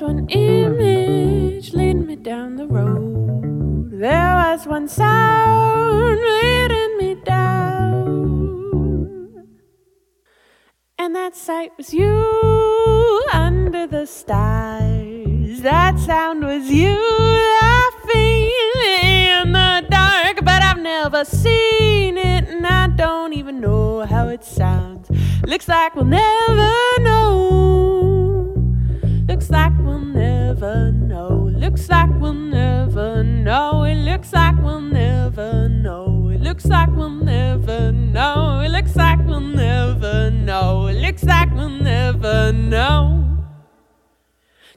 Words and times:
one 0.00 0.28
image 0.28 1.72
leading 1.72 2.06
me 2.06 2.14
down 2.14 2.56
the 2.56 2.66
road. 2.66 3.90
There 3.90 4.34
was 4.34 4.66
one 4.66 4.86
sound 4.86 6.18
leading 6.20 6.98
me 6.98 7.14
down. 7.24 7.98
And 10.98 11.16
that 11.16 11.34
sight 11.34 11.72
was 11.76 11.92
you 11.92 13.24
under 13.32 13.86
the 13.86 14.06
stars. 14.06 15.62
That 15.62 15.98
sound 15.98 16.44
was 16.44 16.70
you 16.70 16.96
laughing 17.60 18.50
in 19.02 19.52
the 19.52 19.86
dark. 19.90 20.44
But 20.44 20.62
I've 20.62 20.78
never 20.78 21.24
seen 21.24 22.16
it, 22.18 22.48
and 22.48 22.66
I 22.66 22.88
don't 22.88 23.32
even 23.32 23.60
know 23.60 24.06
how 24.06 24.28
it 24.28 24.44
sounds. 24.44 25.10
Looks 25.44 25.66
like 25.66 25.96
we'll 25.96 26.04
never 26.04 27.00
know. 27.00 27.87
Looks 31.88 32.02
like 32.02 32.20
we'll 32.20 32.34
never 32.34 33.24
know. 33.24 33.84
It 33.84 33.94
looks 33.94 34.34
like 34.34 34.62
we'll 34.62 34.82
never 34.82 35.70
know. 35.70 36.28
It 36.28 36.42
looks 36.42 36.66
like 36.66 36.94
we'll 36.94 37.08
never 37.08 37.92
know. 37.92 38.60
It 38.60 38.68
looks 38.68 38.94
like 38.94 39.26
we'll 39.26 39.40
never 39.40 40.30
know. 40.30 40.88
It 40.88 40.96
looks 40.96 41.24
like 41.24 41.50
we'll 41.54 41.70
never 41.70 42.52
know. 42.52 43.24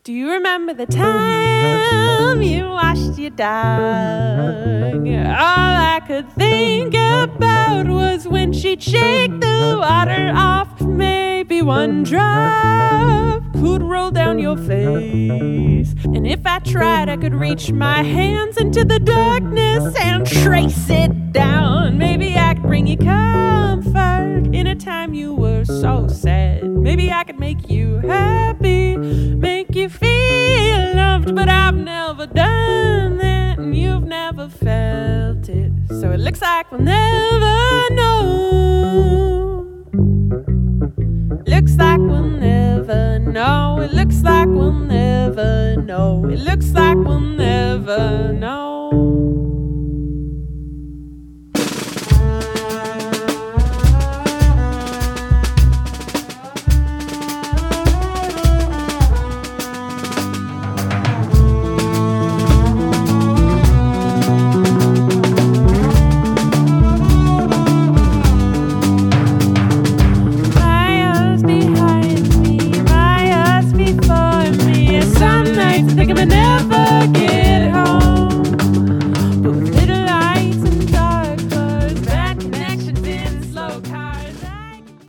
Do 0.06 0.14
you 0.14 0.32
remember 0.32 0.74
the 0.74 0.86
time 0.86 2.42
you 2.42 2.70
washed 2.70 3.20
your 3.20 3.32
dog? 3.32 3.82
All 5.06 5.76
I 5.98 6.02
could 6.08 6.32
think 6.32 6.94
about 6.94 7.88
was 7.88 8.26
when 8.26 8.54
she'd 8.54 8.82
shake 8.82 9.38
the 9.42 9.76
water 9.78 10.32
off. 10.34 10.80
Maybe 11.52 11.64
one 11.64 12.04
drop 12.04 13.44
could 13.56 13.84
roll 13.84 14.10
down 14.10 14.40
your 14.40 14.56
face. 14.56 15.94
And 16.06 16.26
if 16.26 16.46
I 16.46 16.60
tried, 16.60 17.10
I 17.10 17.18
could 17.18 17.34
reach 17.34 17.74
my 17.74 18.04
hands 18.04 18.56
into 18.56 18.86
the 18.86 19.00
darkness 19.00 19.94
and 20.00 20.26
trace 20.26 20.90
it 20.90 21.34
down. 21.34 21.98
Maybe 21.98 22.38
I 22.38 22.54
could 22.54 22.64
bring 22.64 22.88
you 22.88 22.96
comfort 22.96 24.56
in 24.56 24.66
a 24.66 24.76
time 24.76 25.14
you 25.14 25.34
were 25.34 25.66
so 25.66 26.08
sad. 26.08 26.64
Maybe 26.64 27.12
I 27.12 27.26
could 27.26 27.38
make 27.38 27.70
you 27.70 27.98
happy, 27.98 28.96
make 28.96 29.76
you 29.76 29.90
feel 29.90 30.96
loved, 30.96 31.36
but 31.36 31.50
I've 31.50 31.76
never 31.76 32.28
done 32.28 33.18
that, 33.18 33.60
and 33.60 33.76
you've 33.76 34.06
never 34.06 34.48
felt 34.48 35.50
it. 35.50 35.74
So 35.90 36.14
it 36.14 36.22
looks 36.22 36.42
like 36.42 36.72
we'll 36.72 36.80
never 36.80 37.90
know. 37.96 38.42
Looks 41.32 41.78
like 41.78 42.00
we'll 42.00 42.24
never 42.24 43.18
know. 43.20 43.80
It 43.82 43.94
looks 43.94 44.22
like 44.22 44.48
we'll 44.50 44.74
never 44.74 45.78
know. 45.78 46.26
It 46.30 46.40
looks 46.40 46.74
like 46.74 46.98
we'll 46.98 47.22
never 47.22 48.34
know. 48.34 49.31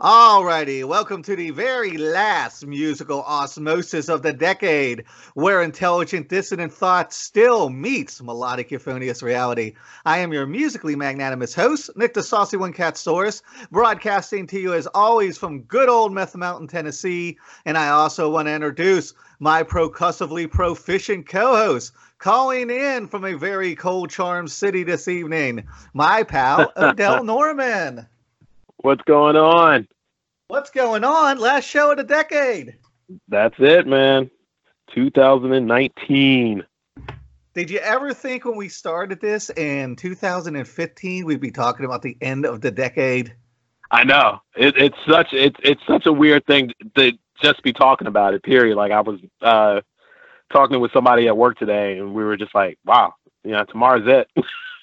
Alrighty, 0.02 0.84
welcome 0.84 1.22
to 1.22 1.36
the 1.36 1.50
very 1.50 1.96
last 1.96 2.66
musical 2.66 3.22
osmosis 3.22 4.08
of 4.08 4.22
the 4.22 4.32
decade, 4.32 5.04
where 5.34 5.62
intelligent 5.62 6.28
dissonant 6.28 6.72
thought 6.72 7.12
still 7.12 7.68
meets 7.68 8.20
melodic 8.20 8.72
euphonious 8.72 9.22
reality. 9.22 9.74
I 10.04 10.18
am 10.18 10.32
your 10.32 10.46
musically 10.46 10.96
magnanimous 10.96 11.54
host, 11.54 11.90
Nick 11.94 12.14
the 12.14 12.22
Saucy 12.24 12.56
One 12.56 12.72
Cat 12.72 12.96
Source, 12.96 13.42
broadcasting 13.70 14.48
to 14.48 14.58
you 14.58 14.74
as 14.74 14.88
always 14.88 15.38
from 15.38 15.62
good 15.62 15.88
old 15.88 16.12
Meth 16.12 16.34
Mountain, 16.34 16.66
Tennessee. 16.66 17.38
And 17.64 17.78
I 17.78 17.90
also 17.90 18.28
want 18.28 18.48
to 18.48 18.54
introduce 18.54 19.14
my 19.42 19.64
percussively 19.64 20.46
proficient 20.46 21.28
co-host, 21.28 21.92
calling 22.18 22.70
in 22.70 23.08
from 23.08 23.24
a 23.24 23.36
very 23.36 23.74
cold 23.74 24.08
charmed 24.08 24.48
city 24.48 24.84
this 24.84 25.08
evening, 25.08 25.66
my 25.94 26.22
pal 26.22 26.72
Odell 26.76 27.24
Norman. 27.24 28.06
What's 28.76 29.02
going 29.02 29.34
on? 29.34 29.88
What's 30.46 30.70
going 30.70 31.02
on? 31.02 31.40
Last 31.40 31.64
show 31.64 31.90
of 31.90 31.96
the 31.96 32.04
decade. 32.04 32.76
That's 33.26 33.56
it, 33.58 33.84
man. 33.84 34.30
2019. 34.94 36.62
Did 37.54 37.68
you 37.68 37.80
ever 37.80 38.14
think 38.14 38.44
when 38.44 38.56
we 38.56 38.68
started 38.68 39.20
this 39.20 39.50
in 39.50 39.96
2015 39.96 41.24
we'd 41.24 41.40
be 41.40 41.50
talking 41.50 41.84
about 41.84 42.02
the 42.02 42.16
end 42.20 42.46
of 42.46 42.60
the 42.60 42.70
decade? 42.70 43.34
I 43.90 44.04
know 44.04 44.40
it, 44.54 44.76
it's 44.76 44.96
such 45.06 45.32
it's 45.32 45.58
it's 45.64 45.82
such 45.86 46.06
a 46.06 46.12
weird 46.12 46.46
thing 46.46 46.70
to 46.94 47.12
just 47.40 47.62
be 47.62 47.72
talking 47.72 48.06
about 48.08 48.34
it. 48.34 48.42
Period. 48.42 48.76
Like 48.76 48.92
I 48.92 49.00
was 49.00 49.20
uh, 49.40 49.80
talking 50.52 50.80
with 50.80 50.92
somebody 50.92 51.28
at 51.28 51.36
work 51.36 51.58
today, 51.58 51.98
and 51.98 52.14
we 52.14 52.24
were 52.24 52.36
just 52.36 52.54
like, 52.54 52.78
"Wow, 52.84 53.14
you 53.44 53.52
know, 53.52 53.64
tomorrow's 53.64 54.06
it." 54.06 54.28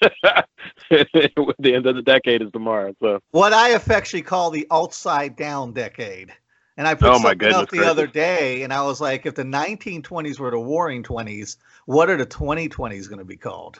the 0.90 1.74
end 1.74 1.86
of 1.86 1.94
the 1.94 2.02
decade 2.02 2.42
is 2.42 2.50
tomorrow. 2.52 2.94
So 3.00 3.20
What 3.32 3.52
I 3.52 3.70
affectionately 3.70 4.22
call 4.22 4.50
the 4.50 4.66
outside 4.70 5.36
down 5.36 5.72
decade. 5.72 6.32
And 6.76 6.88
I 6.88 6.94
put 6.94 7.14
Oh, 7.14 7.18
something 7.18 7.52
up 7.52 7.68
goodness 7.68 7.70
the 7.70 7.84
other 7.84 8.06
day, 8.06 8.62
and 8.62 8.72
I 8.72 8.82
was 8.82 9.00
like, 9.02 9.26
if 9.26 9.34
the 9.34 9.42
1920s 9.42 10.38
were 10.38 10.50
the 10.50 10.58
Warring 10.58 11.02
20s, 11.02 11.56
what 11.84 12.08
are 12.08 12.16
the 12.16 12.24
2020s 12.26 13.06
going 13.08 13.18
to 13.18 13.24
be 13.24 13.36
called? 13.36 13.78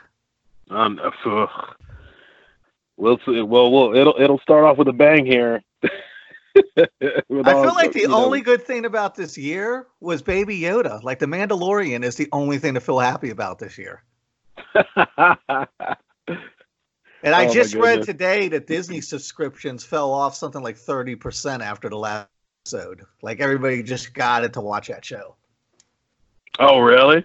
um, 0.70 1.00
ugh. 1.26 1.48
we'll 2.98 3.18
see. 3.26 3.40
Well, 3.42 3.70
we'll 3.72 3.94
it'll 3.96 4.14
it'll 4.20 4.38
start 4.40 4.64
off 4.64 4.76
with 4.78 4.88
a 4.88 4.92
bang 4.92 5.24
here. 5.24 5.62
I 6.78 7.22
feel 7.28 7.74
like 7.74 7.92
the 7.92 8.00
you 8.00 8.08
know- 8.08 8.24
only 8.24 8.40
good 8.40 8.62
thing 8.64 8.84
about 8.84 9.14
this 9.14 9.36
year 9.38 9.86
was 10.00 10.22
Baby 10.22 10.60
Yoda. 10.60 11.02
Like 11.02 11.18
the 11.18 11.26
Mandalorian 11.26 12.04
is 12.04 12.16
the 12.16 12.28
only 12.32 12.58
thing 12.58 12.74
to 12.74 12.80
feel 12.80 12.98
happy 12.98 13.30
about 13.30 13.58
this 13.58 13.78
year. 13.78 14.02
And 17.22 17.34
I 17.34 17.44
Oh, 17.46 17.52
just 17.52 17.74
read 17.74 18.02
today 18.02 18.48
that 18.48 18.66
Disney 18.66 19.02
subscriptions 19.02 19.84
fell 19.84 20.10
off 20.10 20.34
something 20.34 20.62
like 20.62 20.76
30% 20.76 21.60
after 21.60 21.90
the 21.90 21.98
last 21.98 22.28
episode. 22.64 23.02
Like 23.20 23.40
everybody 23.40 23.82
just 23.82 24.14
got 24.14 24.42
it 24.42 24.54
to 24.54 24.62
watch 24.62 24.88
that 24.88 25.04
show. 25.04 25.36
oh, 26.58 26.78
really? 26.78 27.22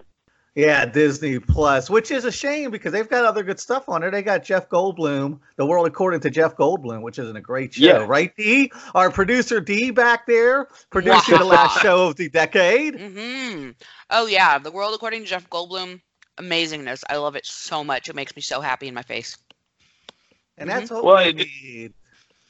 Yeah, 0.56 0.86
Disney 0.86 1.38
Plus, 1.38 1.90
which 1.90 2.12
is 2.12 2.24
a 2.24 2.32
shame 2.32 2.72
because 2.72 2.94
they've 2.94 3.10
got 3.10 3.26
other 3.26 3.44
good 3.44 3.60
stuff 3.60 3.90
on 3.90 4.00
there. 4.00 4.10
They 4.10 4.22
got 4.22 4.42
Jeff 4.42 4.70
Goldblum, 4.70 5.38
The 5.58 5.66
World 5.66 5.86
According 5.86 6.22
to 6.22 6.30
Jeff 6.30 6.56
Goldblum, 6.56 7.02
which 7.02 7.20
isn't 7.20 7.36
a 7.36 7.42
great 7.42 7.74
show, 7.74 7.84
Yeah. 7.86 8.06
right? 8.08 8.34
D, 8.38 8.72
our 8.94 9.12
producer 9.12 9.60
D 9.60 9.92
back 9.92 10.26
there, 10.26 10.70
producing 10.92 11.40
the 11.40 11.44
last 11.44 11.80
show 11.82 12.08
of 12.08 12.16
the 12.16 12.30
decade. 12.30 12.98
hmm 12.98 13.72
Oh 14.10 14.28
yeah, 14.28 14.58
the 14.58 14.72
world 14.72 14.94
according 14.96 15.24
to 15.24 15.28
Jeff 15.28 15.50
Goldblum, 15.50 16.00
amazingness. 16.38 17.04
I 17.10 17.18
love 17.18 17.36
it 17.36 17.46
so 17.46 17.84
much. 17.84 18.08
It 18.08 18.16
makes 18.16 18.34
me 18.34 18.42
so 18.42 18.62
happy 18.62 18.88
in 18.88 18.94
my 18.94 19.02
face. 19.02 19.38
And 20.58 20.70
that's 20.70 20.90
what 20.90 21.04
Well, 21.04 21.18
we 21.18 21.30
it- 21.32 21.36
need. 21.36 21.94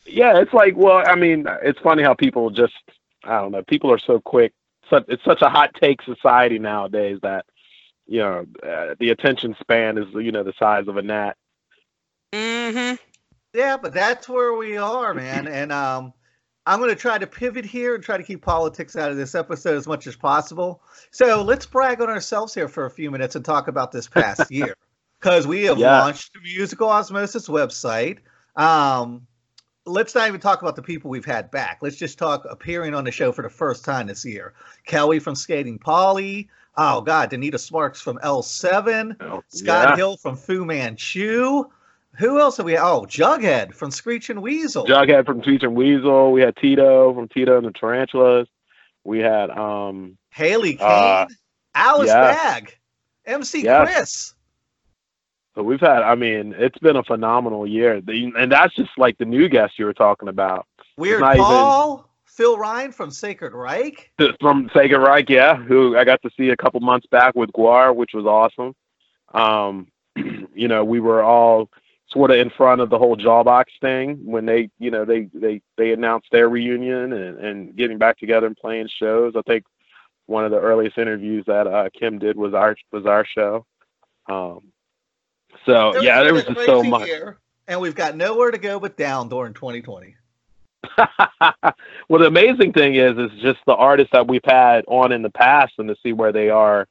Yeah, 0.05 0.37
it's 0.39 0.53
like, 0.53 0.75
well, 0.77 1.01
I 1.07 1.15
mean, 1.15 1.47
it's 1.63 1.79
funny 1.79 2.03
how 2.03 2.13
people 2.13 2.51
just, 2.51 2.73
I 3.23 3.39
don't 3.41 3.51
know, 3.51 3.63
people 3.63 3.91
are 3.91 3.97
so 3.97 4.19
quick. 4.19 4.53
Such, 4.91 5.05
it's 5.07 5.23
such 5.23 5.41
a 5.41 5.49
hot 5.49 5.71
take 5.81 6.03
society 6.03 6.59
nowadays 6.59 7.17
that, 7.23 7.45
you 8.07 8.19
know, 8.19 8.45
uh, 8.63 8.95
the 8.99 9.09
attention 9.09 9.55
span 9.59 9.97
is, 9.97 10.05
you 10.13 10.31
know, 10.31 10.43
the 10.43 10.53
size 10.59 10.87
of 10.87 10.97
a 10.97 11.01
gnat. 11.01 11.37
Mm-hmm. 12.33 12.95
Yeah, 13.53 13.77
but 13.77 13.93
that's 13.93 14.27
where 14.27 14.53
we 14.53 14.77
are, 14.77 15.13
man. 15.13 15.47
And 15.47 15.71
um, 15.71 16.13
I'm 16.65 16.79
going 16.79 16.89
to 16.89 16.95
try 16.95 17.17
to 17.17 17.27
pivot 17.27 17.65
here 17.65 17.95
and 17.95 18.03
try 18.03 18.17
to 18.17 18.23
keep 18.23 18.41
politics 18.41 18.95
out 18.95 19.11
of 19.11 19.17
this 19.17 19.33
episode 19.35 19.77
as 19.77 19.87
much 19.87 20.07
as 20.07 20.15
possible. 20.15 20.81
So 21.11 21.41
let's 21.41 21.65
brag 21.65 22.01
on 22.01 22.09
ourselves 22.09 22.53
here 22.53 22.67
for 22.67 22.85
a 22.85 22.91
few 22.91 23.11
minutes 23.11 23.35
and 23.35 23.45
talk 23.45 23.67
about 23.67 23.91
this 23.91 24.07
past 24.07 24.51
year. 24.51 24.75
Because 25.19 25.47
we 25.47 25.63
have 25.63 25.77
Yeah. 25.77 26.01
launched 26.01 26.33
the 26.33 26.41
Musical 26.41 26.89
Osmosis 26.89 27.47
website. 27.47 28.19
Um, 28.57 29.25
let's 29.85 30.13
not 30.15 30.27
even 30.27 30.41
talk 30.41 30.61
about 30.61 30.75
the 30.75 30.81
people 30.81 31.09
we've 31.09 31.25
had 31.25 31.49
back. 31.51 31.79
Let's 31.81 31.95
just 31.95 32.17
talk 32.17 32.45
appearing 32.49 32.93
on 32.93 33.05
the 33.05 33.11
show 33.11 33.31
for 33.31 33.41
the 33.41 33.49
first 33.49 33.85
time 33.85 34.07
this 34.07 34.25
year. 34.25 34.53
Kelly 34.85 35.19
from 35.19 35.35
Skating 35.35 35.79
Polly. 35.79 36.49
Oh, 36.77 37.01
God, 37.01 37.31
Donita 37.31 37.59
Sparks 37.59 38.01
from 38.01 38.17
L7. 38.23 39.15
Oh, 39.21 39.43
Scott 39.47 39.89
yeah. 39.89 39.95
Hill 39.95 40.17
from 40.17 40.35
Fu 40.35 40.65
Manchu. 40.65 41.63
Who 42.17 42.39
else 42.39 42.57
have 42.57 42.65
we? 42.65 42.77
Oh, 42.77 43.01
Jughead 43.07 43.73
from 43.73 43.91
Screeching 43.91 44.41
Weasel. 44.41 44.85
Jughead 44.85 45.25
from 45.25 45.41
and 45.41 45.75
Weasel. 45.75 46.31
We 46.31 46.41
had 46.41 46.55
Tito 46.55 47.13
from 47.13 47.27
Tito 47.27 47.57
and 47.57 47.65
the 47.67 47.71
Tarantulas. 47.71 48.47
We 49.03 49.19
had, 49.19 49.49
um, 49.51 50.17
Haley 50.31 50.75
Kane. 50.75 50.87
Uh, 50.87 51.27
Alice 51.75 52.07
Yeah. 52.07 52.31
Bag, 52.31 52.77
MC 53.25 53.63
Yes. 53.63 53.93
Chris. 53.93 54.33
So 55.55 55.63
we've 55.63 55.79
had, 55.79 56.03
I 56.03 56.15
mean, 56.15 56.53
it's 56.57 56.77
been 56.79 56.95
a 56.97 57.03
phenomenal 57.03 57.65
year. 57.67 58.01
And 58.05 58.51
that's 58.51 58.75
just 58.75 58.91
like 58.97 59.17
the 59.17 59.25
new 59.25 59.47
guest 59.47 59.79
you 59.79 59.85
were 59.85 59.93
talking 59.93 60.27
about. 60.27 60.65
Weird 60.97 61.21
not 61.21 61.35
even- 61.35 61.45
Paul, 61.45 62.09
Phil 62.35 62.57
Rind 62.57 62.93
from 62.93 63.11
Sacred 63.11 63.53
Reich. 63.53 64.11
From 64.41 64.69
Sacred 64.73 64.99
Reich, 64.99 65.29
yeah, 65.29 65.55
who 65.55 65.97
I 65.97 66.03
got 66.03 66.21
to 66.23 66.29
see 66.35 66.49
a 66.49 66.57
couple 66.57 66.81
months 66.81 67.07
back 67.07 67.33
with 67.33 67.49
Gwar, 67.53 67.95
which 67.95 68.11
was 68.13 68.25
awesome. 68.25 68.75
Um, 69.33 69.87
you 70.53 70.67
know, 70.67 70.83
we 70.83 70.99
were 70.99 71.23
all 71.23 71.69
sort 72.09 72.31
of 72.31 72.37
in 72.37 72.49
front 72.49 72.81
of 72.81 72.89
the 72.89 72.97
whole 72.97 73.15
Jawbox 73.15 73.65
thing 73.79 74.19
when 74.25 74.45
they, 74.45 74.69
you 74.79 74.91
know, 74.91 75.05
they 75.05 75.29
they 75.33 75.61
they 75.77 75.93
announced 75.93 76.27
their 76.31 76.49
reunion 76.49 77.13
and, 77.13 77.39
and 77.39 77.75
getting 77.75 77.97
back 77.97 78.19
together 78.19 78.47
and 78.47 78.57
playing 78.57 78.89
shows. 78.99 79.33
I 79.37 79.41
think 79.43 79.63
one 80.25 80.43
of 80.43 80.51
the 80.51 80.59
earliest 80.59 80.97
interviews 80.97 81.45
that 81.47 81.67
uh, 81.67 81.89
Kim 81.97 82.19
did 82.19 82.35
was 82.35 82.53
our 82.53 82.75
was 82.91 83.05
our 83.05 83.25
show. 83.25 83.65
Um, 84.27 84.73
so 85.65 85.95
It 85.95 86.03
yeah, 86.03 86.21
there 86.21 86.33
was 86.33 86.43
just 86.43 86.65
so 86.65 86.83
much. 86.83 87.07
year, 87.07 87.39
and 87.65 87.79
we've 87.79 87.95
got 87.95 88.17
nowhere 88.17 88.51
to 88.51 88.57
go 88.57 88.77
but 88.77 88.97
down 88.97 89.29
during 89.29 89.53
2020. 89.53 90.15
well, 92.09 92.19
the 92.21 92.27
amazing 92.27 92.73
thing 92.73 92.95
is, 92.95 93.17
is 93.17 93.31
just 93.41 93.59
the 93.65 93.75
artists 93.75 94.11
that 94.13 94.27
we've 94.27 94.41
had 94.45 94.85
on 94.87 95.11
in 95.11 95.21
the 95.21 95.29
past 95.31 95.73
and 95.77 95.87
to 95.89 95.95
see 96.03 96.13
where 96.13 96.31
they 96.31 96.49
are 96.49 96.87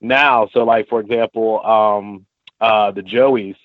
now. 0.00 0.48
So, 0.52 0.64
like 0.64 0.88
for 0.88 1.00
example, 1.00 1.64
um, 1.64 2.26
uh, 2.60 2.90
the 2.92 3.02
Joeys. 3.02 3.56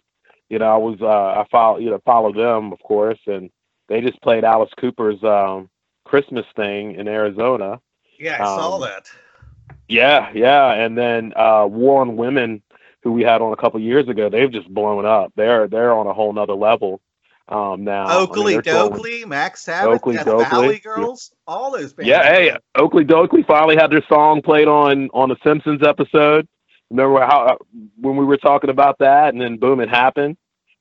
You 0.49 0.59
know, 0.59 0.65
I 0.73 0.77
was 0.77 0.97
uh, 1.01 1.07
I 1.41 1.45
follow 1.51 1.79
you 1.79 1.89
know 1.89 1.99
follow 2.05 2.31
them 2.31 2.71
of 2.71 2.79
course, 2.81 3.19
and 3.27 3.49
they 3.89 4.01
just 4.01 4.21
played 4.21 4.43
Alice 4.43 4.69
Cooper's 4.79 5.21
um, 5.23 5.69
Christmas 6.05 6.45
thing 6.55 6.95
in 6.95 7.07
Arizona. 7.07 7.79
Yeah, 8.19 8.37
I 8.41 8.45
saw 8.45 8.75
Um, 8.75 8.81
that. 8.81 9.09
Yeah, 9.87 10.31
yeah, 10.33 10.71
and 10.73 10.97
then 10.97 11.33
uh, 11.35 11.65
War 11.69 12.01
on 12.01 12.15
Women, 12.15 12.61
who 13.03 13.11
we 13.11 13.23
had 13.23 13.41
on 13.41 13.53
a 13.53 13.57
couple 13.57 13.79
years 13.79 14.07
ago, 14.07 14.29
they've 14.29 14.51
just 14.51 14.69
blown 14.73 15.05
up. 15.05 15.31
They're 15.35 15.67
they're 15.67 15.93
on 15.93 16.07
a 16.07 16.13
whole 16.13 16.33
nother 16.33 16.53
level 16.55 17.01
um, 17.47 17.83
now. 17.83 18.05
I 18.05 18.09
mean, 18.09 18.29
Oakley 18.63 19.19
they're 19.19 19.27
Mac 19.27 19.57
Sabbath, 19.57 19.95
Oakley 19.95 20.15
Death 20.15 20.25
Dokley, 20.25 20.49
Valley 20.49 20.73
yeah. 20.73 20.79
Girls, 20.79 21.33
all 21.47 21.71
those 21.71 21.93
bands. 21.93 22.09
Yeah, 22.09 22.23
hey, 22.23 22.57
Okilly 22.75 23.07
Dokilly 23.07 23.45
finally 23.45 23.75
had 23.75 23.91
their 23.91 24.03
song 24.07 24.41
played 24.41 24.67
on 24.67 25.09
on 25.13 25.29
the 25.29 25.35
Simpsons 25.43 25.81
episode. 25.83 26.47
Remember 26.89 27.19
how 27.21 27.57
when 27.99 28.15
we 28.15 28.25
were 28.25 28.37
talking 28.37 28.69
about 28.69 28.97
that, 28.99 29.33
and 29.33 29.41
then 29.41 29.57
boom, 29.57 29.79
it 29.79 29.89
happened. 29.89 30.37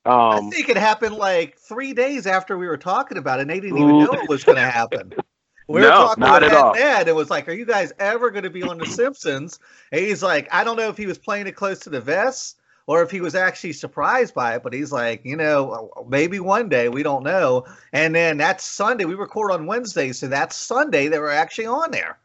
I 0.06 0.36
Um, 0.36 0.50
think 0.50 0.68
it 0.68 0.76
happened 0.76 1.16
like 1.16 1.58
three 1.58 1.94
days 1.94 2.26
after 2.26 2.58
we 2.58 2.66
were 2.66 2.76
talking 2.76 3.16
about 3.18 3.38
it, 3.38 3.42
and 3.42 3.50
they 3.50 3.60
didn't 3.60 3.78
even 3.78 3.98
know 4.00 4.12
it 4.12 4.28
was 4.28 4.44
going 4.44 4.56
to 4.56 4.62
happen. 4.62 5.14
We 5.66 5.80
were 5.80 5.88
talking 5.88 6.20
not 6.20 6.42
with 6.42 6.52
at 6.52 6.58
all. 6.58 6.76
Ed 6.76 7.00
and 7.00 7.08
it 7.08 7.14
was 7.14 7.30
like, 7.30 7.48
"Are 7.48 7.52
you 7.52 7.64
guys 7.64 7.90
ever 7.98 8.30
going 8.30 8.44
to 8.44 8.50
be 8.50 8.62
on 8.62 8.76
The 8.76 8.84
Simpsons?" 8.84 9.58
And 9.92 10.02
he's 10.02 10.22
like, 10.22 10.46
"I 10.52 10.62
don't 10.62 10.76
know 10.76 10.90
if 10.90 10.98
he 10.98 11.06
was 11.06 11.16
playing 11.16 11.46
it 11.46 11.52
close 11.52 11.78
to 11.80 11.88
the 11.88 12.02
vest 12.02 12.58
or 12.86 13.02
if 13.02 13.10
he 13.10 13.20
was 13.20 13.34
actually 13.34 13.72
surprised 13.72 14.34
by 14.34 14.54
it, 14.56 14.62
but 14.62 14.72
he's 14.72 14.92
like, 14.92 15.24
you 15.24 15.36
know, 15.36 15.90
maybe 16.08 16.40
one 16.40 16.68
day 16.68 16.88
we 16.88 17.02
don't 17.02 17.24
know." 17.24 17.64
And 17.92 18.14
then 18.14 18.36
that's 18.38 18.64
Sunday. 18.64 19.04
We 19.04 19.14
record 19.14 19.52
on 19.52 19.66
Wednesday, 19.66 20.12
so 20.12 20.28
that's 20.28 20.56
Sunday 20.56 21.08
they 21.08 21.18
were 21.18 21.30
actually 21.30 21.66
on 21.66 21.90
there. 21.90 22.18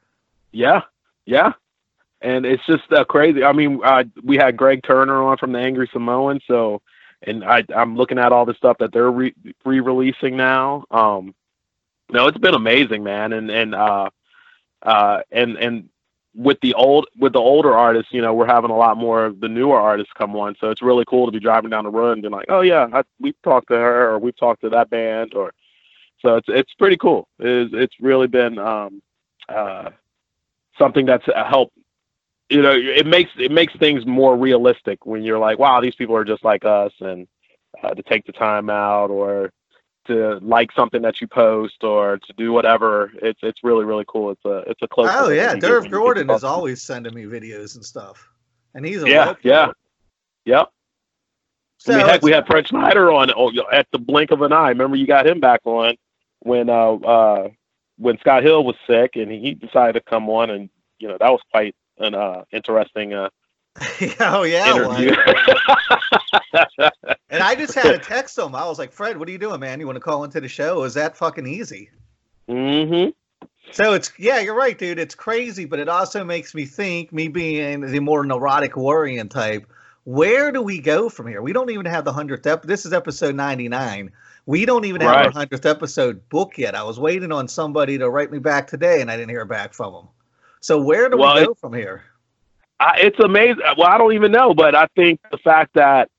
yeah, 0.51 0.81
yeah, 1.25 1.53
and 2.21 2.45
it's 2.45 2.65
just 2.65 2.91
uh, 2.91 3.05
crazy. 3.05 3.43
I 3.43 3.53
mean, 3.53 3.79
uh, 3.83 4.03
we 4.23 4.37
had 4.37 4.57
Greg 4.57 4.81
Turner 4.83 5.23
on 5.23 5.37
from 5.37 5.51
the 5.53 5.59
Angry 5.59 5.89
Samoan, 5.93 6.39
so 6.47 6.81
and 7.23 7.43
I 7.43 7.63
I'm 7.75 7.95
looking 7.95 8.19
at 8.19 8.31
all 8.31 8.45
the 8.45 8.53
stuff 8.53 8.77
that 8.79 8.91
they're 8.93 9.11
re- 9.11 9.35
re-releasing 9.65 10.37
now. 10.37 10.85
Um, 10.91 11.35
no, 12.11 12.27
it's 12.27 12.37
been 12.37 12.55
amazing, 12.55 13.03
man, 13.03 13.33
and 13.33 13.49
and 13.49 13.75
uh, 13.75 14.09
uh, 14.81 15.21
and 15.31 15.57
and 15.57 15.89
with 16.35 16.59
the 16.61 16.73
old 16.73 17.07
with 17.17 17.33
the 17.33 17.39
older 17.39 17.73
artists, 17.75 18.11
you 18.13 18.21
know, 18.21 18.33
we're 18.33 18.45
having 18.45 18.69
a 18.69 18.77
lot 18.77 18.97
more 18.97 19.25
of 19.25 19.39
the 19.39 19.49
newer 19.49 19.79
artists 19.79 20.13
come 20.17 20.35
on. 20.35 20.55
So 20.59 20.69
it's 20.69 20.81
really 20.81 21.05
cool 21.05 21.25
to 21.25 21.31
be 21.31 21.39
driving 21.39 21.71
down 21.71 21.83
the 21.83 21.89
road 21.89 22.13
and 22.13 22.21
being 22.21 22.31
like, 22.31 22.47
oh 22.49 22.61
yeah, 22.61 22.87
I, 22.93 23.03
we've 23.19 23.41
talked 23.43 23.69
to 23.69 23.75
her 23.75 24.11
or 24.11 24.19
we've 24.19 24.37
talked 24.37 24.61
to 24.61 24.69
that 24.69 24.89
band 24.89 25.33
or 25.33 25.53
so 26.21 26.35
it's 26.35 26.47
it's 26.49 26.73
pretty 26.73 26.97
cool. 26.97 27.27
It's 27.39 27.73
it's 27.73 27.95
really 27.99 28.27
been 28.27 28.59
um, 28.59 29.01
uh, 29.47 29.89
something 30.77 31.05
that's 31.05 31.25
helped. 31.49 31.77
You 32.49 32.61
know, 32.61 32.73
it 32.73 33.05
makes 33.05 33.31
it 33.37 33.51
makes 33.51 33.73
things 33.77 34.05
more 34.05 34.35
realistic 34.35 35.05
when 35.05 35.23
you're 35.23 35.39
like, 35.39 35.59
wow, 35.59 35.79
these 35.81 35.95
people 35.95 36.15
are 36.15 36.25
just 36.25 36.43
like 36.43 36.65
us, 36.65 36.91
and 36.99 37.27
uh, 37.83 37.93
to 37.93 38.03
take 38.03 38.25
the 38.25 38.31
time 38.33 38.69
out 38.69 39.09
or 39.09 39.51
to 40.09 40.39
like 40.41 40.71
something 40.73 41.01
that 41.01 41.21
you 41.21 41.27
post 41.27 41.83
or 41.83 42.17
to 42.17 42.33
do 42.33 42.51
whatever. 42.51 43.11
It's 43.21 43.39
it's 43.41 43.63
really 43.63 43.85
really 43.85 44.05
cool. 44.07 44.31
It's 44.31 44.45
a 44.45 44.57
it's 44.69 44.81
a 44.81 44.87
close. 44.87 45.09
Oh 45.11 45.29
yeah, 45.29 45.47
when 45.47 45.55
you 45.55 45.61
get- 45.61 45.69
when 45.71 45.81
Derv 45.81 45.83
get 45.83 45.91
Gordon 45.91 46.29
is 46.29 46.43
always 46.43 46.81
sending 46.81 47.13
me 47.13 47.23
videos 47.23 47.75
and 47.75 47.85
stuff, 47.85 48.29
and 48.75 48.85
he's 48.85 49.01
a 49.03 49.09
Yeah, 49.09 49.33
yeah. 49.43 49.71
Yep. 50.45 50.69
So 51.77 51.93
I 51.93 51.97
mean, 51.97 52.07
heck, 52.07 52.21
we 52.21 52.31
had 52.31 52.45
Fred 52.45 52.67
Schneider 52.67 53.11
on 53.11 53.31
oh, 53.35 53.51
at 53.71 53.87
the 53.91 53.99
blink 53.99 54.31
of 54.31 54.41
an 54.41 54.51
eye. 54.51 54.69
Remember, 54.69 54.97
you 54.97 55.07
got 55.07 55.25
him 55.25 55.39
back 55.39 55.61
on 55.63 55.95
when 56.39 56.69
uh, 56.69 56.93
uh, 56.93 57.49
when 57.97 58.17
Scott 58.19 58.43
Hill 58.43 58.65
was 58.65 58.75
sick, 58.85 59.11
and 59.15 59.31
he 59.31 59.53
decided 59.53 59.93
to 59.93 60.01
come 60.01 60.29
on, 60.29 60.49
and 60.49 60.69
you 60.99 61.07
know 61.07 61.17
that 61.19 61.29
was 61.29 61.41
quite 61.51 61.75
an 61.99 62.15
uh, 62.15 62.43
interesting 62.51 63.13
uh, 63.13 63.29
oh 64.19 64.43
yeah, 64.43 64.97
it. 64.99 65.17
And 67.29 67.43
I 67.43 67.53
just 67.55 67.75
had 67.75 67.91
to 67.91 67.99
text 67.99 68.37
him. 68.37 68.55
I 68.55 68.65
was 68.65 68.79
like, 68.79 68.91
Fred, 68.91 69.17
what 69.17 69.27
are 69.27 69.31
you 69.31 69.37
doing, 69.37 69.59
man? 69.59 69.79
You 69.79 69.85
want 69.85 69.97
to 69.97 70.01
call 70.01 70.23
into 70.23 70.41
the 70.41 70.47
show? 70.47 70.83
Is 70.83 70.95
that 70.95 71.15
fucking 71.15 71.45
easy? 71.45 71.91
Mm-hmm. 72.49 73.11
So 73.71 73.93
it's 73.93 74.11
yeah, 74.17 74.39
you're 74.39 74.55
right, 74.55 74.77
dude. 74.77 74.97
It's 74.97 75.13
crazy, 75.13 75.65
but 75.65 75.79
it 75.79 75.87
also 75.87 76.23
makes 76.23 76.55
me 76.55 76.65
think, 76.65 77.13
me 77.13 77.27
being 77.27 77.81
the 77.81 77.99
more 77.99 78.25
neurotic 78.25 78.75
worrying 78.75 79.29
type, 79.29 79.71
where 80.05 80.51
do 80.51 80.61
we 80.61 80.79
go 80.79 81.07
from 81.07 81.27
here? 81.27 81.41
We 81.41 81.53
don't 81.53 81.69
even 81.69 81.85
have 81.85 82.03
the 82.03 82.11
hundredth 82.11 82.47
ep. 82.47 82.63
This 82.63 82.85
is 82.85 82.93
episode 82.93 83.35
ninety 83.35 83.69
nine. 83.69 84.11
We 84.47 84.65
don't 84.65 84.85
even 84.85 85.01
have 85.01 85.25
our 85.27 85.31
hundredth 85.31 85.67
episode 85.67 86.27
book 86.29 86.57
yet. 86.57 86.73
I 86.73 86.81
was 86.81 86.99
waiting 86.99 87.31
on 87.31 87.47
somebody 87.47 87.99
to 87.99 88.09
write 88.09 88.31
me 88.31 88.39
back 88.39 88.65
today, 88.65 89.01
and 89.01 89.11
I 89.11 89.17
didn't 89.17 89.29
hear 89.29 89.45
back 89.45 89.75
from 89.75 89.93
them. 89.93 90.07
So 90.61 90.81
where 90.81 91.07
do 91.09 91.17
Well, 91.17 91.35
we 91.35 91.45
go 91.45 91.53
from 91.53 91.73
here? 91.73 92.03
I, 92.79 92.99
it's 93.01 93.19
amazing. 93.19 93.61
Well, 93.77 93.87
I 93.87 93.97
don't 93.97 94.13
even 94.13 94.31
know, 94.31 94.53
but 94.53 94.75
I 94.75 94.87
think 94.95 95.19
the 95.31 95.37
fact 95.37 95.73
that 95.73 96.09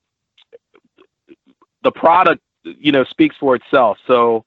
the 1.83 1.91
product, 1.91 2.43
you 2.65 2.93
know, 2.93 3.05
speaks 3.05 3.37
for 3.37 3.57
itself. 3.57 3.99
So, 4.07 4.45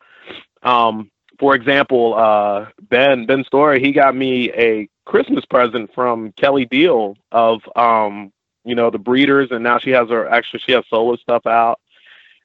um, 0.62 1.10
for 1.40 1.56
example, 1.56 2.14
uh, 2.14 2.68
Ben 2.90 3.26
Ben 3.26 3.44
Story, 3.44 3.82
he 3.82 3.92
got 3.92 4.16
me 4.16 4.52
a 4.52 4.88
Christmas 5.06 5.44
present 5.46 5.94
from 5.94 6.32
Kelley 6.34 6.66
Deal 6.66 7.18
of, 7.32 7.62
um, 7.76 8.32
you 8.64 8.76
know, 8.76 8.90
the 8.90 9.00
Breeders, 9.00 9.50
and 9.52 9.64
now 9.64 9.80
she 9.80 9.90
has 9.90 10.10
her 10.10 10.30
actually 10.30 10.62
she 10.66 10.72
has 10.74 10.86
solo 10.90 11.16
stuff 11.16 11.48
out, 11.48 11.80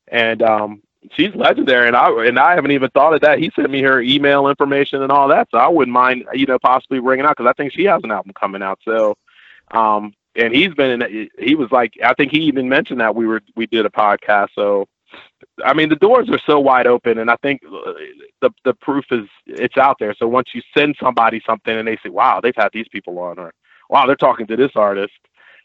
and 0.08 0.42
um, 0.42 0.82
she's 1.12 1.34
legendary. 1.34 1.86
And 1.86 1.94
I 1.94 2.08
and 2.26 2.38
I 2.38 2.54
haven't 2.54 2.70
even 2.70 2.88
thought 2.90 3.12
of 3.14 3.20
that. 3.20 3.38
He 3.38 3.52
sent 3.54 3.70
me 3.70 3.82
her 3.82 4.00
email 4.00 4.48
information 4.48 5.02
and 5.02 5.12
all 5.12 5.28
that, 5.28 5.48
so 5.50 5.58
I 5.58 5.68
wouldn't 5.68 5.92
mind, 5.92 6.24
you 6.32 6.46
know, 6.46 6.58
possibly 6.58 6.98
ringing 6.98 7.26
out 7.26 7.36
because 7.36 7.50
I 7.50 7.52
think 7.52 7.74
she 7.74 7.84
has 7.84 8.00
an 8.02 8.10
album 8.10 8.32
coming 8.32 8.62
out. 8.62 8.80
So. 8.84 9.16
Um, 9.70 10.12
and 10.36 10.54
he's 10.54 10.74
been 10.74 11.02
in. 11.02 11.28
He 11.38 11.54
was 11.54 11.70
like, 11.72 11.92
I 12.04 12.14
think 12.14 12.32
he 12.32 12.40
even 12.40 12.68
mentioned 12.68 13.00
that 13.00 13.14
we 13.14 13.26
were 13.26 13.42
we 13.56 13.66
did 13.66 13.86
a 13.86 13.90
podcast. 13.90 14.48
So, 14.54 14.86
I 15.64 15.74
mean, 15.74 15.88
the 15.88 15.96
doors 15.96 16.28
are 16.30 16.40
so 16.46 16.60
wide 16.60 16.86
open, 16.86 17.18
and 17.18 17.30
I 17.30 17.36
think 17.42 17.60
uh, 17.64 17.92
the 18.40 18.50
the 18.64 18.74
proof 18.74 19.04
is 19.10 19.26
it's 19.46 19.76
out 19.76 19.96
there. 19.98 20.14
So 20.18 20.28
once 20.28 20.50
you 20.54 20.62
send 20.76 20.96
somebody 21.02 21.42
something 21.44 21.76
and 21.76 21.88
they 21.88 21.96
say, 22.02 22.10
"Wow, 22.10 22.40
they've 22.40 22.54
had 22.56 22.70
these 22.72 22.88
people 22.88 23.18
on," 23.18 23.38
or 23.38 23.52
"Wow, 23.90 24.06
they're 24.06 24.16
talking 24.16 24.46
to 24.46 24.56
this 24.56 24.72
artist," 24.76 25.14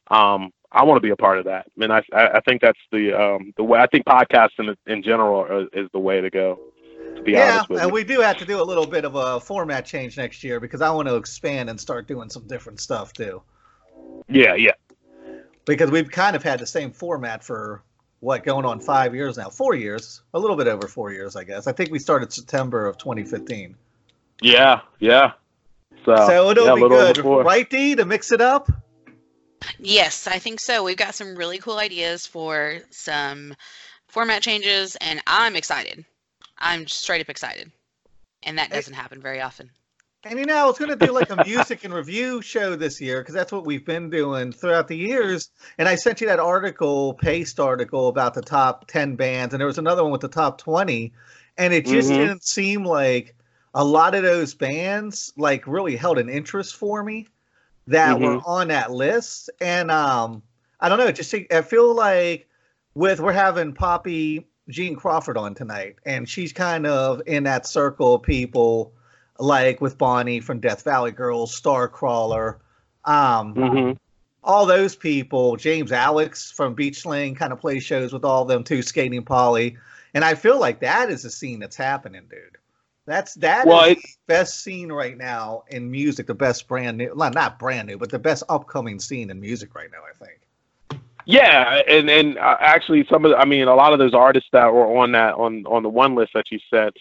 um, 0.09 0.51
I 0.71 0.83
want 0.83 0.97
to 0.97 1.01
be 1.01 1.11
a 1.11 1.15
part 1.15 1.37
of 1.37 1.45
that. 1.45 1.67
I 1.67 1.71
mean, 1.77 1.91
I 1.91 2.01
I 2.13 2.39
think 2.41 2.61
that's 2.61 2.79
the 2.91 3.13
um 3.13 3.53
the 3.57 3.63
way. 3.63 3.79
I 3.79 3.87
think 3.87 4.05
podcasting 4.05 4.75
in 4.87 5.03
general 5.03 5.41
are, 5.41 5.67
is 5.73 5.89
the 5.93 5.99
way 5.99 6.21
to 6.21 6.29
go. 6.29 6.59
To 7.15 7.21
be 7.21 7.35
Yeah, 7.35 7.35
honest 7.35 7.69
with 7.69 7.83
and 7.83 7.91
we 7.91 8.03
do 8.03 8.19
have 8.21 8.37
to 8.37 8.45
do 8.45 8.61
a 8.61 8.63
little 8.63 8.85
bit 8.85 9.05
of 9.05 9.15
a 9.15 9.39
format 9.39 9.85
change 9.85 10.17
next 10.17 10.43
year 10.43 10.59
because 10.59 10.81
I 10.81 10.91
want 10.91 11.07
to 11.07 11.15
expand 11.15 11.69
and 11.69 11.79
start 11.79 12.07
doing 12.07 12.29
some 12.29 12.47
different 12.47 12.79
stuff 12.79 13.13
too. 13.13 13.41
Yeah, 14.27 14.55
yeah. 14.55 14.71
because 15.65 15.91
we've 15.91 16.09
kind 16.09 16.35
of 16.35 16.43
had 16.43 16.59
the 16.59 16.65
same 16.65 16.91
format 16.91 17.43
for 17.43 17.83
what 18.19 18.43
going 18.43 18.65
on 18.65 18.79
five 18.79 19.13
years 19.13 19.37
now 19.37 19.49
four 19.49 19.75
years 19.75 20.21
a 20.33 20.39
little 20.39 20.55
bit 20.55 20.67
over 20.67 20.87
four 20.87 21.11
years 21.11 21.35
i 21.35 21.43
guess 21.43 21.67
i 21.67 21.71
think 21.71 21.91
we 21.91 21.99
started 21.99 22.31
september 22.31 22.85
of 22.85 22.97
2015 22.97 23.75
Yeah, 24.41 24.81
yeah. 24.99 25.33
So, 26.05 26.15
so 26.15 26.49
it'll 26.49 26.65
yeah, 26.65 26.71
a 26.71 26.75
be 26.75 26.81
little 26.81 26.97
good 26.97 27.17
four. 27.17 27.43
right 27.43 27.69
d 27.69 27.95
to 27.95 28.05
mix 28.05 28.31
it 28.31 28.41
up 28.41 28.69
Yes, 29.79 30.27
I 30.27 30.39
think 30.39 30.59
so. 30.59 30.83
We've 30.83 30.97
got 30.97 31.15
some 31.15 31.35
really 31.35 31.57
cool 31.57 31.77
ideas 31.79 32.25
for 32.27 32.79
some 32.89 33.55
format 34.07 34.41
changes, 34.41 34.95
and 34.97 35.21
I'm 35.27 35.55
excited. 35.55 36.05
I'm 36.57 36.87
straight 36.87 37.21
up 37.21 37.29
excited. 37.29 37.71
And 38.43 38.57
that 38.57 38.69
doesn't 38.69 38.93
happen 38.93 39.21
very 39.21 39.41
often. 39.41 39.71
And 40.25 40.39
you 40.39 40.45
know 40.45 40.55
i 40.55 40.65
was 40.65 40.77
going 40.77 40.89
to 40.89 40.95
do 40.95 41.11
like 41.11 41.29
a 41.29 41.35
music 41.35 41.83
and 41.83 41.93
review 41.93 42.41
show 42.41 42.75
this 42.75 42.99
year 43.01 43.21
because 43.21 43.33
that's 43.33 43.51
what 43.51 43.65
we've 43.65 43.85
been 43.85 44.09
doing 44.09 44.51
throughout 44.51 44.87
the 44.87 44.97
years 44.97 45.49
and 45.77 45.87
i 45.87 45.95
sent 45.95 46.21
you 46.21 46.27
that 46.27 46.39
article 46.39 47.13
paste 47.15 47.59
article 47.59 48.07
about 48.07 48.33
the 48.33 48.41
top 48.41 48.87
10 48.87 49.15
bands 49.15 49.53
and 49.53 49.59
there 49.61 49.67
was 49.67 49.77
another 49.77 50.03
one 50.03 50.11
with 50.11 50.21
the 50.21 50.27
top 50.27 50.57
20 50.57 51.13
and 51.57 51.73
it 51.73 51.85
just 51.85 52.15
Mhm. 52.15 52.15
didn't 52.15 52.43
seem 52.43 52.83
like 52.83 53.35
a 53.73 53.83
lot 53.83 54.15
of 54.15 54.23
those 54.23 54.53
bands 54.53 55.33
like 55.37 55.65
really 55.67 55.95
held 55.95 56.17
an 56.17 56.29
interest 56.29 56.75
for 56.75 57.03
me 57.03 57.27
that 57.87 58.19
Mm-hmm. 58.19 58.21
were 58.21 58.39
on 58.45 58.69
that 58.69 58.91
list, 58.91 59.49
and 59.59 59.91
um, 59.91 60.41
I 60.79 60.89
don't 60.89 60.97
know. 60.97 61.07
it 61.07 61.15
Just 61.15 61.33
I 61.51 61.61
feel 61.61 61.93
like 61.95 62.47
with 62.95 63.19
we're 63.19 63.33
having 63.33 63.73
Poppy 63.73 64.47
Jean 64.69 64.95
Crawford 64.95 65.37
on 65.37 65.53
tonight, 65.55 65.97
and 66.05 66.27
she's 66.27 66.53
kind 66.53 66.85
of 66.87 67.21
in 67.25 67.43
that 67.43 67.67
circle 67.67 68.15
of 68.15 68.23
people, 68.23 68.93
like 69.39 69.81
with 69.81 69.97
Bonnie 69.97 70.39
from 70.39 70.59
Death 70.59 70.83
Valley 70.83 71.11
Girls, 71.11 71.59
Starcrawler, 71.59 72.57
um, 73.05 73.53
hmm 73.55 73.91
all 74.43 74.65
those 74.65 74.95
people. 74.95 75.55
James 75.55 75.91
Alex 75.91 76.51
from 76.51 76.73
Beach 76.73 77.01
Slang 77.01 77.35
kind 77.35 77.53
of 77.53 77.59
plays 77.59 77.83
shows 77.83 78.13
with 78.13 78.25
all 78.25 78.43
of 78.43 78.47
them 78.47 78.63
too, 78.63 78.81
Skating 78.81 79.23
Polly, 79.23 79.77
and 80.13 80.23
I 80.25 80.35
feel 80.35 80.59
like 80.59 80.79
that 80.81 81.09
is 81.09 81.25
a 81.25 81.31
scene 81.31 81.59
that's 81.59 81.75
happening, 81.77 82.23
dude. 82.29 82.57
That's 83.05 83.33
that 83.35 83.67
Well, 83.67 83.83
is 83.89 83.95
the 83.95 84.01
best 84.27 84.63
scene 84.63 84.91
right 84.91 85.17
now 85.17 85.63
in 85.69 85.89
music, 85.91 86.27
the 86.27 86.33
best 86.35 86.67
brand 86.67 86.97
new, 86.97 87.13
well, 87.15 87.31
not 87.31 87.59
brand 87.59 87.87
new, 87.87 87.97
but 87.97 88.09
the 88.11 88.19
best 88.19 88.43
upcoming 88.49 88.99
scene 88.99 89.29
in 89.29 89.39
music 89.39 89.75
right 89.75 89.89
now, 89.91 89.99
I 90.09 90.25
think. 90.25 90.39
Yeah, 91.25 91.81
and 91.87 92.09
and 92.09 92.37
uh, 92.37 92.57
actually, 92.59 93.05
some 93.09 93.23
of 93.25 93.31
the, 93.31 93.37
I 93.37 93.45
mean, 93.45 93.67
a 93.67 93.75
lot 93.75 93.93
of 93.93 93.99
those 93.99 94.13
artists 94.13 94.49
that 94.51 94.73
were 94.73 94.97
on 94.99 95.13
that 95.13 95.35
on 95.35 95.65
on 95.65 95.83
the 95.83 95.89
one 95.89 96.15
list 96.15 96.31
that 96.33 96.45
you 96.51 96.59
said, 96.69 96.93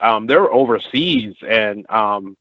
um, 0.00 0.26
they're 0.26 0.52
overseas, 0.52 1.34
and 1.48 1.88
um, 1.90 2.36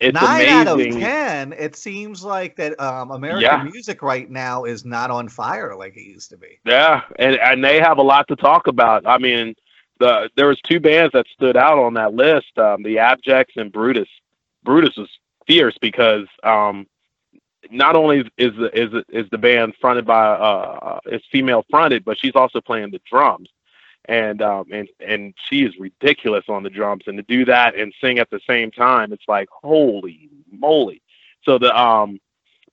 it's 0.00 0.20
Nine 0.20 0.48
out 0.48 0.66
of 0.68 0.88
amazing. 0.88 0.88
ten, 0.88 1.52
it 1.52 1.76
seems 1.76 2.22
like 2.24 2.56
that 2.56 2.78
um, 2.80 3.10
American 3.10 3.62
Yeah. 3.62 3.64
music 3.64 4.02
right 4.02 4.28
now 4.30 4.64
is 4.64 4.84
not 4.84 5.10
on 5.10 5.28
fire 5.28 5.74
like 5.76 5.96
it 5.96 6.02
used 6.02 6.30
to 6.30 6.36
be. 6.36 6.60
Yeah, 6.64 7.02
and 7.18 7.36
and 7.36 7.64
they 7.64 7.80
have 7.80 7.98
a 7.98 8.02
lot 8.02 8.26
to 8.28 8.36
talk 8.36 8.66
about. 8.66 9.06
I 9.06 9.18
mean, 9.18 9.54
the 9.98 10.28
there 10.36 10.48
was 10.48 10.60
two 10.68 10.80
bands 10.80 11.12
that 11.12 11.26
stood 11.32 11.56
out 11.56 11.78
on 11.78 11.94
that 11.94 12.14
list, 12.14 12.56
um, 12.58 12.82
the 12.82 12.96
Abjects 12.96 13.56
and 13.56 13.72
Brutus. 13.72 14.08
Brutus 14.64 14.96
was 14.96 15.08
fierce 15.46 15.76
because 15.80 16.26
um, 16.44 16.86
not 17.70 17.96
only 17.96 18.20
is 18.38 18.52
the 18.56 18.70
is 18.74 18.90
is 19.08 19.26
the 19.30 19.38
band 19.38 19.74
fronted 19.80 20.06
by 20.06 20.24
uh 20.24 20.98
is 21.06 21.22
female 21.32 21.64
fronted, 21.70 22.04
but 22.04 22.18
she's 22.18 22.34
also 22.36 22.60
playing 22.60 22.90
the 22.90 23.00
drums, 23.10 23.48
and 24.06 24.42
um 24.42 24.66
and 24.72 24.88
and 25.00 25.34
she 25.48 25.64
is 25.64 25.72
ridiculous 25.78 26.44
on 26.48 26.62
the 26.62 26.70
drums, 26.70 27.04
and 27.06 27.16
to 27.16 27.22
do 27.22 27.44
that 27.44 27.74
and 27.74 27.92
sing 28.00 28.18
at 28.18 28.30
the 28.30 28.40
same 28.46 28.70
time, 28.70 29.12
it's 29.12 29.28
like 29.28 29.48
holy 29.50 30.28
moly. 30.50 31.02
So 31.44 31.58
the 31.58 31.76
um, 31.78 32.20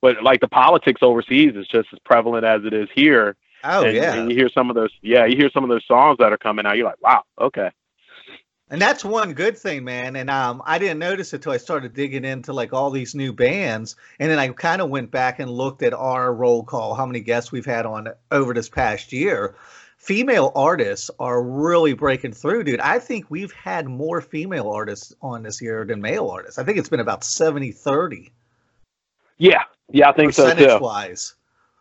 but 0.01 0.23
like 0.23 0.39
the 0.39 0.47
politics 0.47 1.01
overseas 1.01 1.53
is 1.55 1.67
just 1.67 1.89
as 1.91 1.99
prevalent 2.05 2.45
as 2.45 2.63
it 2.65 2.73
is 2.73 2.89
here 2.93 3.35
Oh 3.63 3.83
and, 3.83 3.95
yeah, 3.95 4.13
and 4.13 4.31
you 4.31 4.37
hear 4.37 4.49
some 4.49 4.69
of 4.69 4.75
those 4.75 4.91
yeah 5.01 5.25
you 5.25 5.35
hear 5.35 5.49
some 5.49 5.63
of 5.63 5.69
those 5.69 5.85
songs 5.85 6.17
that 6.19 6.31
are 6.31 6.37
coming 6.37 6.65
out 6.65 6.77
you're 6.77 6.85
like 6.85 7.01
wow 7.01 7.23
okay 7.39 7.71
And 8.71 8.79
that's 8.79 9.03
one 9.03 9.33
good 9.33 9.57
thing, 9.57 9.83
man. 9.83 10.15
And 10.15 10.29
um, 10.29 10.61
I 10.63 10.77
didn't 10.77 10.99
notice 10.99 11.33
it 11.33 11.41
till 11.41 11.51
I 11.51 11.57
started 11.57 11.93
digging 11.95 12.23
into 12.23 12.53
like 12.53 12.71
all 12.71 12.91
these 12.91 13.15
new 13.15 13.33
bands, 13.33 13.95
and 14.19 14.29
then 14.29 14.37
I 14.37 14.47
kind 14.49 14.79
of 14.79 14.91
went 14.91 15.09
back 15.09 15.39
and 15.39 15.49
looked 15.49 15.81
at 15.81 15.93
our 15.93 16.31
roll 16.31 16.63
call, 16.63 16.93
how 16.93 17.07
many 17.07 17.19
guests 17.19 17.51
we've 17.51 17.65
had 17.65 17.87
on 17.87 18.09
over 18.29 18.53
this 18.53 18.69
past 18.69 19.11
year. 19.11 19.55
Female 19.99 20.51
artists 20.55 21.11
are 21.19 21.43
really 21.43 21.93
breaking 21.93 22.31
through, 22.31 22.63
dude. 22.63 22.79
I 22.79 22.99
think 22.99 23.25
we've 23.29 23.51
had 23.51 23.87
more 23.87 24.21
female 24.21 24.69
artists 24.69 25.13
on 25.21 25.43
this 25.43 25.61
year 25.61 25.85
than 25.85 26.01
male 26.01 26.29
artists. 26.29 26.57
I 26.57 26.63
think 26.63 26.77
it's 26.77 26.89
been 26.89 27.01
about 27.01 27.23
70 27.23 27.71
30 27.71 28.31
yeah 29.39 29.63
yeah 29.89 30.09
i 30.09 30.11
think 30.11 30.33
so 30.33 30.53
too 30.53 30.79
wise. 30.79 31.35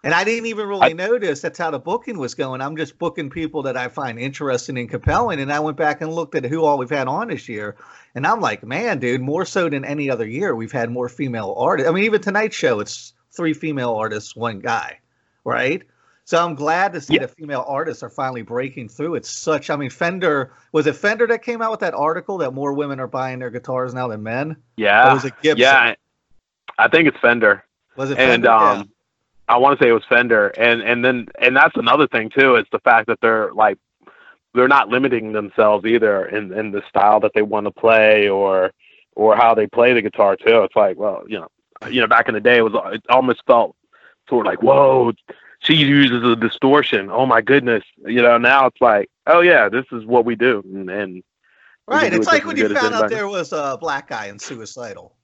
And 0.04 0.14
I 0.14 0.22
didn't 0.22 0.46
even 0.46 0.68
really 0.68 0.94
notice 0.94 1.40
that's 1.40 1.58
how 1.58 1.72
the 1.72 1.78
booking 1.80 2.18
was 2.18 2.36
going. 2.36 2.60
I'm 2.60 2.76
just 2.76 2.98
booking 2.98 3.30
people 3.30 3.62
that 3.64 3.76
I 3.76 3.88
find 3.88 4.16
interesting 4.16 4.78
and 4.78 4.88
compelling. 4.88 5.40
And 5.40 5.52
I 5.52 5.58
went 5.58 5.76
back 5.76 6.00
and 6.00 6.12
looked 6.12 6.36
at 6.36 6.44
who 6.44 6.64
all 6.64 6.78
we've 6.78 6.88
had 6.88 7.08
on 7.08 7.28
this 7.28 7.48
year. 7.48 7.74
And 8.14 8.24
I'm 8.24 8.40
like, 8.40 8.62
man, 8.62 9.00
dude, 9.00 9.20
more 9.20 9.44
so 9.44 9.68
than 9.68 9.84
any 9.84 10.08
other 10.08 10.24
year, 10.26 10.54
we've 10.54 10.70
had 10.70 10.88
more 10.88 11.08
female 11.08 11.52
artists. 11.58 11.88
I 11.88 11.92
mean, 11.92 12.04
even 12.04 12.20
tonight's 12.20 12.54
show, 12.54 12.78
it's 12.78 13.12
three 13.32 13.52
female 13.54 13.92
artists, 13.92 14.36
one 14.36 14.60
guy, 14.60 15.00
right? 15.42 15.82
So 16.28 16.36
I'm 16.44 16.54
glad 16.54 16.92
to 16.92 17.00
see 17.00 17.14
Yeah. 17.14 17.20
that 17.20 17.30
female 17.30 17.64
artists 17.66 18.02
are 18.02 18.10
finally 18.10 18.42
breaking 18.42 18.90
through. 18.90 19.14
It's 19.14 19.30
such, 19.30 19.70
I 19.70 19.76
mean, 19.76 19.88
Fender, 19.88 20.52
was 20.72 20.86
it 20.86 20.92
Fender 20.94 21.26
that 21.26 21.40
came 21.42 21.62
out 21.62 21.70
with 21.70 21.80
that 21.80 21.94
article 21.94 22.36
that 22.36 22.50
more 22.52 22.74
women 22.74 23.00
are 23.00 23.06
buying 23.06 23.38
their 23.38 23.48
guitars 23.48 23.94
now 23.94 24.08
than 24.08 24.22
men? 24.22 24.50
Or 24.50 24.56
yeah 24.76 25.10
was 25.14 25.24
it 25.24 25.32
Gibson? 25.40 25.62
yeah 25.62 25.94
i 26.78 26.86
think 26.86 27.08
it's 27.08 27.16
fender 27.22 27.64
Was 27.96 28.10
it 28.10 28.18
and 28.18 28.30
Fender? 28.44 28.48
Yeah. 28.48 28.70
um 28.72 28.90
i 29.48 29.56
want 29.56 29.78
to 29.78 29.82
say 29.82 29.88
it 29.88 29.92
was 29.94 30.04
fender 30.06 30.48
and 30.48 30.82
and 30.82 31.02
then 31.02 31.28
and 31.40 31.56
that's 31.56 31.74
another 31.78 32.06
thing 32.06 32.28
too 32.28 32.56
is 32.56 32.66
the 32.72 32.78
fact 32.80 33.06
that 33.06 33.18
they're 33.22 33.50
like 33.54 33.78
they're 34.52 34.68
not 34.68 34.90
limiting 34.90 35.32
themselves 35.32 35.86
either 35.86 36.26
in 36.26 36.52
in 36.52 36.72
the 36.72 36.82
style 36.90 37.20
that 37.20 37.32
they 37.34 37.40
want 37.42 37.64
to 37.64 37.70
play 37.70 38.28
or 38.28 38.70
or 39.16 39.34
how 39.34 39.54
they 39.54 39.66
play 39.66 39.94
the 39.94 40.02
guitar 40.02 40.36
too 40.36 40.62
it's 40.62 40.76
like 40.76 40.98
well 40.98 41.24
you 41.26 41.38
know 41.40 41.48
you 41.90 42.02
know 42.02 42.06
back 42.06 42.28
in 42.28 42.34
the 42.34 42.40
day 42.40 42.58
it 42.58 42.62
was 42.62 42.74
it 42.92 43.02
almost 43.08 43.40
felt 43.46 43.74
sort 44.28 44.46
of 44.46 44.50
like 44.52 44.62
whoa 44.62 45.10
she 45.60 45.74
uses 45.74 46.22
a 46.24 46.36
distortion 46.36 47.10
oh 47.10 47.26
my 47.26 47.40
goodness 47.40 47.82
you 48.06 48.22
know 48.22 48.38
now 48.38 48.66
it's 48.66 48.80
like 48.80 49.08
oh 49.26 49.40
yeah 49.40 49.68
this 49.68 49.84
is 49.92 50.04
what 50.06 50.24
we 50.24 50.34
do 50.34 50.62
and, 50.74 50.90
and 50.90 51.22
Right. 51.88 52.10
do 52.10 52.16
It's 52.18 52.26
like 52.26 52.44
when 52.44 52.56
you 52.56 52.68
found 52.74 52.94
out 52.94 53.08
there 53.08 53.28
was 53.28 53.52
a 53.52 53.78
black 53.80 54.08
guy 54.08 54.26
in 54.26 54.38
Suicidal. 54.38 55.16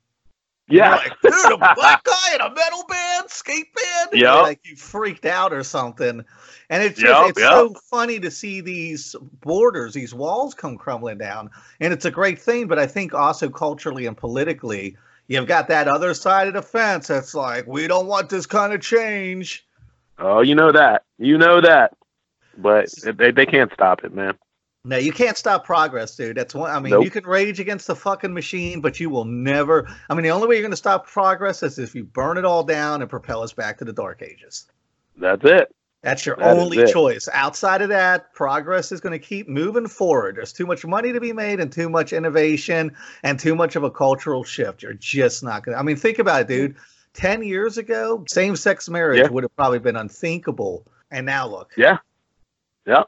yeah 0.68 0.94
like, 0.94 1.12
dude, 1.22 1.34
a 1.52 1.56
black 1.76 2.02
guy 2.04 2.34
in 2.34 2.40
a 2.40 2.48
metal 2.54 2.84
band, 2.88 3.28
skate 3.28 3.66
band. 3.74 4.08
Yeah. 4.14 4.36
Like 4.36 4.60
you 4.64 4.74
freaked 4.76 5.26
out 5.26 5.52
or 5.52 5.62
something. 5.62 6.24
And 6.70 6.82
it's 6.82 6.98
just, 6.98 7.20
Yep, 7.20 7.30
it's 7.30 7.40
yep. 7.40 7.50
so 7.52 7.74
funny 7.90 8.18
to 8.20 8.30
see 8.30 8.62
these 8.62 9.14
borders, 9.42 9.92
these 9.92 10.14
walls 10.14 10.54
come 10.54 10.78
crumbling 10.78 11.18
down. 11.18 11.50
And 11.80 11.92
it's 11.92 12.06
a 12.06 12.10
great 12.10 12.40
thing. 12.40 12.66
But 12.66 12.78
I 12.78 12.86
think 12.86 13.12
also 13.12 13.50
culturally 13.50 14.06
and 14.06 14.16
politically, 14.16 14.96
you've 15.28 15.46
got 15.46 15.68
that 15.68 15.86
other 15.86 16.14
side 16.14 16.48
of 16.48 16.54
the 16.54 16.62
fence 16.62 17.08
that's 17.08 17.34
like, 17.34 17.66
we 17.66 17.86
don't 17.86 18.06
want 18.06 18.30
this 18.30 18.46
kind 18.46 18.72
of 18.72 18.80
change. 18.80 19.63
Oh, 20.18 20.40
you 20.40 20.54
know 20.54 20.72
that. 20.72 21.04
You 21.18 21.38
know 21.38 21.60
that. 21.60 21.96
But 22.56 22.88
they, 23.02 23.30
they 23.32 23.46
can't 23.46 23.72
stop 23.72 24.04
it, 24.04 24.14
man. 24.14 24.34
No, 24.86 24.98
you 24.98 25.12
can't 25.12 25.36
stop 25.36 25.64
progress, 25.64 26.14
dude. 26.14 26.36
That's 26.36 26.54
one. 26.54 26.70
I 26.70 26.78
mean, 26.78 26.90
Nope. 26.90 27.04
you 27.04 27.10
can 27.10 27.24
rage 27.24 27.58
against 27.58 27.86
the 27.86 27.96
fucking 27.96 28.34
machine, 28.34 28.80
but 28.82 29.00
you 29.00 29.08
will 29.08 29.24
never. 29.24 29.88
I 30.10 30.14
mean, 30.14 30.24
the 30.24 30.30
only 30.30 30.46
way 30.46 30.56
you're 30.56 30.62
going 30.62 30.72
to 30.72 30.76
stop 30.76 31.06
progress 31.06 31.62
is 31.62 31.78
if 31.78 31.94
you 31.94 32.04
burn 32.04 32.36
it 32.36 32.44
all 32.44 32.62
down 32.62 33.00
and 33.00 33.08
propel 33.08 33.42
us 33.42 33.54
back 33.54 33.78
to 33.78 33.84
the 33.84 33.94
dark 33.94 34.22
ages. 34.22 34.66
That's 35.16 35.44
it. 35.44 35.74
That's 36.02 36.26
your 36.26 36.36
That 36.36 36.58
only 36.58 36.84
choice. 36.92 37.30
Outside 37.32 37.80
of 37.80 37.88
that, 37.88 38.34
progress 38.34 38.92
is 38.92 39.00
going 39.00 39.18
to 39.18 39.18
keep 39.18 39.48
moving 39.48 39.88
forward. 39.88 40.36
There's 40.36 40.52
too 40.52 40.66
much 40.66 40.84
money 40.84 41.14
to 41.14 41.20
be 41.20 41.32
made 41.32 41.60
and 41.60 41.72
too 41.72 41.88
much 41.88 42.12
innovation 42.12 42.94
and 43.22 43.40
too 43.40 43.54
much 43.54 43.74
of 43.74 43.84
a 43.84 43.90
cultural 43.90 44.44
shift. 44.44 44.82
You're 44.82 44.92
just 44.92 45.42
not 45.42 45.64
going 45.64 45.74
to. 45.74 45.80
I 45.80 45.82
mean, 45.82 45.96
think 45.96 46.18
about 46.18 46.42
it, 46.42 46.48
dude. 46.48 46.76
10 47.14 47.42
years 47.42 47.78
ago, 47.78 48.24
same 48.28 48.56
sex 48.56 48.88
marriage 48.88 49.20
Yeah. 49.20 49.28
would 49.28 49.44
have 49.44 49.56
probably 49.56 49.78
been 49.78 49.96
unthinkable. 49.96 50.86
And 51.10 51.24
now 51.26 51.46
look 51.46 51.70
Yeah. 51.76 51.98
Yeah. 52.86 53.04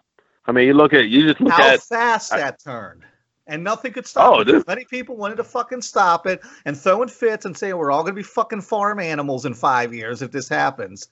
I 0.47 0.53
mean, 0.53 0.67
you 0.69 0.75
look 0.75 0.93
at 0.95 1.09
you 1.09 1.27
just 1.29 1.41
look 1.41 1.53
how 1.53 1.69
at 1.71 1.83
fast 1.83 2.33
I- 2.33 2.39
that 2.39 2.61
turned. 2.63 3.03
And 3.49 3.63
nothing 3.63 3.93
could 3.93 4.07
stop 4.07 4.33
Oh, 4.35 4.41
it. 4.41 4.45
this- 4.47 4.67
Many 4.67 4.85
people 4.85 5.17
wanted 5.17 5.37
to 5.37 5.45
fucking 5.45 5.83
stop 5.83 6.27
it 6.27 6.41
and 6.65 6.77
throwing 6.77 7.09
fits 7.09 7.45
and 7.45 7.57
saying 7.57 7.77
we're 7.77 7.93
all 7.93 8.03
going 8.03 8.15
to 8.15 8.19
be 8.19 8.23
fucking 8.25 8.61
farm 8.63 8.99
animals 8.99 9.45
in 9.47 9.55
five 9.55 9.95
years 9.95 10.21
if 10.23 10.33
this 10.33 10.49
happens. 10.49 11.09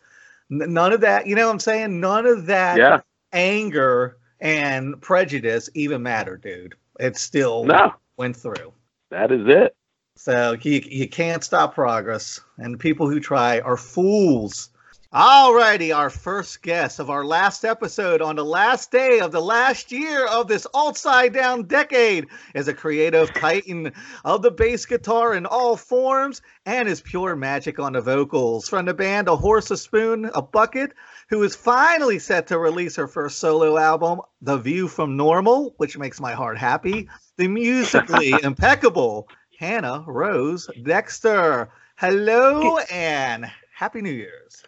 None 0.50 0.92
of 0.92 1.00
that, 1.02 1.26
you 1.26 1.34
know 1.36 1.46
what 1.46 1.52
I'm 1.52 1.60
saying? 1.60 2.00
None 2.00 2.26
of 2.26 2.46
that 2.46 2.76
yeah. 2.76 3.00
anger 3.32 4.18
and 4.40 5.00
prejudice 5.00 5.70
even 5.74 6.02
matter, 6.02 6.36
dude. 6.36 6.74
It 7.00 7.16
still 7.16 7.64
No, 7.64 7.94
went 8.16 8.36
through. 8.36 8.72
that 9.10 9.30
is 9.32 9.46
it. 9.48 9.74
So 10.16 10.56
you, 10.62 10.80
you 10.84 11.08
can't 11.08 11.42
stop 11.42 11.74
progress. 11.74 12.40
And 12.58 12.78
people 12.78 13.10
who 13.10 13.20
try 13.20 13.60
are 13.60 13.76
fools. 13.76 14.70
Alrighty, 15.12 15.96
our 15.96 16.10
first 16.10 16.60
guest 16.60 16.98
of 16.98 17.08
our 17.08 17.24
last 17.24 17.64
episode 17.64 18.20
on 18.20 18.34
the 18.34 18.44
last 18.44 18.90
day 18.90 19.20
of 19.20 19.30
the 19.30 19.40
last 19.40 19.92
year 19.92 20.26
of 20.26 20.48
this 20.48 20.66
upside 20.74 21.32
down 21.32 21.68
decade 21.68 22.26
is 22.52 22.66
a 22.66 22.74
creative 22.74 23.32
titan 23.32 23.92
of 24.24 24.42
the 24.42 24.50
bass 24.50 24.86
guitar 24.86 25.34
in 25.34 25.46
all 25.46 25.76
forms 25.76 26.42
and 26.66 26.88
is 26.88 27.00
pure 27.00 27.36
magic 27.36 27.78
on 27.78 27.92
the 27.92 28.00
vocals. 28.00 28.68
From 28.68 28.86
the 28.86 28.94
band 28.94 29.28
A 29.28 29.36
Horse, 29.36 29.70
a 29.70 29.76
Spoon, 29.76 30.28
a 30.34 30.42
Bucket, 30.42 30.94
who 31.28 31.44
is 31.44 31.54
finally 31.54 32.18
set 32.18 32.48
to 32.48 32.58
release 32.58 32.96
her 32.96 33.06
first 33.06 33.38
solo 33.38 33.78
album, 33.78 34.20
The 34.42 34.58
View 34.58 34.88
from 34.88 35.16
Normal, 35.16 35.74
which 35.76 35.96
makes 35.96 36.20
my 36.20 36.32
heart 36.32 36.58
happy. 36.58 37.08
The 37.36 37.46
musically 37.46 38.34
impeccable 38.42 39.28
Hannah 39.58 40.04
Rose 40.06 40.68
Dexter. 40.82 41.68
Hello 41.96 42.78
and 42.90 43.50
Happy 43.74 44.00
New 44.00 44.10
Year's. 44.10 44.62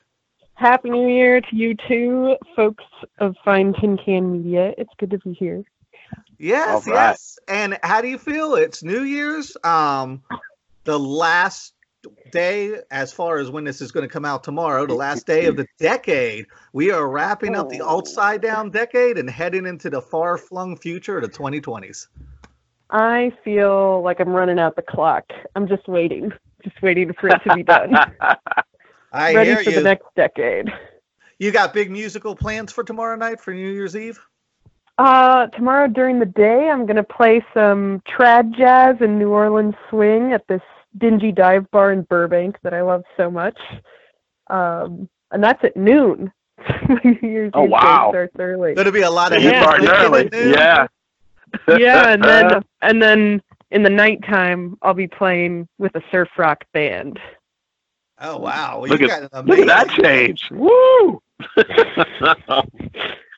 Happy 0.55 0.90
New 0.90 1.09
Year 1.09 1.40
to 1.40 1.57
you 1.57 1.75
too, 1.88 2.37
folks 2.55 2.85
of 3.19 3.35
Fine 3.45 3.75
Tin 3.81 3.99
Can 3.99 4.33
Media. 4.33 4.73
It's 4.78 4.93
good 4.99 5.11
to 5.11 5.19
be 5.19 5.33
here. 5.33 5.64
Yes, 6.38 6.87
All 6.87 6.95
right. 6.95 7.09
yes. 7.11 7.38
And 7.49 7.78
how 7.83 8.00
do 8.00 8.09
you 8.09 8.19
feel? 8.19 8.55
It's 8.55 8.83
New 8.83 9.02
Year's. 9.02 9.57
Um, 9.64 10.23
the 10.85 10.99
last 10.99 11.75
day, 12.31 12.81
as 12.93 13.12
far 13.12 13.38
as 13.38 13.50
when 13.50 13.64
this 13.64 13.81
is 13.81 13.90
going 13.90 14.07
to 14.07 14.12
come 14.12 14.25
out 14.25 14.45
tomorrow, 14.45 14.87
the 14.87 14.95
last 14.95 15.26
day 15.26 15.47
of 15.47 15.57
the 15.57 15.66
decade. 15.78 16.47
We 16.73 16.93
are 16.93 17.09
wrapping 17.09 17.57
up 17.57 17.69
the 17.69 17.81
Oh. 17.81 17.99
upside 17.99 18.40
down 18.40 18.71
decade 18.71 19.19
and 19.19 19.28
heading 19.28 19.66
into 19.66 19.90
the 19.90 20.00
far 20.00 20.38
flung 20.38 20.76
future 20.76 21.16
of 21.19 21.23
the 21.23 21.28
2020s. 21.37 22.07
I 22.90 23.33
feel 23.45 24.02
like 24.02 24.21
I'm 24.21 24.28
running 24.31 24.59
out 24.59 24.76
the 24.76 24.83
clock. 24.83 25.25
I'm 25.55 25.66
just 25.66 25.88
waiting. 25.88 26.33
just 26.62 26.81
waiting 26.83 27.12
for 27.21 27.28
it 27.28 27.40
to 27.45 27.55
be 27.55 27.62
done. 27.62 27.95
I 29.12 29.35
Ready 29.35 29.50
hear 29.50 29.62
for 29.64 29.71
you. 29.71 29.76
the 29.76 29.83
next 29.83 30.07
decade. 30.14 30.69
You 31.38 31.50
got 31.50 31.75
big 31.75 31.90
musical 31.90 32.35
plans 32.35 32.73
for 32.73 32.83
tomorrow 32.85 33.16
night 33.16 33.40
for 33.40 33.52
New 33.52 33.71
Year's 33.71 33.97
Eve? 33.97 34.19
Uh, 34.99 35.47
tomorrow 35.49 35.87
during 35.88 36.19
the 36.19 36.25
day, 36.26 36.71
I'm 36.71 36.87
gonna 36.87 37.02
play 37.05 37.45
some 37.52 38.02
trad 38.09 38.57
jazz 38.57 38.97
and 39.00 39.19
New 39.19 39.31
Orleans 39.31 39.75
swing 39.90 40.33
at 40.33 40.47
this 40.49 40.62
dingy 40.99 41.33
dive 41.33 41.71
bar 41.71 41.93
in 41.93 42.02
Burbank 42.02 42.57
that 42.62 42.73
I 42.73 42.81
love 42.83 43.02
so 43.16 43.31
much. 43.31 43.59
Um, 44.49 45.09
and 45.33 45.43
that's 45.45 45.62
at 45.64 45.76
noon. 45.76 46.33
New 47.05 47.19
Year's 47.23 47.50
Oh, 47.55 47.64
Eve 47.64 47.71
wow. 47.71 48.09
starts 48.11 48.35
early. 48.38 48.75
Going 48.75 48.87
to 48.87 48.93
be 48.93 49.02
a 49.02 49.11
lot 49.11 49.37
of 49.37 49.43
You 49.43 49.50
Yeah. 49.50 49.62
starting 49.62 49.88
early. 49.88 50.31
Yeah. 50.33 50.87
Yeah, 51.68 52.10
and 52.10 52.22
then 52.22 52.62
and 52.82 53.02
then 53.02 53.42
in 53.70 53.82
the 53.82 53.90
nighttime, 53.90 54.76
I'll 54.82 54.94
be 54.94 55.08
playing 55.08 55.68
with 55.78 55.94
a 55.96 56.02
surf 56.10 56.28
rock 56.38 56.64
band. 56.72 57.18
Oh 58.20 58.38
wow! 58.38 58.80
Well, 58.80 58.90
Look 58.90 59.00
you 59.00 59.08
at- 59.10 59.30
got 59.30 59.40
an 59.40 59.46
Look 59.46 59.58
at 59.58 59.66
that 59.66 59.86
amazing- 59.98 60.04
change. 60.04 60.48
Woo! 60.52 61.20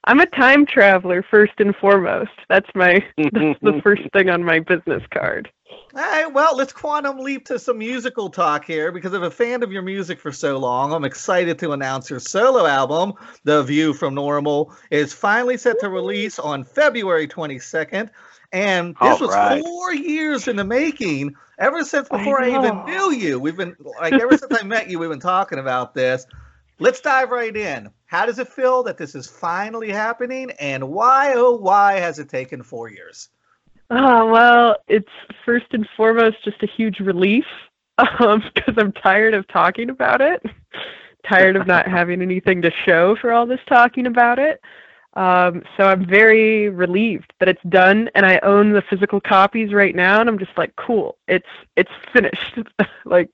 I'm 0.04 0.20
a 0.20 0.26
time 0.26 0.64
traveler 0.64 1.22
first 1.28 1.52
and 1.58 1.74
foremost. 1.76 2.30
That's 2.48 2.68
my 2.74 3.04
that's 3.18 3.58
the 3.62 3.80
first 3.82 4.02
thing 4.12 4.30
on 4.30 4.42
my 4.44 4.60
business 4.60 5.02
card. 5.12 5.50
All 5.94 6.02
right, 6.02 6.30
well, 6.30 6.54
let's 6.54 6.72
quantum 6.72 7.18
leap 7.18 7.46
to 7.46 7.58
some 7.58 7.78
musical 7.78 8.28
talk 8.28 8.66
here 8.66 8.92
because 8.92 9.14
I'm 9.14 9.22
a 9.22 9.30
fan 9.30 9.62
of 9.62 9.72
your 9.72 9.80
music 9.80 10.20
for 10.20 10.32
so 10.32 10.58
long. 10.58 10.92
I'm 10.92 11.04
excited 11.04 11.58
to 11.60 11.72
announce 11.72 12.10
your 12.10 12.20
solo 12.20 12.66
album, 12.66 13.14
The 13.44 13.62
View 13.62 13.94
from 13.94 14.14
Normal, 14.14 14.74
is 14.90 15.14
finally 15.14 15.56
set 15.56 15.80
to 15.80 15.88
release 15.88 16.38
on 16.38 16.62
February 16.62 17.26
22nd. 17.26 18.10
And 18.52 18.90
this 18.96 18.96
All 19.00 19.18
was 19.18 19.30
right. 19.30 19.64
four 19.64 19.94
years 19.94 20.46
in 20.46 20.56
the 20.56 20.64
making. 20.64 21.34
Ever 21.58 21.82
since 21.84 22.06
before 22.06 22.42
I, 22.42 22.50
even 22.50 22.84
knew 22.84 23.10
you, 23.10 23.40
we've 23.40 23.56
been 23.56 23.74
like 23.98 24.12
ever 24.12 24.36
since 24.36 24.52
I 24.60 24.64
met 24.64 24.90
you, 24.90 24.98
we've 24.98 25.08
been 25.08 25.20
talking 25.20 25.58
about 25.58 25.94
this. 25.94 26.26
Let's 26.78 27.00
dive 27.00 27.30
right 27.30 27.56
in. 27.56 27.90
How 28.06 28.26
does 28.26 28.38
it 28.38 28.48
feel 28.48 28.82
that 28.84 28.98
this 28.98 29.14
is 29.14 29.26
finally 29.26 29.90
happening, 29.90 30.50
and 30.60 30.90
why 30.90 31.32
oh 31.34 31.56
why 31.56 31.94
has 31.94 32.18
it 32.18 32.28
taken 32.28 32.62
four 32.62 32.88
years? 32.88 33.28
Oh, 33.90 34.30
well, 34.30 34.76
it's 34.86 35.08
first 35.44 35.66
and 35.72 35.88
foremost 35.96 36.44
just 36.44 36.62
a 36.62 36.66
huge 36.66 37.00
relief 37.00 37.46
um, 38.20 38.42
because 38.54 38.74
I'm 38.76 38.92
tired 38.92 39.34
of 39.34 39.48
talking 39.48 39.90
about 39.90 40.20
it. 40.20 40.42
tired 41.28 41.56
of 41.56 41.66
not 41.66 41.88
having 41.88 42.20
anything 42.22 42.62
to 42.62 42.70
show 42.84 43.16
for 43.16 43.32
all 43.32 43.46
this 43.46 43.60
talking 43.66 44.06
about 44.06 44.38
it. 44.38 44.60
Um, 45.14 45.62
so 45.76 45.84
I'm 45.84 46.06
very 46.06 46.68
relieved 46.68 47.32
that 47.40 47.48
it's 47.48 47.62
done 47.70 48.08
and 48.14 48.24
I 48.24 48.38
own 48.40 48.72
the 48.72 48.82
physical 48.82 49.20
copies 49.20 49.72
right 49.72 49.94
now 49.94 50.20
and 50.20 50.28
I'm 50.28 50.38
just 50.38 50.56
like, 50.56 50.76
cool, 50.76 51.16
it's 51.26 51.48
it's 51.76 51.90
finished. 52.12 52.58
like 53.04 53.30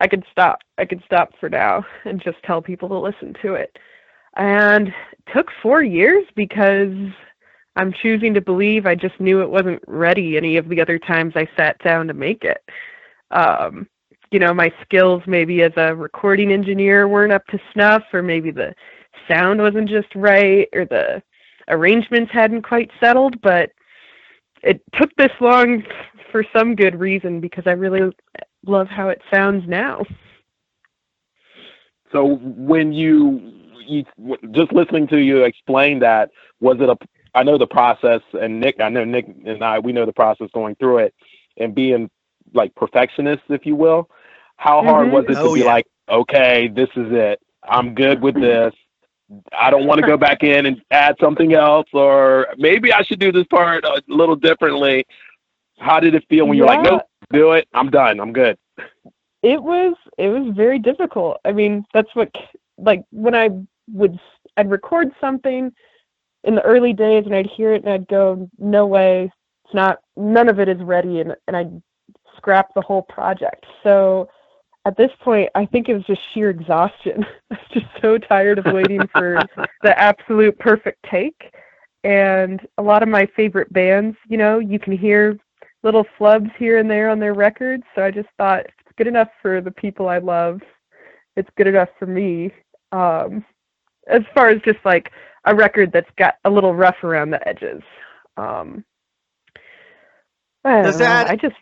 I 0.00 0.06
can 0.06 0.22
stop. 0.30 0.60
I 0.78 0.84
can 0.84 1.02
stop 1.04 1.32
for 1.38 1.50
now 1.50 1.84
and 2.04 2.22
just 2.22 2.42
tell 2.44 2.62
people 2.62 2.88
to 2.88 2.98
listen 2.98 3.34
to 3.42 3.54
it. 3.54 3.78
And 4.36 4.88
it 4.88 5.32
took 5.34 5.50
four 5.62 5.82
years 5.82 6.24
because 6.34 6.92
I'm 7.76 7.92
choosing 7.92 8.34
to 8.34 8.40
believe 8.40 8.86
I 8.86 8.94
just 8.94 9.20
knew 9.20 9.42
it 9.42 9.50
wasn't 9.50 9.82
ready 9.86 10.36
any 10.36 10.56
of 10.56 10.68
the 10.68 10.80
other 10.80 10.98
times 10.98 11.34
I 11.36 11.46
sat 11.56 11.78
down 11.84 12.08
to 12.08 12.14
make 12.14 12.42
it. 12.42 12.62
Um, 13.30 13.86
you 14.30 14.38
know, 14.38 14.52
my 14.52 14.72
skills 14.82 15.22
maybe 15.26 15.62
as 15.62 15.72
a 15.76 15.94
recording 15.94 16.52
engineer 16.52 17.06
weren't 17.06 17.32
up 17.32 17.46
to 17.48 17.58
snuff, 17.72 18.02
or 18.12 18.22
maybe 18.22 18.50
the 18.50 18.74
sound 19.28 19.60
wasn't 19.60 19.88
just 19.88 20.08
right, 20.14 20.68
or 20.72 20.84
the 20.84 21.22
arrangements 21.68 22.32
hadn't 22.32 22.62
quite 22.62 22.90
settled, 22.98 23.40
but 23.42 23.70
it 24.62 24.80
took 24.94 25.14
this 25.16 25.32
long 25.40 25.84
for 26.32 26.44
some 26.54 26.74
good 26.74 26.98
reason 26.98 27.40
because 27.40 27.64
I 27.66 27.72
really 27.72 28.10
love 28.64 28.88
how 28.88 29.08
it 29.10 29.20
sounds 29.32 29.64
now. 29.68 30.04
So 32.12 32.36
when 32.40 32.92
you 32.92 33.52
you 33.86 34.04
just 34.52 34.72
listening 34.72 35.06
to 35.08 35.18
you 35.18 35.44
explain 35.44 35.98
that, 36.00 36.30
was 36.60 36.78
it 36.80 36.88
a? 36.88 36.96
I 37.36 37.42
know 37.42 37.58
the 37.58 37.66
process, 37.66 38.22
and 38.32 38.58
Nick, 38.60 38.80
I 38.80 38.88
know 38.88 39.04
Nick 39.04 39.26
and 39.44 39.62
I, 39.62 39.78
we 39.78 39.92
know 39.92 40.06
the 40.06 40.12
process 40.12 40.48
going 40.54 40.74
through 40.76 40.98
it, 40.98 41.14
and 41.58 41.74
being 41.74 42.10
like 42.54 42.74
perfectionists, 42.74 43.44
if 43.50 43.66
you 43.66 43.76
will. 43.76 44.08
How 44.56 44.82
hard 44.82 45.08
Mhm. 45.08 45.12
was 45.12 45.24
it 45.28 45.34
to 45.34 45.40
Oh, 45.42 45.54
be 45.54 45.60
yeah. 45.60 45.66
like, 45.66 45.86
okay, 46.08 46.68
this 46.68 46.88
is 46.96 47.12
it. 47.12 47.40
I'm 47.62 47.94
good 47.94 48.22
with 48.22 48.34
this. 48.36 48.72
I 49.58 49.70
don't 49.70 49.86
want 49.86 50.00
to 50.00 50.06
go 50.06 50.16
back 50.28 50.42
in 50.42 50.66
and 50.66 50.82
add 50.90 51.16
something 51.20 51.52
else, 51.52 51.86
or 51.92 52.46
maybe 52.56 52.92
I 52.92 53.02
should 53.02 53.18
do 53.18 53.30
this 53.32 53.46
part 53.48 53.84
a 53.84 54.02
little 54.08 54.36
differently. 54.36 55.04
How 55.78 56.00
did 56.00 56.14
it 56.14 56.24
feel 56.30 56.46
when 56.46 56.56
you're 56.56 56.66
like, 56.66 56.82
Yeah. 56.84 56.90
nope, 56.92 57.02
do 57.32 57.52
it. 57.52 57.68
I'm 57.74 57.90
done. 57.90 58.18
I'm 58.20 58.32
good. 58.32 58.56
it 59.42 59.62
was 59.62 59.94
it 60.18 60.28
was 60.28 60.52
very 60.56 60.78
difficult 60.78 61.36
i 61.44 61.52
mean 61.52 61.84
that's 61.92 62.08
what 62.14 62.30
like 62.78 63.02
when 63.10 63.34
i 63.34 63.48
would 63.92 64.18
i'd 64.56 64.70
record 64.70 65.08
something 65.20 65.70
in 66.46 66.54
the 66.54 66.62
early 66.62 66.92
days 66.92 67.24
and 67.26 67.34
i'd 67.34 67.46
hear 67.46 67.74
it 67.74 67.84
and 67.84 67.92
i'd 67.92 68.08
go 68.08 68.48
no 68.58 68.86
way 68.86 69.30
it's 69.64 69.74
not 69.74 69.98
none 70.16 70.48
of 70.48 70.58
it 70.58 70.68
is 70.68 70.80
ready 70.80 71.20
and, 71.20 71.34
and 71.46 71.56
i'd 71.56 71.82
scrap 72.36 72.72
the 72.74 72.82
whole 72.82 73.02
project 73.02 73.66
so 73.82 74.28
at 74.84 74.96
this 74.96 75.10
point 75.20 75.48
i 75.54 75.66
think 75.66 75.88
it 75.88 75.94
was 75.94 76.04
just 76.04 76.20
sheer 76.32 76.50
exhaustion 76.50 77.24
i 77.50 77.54
was 77.54 77.58
just 77.72 77.86
so 78.00 78.18
tired 78.18 78.58
of 78.58 78.72
waiting 78.72 79.00
for 79.12 79.42
the 79.82 79.98
absolute 79.98 80.58
perfect 80.58 80.98
take 81.10 81.52
and 82.04 82.60
a 82.78 82.82
lot 82.82 83.02
of 83.02 83.08
my 83.08 83.26
favorite 83.34 83.72
bands 83.72 84.16
you 84.28 84.36
know 84.36 84.58
you 84.58 84.78
can 84.78 84.96
hear 84.96 85.38
little 85.86 86.04
flubs 86.18 86.50
here 86.56 86.78
and 86.78 86.90
there 86.90 87.08
on 87.08 87.20
their 87.20 87.32
records. 87.32 87.84
So 87.94 88.02
I 88.02 88.10
just 88.10 88.28
thought 88.36 88.60
it's 88.60 88.96
good 88.98 89.06
enough 89.06 89.28
for 89.40 89.60
the 89.60 89.70
people 89.70 90.08
I 90.08 90.18
love, 90.18 90.60
it's 91.36 91.48
good 91.56 91.68
enough 91.68 91.88
for 91.98 92.06
me. 92.06 92.50
Um, 92.92 93.44
as 94.08 94.22
far 94.34 94.48
as 94.48 94.60
just 94.62 94.78
like 94.84 95.10
a 95.46 95.54
record 95.54 95.92
that's 95.92 96.10
got 96.18 96.34
a 96.44 96.50
little 96.50 96.74
rough 96.74 97.02
around 97.02 97.30
the 97.30 97.48
edges. 97.48 97.82
Um, 98.36 98.84
Does 100.64 100.98
know, 100.98 101.06
that- 101.06 101.30
I 101.30 101.36
just 101.36 101.54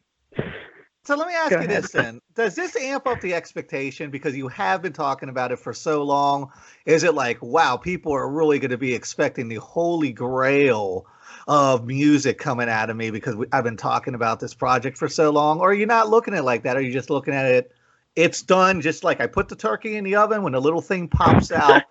So 1.05 1.17
let 1.17 1.29
me 1.29 1.35
ask 1.35 1.51
Go 1.51 1.61
you 1.61 1.69
this 1.69 1.93
then. 1.93 2.21
Does 2.35 2.55
this 2.55 2.75
amp 2.77 3.07
up 3.07 3.21
the 3.21 3.35
expectation 3.35 4.11
because 4.11 4.35
you 4.35 4.49
have 4.49 4.81
been 4.83 4.95
talking 4.95 5.29
about 5.29 5.53
it 5.53 5.59
for 5.59 5.73
so 5.75 6.03
long? 6.03 6.51
Is 6.87 7.05
it 7.05 7.15
like, 7.15 7.41
wow, 7.43 7.77
people 7.77 8.13
are 8.13 8.29
really 8.29 8.59
going 8.59 8.71
to 8.71 8.79
be 8.79 8.95
expecting 8.95 9.49
the 9.49 9.57
holy 9.57 10.13
grail 10.13 11.07
of 11.47 11.85
music 11.85 12.39
coming 12.39 12.71
out 12.71 12.89
of 12.89 12.97
me 12.97 13.11
because 13.11 13.37
we, 13.37 13.47
I've 13.53 13.65
been 13.65 13.77
talking 13.77 14.15
about 14.15 14.41
this 14.41 14.55
project 14.55 14.97
for 14.97 15.09
so 15.09 15.31
long? 15.31 15.61
Or 15.61 15.71
are 15.71 15.75
you 15.75 15.85
not 15.85 16.09
looking 16.09 16.33
at 16.33 16.41
it 16.41 16.45
like 16.45 16.63
that? 16.63 16.77
Are 16.77 16.81
you 16.81 16.93
just 16.93 17.11
looking 17.11 17.35
at 17.35 17.45
it, 17.45 17.71
it's 18.17 18.43
done, 18.43 18.81
just 18.81 19.05
like 19.05 19.21
I 19.21 19.27
put 19.27 19.49
the 19.49 19.57
turkey 19.57 19.97
in 19.97 20.05
the 20.05 20.17
oven 20.17 20.43
when 20.43 20.53
the 20.53 20.61
little 20.61 20.81
thing 20.81 21.09
pops 21.09 21.51
out, 21.53 21.83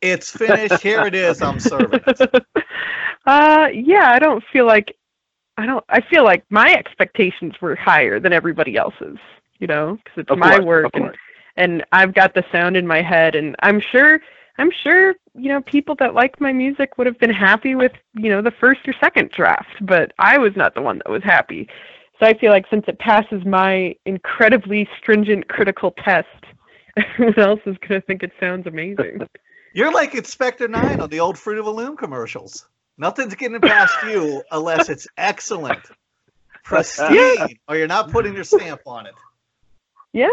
it's 0.00 0.30
finished, 0.30 0.80
here 0.82 1.04
it 1.06 1.14
is, 1.14 1.42
I'm 1.42 1.58
serving 1.60 2.02
it. 2.06 2.20
uh 3.26 3.68
yeah, 3.72 4.10
I 4.12 4.18
don't 4.18 4.44
feel 4.52 4.66
like 4.66 4.96
I 5.56 5.66
don't 5.66 5.84
I 5.88 6.00
feel 6.00 6.24
like 6.24 6.44
my 6.50 6.72
expectations 6.74 7.54
were 7.60 7.76
higher 7.76 8.20
than 8.20 8.32
everybody 8.32 8.76
else's, 8.76 9.18
you 9.58 9.66
know, 9.66 9.98
cuz 10.04 10.14
it's 10.18 10.32
Of 10.32 10.38
my 10.38 10.58
course, 10.58 10.60
work 10.60 10.90
and 10.94 11.10
and 11.56 11.84
I've 11.92 12.14
got 12.14 12.34
the 12.34 12.44
sound 12.52 12.76
in 12.76 12.86
my 12.86 13.02
head 13.02 13.34
and 13.34 13.56
I'm 13.62 13.80
sure 13.80 14.20
I'm 14.58 14.70
sure, 14.82 15.14
you 15.34 15.48
know, 15.48 15.62
people 15.62 15.94
that 16.00 16.14
like 16.14 16.40
my 16.40 16.52
music 16.52 16.98
would 16.98 17.06
have 17.06 17.18
been 17.18 17.30
happy 17.32 17.74
with, 17.74 17.92
you 18.14 18.28
know, 18.30 18.42
the 18.42 18.50
first 18.60 18.80
or 18.86 18.94
second 19.00 19.30
draft, 19.30 19.74
but 19.82 20.12
I 20.18 20.38
was 20.38 20.52
not 20.56 20.74
the 20.74 20.82
one 20.82 20.98
that 20.98 21.10
was 21.10 21.22
happy. 21.24 21.68
So 22.18 22.26
I 22.26 22.34
feel 22.38 22.50
like 22.52 22.66
since 22.70 22.84
it 22.86 22.98
passes 22.98 23.44
my 23.46 23.94
incredibly 24.04 24.86
stringent 24.98 25.48
critical 25.48 25.92
test, 26.04 26.28
everyone 26.96 27.38
else 27.38 27.60
is 27.66 27.76
going 27.78 28.00
to 28.00 28.06
think 28.06 28.22
it 28.22 28.32
sounds 28.38 28.66
amazing. 28.66 29.26
You're 29.72 29.92
like 29.92 30.14
Inspector 30.14 30.66
Nine 30.68 31.00
on 31.00 31.08
the 31.10 31.20
old 31.20 31.38
Fruit 31.38 31.58
of 31.58 31.64
the 31.64 31.70
Loom 31.72 31.96
commercials. 31.96 32.66
Nothing's 32.98 33.34
getting 33.34 33.60
past 33.60 33.94
you 34.04 34.42
unless 34.50 34.88
it's 34.88 35.06
excellent, 35.16 35.78
pristine, 36.64 37.56
or 37.68 37.76
you're 37.76 37.86
not 37.86 38.10
putting 38.10 38.34
your 38.34 38.44
stamp 38.44 38.82
on 38.86 39.06
it. 39.06 39.14
yeah, 40.12 40.28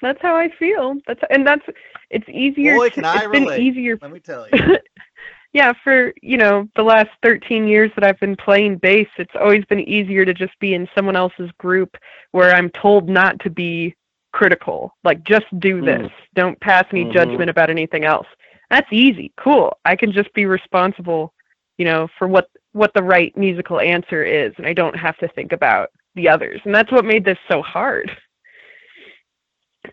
that's 0.00 0.20
how 0.22 0.36
I 0.36 0.50
feel. 0.58 0.94
That's 1.06 1.20
and 1.30 1.46
that's 1.46 1.64
it's 2.10 2.28
easier. 2.28 2.76
Boy, 2.76 2.90
to- 2.90 2.94
can 2.94 3.04
I 3.04 3.22
it's 3.22 3.32
been 3.32 3.44
relate. 3.44 3.62
easier 3.62 3.98
Let 4.00 4.12
me 4.12 4.20
tell 4.20 4.46
you. 4.52 4.78
yeah, 5.52 5.72
for 5.82 6.12
you 6.22 6.36
know 6.36 6.68
the 6.76 6.82
last 6.84 7.10
13 7.24 7.66
years 7.66 7.90
that 7.96 8.04
I've 8.04 8.20
been 8.20 8.36
playing 8.36 8.76
bass, 8.76 9.08
it's 9.18 9.34
always 9.40 9.64
been 9.64 9.80
easier 9.80 10.24
to 10.24 10.34
just 10.34 10.56
be 10.60 10.74
in 10.74 10.86
someone 10.94 11.16
else's 11.16 11.50
group 11.58 11.96
where 12.30 12.54
I'm 12.54 12.70
told 12.70 13.08
not 13.08 13.40
to 13.40 13.50
be 13.50 13.96
critical. 14.32 14.94
Like 15.02 15.24
just 15.24 15.46
do 15.58 15.80
Mm. 15.82 15.84
this. 16.02 16.12
Don't 16.34 16.60
pass 16.60 16.84
any 16.92 17.04
Mhm. 17.06 17.12
judgment 17.14 17.50
about 17.50 17.68
anything 17.68 18.04
else. 18.04 18.26
That's 18.72 18.88
easy. 18.90 19.34
Cool. 19.36 19.76
I 19.84 19.94
can 19.94 20.12
just 20.12 20.32
be 20.32 20.46
responsible, 20.46 21.34
you 21.76 21.84
know, 21.84 22.08
for 22.18 22.26
what 22.26 22.48
what 22.72 22.94
the 22.94 23.02
right 23.02 23.36
musical 23.36 23.78
answer 23.78 24.24
is, 24.24 24.54
and 24.56 24.66
I 24.66 24.72
don't 24.72 24.96
have 24.96 25.18
to 25.18 25.28
think 25.28 25.52
about 25.52 25.90
the 26.14 26.26
others. 26.26 26.58
And 26.64 26.74
that's 26.74 26.90
what 26.90 27.04
made 27.04 27.22
this 27.22 27.36
so 27.50 27.60
hard. 27.60 28.10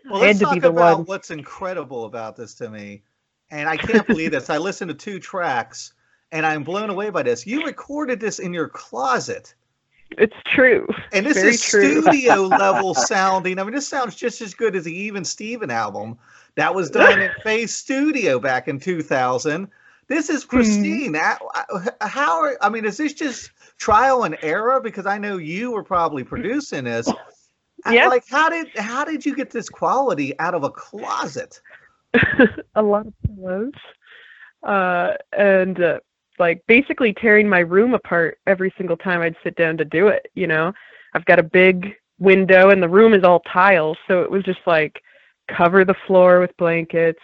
Well, 0.10 0.22
let's 0.22 0.40
had 0.40 0.48
to 0.48 0.56
be 0.56 0.62
talk 0.62 0.70
about 0.70 0.98
one. 1.00 1.06
what's 1.08 1.30
incredible 1.30 2.06
about 2.06 2.38
this 2.38 2.54
to 2.56 2.70
me, 2.70 3.04
and 3.52 3.68
I 3.68 3.76
can't 3.76 4.08
believe 4.08 4.32
this. 4.32 4.50
I 4.50 4.58
listened 4.58 4.88
to 4.90 4.96
two 4.96 5.20
tracks, 5.20 5.94
and 6.32 6.46
I'm 6.46 6.64
blown 6.64 6.90
away 6.90 7.10
by 7.10 7.24
this. 7.24 7.46
You 7.46 7.66
recorded 7.66 8.22
this 8.22 8.40
in 8.40 8.54
your 8.54 8.70
closet. 8.70 9.56
It's 10.18 10.36
true. 10.54 10.88
And 11.14 11.26
this 11.26 11.38
Very 11.38 11.50
is 11.54 11.62
true. 11.64 12.02
studio 12.02 12.44
level 12.44 12.94
sounding. 12.96 13.60
I 13.60 13.64
mean, 13.64 13.74
this 13.74 13.88
sounds 13.88 14.16
just 14.16 14.42
as 14.42 14.54
good 14.54 14.76
as 14.76 14.84
the 14.86 14.94
Even 14.96 15.24
Steven 15.24 15.70
album 15.70 16.18
that 16.56 16.74
was 16.74 16.90
done 16.90 17.20
at 17.20 17.42
Face 17.44 17.76
Studio 17.76 18.40
back 18.40 18.68
in 18.68 18.80
2000. 18.80 19.68
This 20.08 20.30
is 20.30 20.44
Hmm. 20.44 20.50
pristine. 20.50 21.14
How- 21.14 21.38
How 22.02 22.42
are, 22.42 22.58
I 22.62 22.70
mean, 22.70 22.86
is 22.86 22.98
this 22.98 23.14
just 23.14 23.52
trial 23.78 24.24
and 24.24 24.36
error? 24.42 24.80
Because 24.82 25.06
I 25.06 25.18
know 25.20 25.38
you 25.38 25.72
were 25.72 25.84
probably 25.84 26.24
producing 26.24 26.86
this. 26.86 27.08
Yeah. 27.90 28.10
Like, 28.10 28.26
how 28.30 28.50
did 28.50 28.68
how 28.76 29.06
did 29.06 29.26
you 29.26 29.34
get 29.34 29.52
this 29.52 29.70
quality 29.70 30.38
out 30.38 30.54
of 30.54 30.64
a 30.66 30.70
closet? 30.70 31.62
a 32.76 32.82
lot 32.82 33.08
of 33.08 33.14
pillows, 33.26 33.72
uh, 34.64 35.14
and 35.32 35.80
uh, 35.82 36.00
like 36.40 36.64
basically 36.68 37.14
tearing 37.14 37.48
my 37.48 37.60
room 37.60 37.94
apart 37.94 38.40
every 38.48 38.74
single 38.78 38.98
time 38.98 39.22
I'd 39.22 39.36
sit 39.44 39.56
down 39.56 39.78
to 39.78 39.86
do 39.86 40.08
it. 40.08 40.28
You 40.36 40.48
know, 40.48 40.74
I've 41.14 41.26
got 41.26 41.40
a 41.40 41.44
big 41.44 41.94
window 42.20 42.70
and 42.70 42.82
the 42.82 42.90
room 42.90 43.14
is 43.14 43.24
all 43.24 43.42
tiles, 43.42 43.98
so 44.08 44.22
it 44.22 44.32
was 44.32 44.44
just 44.44 44.60
like 44.66 45.02
cover 45.48 45.84
the 45.84 45.96
floor 46.08 46.40
with 46.40 46.56
blankets, 46.58 47.20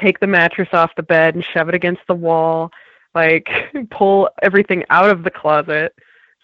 take 0.00 0.18
the 0.20 0.26
mattress 0.26 0.68
off 0.72 0.90
the 0.96 1.02
bed 1.02 1.34
and 1.34 1.44
shove 1.44 1.68
it 1.68 1.74
against 1.74 2.02
the 2.08 2.14
wall, 2.14 2.70
like 3.14 3.48
pull 3.90 4.28
everything 4.42 4.84
out 4.90 5.10
of 5.10 5.22
the 5.22 5.30
closet, 5.30 5.94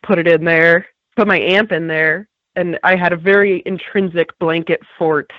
put 0.03 0.19
it 0.19 0.27
in 0.27 0.45
there, 0.45 0.87
put 1.17 1.27
my 1.27 1.39
amp 1.39 1.73
in 1.73 1.87
there, 1.87 2.29
and 2.57 2.79
I 2.83 2.97
had 2.97 3.13
a 3.13 3.17
very 3.17 3.63
intrinsic 3.67 4.37
blanket 4.39 4.81
fort 4.99 5.31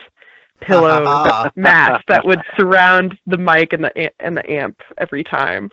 pillow 0.61 1.49
mat 1.55 2.03
that 2.07 2.25
would 2.25 2.41
surround 2.57 3.17
the 3.25 3.37
mic 3.37 3.73
and 3.73 3.83
the 3.83 4.11
and 4.21 4.37
the 4.37 4.49
amp 4.49 4.79
every 4.97 5.23
time. 5.23 5.69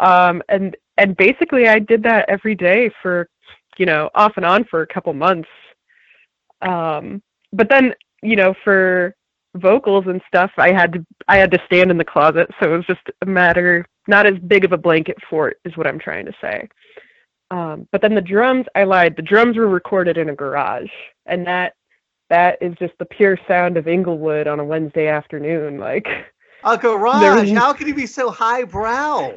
Um, 0.00 0.42
and 0.48 0.76
and 0.98 1.16
basically, 1.16 1.68
I 1.68 1.78
did 1.78 2.02
that 2.04 2.28
every 2.28 2.54
day 2.54 2.90
for 3.02 3.28
you 3.78 3.86
know 3.86 4.10
off 4.14 4.32
and 4.36 4.44
on 4.44 4.64
for 4.64 4.82
a 4.82 4.86
couple 4.86 5.12
months. 5.12 5.48
Um, 6.62 7.22
but 7.52 7.68
then 7.68 7.94
you 8.22 8.36
know 8.36 8.54
for 8.64 9.14
vocals 9.54 10.04
and 10.06 10.20
stuff, 10.26 10.50
I 10.58 10.72
had 10.72 10.92
to 10.94 11.06
I 11.28 11.36
had 11.36 11.50
to 11.52 11.62
stand 11.66 11.90
in 11.90 11.98
the 11.98 12.04
closet, 12.04 12.48
so 12.60 12.72
it 12.72 12.76
was 12.76 12.86
just 12.86 13.08
a 13.22 13.26
matter 13.26 13.86
not 14.08 14.26
as 14.26 14.38
big 14.46 14.64
of 14.64 14.72
a 14.72 14.78
blanket 14.78 15.16
fort 15.28 15.58
is 15.64 15.76
what 15.76 15.86
I'm 15.86 15.98
trying 15.98 16.26
to 16.26 16.32
say. 16.40 16.68
Um, 17.50 17.88
but 17.92 18.02
then 18.02 18.14
the 18.14 18.20
drums, 18.20 18.66
I 18.74 18.84
lied. 18.84 19.16
The 19.16 19.22
drums 19.22 19.56
were 19.56 19.68
recorded 19.68 20.16
in 20.16 20.30
a 20.30 20.34
garage, 20.34 20.90
and 21.26 21.46
that 21.46 21.74
that 22.28 22.58
is 22.60 22.74
just 22.78 22.94
the 22.98 23.04
pure 23.04 23.38
sound 23.46 23.76
of 23.76 23.86
Inglewood 23.86 24.48
on 24.48 24.58
a 24.58 24.64
Wednesday 24.64 25.06
afternoon. 25.06 25.78
Like 25.78 26.06
A 26.64 26.76
garage. 26.80 27.52
How 27.52 27.72
can 27.72 27.86
you 27.86 27.94
be 27.94 28.06
so 28.06 28.30
highbrow? 28.30 29.34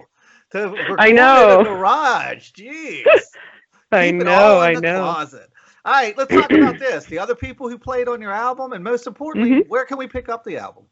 To 0.52 0.96
I 0.98 1.10
in 1.10 1.16
know. 1.16 1.64
garage. 1.64 2.52
Jeez. 2.52 3.04
I 3.92 4.12
know, 4.12 4.60
I 4.60 4.76
the 4.76 4.82
know. 4.82 5.00
Closet. 5.02 5.50
All 5.86 5.94
right, 5.94 6.16
let's 6.18 6.32
talk 6.34 6.52
about 6.52 6.78
this. 6.78 7.06
The 7.06 7.18
other 7.18 7.34
people 7.36 7.70
who 7.70 7.78
played 7.78 8.08
on 8.08 8.22
your 8.22 8.32
album, 8.34 8.74
and 8.74 8.84
most 8.84 9.08
importantly, 9.08 9.52
Mm-hmm. 9.62 9.70
where 9.70 9.86
can 9.86 9.98
we 9.98 10.08
pick 10.08 10.30
up 10.30 10.44
the 10.44 10.58
album? 10.58 10.84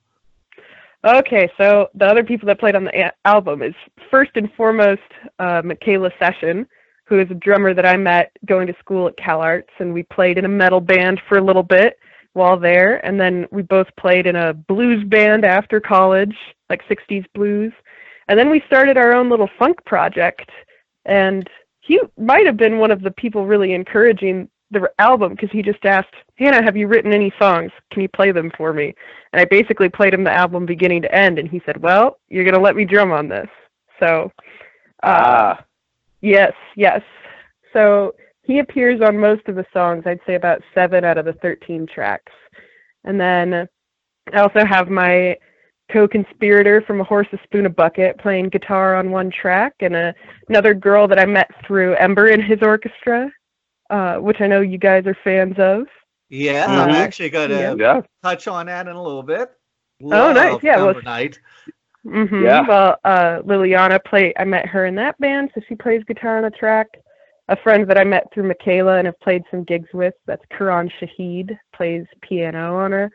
Okay, 1.05 1.49
so 1.57 1.87
the 1.93 2.05
other 2.05 2.23
people 2.23 2.47
that 2.47 2.59
played 2.59 2.75
on 2.75 2.83
the 2.85 2.97
a- 3.07 3.13
album 3.25 3.61
is 3.61 3.75
first 4.09 4.31
and 4.35 4.51
foremost 4.53 5.01
uh, 5.39 5.61
Michaela 5.63 6.09
Session, 6.19 6.65
who 7.05 7.19
is 7.19 7.29
a 7.29 7.35
drummer 7.35 7.73
that 7.73 7.85
I 7.85 7.95
met 7.97 8.31
going 8.45 8.67
to 8.67 8.75
school 8.79 9.07
at 9.07 9.17
Cal 9.17 9.41
Arts, 9.41 9.69
and 9.79 9.93
we 9.93 10.03
played 10.03 10.37
in 10.37 10.45
a 10.45 10.49
metal 10.49 10.81
band 10.81 11.21
for 11.29 11.37
a 11.37 11.43
little 11.43 11.63
bit 11.63 11.99
while 12.33 12.57
there, 12.59 13.05
and 13.05 13.19
then 13.19 13.45
we 13.51 13.61
both 13.61 13.87
played 13.99 14.25
in 14.25 14.35
a 14.35 14.53
blues 14.53 15.03
band 15.07 15.45
after 15.45 15.79
college, 15.79 16.35
like 16.69 16.81
60s 16.87 17.25
blues, 17.33 17.71
and 18.27 18.37
then 18.37 18.49
we 18.49 18.61
started 18.67 18.97
our 18.97 19.13
own 19.13 19.29
little 19.29 19.49
funk 19.57 19.83
project, 19.85 20.49
and 21.05 21.49
he 21.79 21.99
might 22.17 22.45
have 22.45 22.57
been 22.57 22.79
one 22.79 22.91
of 22.91 23.01
the 23.01 23.11
people 23.11 23.45
really 23.45 23.73
encouraging 23.73 24.49
the 24.71 24.89
album 24.99 25.31
because 25.31 25.49
he 25.51 25.61
just 25.61 25.85
asked, 25.85 26.13
Hannah, 26.35 26.61
have 26.61 26.75
you 26.75 26.87
written 26.87 27.13
any 27.13 27.31
songs? 27.39 27.71
Can 27.91 28.01
you 28.01 28.09
play 28.09 28.31
them 28.31 28.51
for 28.57 28.73
me? 28.73 28.93
And 29.31 29.41
I 29.41 29.45
basically 29.45 29.87
played 29.89 30.13
him 30.13 30.23
the 30.23 30.31
album 30.31 30.65
beginning 30.65 31.01
to 31.03 31.15
end, 31.15 31.39
and 31.39 31.47
he 31.49 31.61
said, 31.65 31.81
"Well, 31.81 32.19
you're 32.27 32.43
gonna 32.45 32.59
let 32.59 32.75
me 32.75 32.85
drum 32.85 33.11
on 33.11 33.29
this." 33.29 33.47
So, 33.99 34.31
uh, 35.03 35.55
Ah, 35.55 35.65
yes, 36.21 36.53
yes. 36.75 37.01
So 37.73 38.13
he 38.43 38.59
appears 38.59 39.01
on 39.01 39.17
most 39.17 39.47
of 39.47 39.55
the 39.55 39.65
songs. 39.73 40.03
I'd 40.05 40.19
say 40.25 40.35
about 40.35 40.61
seven 40.73 41.03
out 41.03 41.17
of 41.17 41.25
the 41.25 41.33
thirteen 41.33 41.85
tracks. 41.87 42.31
And 43.03 43.19
then 43.19 43.67
I 44.33 44.39
also 44.39 44.65
have 44.65 44.89
my 44.89 45.37
co-conspirator 45.91 46.81
from 46.81 47.01
A 47.01 47.03
Horse, 47.03 47.27
a 47.33 47.39
Spoon, 47.43 47.65
a 47.65 47.69
Bucket 47.69 48.17
playing 48.19 48.49
guitar 48.49 48.95
on 48.95 49.11
one 49.11 49.31
track, 49.31 49.73
and 49.79 49.95
a, 49.95 50.13
another 50.49 50.73
girl 50.73 51.07
that 51.07 51.19
I 51.19 51.25
met 51.25 51.49
through 51.65 51.95
Ember 51.95 52.27
and 52.27 52.43
his 52.43 52.59
orchestra, 52.61 53.31
uh, 53.89 54.15
which 54.17 54.41
I 54.41 54.47
know 54.47 54.61
you 54.61 54.77
guys 54.77 55.05
are 55.05 55.17
fans 55.23 55.55
of. 55.57 55.87
Yes, 56.29 56.67
I'm 56.67 56.89
Mhm. 56.89 56.93
actually 56.93 57.29
going 57.29 57.49
to 57.49 57.55
Yeah. 57.59 57.75
yeah. 57.77 58.01
touch 58.23 58.47
on 58.47 58.65
that 58.65 58.87
in 58.87 58.95
a 58.95 59.01
little 59.01 59.23
bit. 59.23 59.49
Oh, 60.03 60.31
nice. 60.33 60.51
Love 60.53 60.63
Yeah, 60.63 60.77
well, 60.77 60.89
Ember 60.89 61.01
Night. 61.01 61.39
hmm 62.03 62.43
Yeah. 62.43 62.67
Well, 62.67 62.97
uh, 63.05 63.39
Liliana 63.43 64.03
play. 64.03 64.33
I 64.37 64.43
met 64.43 64.65
her 64.67 64.85
in 64.85 64.95
that 64.95 65.17
band, 65.19 65.51
so 65.55 65.61
she 65.67 65.75
plays 65.75 66.03
guitar 66.03 66.37
on 66.37 66.45
a 66.45 66.51
track. 66.51 66.87
A 67.49 67.55
friend 67.55 67.87
that 67.87 67.97
I 67.97 68.03
met 68.03 68.27
through 68.33 68.43
Michaela 68.49 68.97
and 68.97 69.05
have 69.07 69.19
played 69.21 69.41
some 69.49 69.63
gigs 69.63 69.87
with. 69.93 70.13
That's 70.25 70.43
Karan 70.49 70.89
Shahid 70.99 71.57
plays 71.73 72.05
piano 72.21 72.75
on 72.75 72.91
a 72.91 73.09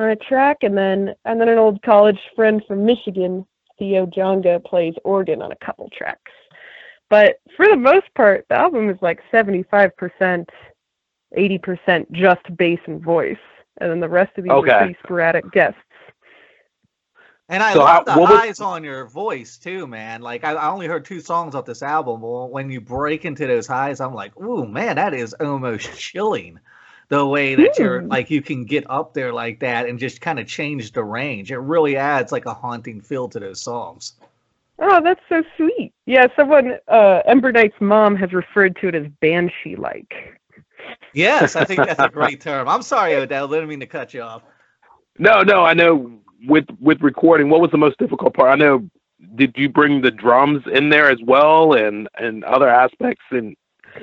on 0.00 0.10
a 0.10 0.16
track, 0.16 0.58
and 0.62 0.76
then 0.76 1.14
and 1.24 1.40
then 1.40 1.48
an 1.48 1.58
old 1.58 1.82
college 1.82 2.18
friend 2.36 2.62
from 2.66 2.84
Michigan, 2.84 3.46
Theo 3.78 4.06
Jonga, 4.06 4.62
plays 4.64 4.94
organ 5.04 5.42
on 5.42 5.52
a 5.52 5.64
couple 5.64 5.88
tracks. 5.96 6.32
But 7.08 7.36
for 7.56 7.66
the 7.66 7.76
most 7.76 8.06
part, 8.14 8.46
the 8.48 8.56
album 8.56 8.88
is 8.90 8.98
like 9.02 9.20
seventy-five 9.30 9.96
percent, 9.96 10.48
eighty 11.36 11.58
percent 11.58 12.10
just 12.12 12.40
bass 12.56 12.78
and 12.86 13.02
voice, 13.02 13.36
and 13.80 13.90
then 13.90 14.00
the 14.00 14.08
rest 14.08 14.36
of 14.38 14.44
these 14.44 14.52
Okay. 14.52 14.70
are 14.70 14.78
pretty 14.78 14.96
sporadic 15.02 15.50
guests. 15.52 15.78
And 17.48 17.64
I 17.64 17.72
So 17.72 17.80
love 17.80 17.88
how- 18.06 18.14
the 18.14 18.20
what 18.20 18.30
was- 18.30 18.40
eyes 18.40 18.60
on 18.60 18.84
your 18.84 19.06
voice 19.06 19.58
too, 19.58 19.88
man. 19.88 20.22
Like 20.22 20.44
I, 20.44 20.52
I 20.52 20.70
only 20.70 20.86
heard 20.86 21.04
two 21.04 21.18
songs 21.20 21.56
off 21.56 21.64
this 21.64 21.82
album. 21.82 22.20
Well, 22.20 22.48
when 22.48 22.70
you 22.70 22.80
break 22.80 23.24
into 23.24 23.46
those 23.48 23.66
highs, 23.66 24.00
I'm 24.00 24.14
like, 24.14 24.38
ooh, 24.40 24.64
man, 24.66 24.94
that 24.96 25.14
is 25.14 25.34
almost 25.34 25.92
chilling. 25.98 26.60
The 27.10 27.26
way 27.26 27.54
that 27.56 27.78
you're 27.78 28.00
Hmm. 28.00 28.08
like 28.08 28.30
you 28.30 28.40
can 28.40 28.64
get 28.64 28.84
up 28.88 29.12
there 29.14 29.32
like 29.32 29.60
that 29.60 29.86
and 29.88 29.98
just 29.98 30.20
kind 30.20 30.38
of 30.38 30.46
change 30.46 30.92
the 30.92 31.04
range. 31.04 31.50
It 31.52 31.58
really 31.58 31.96
adds 31.96 32.32
like 32.32 32.46
a 32.46 32.54
haunting 32.54 33.00
feel 33.00 33.28
to 33.30 33.40
those 33.40 33.60
songs. 33.60 34.14
Oh, 34.78 35.00
that's 35.02 35.20
so 35.28 35.42
sweet. 35.56 35.92
Yeah, 36.06 36.28
someone, 36.36 36.78
uh, 36.88 37.20
Ember 37.26 37.52
Knight's 37.52 37.78
mom 37.80 38.16
has 38.16 38.32
referred 38.32 38.76
to 38.76 38.88
it 38.88 38.94
as 38.94 39.06
banshee 39.20 39.76
like. 39.76 40.38
Yes, 41.12 41.56
I 41.56 41.64
think 41.64 41.84
that's 41.84 42.00
a 42.00 42.08
great 42.12 42.40
term. 42.40 42.68
I'm 42.68 42.82
sorry, 42.82 43.14
Odell. 43.16 43.46
I 43.48 43.50
didn't 43.56 43.68
mean 43.68 43.80
to 43.80 43.86
cut 43.86 44.14
you 44.14 44.22
off. 44.22 44.42
No, 45.18 45.42
no, 45.42 45.64
I 45.64 45.74
know 45.74 46.18
with 46.46 46.64
with 46.80 47.02
recording, 47.02 47.50
what 47.50 47.60
was 47.60 47.70
the 47.72 47.76
most 47.78 47.98
difficult 47.98 48.32
part? 48.34 48.50
I 48.50 48.54
know 48.54 48.88
did 49.34 49.52
you 49.56 49.68
bring 49.68 50.00
the 50.00 50.10
drums 50.10 50.62
in 50.72 50.88
there 50.88 51.10
as 51.10 51.18
well 51.26 51.74
and 51.74 52.08
and 52.18 52.42
other 52.44 52.68
aspects 52.68 53.24
and 53.32 53.54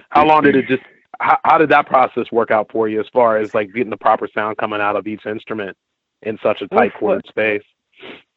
how 0.09 0.27
long 0.27 0.43
did 0.43 0.55
it 0.55 0.67
just 0.67 0.83
how, 1.19 1.37
how 1.43 1.57
did 1.57 1.69
that 1.69 1.87
process 1.87 2.31
work 2.31 2.51
out 2.51 2.71
for 2.71 2.87
you 2.87 2.99
as 2.99 3.07
far 3.11 3.37
as 3.37 3.53
like 3.53 3.73
getting 3.73 3.89
the 3.89 3.97
proper 3.97 4.27
sound 4.33 4.57
coming 4.57 4.81
out 4.81 4.95
of 4.95 5.07
each 5.07 5.25
instrument 5.25 5.75
in 6.23 6.37
such 6.41 6.61
a 6.61 6.67
tight 6.67 6.93
Oof, 7.01 7.21
space? 7.27 7.63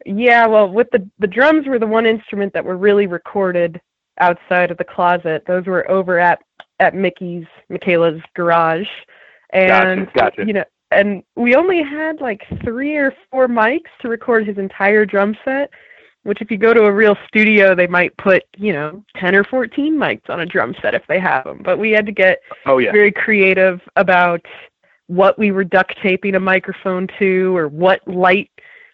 Yeah, 0.06 0.46
well, 0.46 0.68
with 0.68 0.88
the 0.92 1.06
the 1.18 1.26
drums 1.26 1.66
were 1.66 1.78
the 1.78 1.86
one 1.86 2.06
instrument 2.06 2.52
that 2.54 2.64
were 2.64 2.76
really 2.76 3.06
recorded 3.06 3.80
outside 4.18 4.70
of 4.70 4.78
the 4.78 4.84
closet. 4.84 5.44
Those 5.46 5.66
were 5.66 5.90
over 5.90 6.18
at 6.18 6.40
at 6.78 6.94
Mickey's 6.94 7.46
Michaela's 7.68 8.22
garage, 8.34 8.88
and 9.52 10.06
Gotcha, 10.06 10.18
gotcha. 10.18 10.46
you 10.46 10.54
know, 10.54 10.64
and 10.90 11.22
we 11.36 11.54
only 11.54 11.82
had 11.82 12.20
like 12.20 12.42
three 12.64 12.96
or 12.96 13.14
four 13.30 13.48
mics 13.48 13.90
to 14.00 14.08
record 14.08 14.46
his 14.46 14.56
entire 14.56 15.04
drum 15.04 15.36
set. 15.44 15.70
Which, 16.22 16.42
if 16.42 16.50
you 16.50 16.58
go 16.58 16.74
to 16.74 16.82
a 16.82 16.92
real 16.92 17.16
studio, 17.26 17.74
they 17.74 17.86
might 17.86 18.14
put 18.18 18.42
you 18.56 18.72
know 18.72 19.02
ten 19.16 19.34
or 19.34 19.44
fourteen 19.44 19.96
mics 19.96 20.28
on 20.28 20.40
a 20.40 20.46
drum 20.46 20.74
set 20.82 20.94
if 20.94 21.02
they 21.08 21.18
have 21.18 21.44
them. 21.44 21.62
But 21.64 21.78
we 21.78 21.90
had 21.92 22.04
to 22.06 22.12
get 22.12 22.40
Oh 22.66 22.78
yeah. 22.78 22.92
very 22.92 23.10
creative 23.12 23.80
about 23.96 24.44
what 25.06 25.38
we 25.38 25.50
were 25.50 25.64
duct 25.64 25.96
taping 26.02 26.34
a 26.36 26.40
microphone 26.40 27.08
to 27.18 27.56
or 27.56 27.68
what 27.68 28.06
light 28.06 28.50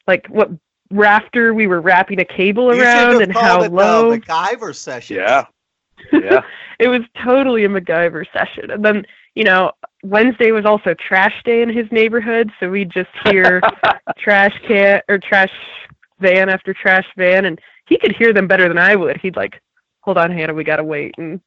like 0.06 0.26
what 0.28 0.50
rafter 0.90 1.52
we 1.52 1.66
were 1.66 1.80
wrapping 1.80 2.20
a 2.20 2.24
cable 2.24 2.72
You 2.72 2.80
should 2.80 2.84
around 2.84 3.12
have 3.14 3.20
and 3.22 3.32
how 3.32 3.62
it 3.62 3.72
low 3.72 4.10
the 4.12 4.20
MacGyver 4.20 4.74
session. 4.74 5.16
Yeah. 5.16 5.46
Yeah. 6.12 6.42
it 6.78 6.88
was 6.88 7.00
totally 7.24 7.64
a 7.64 7.68
MacGyver 7.68 8.24
session 8.32 8.70
and 8.70 8.84
then 8.84 9.04
you 9.34 9.44
know 9.44 9.72
Wednesday 10.04 10.52
was 10.52 10.64
also 10.64 10.94
trash 10.94 11.34
day 11.44 11.62
in 11.62 11.68
his 11.70 11.86
neighborhood 11.90 12.50
so 12.60 12.70
we'd 12.70 12.90
just 12.90 13.08
hear 13.24 13.60
trash 14.18 14.52
can 14.68 15.00
or 15.08 15.18
trash 15.18 15.50
van 16.20 16.48
after 16.48 16.72
trash 16.74 17.06
van 17.16 17.44
and 17.44 17.60
he 17.86 17.98
could 17.98 18.14
hear 18.16 18.32
them 18.32 18.46
better 18.46 18.68
than 18.68 18.78
I 18.78 18.96
would 18.96 19.18
he'd 19.20 19.36
like 19.36 19.60
hold 20.00 20.18
on 20.18 20.30
Hannah 20.30 20.54
we 20.54 20.64
gotta 20.64 20.84
wait 20.84 21.14
and 21.18 21.40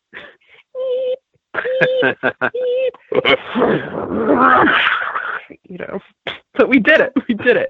you 5.63 5.77
know 5.77 5.99
but 6.53 6.69
we 6.69 6.79
did 6.79 7.01
it 7.01 7.13
we 7.27 7.33
did 7.35 7.57
it 7.57 7.69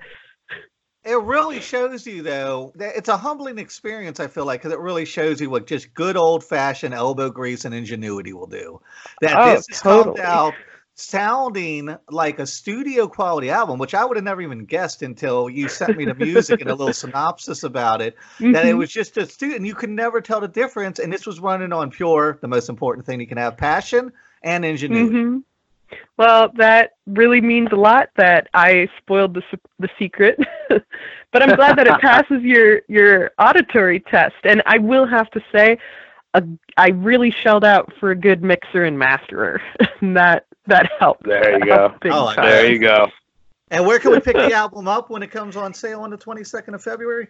It 1.05 1.19
really 1.21 1.61
shows 1.61 2.05
you, 2.05 2.21
though, 2.21 2.73
that 2.75 2.95
it's 2.97 3.07
a 3.07 3.15
humbling 3.17 3.57
experience. 3.57 4.19
I 4.19 4.27
feel 4.27 4.45
like 4.45 4.59
because 4.61 4.73
it 4.73 4.79
really 4.79 5.05
shows 5.05 5.39
you 5.39 5.49
what 5.49 5.65
just 5.65 5.93
good 5.93 6.17
old 6.17 6.43
fashioned 6.43 6.93
elbow 6.93 7.29
grease 7.29 7.63
and 7.65 7.73
ingenuity 7.73 8.33
will 8.33 8.47
do. 8.47 8.79
That 9.21 9.37
Oh, 9.37 9.55
this 9.55 9.65
come 9.79 10.03
totally. 10.03 10.21
out 10.21 10.53
sounding 10.99 11.95
like 12.09 12.39
a 12.39 12.45
studio 12.45 13.07
quality 13.07 13.49
album, 13.49 13.79
which 13.79 13.93
I 13.93 14.03
would 14.05 14.17
have 14.17 14.23
never 14.23 14.41
even 14.41 14.65
guessed 14.65 15.01
until 15.01 15.49
you 15.49 15.67
sent 15.69 15.97
me 15.97 16.05
the 16.05 16.13
music 16.15 16.61
and 16.61 16.69
a 16.69 16.75
little 16.75 16.93
synopsis 17.05 17.63
about 17.63 18.01
it. 18.01 18.15
That 18.39 18.65
it 18.65 18.73
Mhm. 18.73 18.77
was 18.77 18.91
just 18.91 19.17
a 19.17 19.25
student, 19.25 19.57
and 19.59 19.67
you 19.67 19.75
could 19.75 19.89
never 19.89 20.21
tell 20.21 20.41
the 20.41 20.47
difference. 20.47 20.99
And 20.99 21.11
this 21.11 21.25
was 21.25 21.39
running 21.39 21.73
on 21.73 21.89
pure, 21.89 22.37
the 22.41 22.47
most 22.47 22.69
important 22.69 23.05
thing 23.05 23.19
you 23.21 23.27
can 23.27 23.37
have, 23.37 23.57
passion 23.57 24.11
and 24.43 24.65
ingenuity. 24.65 25.15
Mhm. 25.15 25.43
Well, 26.17 26.51
that 26.57 26.91
really 27.07 27.41
means 27.41 27.69
a 27.71 27.75
lot 27.75 28.09
that 28.17 28.47
I 28.53 28.87
spoiled 28.97 29.33
the 29.33 29.41
the 29.79 29.89
secret, 29.97 30.37
but 30.69 31.41
I'm 31.41 31.55
glad 31.55 31.77
that 31.77 31.87
it 31.87 31.97
passes 32.01 32.43
your 32.43 32.81
your 32.87 33.31
auditory 33.39 34.01
test. 34.01 34.35
And 34.43 34.61
I 34.65 34.77
will 34.77 35.07
have 35.07 35.29
to 35.31 35.41
say, 35.51 35.77
a, 36.33 36.43
I 36.77 36.89
really 36.89 37.31
shelled 37.31 37.63
out 37.63 37.91
for 37.99 38.11
a 38.11 38.15
good 38.15 38.43
mixer 38.43 38.83
and 38.83 38.97
masterer. 38.97 39.59
and 40.01 40.15
that 40.15 40.45
that 40.67 40.91
helped. 40.99 41.23
There 41.23 41.53
you 41.53 41.65
That 41.65 41.99
go. 42.01 42.09
Oh, 42.11 42.33
There 42.35 42.71
you 42.71 42.79
go. 42.79 43.07
And 43.71 43.85
where 43.85 43.99
can 43.99 44.11
we 44.11 44.19
pick 44.19 44.35
the 44.35 44.53
album 44.53 44.87
up 44.87 45.09
when 45.09 45.23
it 45.23 45.31
comes 45.31 45.55
on 45.55 45.73
sale 45.73 46.01
on 46.01 46.09
the 46.09 46.17
22nd 46.17 46.73
of 46.73 46.83
February? 46.83 47.27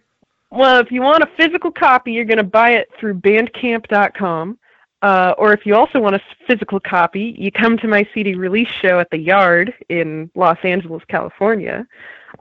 Well, 0.51 0.79
if 0.79 0.91
you 0.91 1.01
want 1.01 1.23
a 1.23 1.29
physical 1.37 1.71
copy, 1.71 2.11
you're 2.11 2.25
going 2.25 2.37
to 2.37 2.43
buy 2.43 2.71
it 2.71 2.89
through 2.99 3.15
Bandcamp.com. 3.15 4.57
Uh, 5.01 5.33
or 5.37 5.53
if 5.53 5.65
you 5.65 5.75
also 5.75 5.99
want 5.99 6.15
a 6.15 6.21
physical 6.47 6.79
copy, 6.79 7.35
you 7.37 7.51
come 7.51 7.77
to 7.77 7.87
my 7.87 8.05
CD 8.13 8.35
release 8.35 8.69
show 8.69 8.99
at 8.99 9.09
the 9.11 9.17
Yard 9.17 9.73
in 9.87 10.29
Los 10.35 10.57
Angeles, 10.63 11.03
California. 11.07 11.87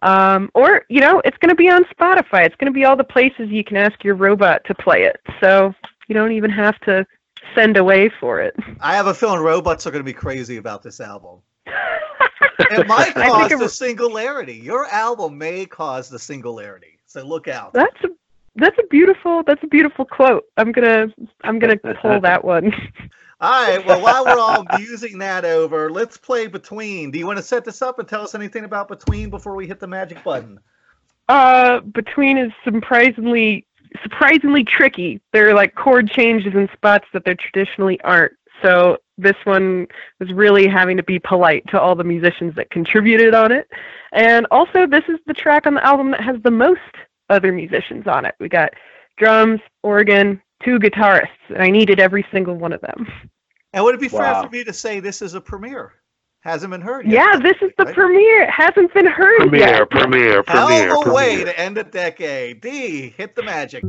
Um, 0.02 0.50
or, 0.54 0.84
you 0.88 1.00
know, 1.00 1.20
it's 1.24 1.36
going 1.38 1.50
to 1.50 1.54
be 1.54 1.68
on 1.68 1.84
Spotify. 1.84 2.44
It's 2.44 2.56
going 2.56 2.72
to 2.72 2.72
be 2.72 2.84
all 2.84 2.96
the 2.96 3.04
places 3.04 3.50
you 3.50 3.62
can 3.62 3.76
ask 3.76 4.02
your 4.02 4.16
robot 4.16 4.64
to 4.64 4.74
play 4.74 5.04
it. 5.04 5.20
So 5.40 5.72
you 6.08 6.14
don't 6.14 6.32
even 6.32 6.50
have 6.50 6.78
to 6.80 7.06
send 7.54 7.76
away 7.76 8.10
for 8.20 8.40
it. 8.40 8.56
I 8.80 8.94
have 8.96 9.06
a 9.06 9.14
feeling 9.14 9.40
robots 9.40 9.86
are 9.86 9.90
going 9.90 10.00
to 10.00 10.04
be 10.04 10.12
crazy 10.12 10.56
about 10.56 10.82
this 10.82 11.00
album. 11.00 11.40
It 12.70 12.86
might 12.86 13.14
cause 13.14 13.48
think 13.48 13.60
the 13.60 13.66
it- 13.66 13.70
singularity. 13.70 14.54
Your 14.54 14.86
album 14.86 15.38
may 15.38 15.64
cause 15.64 16.08
the 16.08 16.18
singularity. 16.18 16.98
So 17.06 17.24
look 17.24 17.48
out. 17.48 17.72
That's 17.72 17.96
a 18.04 18.08
that's 18.56 18.76
a 18.78 18.86
beautiful 18.88 19.42
that's 19.44 19.62
a 19.62 19.66
beautiful 19.66 20.04
quote. 20.04 20.44
I'm 20.56 20.72
gonna 20.72 21.06
I'm 21.44 21.58
gonna 21.58 21.78
pull 22.02 22.20
that 22.20 22.44
one. 22.44 22.72
All 23.40 23.68
right. 23.68 23.84
Well, 23.86 24.00
while 24.02 24.24
we're 24.24 24.40
all 24.40 24.66
musing 24.76 25.18
that 25.18 25.44
over, 25.44 25.90
let's 25.90 26.16
play 26.16 26.48
Between. 26.48 27.12
Do 27.12 27.20
you 27.20 27.26
want 27.26 27.36
to 27.36 27.42
set 27.42 27.64
this 27.64 27.80
up 27.82 28.00
and 28.00 28.08
tell 28.08 28.22
us 28.22 28.34
anything 28.34 28.64
about 28.64 28.88
Between 28.88 29.30
before 29.30 29.54
we 29.54 29.68
hit 29.68 29.78
the 29.78 29.86
magic 29.86 30.24
button? 30.24 30.58
Uh, 31.28 31.78
between 31.80 32.36
is 32.36 32.50
surprisingly 32.64 33.64
surprisingly 34.02 34.64
tricky. 34.64 35.20
There 35.32 35.48
are 35.48 35.54
like 35.54 35.74
chord 35.74 36.10
changes 36.10 36.54
in 36.54 36.68
spots 36.72 37.06
that 37.12 37.24
there 37.24 37.36
traditionally 37.36 38.00
aren't. 38.02 38.32
So 38.62 38.98
this 39.16 39.36
one 39.44 39.86
was 40.20 40.32
really 40.32 40.66
having 40.66 40.96
to 40.96 41.02
be 41.02 41.18
polite 41.18 41.64
to 41.68 41.80
all 41.80 41.94
the 41.94 42.04
musicians 42.04 42.54
that 42.56 42.70
contributed 42.70 43.34
on 43.34 43.52
it. 43.52 43.68
And 44.12 44.46
also 44.50 44.86
this 44.86 45.04
is 45.08 45.18
the 45.26 45.34
track 45.34 45.66
on 45.66 45.74
the 45.74 45.84
album 45.84 46.10
that 46.12 46.20
has 46.20 46.36
the 46.42 46.50
most 46.50 46.80
other 47.28 47.52
musicians 47.52 48.06
on 48.06 48.24
it. 48.24 48.34
We 48.40 48.48
got 48.48 48.72
drums, 49.16 49.60
organ, 49.82 50.40
two 50.64 50.78
guitarists, 50.78 51.28
and 51.48 51.62
I 51.62 51.70
needed 51.70 52.00
every 52.00 52.26
single 52.32 52.54
one 52.54 52.72
of 52.72 52.80
them. 52.80 53.06
And 53.72 53.84
would 53.84 53.94
it 53.94 54.00
be 54.00 54.08
fair 54.08 54.42
for 54.42 54.48
me 54.48 54.64
to 54.64 54.72
say 54.72 55.00
this 55.00 55.20
is 55.20 55.34
a 55.34 55.40
premiere? 55.40 55.92
Hasn't 56.40 56.70
been 56.70 56.80
heard 56.80 57.04
yet. 57.06 57.12
Yeah, 57.34 57.38
this 57.40 57.56
is 57.60 57.72
the 57.76 57.84
Right? 57.84 57.94
premiere. 57.94 58.42
It 58.42 58.50
hasn't 58.50 58.94
been 58.94 59.06
heard 59.06 59.38
Premiere, 59.38 59.58
yet. 59.60 59.90
premiere, 59.90 60.44
Hell 60.46 60.68
premiere, 60.68 60.96
of 60.96 61.06
a 61.08 61.12
way 61.12 61.44
to 61.44 61.58
end 61.60 61.78
a 61.78 61.84
decade. 61.84 62.60
D, 62.60 63.12
hit 63.16 63.34
the 63.34 63.42
magic. 63.42 63.82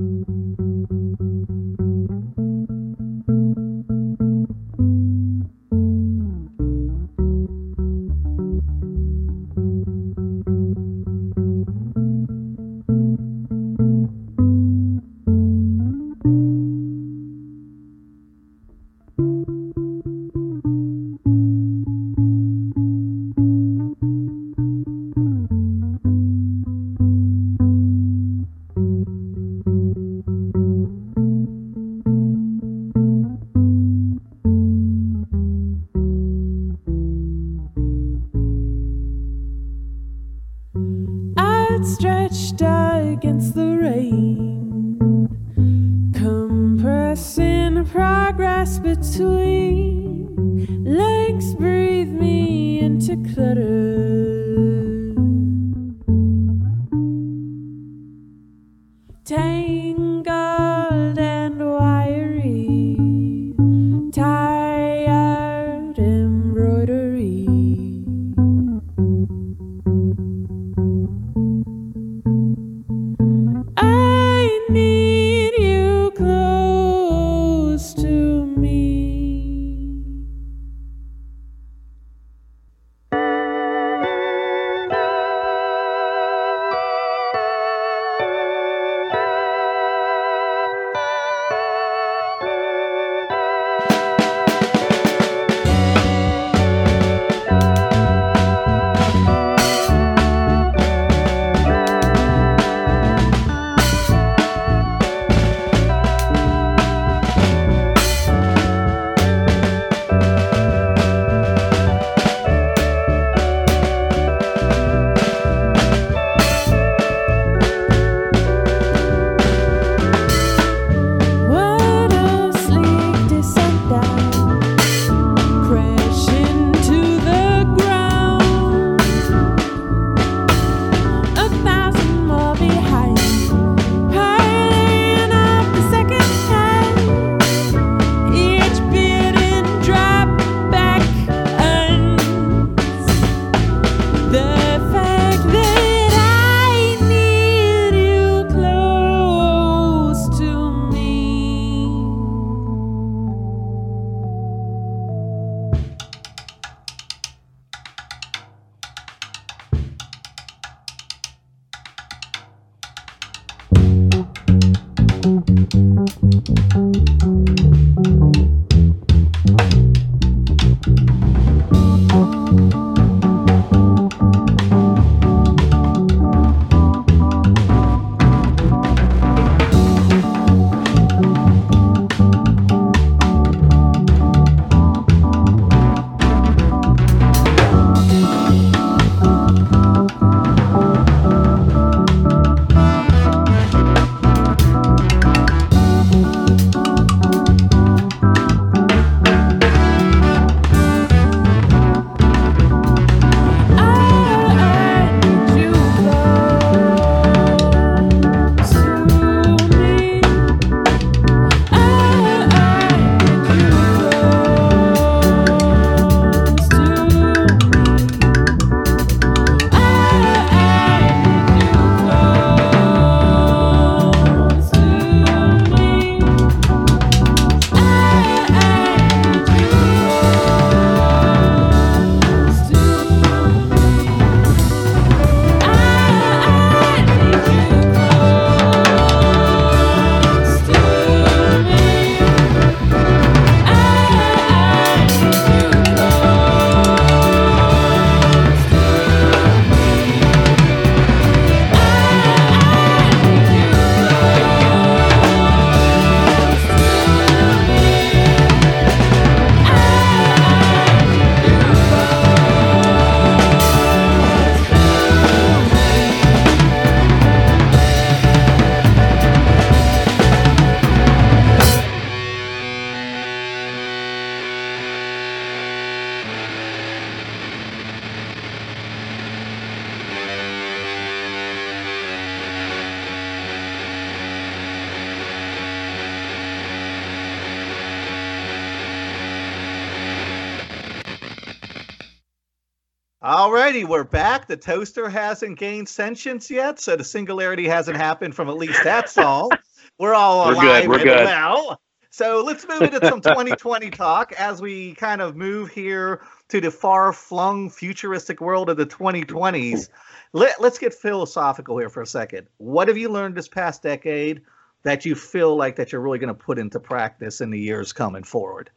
Alrighty, 293.69 293.86
we're 293.88 294.03
back. 294.03 294.47
The 294.47 294.58
toaster 294.58 295.08
hasn't 295.10 295.60
gained 295.60 295.88
sentience 295.88 296.49
yet, 296.49 296.79
so 296.79 296.95
the 296.95 297.03
singularity 297.03 297.67
hasn't 297.67 297.97
happened 297.97 298.34
from 298.34 298.49
at 298.49 298.58
least 298.58 298.84
that 298.84 299.10
song. 299.10 299.51
We're 299.99 300.15
all 300.15 300.47
We're 300.47 300.53
alive 300.53 300.82
good, 300.82 300.89
we're 300.89 300.95
and 300.95 301.03
good. 301.03 301.25
well. 301.25 301.79
So 302.10 302.41
let's 302.43 302.67
move 302.67 302.82
into 302.82 303.05
some 303.05 303.21
2020 303.21 303.91
talk 303.91 304.32
as 304.32 304.60
we 304.60 304.95
kind 304.95 305.21
of 305.21 305.36
move 305.36 305.69
here 305.69 306.21
to 306.47 306.60
the 306.60 306.71
far-flung 306.71 307.69
futuristic 307.69 308.41
world 308.41 308.71
of 308.71 308.77
the 308.77 308.88
2020s. 308.88 309.89
Let, 310.34 310.60
let's 310.60 310.79
get 310.79 310.91
philosophical 310.91 311.77
here 311.77 311.89
for 311.89 312.01
a 312.01 312.08
second. 312.08 312.47
What 312.58 312.88
have 312.88 312.97
you 312.97 313.10
learned 313.10 313.36
this 313.36 313.47
past 313.47 313.84
decade 313.84 314.41
that 314.82 315.05
you 315.05 315.13
feel 315.13 315.55
like 315.55 315.75
that 315.75 315.91
you're 315.91 316.01
really 316.01 316.17
going 316.17 316.29
to 316.29 316.34
put 316.34 316.58
into 316.58 316.79
practice 316.79 317.39
in 317.39 317.51
the 317.51 317.60
years 317.60 317.93
coming 317.93 318.23
forward? 318.23 318.71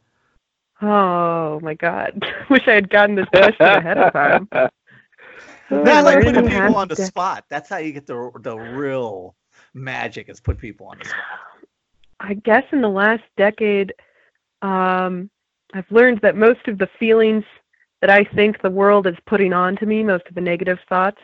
Oh 0.83 1.59
my 1.61 1.73
God! 1.73 2.23
Wish 2.49 2.67
I 2.67 2.73
had 2.73 2.89
gotten 2.91 3.15
this 3.15 3.27
question 3.29 3.65
ahead 3.65 3.97
of 3.97 4.13
time. 4.13 4.49
Not 5.81 6.03
like 6.03 6.15
learned 6.15 6.25
putting 6.25 6.45
in 6.45 6.51
people 6.51 6.75
on 6.75 6.87
the 6.87 6.95
past 6.95 7.07
spot. 7.07 7.45
That's 7.49 7.69
how 7.69 7.77
you 7.77 7.91
get 7.91 8.05
the 8.05 8.31
the 8.41 8.55
real 8.55 9.35
magic 9.73 10.29
is 10.29 10.39
put 10.39 10.57
people 10.57 10.87
on 10.87 10.99
the 10.99 11.05
spot. 11.05 11.19
I 12.19 12.35
guess 12.35 12.63
in 12.71 12.81
the 12.81 12.89
last 12.89 13.23
decade, 13.37 13.93
um, 14.61 15.29
I've 15.73 15.91
learned 15.91 16.19
that 16.21 16.37
most 16.37 16.67
of 16.67 16.77
the 16.77 16.87
feelings 16.99 17.43
that 18.01 18.09
I 18.09 18.23
think 18.35 18.61
the 18.61 18.69
world 18.69 19.07
is 19.07 19.15
putting 19.27 19.53
on 19.53 19.75
to 19.77 19.85
me, 19.85 20.03
most 20.03 20.25
of 20.27 20.35
the 20.35 20.41
negative 20.41 20.77
thoughts 20.87 21.21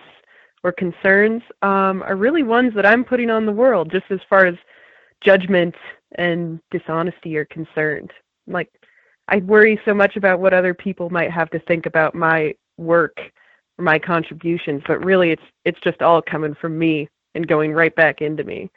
or 0.63 0.71
concerns, 0.71 1.41
um, 1.61 2.01
are 2.03 2.15
really 2.15 2.43
ones 2.43 2.73
that 2.75 2.85
I'm 2.85 3.03
putting 3.05 3.29
on 3.29 3.45
the 3.45 3.51
world, 3.51 3.91
just 3.91 4.05
as 4.09 4.19
far 4.29 4.45
as 4.45 4.55
judgment 5.21 5.75
and 6.15 6.59
dishonesty 6.71 7.37
are 7.37 7.45
concerned. 7.45 8.11
Like, 8.47 8.69
I 9.27 9.37
worry 9.37 9.79
so 9.85 9.93
much 9.93 10.15
about 10.15 10.39
what 10.39 10.53
other 10.53 10.73
people 10.73 11.09
might 11.09 11.31
have 11.31 11.49
to 11.51 11.59
think 11.59 11.85
about 11.85 12.15
my 12.15 12.53
work 12.77 13.17
or 13.79 13.83
my 13.83 13.97
contributions, 13.97 14.83
but 14.87 15.03
really 15.03 15.31
it's 15.31 15.41
it's 15.65 15.79
just 15.81 16.01
all 16.01 16.21
coming 16.21 16.53
from 16.53 16.77
me 16.77 17.09
and 17.33 17.47
going 17.47 17.73
right 17.73 17.95
back 17.95 18.21
into 18.21 18.43
me. 18.43 18.69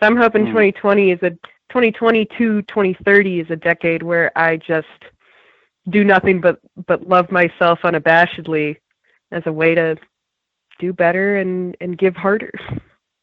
So 0.00 0.06
I'm 0.06 0.16
hoping 0.16 0.44
Mm. 0.44 0.50
2020 0.50 1.10
is 1.12 1.22
a 1.22 1.30
2020 1.70 2.24
to 2.38 2.62
2030 2.62 3.40
is 3.40 3.50
a 3.50 3.56
decade 3.56 4.02
where 4.02 4.36
I 4.36 4.56
just 4.56 4.86
do 5.88 6.04
nothing 6.04 6.40
but 6.40 6.60
but 6.86 7.08
love 7.08 7.30
myself 7.30 7.80
unabashedly 7.82 8.76
as 9.30 9.42
a 9.46 9.52
way 9.52 9.74
to 9.74 9.96
do 10.78 10.92
better 10.92 11.36
and 11.36 11.76
and 11.80 11.96
give 11.96 12.16
harder. 12.16 12.52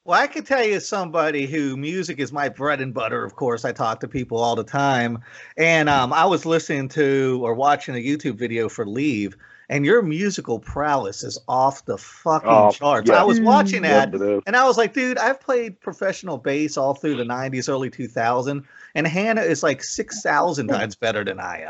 Well, 0.06 0.22
I 0.22 0.28
can 0.28 0.44
tell 0.44 0.64
you 0.64 0.76
as 0.76 0.88
somebody 0.88 1.48
who 1.48 1.76
music 1.76 2.20
is 2.20 2.32
my 2.32 2.48
bread 2.48 2.80
and 2.80 2.94
butter. 2.94 3.26
Of 3.26 3.36
course, 3.36 3.66
I 3.66 3.72
talk 3.72 4.00
to 4.02 4.08
people 4.08 4.38
all 4.38 4.56
the 4.56 4.64
time, 4.64 5.18
and 5.58 5.90
um, 5.90 6.14
I 6.14 6.26
was 6.26 6.46
listening 6.46 6.90
to 6.90 7.40
or 7.44 7.56
watching 7.56 7.96
a 7.96 7.98
YouTube 7.98 8.38
video 8.38 8.70
for 8.70 8.86
Leave, 8.86 9.36
and 9.70 9.86
your 9.86 10.02
musical 10.02 10.60
prowess 10.60 11.24
is 11.24 11.40
off 11.48 11.86
the 11.86 11.98
fucking 11.98 12.50
Oh, 12.50 12.72
charts. 12.72 13.10
yeah. 13.10 13.22
I 13.22 13.24
was 13.24 13.40
watching 13.40 13.82
that, 13.84 14.14
is. 14.14 14.42
and 14.46 14.56
I 14.56 14.66
was 14.66 14.78
like, 14.78 14.94
dude, 14.94 15.18
I've 15.18 15.40
played 15.42 15.80
professional 15.82 16.38
bass 16.38 16.78
all 16.78 16.94
through 16.94 17.16
the 17.18 17.24
'90s, 17.24 17.70
early 17.70 17.90
2000, 17.90 18.64
and 18.96 19.08
Hannah 19.08 19.42
is 19.42 19.64
like 19.64 19.84
six 19.84 20.22
thousand 20.22 20.68
times 20.70 20.96
better 20.96 21.24
than 21.24 21.40
I 21.40 21.62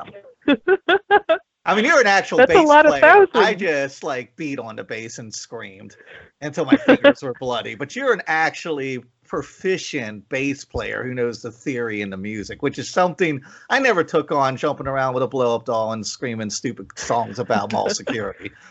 am. 0.47 0.57
I 1.67 1.73
mean, 1.73 1.85
you're 1.85 1.99
an 1.99 2.05
actual 2.05 2.37
That's 2.37 2.51
a 2.51 2.55
bass 2.59 2.67
lot 2.67 2.85
of 2.85 2.91
player. 2.91 3.01
thousands. 3.01 3.31
I 3.33 3.55
just 3.55 4.03
like 4.03 4.35
beat 4.35 4.59
on 4.59 4.75
the 4.75 4.83
bass 4.83 5.17
and 5.17 5.33
screamed 5.33 5.95
until 6.41 6.65
my 6.65 6.77
fingers 6.77 7.23
were 7.23 7.33
bloody. 7.39 7.73
But 7.73 7.95
you're 7.95 8.13
an 8.13 8.21
actually 8.27 9.03
proficient 9.27 10.27
bass 10.29 10.65
player 10.65 11.03
who 11.03 11.13
knows 11.13 11.41
the 11.41 11.51
theory 11.51 12.01
and 12.01 12.11
the 12.11 12.17
music, 12.17 12.61
which 12.61 12.79
is 12.79 12.89
something 12.89 13.41
I 13.69 13.79
never 13.79 14.03
took 14.03 14.31
on 14.31 14.57
jumping 14.57 14.87
around 14.87 15.13
with 15.13 15.23
a 15.23 15.27
blow 15.27 15.55
up 15.55 15.65
doll 15.65 15.93
and 15.93 16.05
screaming 16.05 16.49
stupid 16.49 16.87
songs 16.97 17.39
about 17.39 17.71
mall 17.71 17.89
security. 17.89 18.51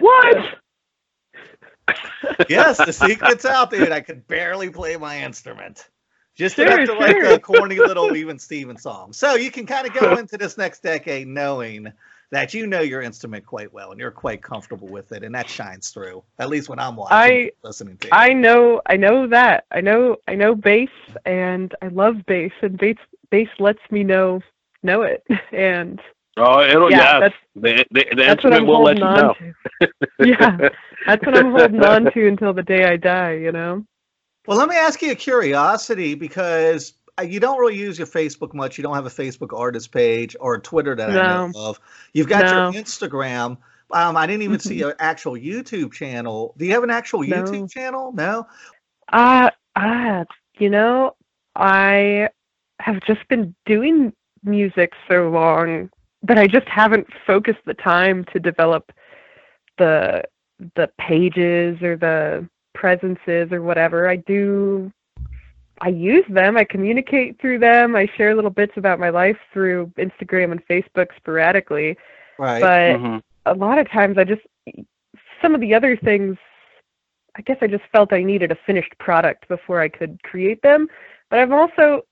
What? 0.00 0.58
yes, 2.50 2.76
the 2.76 2.92
secret's 2.92 3.46
out, 3.46 3.70
dude. 3.70 3.92
I 3.92 4.02
could 4.02 4.26
barely 4.26 4.68
play 4.68 4.96
my 4.98 5.22
instrument. 5.22 5.88
Just 6.34 6.58
enough 6.58 6.86
to 6.86 6.92
write 6.94 7.12
sure. 7.12 7.28
the 7.30 7.38
corny 7.38 7.78
little 7.78 8.14
even 8.14 8.38
Steven 8.38 8.76
song. 8.76 9.12
So 9.12 9.36
you 9.36 9.50
can 9.50 9.64
kind 9.66 9.86
of 9.86 9.94
go 9.94 10.16
into 10.16 10.36
this 10.36 10.58
next 10.58 10.82
decade 10.82 11.28
knowing 11.28 11.92
that 12.30 12.52
you 12.54 12.66
know 12.66 12.80
your 12.80 13.02
instrument 13.02 13.44
quite 13.46 13.72
well 13.72 13.90
and 13.92 14.00
you're 14.00 14.10
quite 14.10 14.42
comfortable 14.42 14.88
with 14.88 15.12
it, 15.12 15.22
and 15.22 15.34
that 15.34 15.48
shines 15.48 15.90
through. 15.90 16.22
At 16.38 16.48
least 16.48 16.68
when 16.68 16.78
I'm 16.78 16.96
watching, 16.96 17.16
I- 17.16 17.50
listening 17.62 17.96
to 17.98 18.06
you. 18.08 18.10
I 18.12 18.32
know 18.32 18.80
I 18.86 18.96
know 18.96 19.26
that. 19.28 19.64
I 19.70 19.80
know 19.80 20.16
I 20.28 20.34
know 20.34 20.54
bass 20.54 20.88
and 21.24 21.74
I 21.82 21.88
love 21.88 22.16
bass 22.26 22.52
and 22.62 22.76
bass 22.78 22.96
bass 23.30 23.48
lets 23.58 23.80
me 23.90 24.04
know 24.04 24.40
know 24.82 25.02
it. 25.02 25.24
And 25.52 26.00
Oh, 26.36 26.62
it'll 26.64 26.90
Yeah, 26.90 26.98
yeah. 26.98 27.20
that's- 27.20 27.40
the 27.54 27.84
the, 27.92 28.06
the 28.10 28.16
that's 28.16 28.42
what 28.42 28.52
instrument 28.52 28.60
I'm 28.62 28.66
will 28.66 28.82
let 28.82 28.98
holding 28.98 29.02
you 29.02 29.04
on 29.04 29.16
know. 29.16 29.34
to. 29.34 30.26
Yeah. 30.26 30.68
That's 31.06 31.24
what 31.24 31.36
I'm 31.36 31.52
holding 31.52 31.84
on 31.84 32.12
to 32.12 32.26
until 32.28 32.52
the 32.52 32.62
day 32.62 32.86
I 32.86 32.96
die, 32.96 33.34
you 33.34 33.52
know? 33.52 33.84
Well, 34.46 34.58
let 34.58 34.68
me 34.68 34.74
ask 34.76 35.00
you 35.02 35.12
a 35.12 35.14
curiosity 35.14 36.14
because 36.14 36.94
you 37.22 37.38
don't 37.40 37.58
really 37.58 37.76
use 37.76 37.98
your 37.98 38.06
Facebook 38.08 38.54
much. 38.54 38.76
You 38.76 38.82
don't 38.82 38.94
have 38.94 39.06
a 39.06 39.10
Facebook 39.10 39.56
artist 39.56 39.92
page 39.92 40.34
or 40.40 40.54
a 40.54 40.60
Twitter 40.60 40.94
that 40.96 41.10
I 41.10 41.12
know 41.12 41.52
of. 41.54 41.80
You've 42.12 42.28
got 42.28 42.44
No. 42.44 42.70
your 42.70 42.82
Instagram. 42.82 43.56
Um, 43.92 44.16
I 44.16 44.26
didn't 44.26 44.42
even 44.42 44.58
see 44.58 44.82
an 44.82 44.94
actual 44.98 45.34
YouTube 45.34 45.92
channel. 45.92 46.54
Do 46.58 46.64
you 46.64 46.72
have 46.72 46.82
an 46.82 46.90
actual 46.90 47.22
No. 47.22 47.42
YouTube 47.42 47.70
channel? 47.70 48.12
No. 48.12 48.46
Uh 49.12 49.50
you 50.58 50.70
know, 50.70 51.16
I 51.56 52.28
have 52.80 53.00
just 53.00 53.26
been 53.28 53.54
doing 53.66 54.12
music 54.42 54.92
so 55.08 55.28
long 55.30 55.90
that 56.22 56.38
I 56.38 56.46
just 56.46 56.68
haven't 56.68 57.06
focused 57.26 57.64
the 57.66 57.74
time 57.74 58.24
to 58.32 58.40
develop 58.40 58.92
the 59.78 60.24
the 60.76 60.88
pages 60.98 61.82
or 61.82 61.96
the 61.96 62.48
presences 62.74 63.52
or 63.52 63.62
whatever. 63.62 64.08
I 64.08 64.16
do 64.16 64.92
I 65.80 65.88
use 65.88 66.24
them, 66.28 66.56
I 66.56 66.64
communicate 66.64 67.40
through 67.40 67.58
them, 67.58 67.96
I 67.96 68.06
share 68.16 68.34
little 68.34 68.50
bits 68.50 68.74
about 68.76 69.00
my 69.00 69.10
life 69.10 69.38
through 69.52 69.92
Instagram 69.98 70.52
and 70.52 70.66
Facebook 70.66 71.08
sporadically, 71.16 71.96
Right. 72.38 72.60
but 72.60 73.00
Mhm. 73.00 73.22
a 73.46 73.54
lot 73.54 73.78
of 73.78 73.90
times 73.90 74.16
I 74.18 74.24
just 74.24 74.42
some 75.42 75.54
of 75.54 75.60
the 75.60 75.74
other 75.74 75.96
things 75.96 76.38
I 77.36 77.42
guess 77.42 77.58
I 77.60 77.66
just 77.66 77.84
felt 77.90 78.12
I 78.12 78.22
needed 78.22 78.52
a 78.52 78.54
finished 78.66 78.96
product 78.98 79.48
before 79.48 79.80
I 79.80 79.88
could 79.88 80.22
create 80.22 80.62
them. 80.62 80.88
But 81.30 81.40
I'm 81.40 81.52
also, 81.52 82.02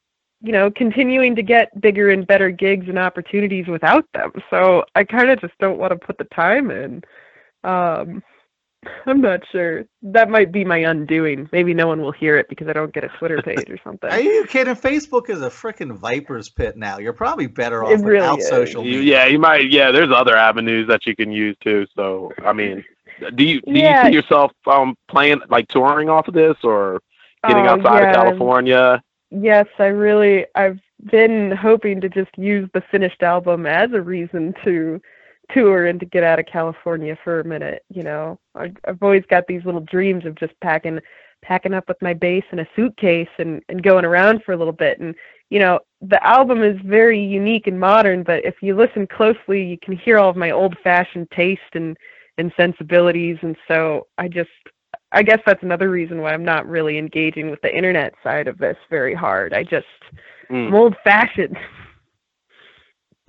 you 0.40 0.50
know, 0.50 0.68
continuing 0.70 1.36
to 1.36 1.42
get 1.42 1.80
bigger 1.80 2.10
and 2.10 2.26
better 2.26 2.50
gigs 2.50 2.88
and 2.88 2.98
opportunities 2.98 3.68
without 3.68 4.04
them. 4.14 4.32
So 4.50 4.84
I 4.96 5.04
kind 5.04 5.30
of 5.30 5.40
just 5.40 5.56
don't 5.58 5.78
want 5.78 5.92
to 5.92 6.06
put 6.06 6.18
the 6.18 6.24
time 6.24 6.70
in. 6.70 7.02
Um 7.62 8.22
I'm 9.06 9.20
not 9.20 9.40
sure. 9.52 9.84
That 10.02 10.28
might 10.28 10.50
be 10.50 10.64
my 10.64 10.78
undoing. 10.78 11.48
Maybe 11.52 11.72
no 11.72 11.86
one 11.86 12.00
will 12.02 12.10
hear 12.12 12.36
it 12.36 12.48
because 12.48 12.66
I 12.68 12.72
don't 12.72 12.92
get 12.92 13.04
a 13.04 13.08
Twitter 13.18 13.40
page 13.44 13.68
or 13.70 13.78
something. 13.84 14.10
Are 14.10 14.20
you 14.20 14.44
kidding? 14.46 14.74
Facebook 14.74 15.30
is 15.30 15.40
a 15.42 15.48
freaking 15.50 15.96
viper's 15.96 16.48
pit 16.48 16.76
now. 16.76 16.98
You're 16.98 17.12
probably 17.12 17.46
better 17.46 17.84
off 17.84 17.92
It 17.92 18.00
really 18.04 18.20
without 18.20 18.38
is. 18.40 18.48
social 18.48 18.84
You, 18.84 18.98
media. 18.98 19.18
yeah, 19.18 19.26
you 19.26 19.38
might. 19.38 19.70
Yeah, 19.70 19.90
there's 19.92 20.10
other 20.10 20.36
avenues 20.36 20.88
that 20.88 21.06
you 21.06 21.14
can 21.14 21.30
use 21.30 21.56
too. 21.62 21.86
So, 21.94 22.32
I 22.44 22.52
mean, 22.52 22.84
do 23.36 23.44
you 23.44 23.60
do 23.60 23.72
Yeah. 23.72 24.02
you 24.06 24.08
see 24.10 24.14
yourself 24.16 24.52
um 24.66 24.96
playing 25.08 25.40
like 25.48 25.68
touring 25.68 26.08
off 26.08 26.26
of 26.28 26.34
this 26.34 26.56
or 26.64 27.00
getting 27.46 27.66
Oh, 27.66 27.70
outside 27.70 28.02
yeah. 28.02 28.08
of 28.10 28.14
California? 28.16 29.02
Yes, 29.30 29.66
I 29.78 29.86
really 29.86 30.46
I've 30.56 30.80
been 31.10 31.52
hoping 31.52 32.00
to 32.00 32.08
just 32.08 32.36
use 32.36 32.68
the 32.74 32.80
finished 32.90 33.22
album 33.22 33.64
as 33.66 33.92
a 33.92 34.00
reason 34.00 34.54
to 34.64 35.00
tour 35.50 35.86
and 35.86 36.00
to 36.00 36.06
get 36.06 36.24
out 36.24 36.38
of 36.38 36.46
California 36.46 37.16
for 37.22 37.40
a 37.40 37.44
minute, 37.44 37.84
you 37.88 38.02
know. 38.02 38.38
I 38.54 38.72
I've 38.86 39.02
always 39.02 39.24
got 39.28 39.46
these 39.46 39.64
little 39.64 39.80
dreams 39.80 40.24
of 40.24 40.34
just 40.34 40.58
packing 40.60 41.00
packing 41.42 41.74
up 41.74 41.88
with 41.88 42.00
my 42.00 42.14
bass 42.14 42.44
in 42.52 42.60
a 42.60 42.68
suitcase 42.76 43.28
and 43.38 43.62
and 43.68 43.82
going 43.82 44.04
around 44.04 44.42
for 44.44 44.52
a 44.52 44.56
little 44.56 44.72
bit 44.72 45.00
and 45.00 45.14
you 45.50 45.58
know, 45.58 45.80
the 46.00 46.24
album 46.26 46.62
is 46.62 46.80
very 46.82 47.22
unique 47.22 47.66
and 47.66 47.78
modern, 47.78 48.22
but 48.22 48.42
if 48.42 48.54
you 48.62 48.74
listen 48.74 49.06
closely, 49.06 49.62
you 49.62 49.76
can 49.76 49.94
hear 49.94 50.18
all 50.18 50.30
of 50.30 50.36
my 50.36 50.50
old-fashioned 50.50 51.30
taste 51.30 51.60
and 51.74 51.96
and 52.38 52.52
sensibilities 52.56 53.36
and 53.42 53.56
so 53.68 54.06
I 54.18 54.28
just 54.28 54.50
I 55.14 55.22
guess 55.22 55.40
that's 55.44 55.62
another 55.62 55.90
reason 55.90 56.22
why 56.22 56.32
I'm 56.32 56.44
not 56.44 56.66
really 56.66 56.96
engaging 56.96 57.50
with 57.50 57.60
the 57.60 57.74
internet 57.74 58.14
side 58.22 58.48
of 58.48 58.56
this 58.56 58.76
very 58.88 59.14
hard. 59.14 59.52
I 59.52 59.62
just 59.62 59.86
Mm. 60.52 60.68
I'm 60.68 60.74
old 60.74 60.96
fashioned. 61.02 61.56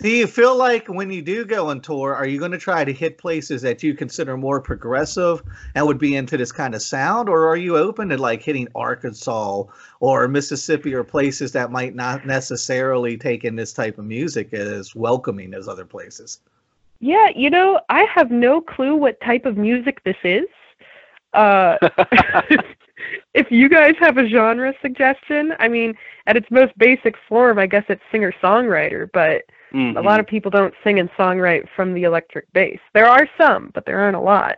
Do 0.03 0.09
you 0.09 0.27
feel 0.27 0.57
like 0.57 0.87
when 0.87 1.09
you 1.09 1.21
do 1.21 1.45
go 1.45 1.69
on 1.69 1.79
tour, 1.79 2.13
are 2.13 2.27
you 2.27 2.37
going 2.37 2.51
to 2.51 2.57
try 2.57 2.83
to 2.83 2.91
hit 2.91 3.17
places 3.17 3.61
that 3.61 3.81
you 3.81 3.93
consider 3.93 4.35
more 4.35 4.59
progressive 4.59 5.41
and 5.75 5.87
would 5.87 5.97
be 5.97 6.17
into 6.17 6.35
this 6.35 6.51
kind 6.51 6.75
of 6.75 6.81
sound, 6.81 7.29
or 7.29 7.47
are 7.47 7.55
you 7.55 7.77
open 7.77 8.09
to 8.09 8.17
like 8.17 8.43
hitting 8.43 8.67
Arkansas 8.75 9.63
or 10.01 10.27
Mississippi 10.27 10.93
or 10.93 11.05
places 11.05 11.53
that 11.53 11.71
might 11.71 11.95
not 11.95 12.27
necessarily 12.27 13.15
take 13.15 13.45
in 13.45 13.55
this 13.55 13.71
type 13.71 13.97
of 13.97 14.03
music 14.03 14.53
as 14.53 14.93
welcoming 14.93 15.53
as 15.53 15.69
other 15.69 15.85
places? 15.85 16.41
Yeah, 16.99 17.29
you 17.33 17.49
know, 17.49 17.79
I 17.87 18.05
have 18.13 18.29
no 18.29 18.59
clue 18.59 18.97
what 18.97 19.21
type 19.21 19.45
of 19.45 19.55
music 19.55 20.03
this 20.03 20.17
is. 20.25 20.49
Uh, 21.33 21.77
if 23.33 23.49
you 23.49 23.69
guys 23.69 23.93
have 24.01 24.17
a 24.17 24.27
genre 24.27 24.73
suggestion, 24.81 25.53
I 25.59 25.69
mean, 25.69 25.95
at 26.27 26.35
its 26.35 26.51
most 26.51 26.77
basic 26.77 27.15
form, 27.29 27.57
I 27.57 27.67
guess 27.67 27.85
it's 27.87 28.03
singer 28.11 28.33
songwriter, 28.43 29.09
but 29.13 29.43
A 29.74 30.01
lot 30.01 30.19
of 30.19 30.28
people 30.28 30.51
don't 30.51 30.74
sing 30.84 30.99
and 30.99 31.09
songwrite 31.11 31.67
from 31.76 31.93
the 31.93 32.03
electric 32.03 32.51
bass. 32.53 32.80
There 32.93 33.07
are 33.07 33.28
some, 33.39 33.71
but 33.74 33.86
there 33.86 33.99
aren't 33.99 34.15
a 34.15 34.19
lot. 34.19 34.57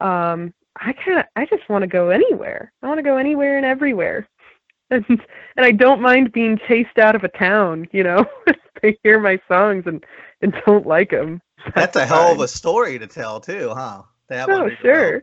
Um, 0.00 0.54
I 0.80 0.92
kind 0.92 1.18
of, 1.18 1.24
I 1.36 1.44
just 1.46 1.68
want 1.68 1.82
to 1.82 1.88
go 1.88 2.10
anywhere. 2.10 2.72
I 2.82 2.88
want 2.88 2.98
to 2.98 3.02
go 3.02 3.16
anywhere 3.18 3.56
and 3.56 3.66
everywhere, 3.66 4.28
and 4.90 5.04
and 5.08 5.66
I 5.66 5.72
don't 5.72 6.00
mind 6.00 6.32
being 6.32 6.58
chased 6.66 6.98
out 6.98 7.14
of 7.14 7.24
a 7.24 7.28
town. 7.28 7.88
You 7.92 8.04
know, 8.04 8.24
they 8.82 8.96
hear 9.02 9.20
my 9.20 9.38
songs 9.48 9.84
and 9.86 10.04
and 10.40 10.54
don't 10.66 10.86
like 10.86 11.10
them. 11.10 11.42
That's 11.74 11.96
a 11.96 12.06
hell 12.06 12.32
of 12.32 12.40
a 12.40 12.48
story 12.48 12.98
to 12.98 13.06
tell 13.06 13.40
too, 13.40 13.70
huh? 13.74 14.02
To 14.30 14.36
have 14.36 14.48
Oh, 14.48 14.70
sure. 14.80 15.22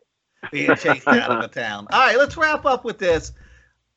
Being 0.52 0.76
chased 0.76 1.08
out 1.08 1.32
of 1.32 1.44
a 1.44 1.48
town. 1.48 1.88
All 1.92 2.00
right, 2.00 2.18
let's 2.18 2.38
wrap 2.38 2.66
up 2.66 2.86
with 2.86 3.00
this. 3.00 3.32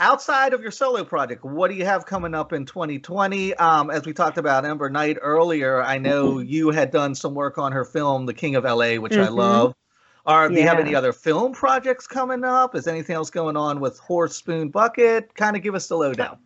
Outside 0.01 0.53
of 0.53 0.63
your 0.63 0.71
solo 0.71 1.03
project, 1.03 1.45
what 1.45 1.69
do 1.73 1.75
you 1.75 1.85
have 1.85 2.07
coming 2.07 2.33
up 2.33 2.53
in 2.53 2.65
2020? 2.65 3.55
Um, 3.55 3.91
as 3.91 4.07
we 4.07 4.13
talked 4.13 4.39
about 4.39 4.65
Ember 4.65 4.89
Knight 4.89 5.19
earlier, 5.21 5.83
I 5.83 5.99
know 5.99 6.39
you 6.39 6.71
had 6.71 6.93
done 6.93 7.17
some 7.17 7.35
work 7.35 7.59
on 7.59 7.73
her 7.73 7.85
film, 7.85 8.25
The 8.25 8.33
King 8.33 8.55
of 8.55 8.65
LA, 8.65 8.99
which 8.99 9.15
I 9.15 9.27
Mhm. 9.27 9.35
love. 9.35 9.75
Or 10.25 10.49
do 10.49 10.55
you 10.55 10.69
have 10.69 10.79
any 10.79 10.95
other 10.95 11.13
film 11.13 11.53
projects 11.53 12.07
coming 12.07 12.45
up? 12.45 12.77
Is 12.77 12.87
anything 12.87 13.17
else 13.17 13.29
going 13.29 13.57
on 13.57 13.81
with 13.81 13.99
Horse 13.99 14.37
Spoon 14.37 14.69
Bucket? 14.69 15.35
Kind 15.35 15.57
of 15.57 15.63
give 15.63 15.75
us 15.75 15.89
the 15.89 15.97
lowdown. 15.97 16.39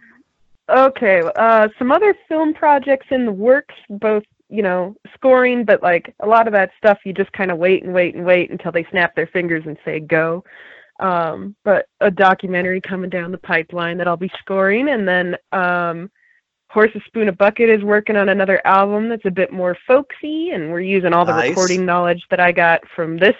Okay, 0.70 1.20
uh, 1.36 1.68
some 1.78 1.92
other 1.92 2.16
film 2.28 2.54
projects 2.54 3.08
in 3.10 3.26
the 3.26 3.32
works, 3.32 3.74
both 3.90 4.24
you 4.48 4.62
know 4.62 4.94
scoring, 5.12 5.64
but 5.66 5.82
like 5.82 6.14
a 6.20 6.26
lot 6.26 6.46
of 6.46 6.54
that 6.54 6.70
stuff, 6.78 7.00
you 7.04 7.12
just 7.12 7.32
kind 7.32 7.50
of 7.50 7.58
wait 7.58 7.82
and 7.82 7.92
wait 7.92 8.14
and 8.14 8.24
wait 8.24 8.50
until 8.50 8.72
they 8.72 8.84
snap 8.84 9.14
their 9.14 9.26
fingers 9.26 9.64
and 9.66 9.76
say 9.84 10.00
go. 10.00 10.42
Um, 11.00 11.56
but 11.64 11.86
a 12.00 12.10
documentary 12.10 12.80
coming 12.80 13.10
down 13.10 13.32
the 13.32 13.38
pipeline 13.38 13.98
that 13.98 14.06
I'll 14.08 14.16
be 14.16 14.30
scoring, 14.40 14.88
and 14.90 15.06
then 15.08 15.36
um, 15.52 16.10
Horse 16.70 16.90
a 16.94 17.00
Spoon 17.06 17.28
a 17.28 17.32
Bucket 17.32 17.68
is 17.68 17.82
working 17.82 18.16
on 18.16 18.28
another 18.28 18.60
album 18.66 19.08
that's 19.08 19.24
a 19.26 19.30
bit 19.30 19.52
more 19.52 19.76
folksy, 19.86 20.50
and 20.50 20.70
we're 20.70 20.80
using 20.80 21.12
all 21.12 21.24
the 21.24 21.32
Nice. 21.32 21.50
recording 21.50 21.84
knowledge 21.84 22.24
that 22.30 22.40
I 22.40 22.52
got 22.52 22.80
from 22.94 23.16
this 23.18 23.36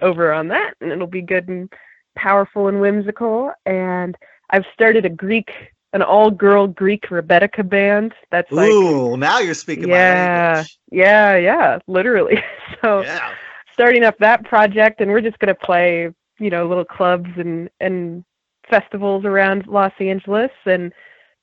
over 0.00 0.32
on 0.32 0.48
that, 0.48 0.74
and 0.80 0.90
it'll 0.92 1.06
be 1.06 1.22
good 1.22 1.48
and 1.48 1.72
powerful 2.16 2.68
and 2.68 2.80
whimsical. 2.80 3.52
And 3.66 4.16
I've 4.50 4.64
started 4.72 5.04
a 5.04 5.10
Greek, 5.10 5.50
an 5.92 6.02
all-girl 6.02 6.68
Greek 6.68 7.02
rebetiko 7.08 7.68
band. 7.68 8.14
That's 8.30 8.50
like, 8.52 8.70
Ooh, 8.72 9.16
now 9.16 9.38
you're 9.40 9.54
speaking 9.54 9.88
Yeah. 9.88 10.14
my 10.24 10.54
language. 10.54 10.78
yeah, 10.92 11.36
yeah, 11.36 11.78
literally. 11.86 12.42
so 12.82 13.02
Yeah. 13.02 13.32
starting 13.72 14.04
up 14.04 14.16
that 14.18 14.44
project, 14.44 15.00
and 15.00 15.10
we're 15.10 15.20
just 15.20 15.38
gonna 15.40 15.54
play, 15.54 16.10
you 16.38 16.50
know, 16.50 16.66
little 16.66 16.84
clubs 16.84 17.28
and 17.36 17.68
and 17.80 18.24
festivals 18.70 19.24
around 19.24 19.66
Los 19.66 19.92
Angeles, 20.00 20.50
and 20.64 20.92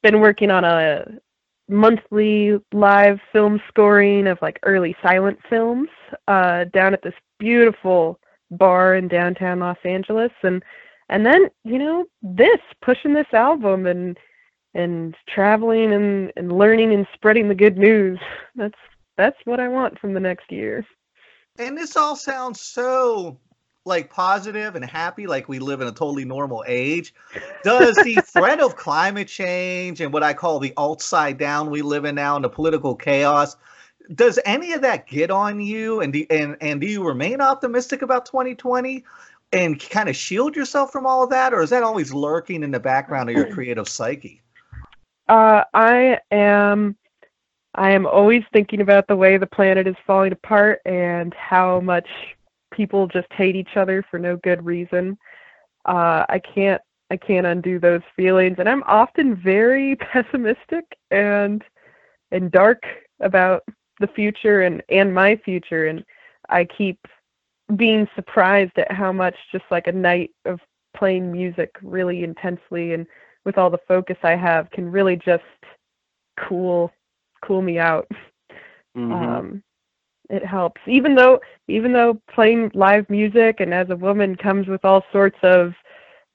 been 0.02 0.20
working 0.20 0.52
on 0.52 0.64
a 0.64 1.06
monthly 1.70 2.60
live 2.74 3.20
film 3.32 3.60
scoring 3.70 4.28
of 4.28 4.38
like 4.42 4.60
early 4.64 4.96
silent 5.02 5.40
films 5.50 5.90
uh, 6.28 6.66
down 6.66 6.94
at 6.94 7.02
this 7.02 7.14
beautiful 7.40 8.20
bar 8.52 8.96
in 8.96 9.08
downtown 9.08 9.60
Los 9.60 9.78
Angeles, 9.84 10.32
and 10.44 10.64
and 11.10 11.26
then 11.26 11.48
you 11.64 11.80
know 11.80 12.06
this 12.22 12.60
pushing 12.82 13.14
this 13.14 13.34
album 13.34 13.88
and 13.88 14.18
and 14.74 15.16
traveling 15.30 15.94
and 15.94 16.32
and 16.36 16.52
learning 16.52 16.94
and 16.94 17.08
spreading 17.14 17.48
the 17.48 17.56
good 17.56 17.78
news. 17.78 18.20
That's 18.56 18.80
that's 19.18 19.38
what 19.46 19.60
I 19.60 19.68
want 19.68 20.00
from 20.00 20.14
the 20.14 20.20
next 20.20 20.52
year. 20.52 20.86
And 21.60 21.78
this 21.78 21.96
all 21.96 22.16
sounds 22.16 22.62
so 22.62 23.38
like 23.86 24.10
positive 24.10 24.76
and 24.76 24.86
happy, 24.86 25.28
like 25.28 25.50
we 25.50 25.60
live 25.60 25.82
in 25.82 25.88
a 25.88 25.92
totally 25.92 26.26
normal 26.26 26.64
age. 26.68 27.14
Does 27.64 27.96
the 27.98 28.16
threat 28.22 28.60
of 28.60 28.76
climate 28.76 29.28
change 29.28 30.02
and 30.02 30.14
what 30.14 30.24
I 30.24 30.34
call 30.34 30.60
the 30.60 30.74
alt 30.78 31.02
side 31.02 31.38
down 31.38 31.70
we 31.70 31.82
live 31.82 32.06
in 32.06 32.16
now 32.16 32.36
and 32.36 32.46
the 32.46 32.50
political 32.50 32.96
chaos, 32.96 33.58
does 34.16 34.40
any 34.46 34.74
of 34.74 34.82
that 34.82 35.08
get 35.08 35.32
on 35.32 35.62
you? 35.62 36.02
And 36.02 36.14
do, 36.14 36.26
and 36.30 36.58
and 36.62 36.82
do 36.82 36.88
you 36.88 37.04
remain 37.04 37.42
optimistic 37.42 38.02
about 38.02 38.26
2020 38.26 39.04
and 39.52 39.80
kind 39.90 40.10
of 40.10 40.16
shield 40.16 40.56
yourself 40.56 40.92
from 40.92 41.06
all 41.06 41.24
of 41.24 41.30
that, 41.30 41.54
or 41.54 41.62
is 41.62 41.70
that 41.70 41.84
always 41.84 42.14
lurking 42.14 42.64
in 42.64 42.72
the 42.72 42.80
background 42.80 43.30
of 43.30 43.36
your 43.36 43.48
creative 43.54 43.88
psyche? 43.88 44.42
Uh, 45.30 45.64
I 45.74 46.20
am 46.32 46.98
I 47.76 47.92
am 47.92 48.06
always 48.06 48.44
thinking 48.52 48.82
about 48.82 49.08
the 49.08 49.16
way 49.16 49.38
the 49.38 49.48
planet 49.48 49.88
is 49.88 49.96
falling 50.06 50.32
apart 50.32 50.82
and 50.86 51.34
how 51.34 51.80
much 51.80 52.08
people 52.76 53.08
just 53.08 53.32
hate 53.32 53.56
each 53.56 53.78
other 53.78 54.04
for 54.10 54.20
no 54.20 54.38
good 54.38 54.66
reason. 54.66 55.18
Uh, 55.86 56.26
I 56.30 56.40
can't 56.40 56.82
I 57.12 57.18
can't 57.18 57.46
undo 57.46 57.80
those 57.80 58.02
feelings, 58.16 58.56
and 58.60 58.68
I'm 58.68 58.84
often 58.84 59.36
very 59.36 59.96
pessimistic 60.14 60.86
and 61.12 61.64
and 62.32 62.52
dark 62.52 62.84
about 63.22 63.64
the 64.00 64.08
future 64.08 64.62
and 64.62 64.82
and 64.90 65.14
my 65.14 65.36
future, 65.38 65.88
and 65.88 66.04
I 66.50 66.66
keep 66.66 67.00
being 67.76 68.08
surprised 68.16 68.78
at 68.78 68.92
how 68.92 69.12
much 69.12 69.36
just 69.52 69.66
like 69.72 69.88
a 69.88 69.92
night 69.92 70.32
of 70.46 70.60
playing 70.96 71.32
music 71.32 71.72
really 71.82 72.24
intensely 72.24 72.94
and 72.94 73.08
with 73.46 73.58
all 73.58 73.70
the 73.70 73.80
focus 73.88 74.18
I 74.24 74.36
have 74.36 74.70
can 74.72 74.92
really 74.92 75.16
just 75.16 75.44
cool 76.38 76.92
cool 77.44 77.62
me 77.62 77.78
out. 77.80 78.08
Mhm. 78.96 79.12
Um, 79.12 79.64
it 80.34 80.46
helps, 80.46 80.82
even 80.88 81.16
though 81.16 81.40
even 81.68 81.94
though 81.94 82.20
playing 82.34 82.72
live 82.74 83.10
music 83.10 83.60
and 83.60 83.74
as 83.74 83.90
a 83.90 83.96
woman 83.96 84.36
comes 84.36 84.68
with 84.68 84.84
all 84.86 85.04
sorts 85.12 85.38
of 85.44 85.74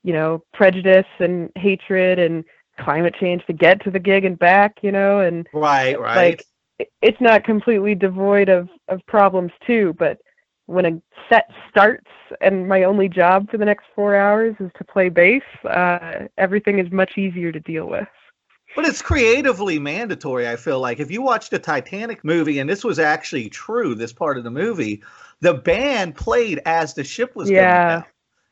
you 0.04 0.12
know 0.12 0.42
prejudice 0.54 1.06
and 1.18 1.50
hatred 1.56 2.18
and 2.18 2.44
climate 2.80 3.14
change 3.20 3.44
to 3.46 3.52
get 3.52 3.82
to 3.82 3.90
the 3.90 3.98
gig 3.98 4.24
and 4.24 4.38
back, 4.38 4.76
you 4.82 4.92
know, 4.92 5.20
and 5.20 5.48
Right, 5.52 5.98
right. 5.98 6.16
like 6.16 6.46
it- 6.78 6.90
it's 7.02 7.20
not 7.20 7.44
completely 7.44 7.94
devoid 7.94 8.48
of 8.48 8.68
of 8.88 9.04
problems 9.06 9.52
too 9.66 9.94
but 9.98 10.18
when 10.66 10.84
a 10.86 11.02
set 11.28 11.46
starts 11.70 12.10
and 12.40 12.68
my 12.68 12.84
only 12.84 13.08
job 13.08 13.50
for 13.50 13.58
the 13.58 13.64
next 13.64 13.86
four 13.94 14.14
hours 14.14 14.54
is 14.60 14.70
to 14.78 14.84
play 14.84 15.08
bass 15.08 15.42
uh 15.64 16.26
everything 16.38 16.78
is 16.78 16.90
much 16.92 17.18
easier 17.18 17.50
to 17.50 17.60
deal 17.60 17.86
with 17.86 18.06
But 18.78 18.86
it's 18.86 19.02
creatively 19.02 19.80
mandatory, 19.80 20.46
I 20.48 20.54
feel 20.54 20.78
like. 20.78 21.00
If 21.00 21.10
you 21.10 21.20
watch 21.20 21.50
the 21.50 21.58
Titanic 21.58 22.22
movie, 22.22 22.60
and 22.60 22.70
this 22.70 22.84
was 22.84 23.00
actually 23.00 23.48
true, 23.48 23.96
this 23.96 24.12
part 24.12 24.38
of 24.38 24.44
the 24.44 24.52
movie, 24.52 25.02
the 25.40 25.54
band 25.54 26.14
played 26.14 26.60
as 26.64 26.94
the 26.94 27.02
ship 27.02 27.34
was 27.34 27.50
Yeah. 27.50 27.60
going 27.64 27.90
down. 27.90 28.04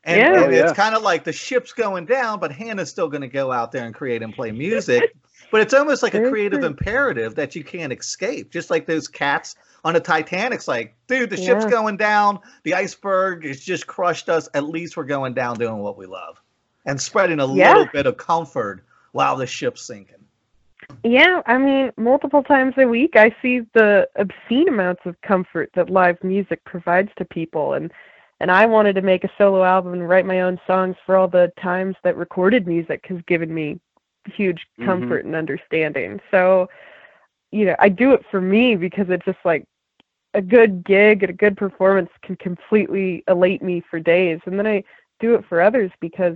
And, 0.03 0.17
Yeah. 0.17 0.25
and 0.25 0.35
Oh, 0.43 0.49
yeah. 0.49 0.63
it's 0.63 0.73
kind 0.73 0.95
of 0.95 1.01
like 1.01 1.23
the 1.23 1.31
ship's 1.31 1.71
going 1.71 2.07
down, 2.07 2.41
but 2.41 2.51
Hannah's 2.51 2.89
still 2.89 3.07
going 3.07 3.21
to 3.21 3.29
go 3.29 3.53
out 3.53 3.71
there 3.71 3.85
and 3.85 3.95
create 3.95 4.21
and 4.21 4.33
play 4.33 4.51
music. 4.51 5.13
but 5.49 5.61
it's 5.61 5.73
almost 5.73 6.03
like 6.03 6.13
a 6.13 6.29
creative 6.29 6.61
imperative 6.65 7.33
that 7.35 7.55
you 7.55 7.63
can't 7.63 7.93
escape. 7.93 8.51
Just 8.51 8.69
like 8.69 8.85
those 8.85 9.07
cats 9.07 9.55
on 9.85 9.93
the 9.93 10.01
Titanic's 10.01 10.67
like, 10.67 10.93
dude, 11.07 11.29
the 11.29 11.37
ship's 11.37 11.63
Yeah. 11.63 11.69
going 11.69 11.95
down. 11.95 12.39
The 12.63 12.73
iceberg 12.73 13.45
has 13.45 13.61
just 13.61 13.87
crushed 13.87 14.27
us. 14.27 14.49
At 14.53 14.65
least 14.65 14.97
we're 14.97 15.05
going 15.05 15.35
down 15.35 15.55
doing 15.55 15.77
what 15.77 15.97
we 15.97 16.05
love 16.05 16.41
and 16.85 16.99
spreading 16.99 17.39
a 17.39 17.47
Yeah. 17.53 17.69
little 17.69 17.87
bit 17.93 18.05
of 18.07 18.17
comfort 18.17 18.83
while 19.13 19.37
the 19.37 19.47
ship's 19.47 19.83
sinking. 19.83 20.16
Yeah 21.03 21.41
i 21.45 21.57
mean 21.57 21.91
multiple 21.97 22.43
times 22.43 22.73
a 22.77 22.85
week 22.85 23.15
i 23.15 23.33
see 23.41 23.61
the 23.73 24.07
obscene 24.15 24.67
amounts 24.69 25.01
of 25.05 25.19
comfort 25.21 25.69
that 25.75 25.89
live 25.89 26.21
music 26.23 26.63
provides 26.65 27.09
to 27.17 27.25
people 27.25 27.73
and 27.73 27.91
and 28.39 28.51
i 28.51 28.65
wanted 28.65 28.93
to 28.93 29.01
make 29.01 29.23
a 29.23 29.31
solo 29.37 29.63
album 29.63 29.93
and 29.93 30.07
write 30.07 30.25
my 30.25 30.41
own 30.41 30.59
songs 30.65 30.95
for 31.05 31.15
all 31.15 31.27
the 31.27 31.51
times 31.61 31.95
that 32.03 32.15
recorded 32.17 32.67
music 32.67 33.05
has 33.07 33.19
given 33.27 33.53
me 33.53 33.79
huge 34.33 34.65
Mhm. 34.79 34.85
comfort 34.85 35.25
and 35.25 35.35
understanding 35.35 36.19
so 36.31 36.67
you 37.51 37.65
know 37.65 37.75
i 37.79 37.89
do 37.89 38.13
it 38.13 38.25
for 38.29 38.41
me 38.41 38.75
because 38.75 39.09
it's 39.09 39.25
just 39.25 39.43
like 39.45 39.65
a 40.33 40.41
good 40.41 40.83
gig 40.83 41.23
and 41.23 41.29
a 41.29 41.33
good 41.33 41.55
performance 41.57 42.09
can 42.21 42.35
completely 42.37 43.23
elate 43.27 43.61
me 43.61 43.81
for 43.89 43.99
days 43.99 44.39
and 44.45 44.57
then 44.57 44.67
i 44.67 44.83
do 45.19 45.33
it 45.35 45.45
for 45.45 45.61
others 45.61 45.91
because 45.99 46.35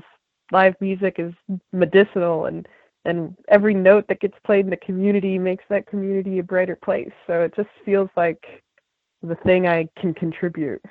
live 0.52 0.76
music 0.82 1.20
is 1.20 1.34
medicinal 1.72 2.46
and 2.46 2.68
and 3.06 3.36
every 3.48 3.74
note 3.74 4.08
that 4.08 4.20
gets 4.20 4.38
played 4.46 4.66
in 4.66 4.70
the 4.70 4.78
community 4.78 5.40
makes 5.40 5.64
that 5.70 5.88
community 5.88 6.40
a 6.40 6.44
brighter 6.44 6.76
place. 6.76 7.12
So 7.28 7.42
it 7.42 7.56
just 7.56 7.70
feels 7.84 8.10
like 8.16 8.64
the 9.24 9.36
thing 9.36 9.68
I 9.68 9.88
can 10.00 10.14
contribute. 10.14 10.82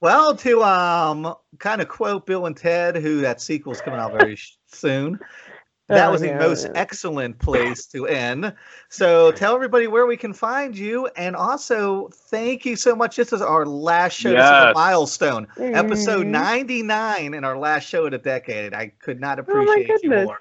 Well, 0.00 0.36
to 0.36 0.62
um, 0.62 1.34
kind 1.58 1.80
of 1.80 1.88
quote 1.88 2.26
Bill 2.26 2.46
and 2.46 2.56
Ted, 2.56 2.96
who 2.96 3.20
that 3.22 3.40
sequel's 3.40 3.80
coming 3.80 4.00
out 4.00 4.12
very 4.12 4.38
soon. 4.66 5.18
That 5.88 6.08
Oh, 6.08 6.12
was 6.12 6.22
the 6.22 6.28
yeah, 6.28 6.38
most 6.38 6.64
yeah. 6.64 6.72
excellent 6.76 7.38
place 7.38 7.86
to 7.88 8.06
end. 8.06 8.54
So 8.88 9.32
tell 9.32 9.54
everybody 9.54 9.86
where 9.86 10.06
we 10.06 10.16
can 10.16 10.32
find 10.32 10.76
you, 10.76 11.08
and 11.16 11.36
also 11.36 12.08
thank 12.30 12.64
you 12.64 12.74
so 12.74 12.96
much. 12.96 13.16
This 13.16 13.34
is 13.34 13.42
our 13.42 13.66
last 13.66 14.14
show. 14.14 14.30
This 14.30 14.44
is 14.46 14.50
a 14.50 14.54
Yes. 14.54 14.74
milestone, 14.74 15.46
episode 15.58 16.26
Mm. 16.26 16.30
99, 16.30 17.34
and 17.34 17.44
our 17.44 17.58
last 17.58 17.86
show 17.86 18.06
of 18.06 18.12
the 18.12 18.18
decade. 18.18 18.72
I 18.72 18.88
could 18.98 19.20
not 19.20 19.38
Oh 19.38 19.42
appreciate 19.42 20.02
you 20.02 20.10
more. 20.10 20.38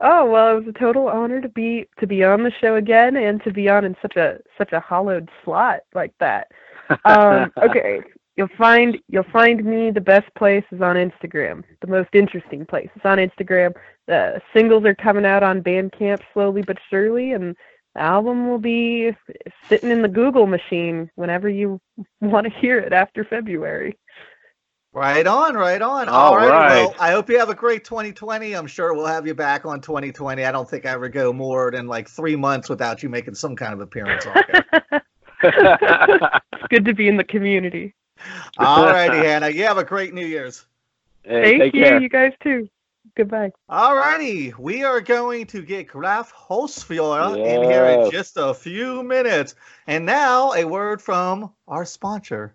Oh 0.00 0.30
well, 0.30 0.52
it 0.52 0.64
was 0.64 0.68
a 0.68 0.78
total 0.78 1.08
honor 1.08 1.40
to 1.40 1.48
be 1.48 1.88
to 2.00 2.06
be 2.06 2.22
on 2.24 2.42
the 2.42 2.52
show 2.60 2.76
again 2.76 3.16
and 3.16 3.42
to 3.44 3.52
be 3.52 3.68
on 3.68 3.84
in 3.84 3.96
such 4.02 4.16
a 4.16 4.38
such 4.58 4.72
a 4.72 4.80
hollowed 4.80 5.30
slot 5.44 5.80
like 5.94 6.12
that. 6.20 6.48
Um, 7.04 7.52
okay, 7.62 8.00
you'll 8.36 8.48
find 8.58 8.98
you'll 9.08 9.24
find 9.32 9.64
me. 9.64 9.90
The 9.90 10.00
best 10.00 10.32
place 10.34 10.64
is 10.70 10.82
on 10.82 10.96
Instagram. 10.96 11.64
The 11.80 11.86
most 11.88 12.10
interesting 12.14 12.66
place 12.66 12.90
is 12.94 13.02
on 13.04 13.18
Instagram. 13.18 13.72
The 14.06 14.40
singles 14.54 14.84
are 14.84 14.94
coming 14.94 15.24
out 15.26 15.42
on 15.42 15.62
Bandcamp 15.62 16.20
slowly 16.34 16.62
but 16.62 16.78
surely, 16.90 17.32
and 17.32 17.56
The 17.94 18.02
album 18.02 18.48
will 18.48 18.58
be 18.58 19.12
sitting 19.68 19.90
in 19.90 20.02
the 20.02 20.08
Google 20.08 20.46
machine 20.46 21.10
whenever 21.14 21.48
you 21.48 21.80
want 22.20 22.46
to 22.46 22.52
hear 22.60 22.78
it 22.78 22.92
after 22.92 23.24
February. 23.24 23.96
Right 24.96 25.26
on, 25.26 25.54
right 25.54 25.82
on. 25.82 26.08
All 26.08 26.28
All 26.28 26.36
right. 26.38 26.48
right. 26.48 26.70
Well, 26.70 26.94
I 26.98 27.10
hope 27.10 27.28
you 27.28 27.38
have 27.38 27.50
a 27.50 27.54
great 27.54 27.84
2020. 27.84 28.54
I'm 28.54 28.66
sure 28.66 28.94
we'll 28.94 29.04
have 29.04 29.26
you 29.26 29.34
back 29.34 29.66
on 29.66 29.82
2020. 29.82 30.42
I 30.42 30.50
don't 30.50 30.66
think 30.66 30.86
I 30.86 30.92
ever 30.92 31.10
go 31.10 31.34
more 31.34 31.70
than 31.70 31.86
like 31.86 32.08
three 32.08 32.34
months 32.34 32.70
without 32.70 33.02
you 33.02 33.10
making 33.10 33.34
some 33.34 33.56
kind 33.56 33.74
of 33.74 33.80
appearance 33.80 34.24
on 34.24 34.42
here. 34.50 34.64
it's 36.54 36.68
good 36.70 36.86
to 36.86 36.94
be 36.94 37.08
in 37.08 37.18
the 37.18 37.24
community. 37.24 37.94
All 38.56 38.86
righty, 38.86 39.18
Hannah. 39.18 39.50
You 39.50 39.64
have 39.64 39.76
a 39.76 39.84
great 39.84 40.14
New 40.14 40.24
Year's. 40.24 40.64
Hey, 41.24 41.42
Thank 41.42 41.62
take 41.64 41.74
you, 41.74 41.82
care. 41.82 42.00
you 42.00 42.08
guys 42.08 42.32
too. 42.42 42.66
Goodbye. 43.16 43.52
All 43.68 43.94
righty. 43.94 44.54
We 44.58 44.82
are 44.82 45.02
going 45.02 45.46
to 45.48 45.60
get 45.60 45.88
Graf 45.88 46.32
Holzfeuer 46.32 47.36
in 47.36 47.62
here 47.70 47.84
in 47.84 48.10
just 48.10 48.38
a 48.38 48.54
few 48.54 49.02
minutes. 49.02 49.56
And 49.86 50.06
now 50.06 50.54
a 50.54 50.64
word 50.64 51.02
from 51.02 51.52
our 51.68 51.84
sponsor. 51.84 52.54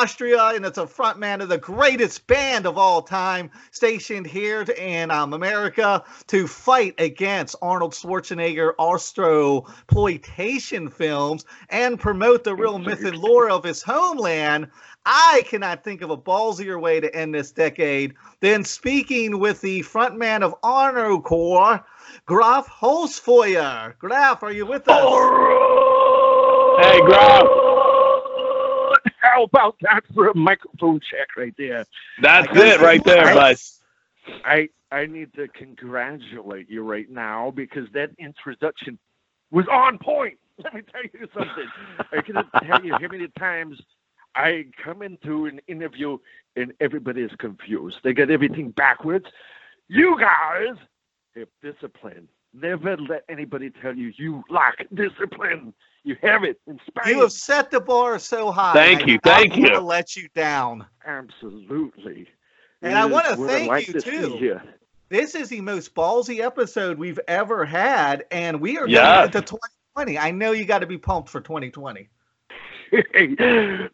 Austria, 0.00 0.52
and 0.54 0.64
it's 0.64 0.78
a 0.78 0.86
frontman 0.86 1.42
of 1.42 1.50
the 1.50 1.58
greatest 1.58 2.26
band 2.26 2.64
of 2.64 2.78
all 2.78 3.02
time, 3.02 3.50
stationed 3.70 4.26
here 4.26 4.62
in 4.62 5.10
um, 5.10 5.34
America 5.34 6.02
to 6.26 6.46
fight 6.46 6.94
against 6.96 7.54
Arnold 7.60 7.92
Schwarzenegger 7.92 8.72
Austro-ploitation 8.78 10.90
films 10.90 11.44
and 11.68 12.00
promote 12.00 12.44
the 12.44 12.54
real 12.54 12.78
myth 12.78 13.04
and 13.04 13.18
lore 13.18 13.50
of 13.50 13.62
his 13.62 13.82
homeland. 13.82 14.68
I 15.04 15.42
cannot 15.44 15.84
think 15.84 16.00
of 16.00 16.08
a 16.08 16.16
ballsier 16.16 16.80
way 16.80 17.00
to 17.00 17.14
end 17.14 17.34
this 17.34 17.52
decade 17.52 18.14
than 18.40 18.64
speaking 18.64 19.38
with 19.38 19.60
the 19.60 19.80
frontman 19.80 20.42
of 20.42 20.58
Arnocorps, 20.62 21.84
Graf 22.24 22.66
Holzfeuer. 22.68 23.98
Graf, 23.98 24.42
are 24.42 24.52
you 24.52 24.64
with 24.64 24.88
us? 24.88 25.02
Hey, 26.82 27.02
Graf. 27.02 27.79
How 29.20 29.44
about 29.44 29.76
that 29.82 30.02
for 30.14 30.28
a 30.28 30.34
microphone 30.36 31.00
check 31.00 31.28
right 31.36 31.54
there? 31.58 31.84
That's 32.22 32.48
it 32.52 32.80
right 32.80 33.02
there, 33.04 33.34
bud. 33.34 33.56
I 34.44 34.68
I 34.92 35.06
need 35.06 35.32
to 35.34 35.48
congratulate 35.48 36.68
you 36.68 36.82
right 36.82 37.08
now 37.08 37.50
because 37.50 37.86
that 37.94 38.10
introduction 38.18 38.98
was 39.50 39.66
on 39.70 39.98
point. 39.98 40.38
Let 40.64 40.74
me 40.74 40.82
tell 40.90 41.02
you 41.02 41.28
something. 41.34 41.68
I 42.12 42.20
can 42.22 42.36
tell 42.66 42.84
you 42.84 42.92
how 42.92 43.08
many 43.08 43.28
times 43.38 43.80
I 44.34 44.66
come 44.82 45.02
into 45.02 45.46
an 45.46 45.60
interview 45.68 46.18
and 46.56 46.72
everybody 46.80 47.22
is 47.22 47.30
confused. 47.38 47.96
They 48.04 48.12
get 48.12 48.30
everything 48.30 48.70
backwards. 48.70 49.26
You 49.88 50.18
guys 50.18 50.76
have 51.36 51.48
discipline. 51.62 52.28
Never 52.52 52.96
let 52.96 53.24
anybody 53.28 53.70
tell 53.82 53.94
you 53.96 54.12
you 54.16 54.42
lack 54.50 54.86
discipline. 54.94 55.72
You 56.02 56.16
have 56.22 56.44
it 56.44 56.58
in 56.66 56.80
spades. 56.86 57.08
You 57.08 57.20
have 57.20 57.32
set 57.32 57.70
the 57.70 57.80
bar 57.80 58.18
so 58.18 58.50
high. 58.50 58.72
Thank 58.72 59.06
you, 59.06 59.18
thank 59.22 59.56
you. 59.56 59.68
To 59.70 59.80
let 59.80 60.16
you 60.16 60.28
down. 60.34 60.86
Absolutely. 61.06 62.28
And 62.82 62.92
It 62.92 62.96
I 62.96 63.04
wanna 63.04 63.36
thank 63.36 63.68
like 63.68 63.86
you, 63.88 63.94
to 63.94 64.00
too. 64.00 64.36
here. 64.38 64.62
This 65.10 65.34
is 65.34 65.48
the 65.48 65.60
most 65.60 65.94
ballsy 65.94 66.40
episode 66.40 66.96
we've 66.96 67.20
ever 67.28 67.64
had, 67.64 68.24
and 68.30 68.60
we 68.60 68.78
are 68.78 68.86
Yeah. 68.88 69.02
going 69.12 69.24
into 69.26 69.42
2020. 69.42 70.18
I 70.18 70.30
know 70.30 70.52
you 70.52 70.64
got 70.64 70.78
to 70.78 70.86
be 70.86 70.96
pumped 70.98 71.28
for 71.28 71.40
2020. 71.40 72.08
Hey, 72.90 73.36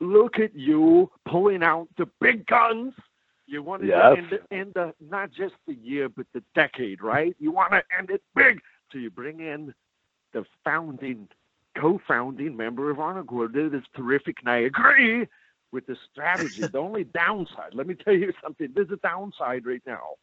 look 0.01 0.39
at 0.39 0.55
you 0.55 1.11
pulling 1.25 1.63
out 1.63 1.89
the 1.97 2.07
big 2.21 2.47
guns. 2.47 2.95
You 3.47 3.63
want 3.63 3.83
to 3.83 3.89
Yes. 3.89 4.19
end, 4.19 4.31
the, 4.31 4.55
end 4.55 4.75
the, 4.75 4.95
not 5.01 5.31
just 5.31 5.55
the 5.67 5.75
year, 5.75 6.09
but 6.09 6.27
the 6.33 6.43
decade, 6.55 7.03
right? 7.03 7.35
You 7.39 7.51
want 7.51 7.73
to 7.73 7.83
end 7.97 8.11
it 8.11 8.23
big. 8.35 8.61
So 8.93 8.99
you 8.99 9.11
bring 9.11 9.41
in 9.41 9.75
the 10.33 10.45
founding, 10.65 11.29
co-founding 11.81 12.57
member 12.57 12.91
of. 12.91 12.97
That 12.97 13.71
is 13.75 13.85
terrific, 13.95 14.37
and 14.41 14.51
I 14.51 14.59
agree 14.59 15.27
with 15.73 15.87
the 15.87 15.97
strategy. 16.11 16.67
the 16.71 16.79
only 16.79 17.05
downside, 17.15 17.75
let 17.75 17.87
me 17.87 17.95
tell 17.95 18.15
you 18.15 18.33
something. 18.43 18.69
There's 18.75 18.91
a 18.91 18.97
downside 18.97 19.67
right 19.67 19.83
now. 19.87 20.15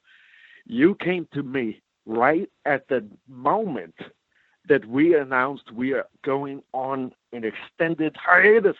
You 0.66 0.96
came 0.96 1.28
to 1.34 1.44
me 1.44 1.82
right 2.06 2.50
at 2.66 2.88
the 2.88 3.06
moment 3.28 3.96
that 4.68 4.86
we 4.86 5.16
announced 5.18 5.72
we 5.74 5.94
are 5.94 6.06
going 6.24 6.62
on 6.74 7.12
an 7.34 7.44
extended 7.44 8.16
hiatus 8.16 8.78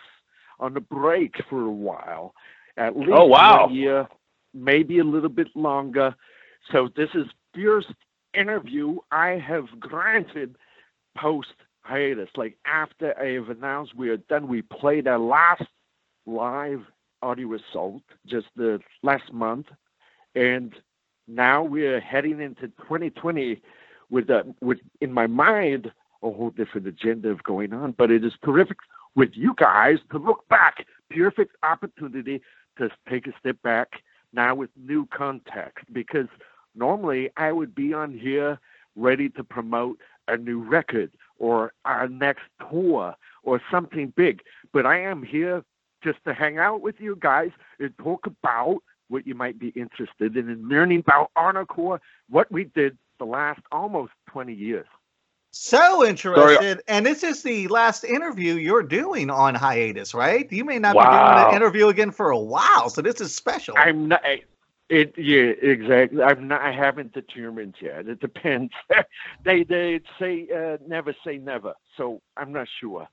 on 0.60 0.76
a 0.78 0.82
break 0.82 1.36
for 1.50 1.62
a 1.64 1.72
while, 1.72 2.34
at 2.78 2.94
oh, 2.96 3.00
least 3.00 3.12
Oh, 3.14 3.26
wow. 3.26 3.66
one 3.66 3.76
year, 3.76 4.08
maybe 4.54 5.00
a 5.00 5.04
little 5.04 5.30
bit 5.30 5.50
longer. 5.56 6.16
So 6.72 6.90
this 6.96 7.10
is 7.14 7.26
first 7.54 7.94
interview 8.34 8.98
I 9.12 9.32
have 9.32 9.66
granted 9.80 10.56
post 11.18 11.54
hiatus. 11.84 12.30
Like 12.36 12.58
after 12.66 13.18
I 13.20 13.34
have 13.34 13.50
announced 13.50 13.96
we 13.96 14.10
are 14.10 14.18
done, 14.18 14.48
we 14.48 14.62
played 14.62 15.08
our 15.08 15.20
last 15.20 15.64
live 16.26 16.82
audio 17.22 17.54
assault 17.56 18.02
just 18.26 18.48
the 18.56 18.80
last 19.02 19.32
month, 19.32 19.68
and 20.36 20.74
now 21.28 21.64
we're 21.64 22.00
heading 22.00 22.42
into 22.42 22.68
2020 22.68 23.62
with 24.10 24.30
a 24.30 24.54
with 24.62 24.80
in 25.02 25.14
my 25.14 25.28
mind 25.28 25.92
a 26.22 26.32
whole 26.32 26.52
different 26.52 26.88
agenda 26.88 27.30
of 27.30 27.44
going 27.44 27.74
on. 27.74 27.92
But 27.92 28.12
it 28.12 28.24
is 28.24 28.34
terrific 28.44 28.78
with 29.16 29.32
you 29.34 29.54
guys 29.58 30.00
to 30.12 30.18
look 30.18 30.48
back. 30.50 30.86
Perfect 31.10 31.56
opportunity 31.64 32.42
to 32.78 32.90
take 33.10 33.28
a 33.28 33.34
step 33.40 33.62
back 33.62 34.02
now 34.34 34.56
with 34.56 34.70
new 34.76 35.08
context 35.16 35.86
because 35.94 36.28
normally 36.76 37.30
I 37.38 37.52
would 37.52 37.76
be 37.76 37.94
on 37.94 38.12
here 38.12 38.60
ready 38.96 39.30
to 39.30 39.44
promote 39.44 40.00
a 40.28 40.38
new 40.38 40.62
record 40.62 41.12
or 41.40 41.74
our 41.86 42.08
next 42.08 42.44
tour 42.70 43.16
or 43.44 43.62
something 43.72 44.14
big. 44.16 44.42
But 44.72 44.86
I 44.86 45.00
am 45.02 45.24
here 45.24 45.64
just 46.04 46.20
to 46.26 46.34
hang 46.34 46.58
out 46.58 46.82
with 46.82 47.00
you 47.00 47.18
guys 47.20 47.52
and 47.80 47.98
talk 47.98 48.26
about 48.28 48.80
what 49.10 49.28
you 49.28 49.36
might 49.36 49.60
be 49.60 49.70
interested 49.70 50.36
in 50.38 50.50
and 50.50 50.68
learning 50.68 51.00
about 51.00 51.32
Arnocorps, 51.38 52.00
what 52.30 52.52
we 52.52 52.66
did 52.66 52.98
the 53.20 53.26
last 53.26 53.62
almost 53.72 54.12
20 54.30 54.54
years. 54.54 54.88
So 55.52 56.04
interested, 56.04 56.82
and 56.88 57.06
this 57.06 57.22
is 57.22 57.44
the 57.44 57.68
last 57.68 58.04
interview 58.04 58.56
you're 58.56 58.82
doing 58.82 59.30
on 59.30 59.54
hiatus, 59.54 60.16
right? 60.16 60.52
You 60.52 60.66
may 60.66 60.80
not 60.80 60.94
be 60.94 61.00
doing 61.00 61.12
Wow. 61.12 61.50
an 61.50 61.56
interview 61.56 61.90
again 61.90 62.10
for 62.10 62.32
a 62.32 62.40
while, 62.40 62.90
so 62.90 63.04
this 63.04 63.22
is 63.22 63.36
special. 63.36 63.76
I'm 63.78 64.08
not. 64.08 64.24
I- 64.94 64.98
It 64.98 65.14
yeah 65.18 65.54
exactly. 65.72 66.22
I'm 66.22 66.48
not. 66.48 66.62
I 66.62 66.72
haven't 66.72 67.14
determined 67.14 67.76
yet. 67.82 68.08
It 68.08 68.20
depends. 68.20 68.74
they 69.44 69.64
they 69.64 70.02
say 70.20 70.48
uh, 70.56 70.78
never 70.88 71.16
say 71.26 71.38
never, 71.38 71.74
so 71.98 72.22
I'm 72.38 72.52
not 72.52 72.68
sure. 72.80 73.08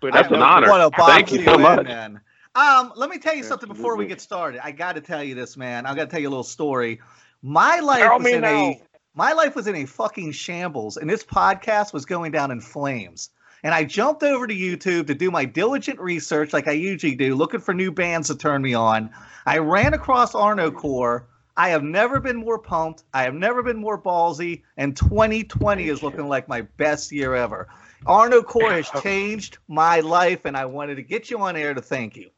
But 0.00 0.12
That's 0.12 0.30
I 0.30 0.36
an 0.36 0.42
honor. 0.42 0.68
What 0.68 0.80
a 0.80 0.90
Thank 1.06 1.32
you 1.32 1.38
you 1.40 1.44
so 1.44 1.54
in, 1.54 1.62
much. 1.62 1.84
man. 1.86 2.20
Um, 2.54 2.92
let 2.96 3.10
me 3.10 3.18
tell 3.18 3.34
you 3.34 3.42
something 3.42 3.68
before 3.68 3.96
we 3.96 4.06
get 4.06 4.20
started. 4.20 4.60
I 4.64 4.70
got 4.70 4.94
to 4.94 5.00
tell 5.00 5.24
you 5.24 5.34
this, 5.34 5.56
man. 5.56 5.86
I 5.86 5.94
got 5.94 6.04
to 6.04 6.10
tell 6.10 6.20
you 6.20 6.28
a 6.28 6.30
little 6.30 6.44
story. 6.44 7.00
My 7.42 7.80
life 7.80 8.00
Tell 8.02 8.18
was 8.18 8.26
in 8.26 8.40
now. 8.42 8.48
a 8.70 8.82
my 9.14 9.32
life 9.32 9.54
was 9.56 9.66
in 9.66 9.76
a 9.76 9.86
fucking 9.86 10.32
shambles, 10.32 10.96
and 10.96 11.08
this 11.08 11.24
podcast 11.24 11.92
was 11.92 12.04
going 12.04 12.32
down 12.32 12.50
in 12.50 12.60
flames. 12.60 13.30
And 13.64 13.74
I 13.74 13.82
jumped 13.82 14.22
over 14.22 14.46
to 14.46 14.54
YouTube 14.54 15.06
to 15.06 15.14
do 15.14 15.30
my 15.30 15.46
diligent 15.46 15.98
research, 15.98 16.52
like 16.52 16.68
I 16.68 16.72
usually 16.72 17.14
do, 17.14 17.34
looking 17.34 17.60
for 17.60 17.72
new 17.72 17.90
bands 17.90 18.28
to 18.28 18.36
turn 18.36 18.60
me 18.60 18.74
on. 18.74 19.10
I 19.46 19.56
ran 19.58 19.94
across 19.94 20.34
Arnocorps. 20.34 21.24
I 21.56 21.70
have 21.70 21.82
never 21.82 22.20
been 22.20 22.36
more 22.36 22.58
pumped. 22.58 23.04
I 23.14 23.22
have 23.22 23.32
never 23.32 23.62
been 23.62 23.78
more 23.78 23.98
ballsy. 23.98 24.62
And 24.76 24.94
2020 24.94 25.88
is 25.88 26.02
looking 26.02 26.28
like 26.28 26.46
my 26.46 26.60
best 26.60 27.10
year 27.10 27.34
ever. 27.34 27.68
Arnocorps 28.06 28.90
has 28.92 29.02
changed 29.02 29.56
my 29.66 30.00
life, 30.00 30.44
and 30.44 30.58
I 30.58 30.66
wanted 30.66 30.96
to 30.96 31.02
get 31.02 31.30
you 31.30 31.38
on 31.38 31.56
air 31.56 31.72
to 31.72 31.80
thank 31.80 32.16
you. 32.16 32.28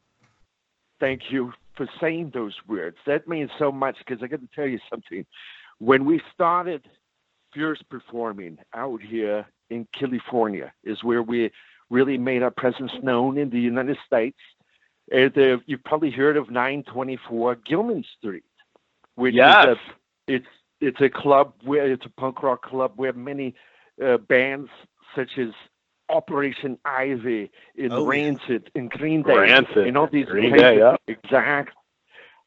Thank 1.01 1.23
you 1.29 1.51
for 1.75 1.89
saying 1.99 2.31
those 2.33 2.55
words. 2.67 2.95
That 3.05 3.27
means 3.27 3.51
so 3.59 3.69
much 3.69 3.97
because 3.99 4.23
I 4.23 4.27
got 4.27 4.39
to 4.39 4.49
tell 4.55 4.67
you 4.67 4.79
something. 4.89 5.25
When 5.79 6.05
we 6.05 6.21
started 6.33 6.83
Fierce 7.53 7.83
performing 7.89 8.59
out 8.73 9.01
here 9.01 9.45
in 9.69 9.87
California, 9.97 10.71
is 10.83 11.03
where 11.03 11.21
we 11.23 11.51
really 11.89 12.17
made 12.17 12.43
our 12.43 12.51
presence 12.51 12.91
known 13.01 13.37
in 13.37 13.49
the 13.49 13.59
United 13.59 13.97
States. 14.05 14.37
You've 15.11 15.83
probably 15.85 16.11
heard 16.11 16.37
of 16.37 16.49
924 16.49 17.55
Gilman 17.65 18.03
Street, 18.17 18.43
which 19.15 19.35
Yes. 19.35 19.65
is 19.67 19.77
a, 19.77 20.33
it's 20.35 20.47
it's 20.79 21.01
a 21.01 21.09
club 21.09 21.53
where 21.63 21.91
it's 21.91 22.05
a 22.05 22.09
punk 22.21 22.43
rock 22.43 22.61
club 22.63 22.91
where 22.97 23.13
many 23.13 23.55
uh, 24.03 24.17
bands 24.17 24.69
such 25.15 25.37
as 25.39 25.49
Operation 26.09 26.77
Ivy, 26.85 27.49
in 27.75 27.91
Oh. 27.91 28.05
Rancid, 28.05 28.69
in 28.75 28.87
Green 28.87 29.23
Day, 29.23 29.37
Rancid. 29.37 29.87
and 29.87 29.97
all 29.97 30.07
these 30.07 30.25
Green 30.27 30.51
places. 30.51 30.61
Day, 30.61 30.77
yeah. 30.77 30.95
Exactly. 31.07 31.73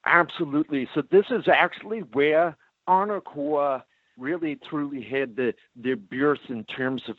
Absolutely. 0.07 0.89
So 0.95 1.03
this 1.11 1.27
is 1.31 1.47
actually 1.49 2.01
where 2.01 2.57
Arnocorps 2.89 3.83
really 4.21 4.57
truly 4.57 5.03
had 5.03 5.37
the 5.37 5.55
their 5.75 5.97
birth 5.97 6.41
in 6.49 6.64
terms 6.64 7.03
of 7.09 7.16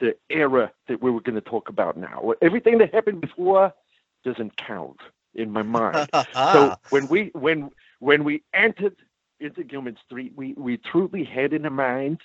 the 0.00 0.16
era 0.28 0.72
that 0.88 1.02
we 1.02 1.10
were 1.10 1.20
going 1.20 1.34
to 1.34 1.40
talk 1.40 1.68
about 1.68 1.96
now. 1.96 2.32
Everything 2.42 2.78
that 2.78 2.92
happened 2.92 3.20
before 3.20 3.72
doesn't 4.24 4.56
count 4.56 4.98
in 5.34 5.50
my 5.50 5.62
mind. 5.62 6.08
Ah. 6.34 6.52
so 6.52 6.76
when 6.90 7.06
we 7.08 7.30
when 7.34 7.70
when 8.00 8.24
we 8.24 8.42
entered 8.52 8.96
into 9.38 9.62
Gilman 9.64 9.96
Street, 10.04 10.32
we 10.36 10.54
we 10.54 10.76
truly 10.76 11.24
had 11.24 11.52
in 11.52 11.70
mind 11.72 12.20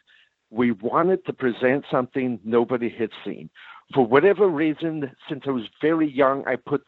we 0.49 0.71
wanted 0.71 1.25
to 1.25 1.33
present 1.33 1.85
something 1.89 2.39
nobody 2.43 2.89
had 2.89 3.11
seen. 3.23 3.49
For 3.93 4.05
whatever 4.05 4.47
reason, 4.47 5.11
since 5.29 5.43
I 5.47 5.51
was 5.51 5.65
very 5.81 6.09
young, 6.09 6.47
I 6.47 6.55
put 6.55 6.87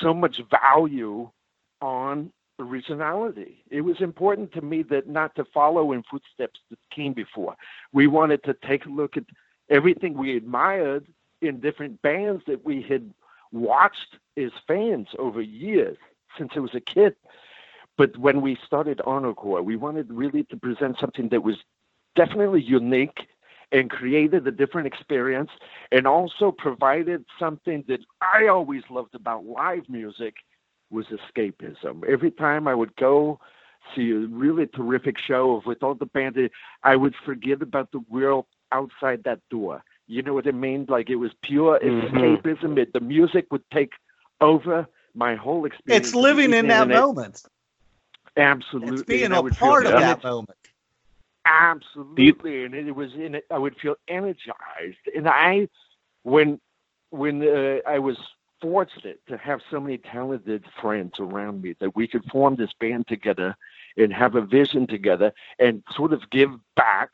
so 0.00 0.14
much 0.14 0.40
value 0.50 1.30
on 1.80 2.32
originality. 2.58 3.64
It 3.70 3.82
was 3.82 4.00
important 4.00 4.52
to 4.52 4.60
me 4.60 4.82
that 4.84 5.08
not 5.08 5.34
to 5.36 5.44
follow 5.44 5.92
in 5.92 6.02
footsteps 6.02 6.60
that 6.70 6.78
came 6.90 7.12
before. 7.12 7.56
We 7.92 8.06
wanted 8.06 8.44
to 8.44 8.54
take 8.54 8.86
a 8.86 8.90
look 8.90 9.16
at 9.16 9.24
everything 9.70 10.14
we 10.14 10.36
admired 10.36 11.06
in 11.40 11.60
different 11.60 12.00
bands 12.02 12.42
that 12.46 12.64
we 12.64 12.82
had 12.82 13.12
watched 13.52 14.16
as 14.36 14.50
fans 14.66 15.08
over 15.18 15.40
years 15.40 15.96
since 16.38 16.52
I 16.56 16.60
was 16.60 16.74
a 16.74 16.80
kid. 16.80 17.14
But 17.98 18.16
when 18.16 18.40
we 18.40 18.56
started 18.66 18.98
Arnocorps, 18.98 19.64
we 19.64 19.76
wanted 19.76 20.10
really 20.10 20.44
to 20.44 20.56
present 20.56 20.98
something 20.98 21.28
that 21.28 21.42
was 21.42 21.56
definitely 22.16 22.62
unique 22.62 23.28
and 23.70 23.90
created 23.90 24.46
a 24.46 24.50
different 24.50 24.86
experience 24.86 25.50
and 25.90 26.06
also 26.06 26.52
provided 26.52 27.24
something 27.38 27.84
that 27.88 28.00
I 28.20 28.46
always 28.46 28.82
loved 28.90 29.14
about 29.14 29.44
live 29.44 29.88
music 29.88 30.36
was 30.92 31.06
escapism. 31.06 32.04
Every 32.08 32.30
time 32.30 32.68
I 32.68 32.74
would 32.74 32.94
go 32.96 33.40
see 33.94 34.10
a 34.10 34.16
really 34.18 34.66
terrific 34.66 35.18
show 35.18 35.62
with 35.66 35.82
all 35.82 35.94
the 35.94 36.06
band, 36.06 36.38
I 36.82 36.96
would 36.96 37.14
forget 37.24 37.62
about 37.62 37.90
the 37.92 38.00
world 38.08 38.46
outside 38.70 39.24
that 39.24 39.40
door. 39.50 39.82
You 40.06 40.22
know 40.22 40.34
what 40.34 40.46
I 40.46 40.52
mean? 40.52 40.86
Like 40.88 41.10
it 41.10 41.16
was 41.16 41.32
pure 41.42 41.78
Mhm. 41.80 42.10
escapism. 42.12 42.78
It, 42.78 42.92
the 42.92 43.00
music 43.00 43.46
would 43.50 43.64
take 43.72 43.92
over 44.40 44.86
my 45.14 45.34
whole 45.34 45.64
experience. 45.64 46.08
it's 46.08 46.14
living 46.14 46.52
in 46.52 46.68
that 46.68 46.82
and 46.84 46.94
I- 46.94 47.00
moment. 47.00 47.42
Absolutely. 48.36 48.94
It's 48.94 49.02
being 49.04 49.24
and 49.26 49.34
I 49.34 49.38
a 49.38 49.50
part 49.50 49.84
of 49.86 49.92
that 49.92 50.22
moment. 50.24 50.58
Absolutely, 51.44 52.64
and 52.64 52.74
it 52.74 52.92
was 52.94 53.12
in 53.14 53.34
it. 53.34 53.44
I 53.50 53.58
would 53.58 53.76
feel 53.76 53.96
energized, 54.08 55.04
and 55.14 55.28
I, 55.28 55.68
when 56.22 56.60
when 57.10 57.42
uh, 57.46 57.78
I 57.86 57.98
was 57.98 58.16
fortunate 58.62 59.20
to 59.28 59.36
have 59.36 59.60
so 59.70 59.80
many 59.80 59.98
talented 59.98 60.64
friends 60.80 61.14
around 61.18 61.60
me 61.60 61.74
that 61.80 61.94
we 61.94 62.06
could 62.06 62.24
form 62.30 62.56
this 62.56 62.72
band 62.80 63.08
together 63.08 63.56
and 63.96 64.12
have 64.12 64.36
a 64.36 64.40
vision 64.40 64.86
together 64.86 65.32
and 65.58 65.82
sort 65.94 66.12
of 66.12 66.22
give 66.30 66.50
back 66.76 67.10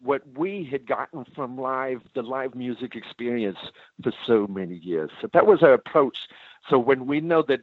what 0.00 0.22
we 0.36 0.68
had 0.70 0.86
gotten 0.86 1.24
from 1.34 1.56
live 1.56 2.00
the 2.14 2.22
live 2.22 2.54
music 2.54 2.94
experience 2.94 3.58
for 4.02 4.12
so 4.26 4.46
many 4.48 4.76
years. 4.76 5.10
So 5.20 5.28
that 5.32 5.46
was 5.46 5.62
our 5.62 5.72
approach. 5.72 6.16
So 6.68 6.78
when 6.78 7.06
we 7.06 7.20
know 7.20 7.42
that 7.48 7.60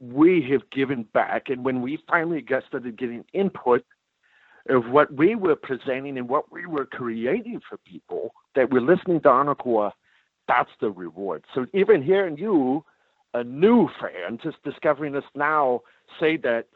we 0.00 0.42
have 0.50 0.68
given 0.70 1.04
back 1.14 1.48
and 1.48 1.64
when 1.64 1.82
we 1.82 1.98
finally 2.08 2.40
got 2.40 2.64
started 2.66 2.98
getting 2.98 3.24
input 3.32 3.84
of 4.68 4.88
what 4.88 5.12
we 5.14 5.34
were 5.34 5.56
presenting 5.56 6.18
and 6.18 6.28
what 6.28 6.52
we 6.52 6.66
were 6.66 6.86
creating 6.86 7.60
for 7.68 7.78
people 7.78 8.34
that 8.54 8.70
were 8.70 8.80
listening 8.80 9.20
to 9.20 9.54
Corps, 9.58 9.92
that's 10.48 10.70
the 10.80 10.90
reward. 10.90 11.44
So 11.54 11.66
even 11.72 12.02
hearing 12.02 12.36
you, 12.36 12.84
a 13.34 13.44
new 13.44 13.88
fan, 14.00 14.38
just 14.42 14.62
discovering 14.64 15.14
us 15.14 15.24
now, 15.34 15.82
say 16.18 16.36
that, 16.38 16.66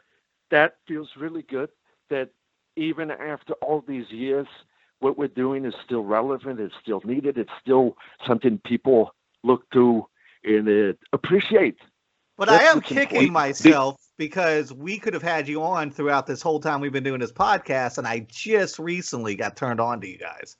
that 0.51 0.77
feels 0.87 1.09
really 1.17 1.41
good. 1.43 1.69
That 2.09 2.29
even 2.75 3.11
after 3.11 3.53
all 3.61 3.83
these 3.87 4.09
years, 4.11 4.47
what 4.99 5.17
we're 5.17 5.27
doing 5.27 5.65
is 5.65 5.73
still 5.83 6.03
relevant, 6.03 6.59
it's 6.59 6.73
still 6.81 7.01
needed, 7.03 7.37
it's 7.37 7.51
still 7.61 7.97
something 8.25 8.59
people 8.65 9.13
look 9.43 9.69
to 9.71 10.07
and 10.43 10.67
uh, 10.67 10.93
appreciate. 11.13 11.77
But 12.37 12.49
I 12.49 12.63
am 12.63 12.81
kicking 12.81 13.31
myself 13.31 13.97
because 14.17 14.73
we 14.73 14.97
could 14.99 15.13
have 15.13 15.23
had 15.23 15.47
you 15.47 15.63
on 15.63 15.91
throughout 15.91 16.27
this 16.27 16.41
whole 16.41 16.59
time 16.59 16.81
we've 16.81 16.91
been 16.91 17.03
doing 17.03 17.21
this 17.21 17.31
podcast, 17.31 17.97
and 17.97 18.05
I 18.05 18.25
just 18.29 18.77
recently 18.77 19.35
got 19.35 19.55
turned 19.55 19.79
on 19.79 20.01
to 20.01 20.07
you 20.07 20.17
guys. 20.17 20.57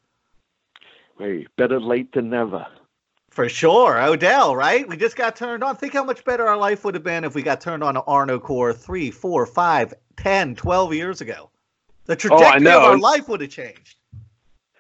Hey, 1.18 1.47
better 1.58 1.80
late 1.80 2.14
than 2.14 2.30
never. 2.30 2.66
For 3.36 3.49
sure. 3.49 4.01
Odell, 4.01 4.55
right? 4.55 4.88
We 4.88 4.95
just 4.95 5.17
got 5.17 5.36
turned 5.36 5.61
on. 5.61 5.75
Think 5.75 5.91
how 5.91 6.05
much 6.05 6.23
better 6.23 6.47
our 6.47 6.55
life 6.55 6.86
would 6.86 6.93
have 6.95 7.03
been 7.03 7.25
if 7.25 7.36
we 7.36 7.41
got 7.43 7.59
turned 7.59 7.83
on 7.83 7.95
to 7.95 8.01
Arnocorps 8.03 8.77
three, 8.77 9.11
four, 9.11 9.45
five, 9.45 9.93
ten, 10.15 10.55
twelve 10.55 10.93
years 10.93 11.19
ago. 11.19 11.49
The 12.05 12.13
Oh, 12.13 12.15
trajectory 12.15 12.47
I 12.47 12.59
know. 12.59 12.77
of 12.77 12.83
our 12.91 12.97
life 12.97 13.27
would 13.27 13.41
have 13.41 13.49
changed. 13.49 13.95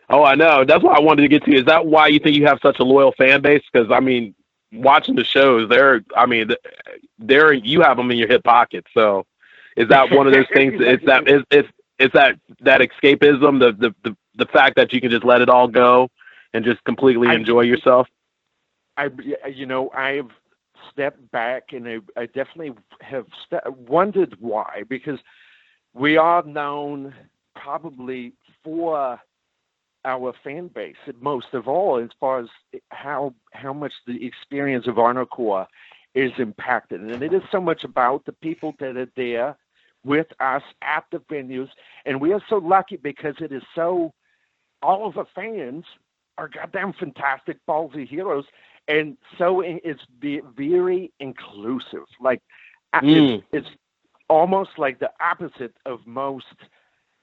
Oh, 0.09 0.23
I 0.23 0.35
know. 0.35 0.63
That's 0.63 0.81
what 0.81 0.95
I 0.97 1.01
wanted 1.01 1.23
to 1.23 1.27
get 1.27 1.43
to. 1.43 1.53
Is 1.53 1.65
that 1.65 1.85
why 1.85 2.07
you 2.07 2.17
think 2.17 2.37
you 2.37 2.45
have 2.45 2.59
such 2.61 2.79
a 2.79 2.83
loyal 2.85 3.11
fan 3.17 3.41
base? 3.41 3.61
Because 3.73 3.91
I 3.91 3.99
mean, 3.99 4.33
watching 4.71 5.15
the 5.15 5.25
shows, 5.25 5.67
they're. 5.67 6.05
I 6.15 6.25
mean, 6.25 6.51
they're. 7.19 7.51
You 7.51 7.81
have 7.81 7.97
them 7.97 8.09
in 8.09 8.17
your 8.17 8.29
hip 8.29 8.45
pocket. 8.45 8.85
So, 8.93 9.25
is 9.75 9.89
that 9.89 10.11
one 10.11 10.27
of 10.27 10.33
those 10.33 10.47
things? 10.53 10.75
It's 10.77 11.03
that. 11.07 11.27
Is 11.27 11.41
it's 11.51 11.67
it's 11.99 12.13
that 12.13 12.39
that 12.61 12.79
escapism, 12.79 13.59
the 13.59 13.73
the 13.73 13.93
the 14.09 14.15
the 14.35 14.45
fact 14.45 14.77
that 14.77 14.93
you 14.93 15.01
can 15.01 15.09
just 15.11 15.25
let 15.25 15.41
it 15.41 15.49
all 15.49 15.67
go 15.67 16.07
and 16.53 16.63
just 16.63 16.81
completely 16.85 17.27
I- 17.27 17.33
enjoy 17.33 17.61
yourself. 17.61 18.07
I, 18.97 19.09
you 19.49 19.65
know, 19.65 19.89
I've 19.91 20.29
stepped 20.91 21.31
back 21.31 21.73
and 21.73 21.87
I, 21.87 21.97
I 22.17 22.25
definitely 22.27 22.73
have 23.01 23.25
ste- 23.45 23.69
wondered 23.89 24.35
why, 24.39 24.83
because 24.87 25.19
we 25.93 26.17
are 26.17 26.43
known 26.43 27.13
probably 27.55 28.33
for 28.63 29.19
our 30.05 30.33
fan 30.43 30.67
base, 30.67 30.95
most 31.19 31.47
of 31.53 31.67
all, 31.67 31.97
as 31.97 32.09
far 32.19 32.39
as 32.39 32.47
how 32.89 33.33
how 33.53 33.73
much 33.73 33.93
the 34.05 34.23
experience 34.25 34.87
of 34.87 34.95
Arnocorps 34.95 35.67
is 36.13 36.31
impacted, 36.37 37.01
and 37.01 37.23
it 37.23 37.33
is 37.33 37.41
so 37.51 37.59
much 37.59 37.83
about 37.83 38.23
the 38.25 38.31
people 38.31 38.73
that 38.79 38.95
are 38.95 39.09
there 39.17 39.57
with 40.05 40.27
us 40.39 40.61
at 40.83 41.03
the 41.11 41.17
venues, 41.17 41.69
and 42.05 42.21
we 42.21 42.31
are 42.31 42.41
so 42.49 42.57
lucky 42.57 42.97
because 42.97 43.35
it 43.39 43.51
is 43.51 43.63
so. 43.73 44.13
All 44.83 45.07
of 45.07 45.15
the 45.15 45.25
fans 45.33 45.83
are 46.37 46.49
goddamn 46.49 46.93
fantastic, 46.93 47.57
ballsy 47.67 48.07
heroes, 48.07 48.45
and 48.87 49.17
so 49.37 49.61
it's 49.61 50.01
ve- 50.19 50.41
very 50.55 51.11
inclusive. 51.19 52.05
Like 52.19 52.41
Mm. 52.93 53.43
it's, 53.51 53.67
it's 53.67 53.75
almost 54.29 54.71
like 54.77 54.99
the 54.99 55.11
opposite 55.19 55.75
of 55.85 55.99
most 56.05 56.45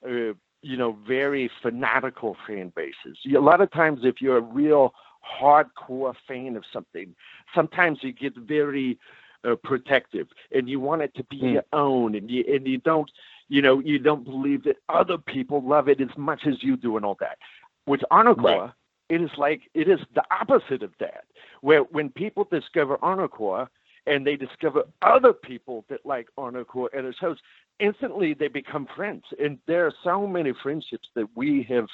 uh, 0.05 0.33
you 0.61 0.77
know, 0.77 0.97
very 1.05 1.49
fanatical 1.61 2.37
fan 2.47 2.71
bases. 2.75 3.17
A 3.35 3.39
lot 3.39 3.61
of 3.61 3.69
times, 3.71 4.01
if 4.03 4.21
you're 4.21 4.37
a 4.37 4.41
real 4.41 4.93
hardcore 5.41 6.15
fan 6.27 6.55
of 6.55 6.63
something, 6.71 7.13
sometimes 7.53 7.99
you 8.01 8.13
get 8.13 8.35
very 8.35 8.97
uh, 9.43 9.55
protective 9.63 10.27
and 10.53 10.69
you 10.69 10.79
want 10.79 11.01
it 11.01 11.13
to 11.15 11.23
be 11.25 11.37
Hmm. 11.37 11.53
your 11.53 11.65
own, 11.73 12.15
and 12.15 12.29
you 12.31 12.45
and 12.47 12.65
you 12.65 12.77
don't, 12.77 13.11
you 13.49 13.61
know, 13.61 13.79
you 13.79 13.99
don't 13.99 14.23
believe 14.23 14.63
that 14.63 14.77
other 14.89 15.17
people 15.17 15.61
love 15.61 15.89
it 15.89 15.99
as 15.99 16.15
much 16.17 16.47
as 16.47 16.63
you 16.63 16.77
do, 16.77 16.95
and 16.95 17.05
all 17.05 17.17
that. 17.19 17.37
With 17.85 18.01
Arnocorps, 18.11 18.73
it 19.09 19.21
is 19.21 19.31
like 19.37 19.61
it 19.73 19.89
is 19.89 19.99
the 20.15 20.23
opposite 20.31 20.81
of 20.81 20.91
that. 20.99 21.25
Where 21.63 21.83
when 21.83 22.09
people 22.09 22.45
discover 22.51 22.97
Arnocorps 22.97 23.69
and 24.05 24.27
they 24.27 24.35
discover 24.35 24.83
other 25.01 25.31
people 25.31 25.85
that 25.87 26.05
like 26.05 26.27
Arnocorps 26.37 26.89
and 26.93 27.05
his 27.05 27.17
hosts, 27.17 27.41
instantly 27.79 28.33
they 28.33 28.49
become 28.49 28.85
friends. 28.93 29.23
And 29.39 29.57
there 29.65 29.85
are 29.87 29.93
so 30.03 30.27
many 30.27 30.51
friendships 30.61 31.07
that 31.15 31.29
we 31.35 31.63
have 31.69 31.87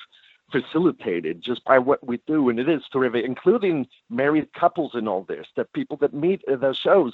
facilitated 0.51 1.43
just 1.43 1.63
by 1.65 1.77
what 1.77 2.03
we 2.03 2.19
do, 2.25 2.49
and 2.49 2.59
it 2.59 2.67
is 2.67 2.81
terrific, 2.91 3.23
including 3.23 3.87
married 4.09 4.51
couples 4.53 4.93
in 4.95 5.07
all 5.07 5.23
this, 5.25 5.45
the 5.55 5.65
people 5.65 5.97
that 5.97 6.15
meet 6.15 6.41
at 6.51 6.61
the 6.61 6.73
shows. 6.73 7.13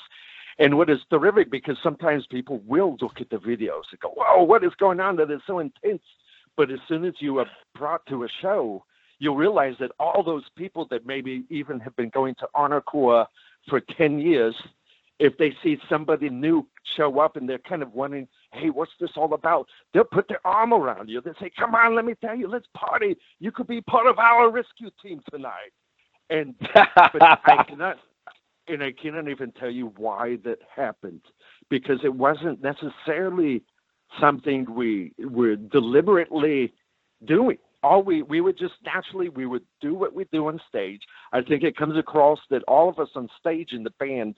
And 0.57 0.77
what 0.77 0.89
is 0.89 1.01
terrific 1.09 1.51
because 1.51 1.77
sometimes 1.83 2.25
people 2.27 2.61
will 2.65 2.95
look 3.01 3.19
at 3.19 3.29
the 3.29 3.35
videos 3.51 3.91
and 3.91 3.99
go, 3.99 4.11
"Whoa, 4.15 4.43
what 4.43 4.63
is 4.63 4.73
going 4.75 5.01
on? 5.01 5.17
That 5.17 5.29
is 5.29 5.41
so 5.45 5.59
intense." 5.59 6.03
But 6.55 6.71
as 6.71 6.79
soon 6.87 7.03
as 7.03 7.21
you 7.21 7.37
are 7.39 7.49
brought 7.73 8.05
to 8.05 8.23
a 8.23 8.29
show, 8.29 8.85
you'll 9.25 9.35
realize 9.35 9.73
that 9.79 9.91
all 9.99 10.21
those 10.21 10.43
people 10.55 10.85
that 10.91 11.07
maybe 11.07 11.45
even 11.49 11.79
have 11.79 11.95
been 11.95 12.09
going 12.09 12.35
to 12.35 12.47
Arnocorps 12.55 13.25
for 13.67 13.79
10 13.79 14.19
years, 14.19 14.55
if 15.17 15.35
they 15.37 15.51
see 15.63 15.79
somebody 15.89 16.29
new 16.29 16.67
show 16.95 17.19
up 17.19 17.35
and 17.35 17.49
they're 17.49 17.57
kind 17.57 17.81
of 17.81 17.91
wondering, 17.93 18.27
hey, 18.53 18.69
what's 18.69 18.91
this 18.99 19.09
all 19.15 19.33
about? 19.33 19.67
They'll 19.93 20.03
put 20.03 20.27
their 20.27 20.45
arm 20.45 20.73
around 20.73 21.09
you. 21.09 21.21
They'll 21.21 21.33
say, 21.41 21.51
come 21.57 21.73
on, 21.73 21.95
let 21.95 22.05
me 22.05 22.13
tell 22.21 22.35
you, 22.35 22.47
let's 22.47 22.67
party. 22.75 23.17
You 23.39 23.51
could 23.51 23.65
be 23.65 23.81
part 23.81 24.05
of 24.05 24.19
our 24.19 24.51
rescue 24.51 24.91
team 25.01 25.21
tonight. 25.31 25.73
And 26.29 26.53
but 26.75 27.23
I 27.23 27.65
cannot, 27.67 27.97
and 28.67 28.83
I 28.83 28.91
cannot 28.91 29.27
even 29.27 29.51
tell 29.53 29.71
you 29.71 29.91
why 29.97 30.37
that 30.43 30.59
happened 30.73 31.21
because 31.69 31.99
it 32.03 32.13
wasn't 32.13 32.61
necessarily 32.61 33.63
something 34.19 34.71
we 34.71 35.13
were 35.17 35.55
deliberately 35.55 36.73
doing. 37.25 37.57
All 37.85 38.01
we 38.09 38.17
we 38.33 38.39
would 38.45 38.57
just 38.65 38.73
naturally 38.93 39.29
we 39.29 39.45
would 39.45 39.65
do 39.87 39.91
what 40.01 40.11
we 40.17 40.23
do 40.37 40.41
on 40.51 40.59
stage. 40.71 41.03
I 41.37 41.41
think 41.47 41.63
it 41.63 41.75
comes 41.81 41.97
across 42.05 42.39
that 42.51 42.63
all 42.73 42.87
of 42.89 42.97
us 43.03 43.09
on 43.15 43.25
stage 43.39 43.71
in 43.77 43.83
the 43.83 43.93
band, 44.05 44.35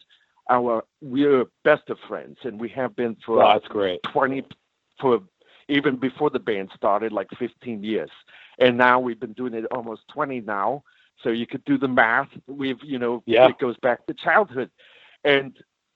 our 0.50 0.84
we're 1.02 1.46
best 1.64 1.86
of 1.94 1.98
friends, 2.10 2.38
and 2.44 2.60
we 2.64 2.70
have 2.70 2.92
been 3.02 3.16
for 3.26 3.38
Well, 3.38 3.54
that's 3.54 3.68
great. 3.80 4.00
20 4.04 4.44
for 5.00 5.22
even 5.70 5.96
before 5.98 6.30
the 6.30 6.40
band 6.50 6.70
started 6.76 7.12
like 7.12 7.28
15 7.38 7.84
years 7.84 8.10
and 8.60 8.78
now 8.78 9.00
we've 9.00 9.20
been 9.20 9.34
doing 9.34 9.54
it 9.54 9.66
almost 9.72 10.02
20 10.14 10.42
now 10.42 10.84
so 11.24 11.30
you 11.30 11.46
could 11.46 11.64
do 11.66 11.78
the 11.78 11.88
math 11.88 12.30
we've 12.48 12.82
you 12.84 12.98
know 13.00 13.22
Yeah. 13.26 13.48
it 13.50 13.60
goes 13.60 13.78
back 13.88 14.06
to 14.08 14.14
childhood 14.14 14.70
and 15.24 15.50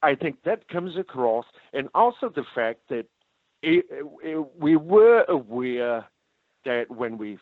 i 0.04 0.14
think 0.16 0.36
that 0.43 0.68
comes 0.68 0.97
across 0.97 1.45
and 1.74 1.88
also 1.95 2.26
the 2.30 2.45
fact 2.54 2.80
that 2.89 3.06
it, 3.64 3.86
it, 4.24 4.38
we 4.66 4.76
were 4.76 5.24
aware 5.39 6.06
that 6.66 6.89
when 6.89 7.18
we 7.18 7.38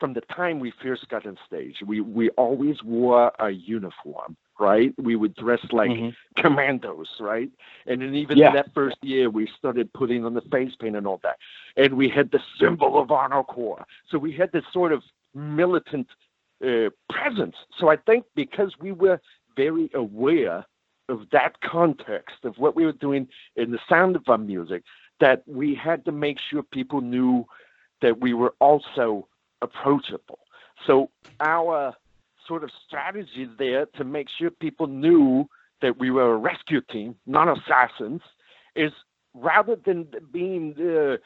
from 0.00 0.12
the 0.12 0.20
time 0.22 0.60
we 0.60 0.72
first 0.82 1.08
got 1.08 1.26
on 1.26 1.36
stage 1.46 1.76
we 1.86 2.00
we 2.00 2.30
always 2.30 2.82
wore 2.84 3.32
a 3.40 3.50
uniform 3.50 4.36
right 4.60 4.92
we 4.98 5.16
would 5.16 5.34
dress 5.34 5.60
like 5.72 5.90
Mhm. 5.90 6.14
commandos, 6.36 7.08
right? 7.20 7.50
And 7.86 8.00
then 8.00 8.14
even 8.14 8.38
Yeah. 8.38 8.48
in 8.48 8.54
that 8.54 8.72
first 8.74 8.96
year, 9.02 9.28
we 9.30 9.46
started 9.58 9.92
putting 9.92 10.24
on 10.24 10.34
the 10.34 10.40
face 10.42 10.74
paint 10.76 10.96
and 10.96 11.06
all 11.06 11.18
that. 11.22 11.38
And 11.76 11.94
we 11.94 12.08
had 12.08 12.30
the 12.30 12.40
symbol 12.58 12.98
of 12.98 13.08
Arnocorps. 13.08 13.84
So 14.08 14.18
we 14.18 14.32
had 14.32 14.52
this 14.52 14.64
sort 14.72 14.92
of 14.92 15.02
militant 15.34 16.08
uh, 16.64 16.90
presence. 17.08 17.56
So 17.78 17.88
I 17.88 17.96
think 17.96 18.24
because 18.34 18.72
we 18.80 18.92
were 18.92 19.20
very 19.56 19.90
aware 19.94 20.64
of 21.08 21.28
that 21.30 21.60
context 21.60 22.44
of 22.44 22.58
what 22.58 22.76
we 22.76 22.84
were 22.84 22.92
doing 22.92 23.28
in 23.56 23.70
the 23.70 23.78
sound 23.88 24.16
of 24.16 24.28
our 24.28 24.38
music, 24.38 24.82
that 25.20 25.42
we 25.46 25.74
had 25.74 26.04
to 26.04 26.12
make 26.12 26.38
sure 26.38 26.62
people 26.62 27.00
knew 27.00 27.46
that 28.02 28.20
we 28.20 28.34
were 28.34 28.54
also 28.60 29.28
approachable. 29.62 30.38
So 30.86 31.10
our 31.40 31.94
sort 32.46 32.64
of 32.64 32.70
strategy 32.86 33.48
there 33.58 33.86
to 33.96 34.04
make 34.04 34.28
sure 34.38 34.50
people 34.50 34.86
knew 34.86 35.48
that 35.82 35.98
we 35.98 36.10
were 36.10 36.34
a 36.34 36.36
rescue 36.36 36.80
team, 36.80 37.14
not 37.26 37.48
assassins, 37.48 38.22
is 38.74 38.92
rather 39.34 39.76
than 39.76 40.08
being 40.32 40.74
uh, 40.80 41.16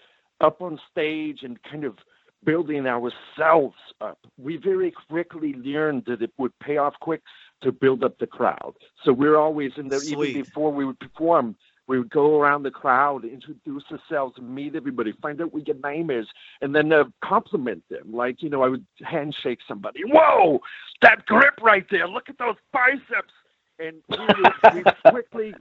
up 0.44 0.60
on 0.60 0.78
stage 0.90 1.40
and 1.42 1.62
kind 1.62 1.84
of 1.84 1.96
building 2.44 2.86
ourselves 2.86 3.76
up, 4.00 4.18
we 4.36 4.56
very 4.56 4.92
quickly 5.08 5.54
learned 5.54 6.04
that 6.06 6.22
it 6.22 6.32
would 6.38 6.56
pay 6.58 6.76
off 6.76 6.94
quick 7.00 7.22
to 7.62 7.70
build 7.70 8.02
up 8.02 8.18
the 8.18 8.26
crowd. 8.26 8.74
So 9.04 9.12
we're 9.12 9.36
always 9.36 9.72
in 9.76 9.88
there, 9.88 10.02
even 10.02 10.42
before 10.42 10.72
we 10.72 10.84
would 10.84 10.98
perform, 10.98 11.56
we 11.88 11.98
would 11.98 12.10
go 12.10 12.40
around 12.40 12.62
the 12.62 12.70
crowd, 12.70 13.24
introduce 13.24 13.84
ourselves, 13.90 14.36
meet 14.40 14.74
everybody, 14.74 15.12
find 15.20 15.40
out 15.40 15.52
what 15.52 15.66
your 15.66 15.76
name 15.82 16.10
is, 16.10 16.26
and 16.60 16.74
then 16.74 16.92
uh, 16.92 17.04
compliment 17.24 17.82
them. 17.90 18.12
Like, 18.12 18.42
you 18.42 18.50
know, 18.50 18.62
I 18.62 18.68
would 18.68 18.86
handshake 19.02 19.58
somebody. 19.66 20.00
Whoa, 20.06 20.60
that 21.02 21.26
grip 21.26 21.54
right 21.60 21.86
there. 21.90 22.08
Look 22.08 22.28
at 22.28 22.38
those 22.38 22.56
biceps. 22.72 23.32
And 23.78 23.96
we, 24.08 24.26
we 24.72 24.84
quickly 25.10 25.54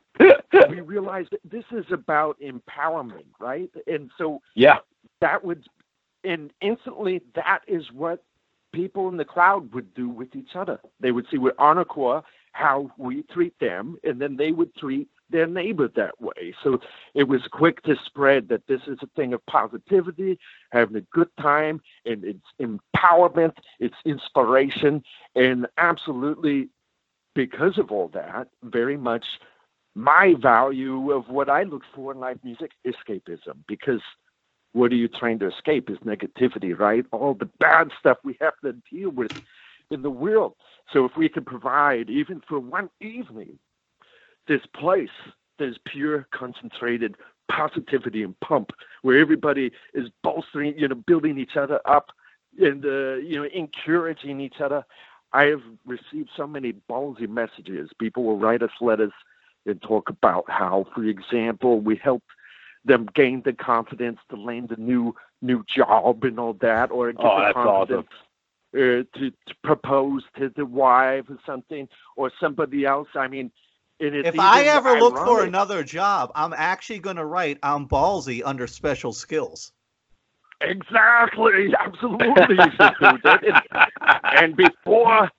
we 0.69 0.81
realized 0.81 1.29
that 1.31 1.39
this 1.49 1.63
is 1.71 1.85
about 1.91 2.37
empowerment, 2.39 3.25
right? 3.39 3.69
And 3.87 4.11
so 4.17 4.41
Yeah. 4.55 4.79
that 5.21 5.43
would, 5.43 5.65
and 6.23 6.51
instantly 6.61 7.21
that 7.33 7.61
is 7.67 7.83
what 7.91 8.23
people 8.73 9.09
in 9.09 9.17
the 9.17 9.25
crowd 9.25 9.73
would 9.73 9.93
do 9.95 10.07
with 10.07 10.35
each 10.35 10.55
other. 10.55 10.79
They 10.99 11.11
would 11.11 11.25
see 11.31 11.37
with 11.37 11.55
Arnocorps 11.57 12.23
how 12.51 12.91
we 12.97 13.23
treat 13.23 13.57
them, 13.59 13.97
and 14.03 14.21
then 14.21 14.35
they 14.35 14.51
would 14.51 14.75
treat 14.75 15.07
their 15.31 15.47
neighbor 15.47 15.87
that 15.95 16.19
way. 16.21 16.53
So 16.63 16.79
it 17.13 17.27
was 17.27 17.41
quick 17.51 17.81
to 17.83 17.95
spread 18.05 18.49
that 18.49 18.67
this 18.67 18.81
is 18.87 18.97
a 19.01 19.07
thing 19.15 19.33
of 19.33 19.45
positivity, 19.45 20.37
having 20.71 20.97
a 20.97 21.01
good 21.01 21.29
time, 21.39 21.81
and 22.05 22.23
it's 22.23 22.39
empowerment, 22.61 23.53
it's 23.79 23.95
inspiration, 24.05 25.03
and 25.35 25.67
absolutely 25.77 26.69
because 27.33 27.77
of 27.77 27.91
all 27.91 28.09
that, 28.09 28.49
very 28.63 28.97
much 28.97 29.25
my 29.95 30.35
value 30.41 31.11
of 31.11 31.27
what 31.29 31.49
I 31.49 31.63
look 31.63 31.83
for 31.93 32.11
in 32.11 32.19
live 32.19 32.39
music, 32.43 32.71
escapism, 32.85 33.55
because 33.67 34.01
what 34.73 34.91
are 34.91 34.95
you 34.95 35.07
trying 35.07 35.39
to 35.39 35.47
escape 35.47 35.89
is 35.89 35.97
negativity, 35.99 36.77
right? 36.77 37.05
All 37.11 37.33
the 37.33 37.49
bad 37.59 37.91
stuff 37.99 38.17
we 38.23 38.37
have 38.39 38.53
to 38.63 38.73
deal 38.89 39.09
with 39.09 39.31
in 39.89 40.01
the 40.01 40.09
world. 40.09 40.55
So 40.93 41.05
if 41.05 41.15
we 41.17 41.27
can 41.27 41.43
provide, 41.43 42.09
even 42.09 42.41
for 42.47 42.59
one 42.59 42.89
evening, 43.01 43.59
this 44.51 44.65
place 44.75 45.17
that 45.59 45.69
is 45.69 45.77
pure, 45.85 46.27
concentrated 46.31 47.15
positivity 47.49 48.21
and 48.21 48.37
pump, 48.41 48.71
where 49.01 49.17
everybody 49.17 49.71
is 49.93 50.09
bolstering, 50.23 50.77
you 50.77 50.87
know, 50.89 50.95
building 50.95 51.37
each 51.37 51.55
other 51.55 51.79
up 51.85 52.07
and, 52.59 52.83
uh, 52.85 53.13
you 53.15 53.37
know, 53.37 53.47
encouraging 53.53 54.41
each 54.41 54.59
other. 54.59 54.83
I 55.31 55.45
have 55.45 55.61
received 55.85 56.31
so 56.35 56.45
many 56.45 56.73
ballsy 56.89 57.29
messages. 57.29 57.89
People 57.97 58.23
will 58.25 58.37
write 58.37 58.61
us 58.61 58.71
letters 58.81 59.13
and 59.65 59.81
talk 59.81 60.09
about 60.09 60.43
how, 60.49 60.85
for 60.93 61.05
example, 61.05 61.79
we 61.79 61.95
helped 61.95 62.27
them 62.83 63.07
gain 63.15 63.41
the 63.45 63.53
confidence 63.53 64.19
to 64.29 64.35
land 64.35 64.71
a 64.71 64.81
new 64.81 65.15
new 65.41 65.63
job 65.73 66.23
and 66.25 66.37
all 66.39 66.55
that, 66.55 66.91
or 66.91 67.11
get 67.13 67.23
Oh, 67.23 67.47
the 67.47 67.53
confidence 67.53 68.07
uh, 68.73 69.03
to, 69.17 69.31
to 69.47 69.55
propose 69.63 70.23
to 70.37 70.51
the 70.55 70.65
wife 70.65 71.25
or 71.29 71.39
something, 71.45 71.87
or 72.17 72.31
somebody 72.39 72.85
else. 72.85 73.07
I 73.15 73.27
mean, 73.27 73.51
If 74.01 74.39
I 74.39 74.63
ever 74.63 74.99
look 74.99 75.15
for 75.15 75.43
another 75.43 75.83
job, 75.83 76.31
I'm 76.33 76.53
actually 76.53 76.99
going 76.99 77.17
to 77.17 77.25
write 77.25 77.59
I'm 77.61 77.87
ballsy 77.87 78.41
under 78.43 78.65
special 78.65 79.13
skills. 79.13 79.71
Exactly, 80.61 81.73
absolutely. 81.79 82.55
you 82.55 82.71
should 82.71 82.95
do 82.99 83.17
that. 83.23 83.43
And, 83.43 83.87
and 84.23 84.55
before 84.55 85.29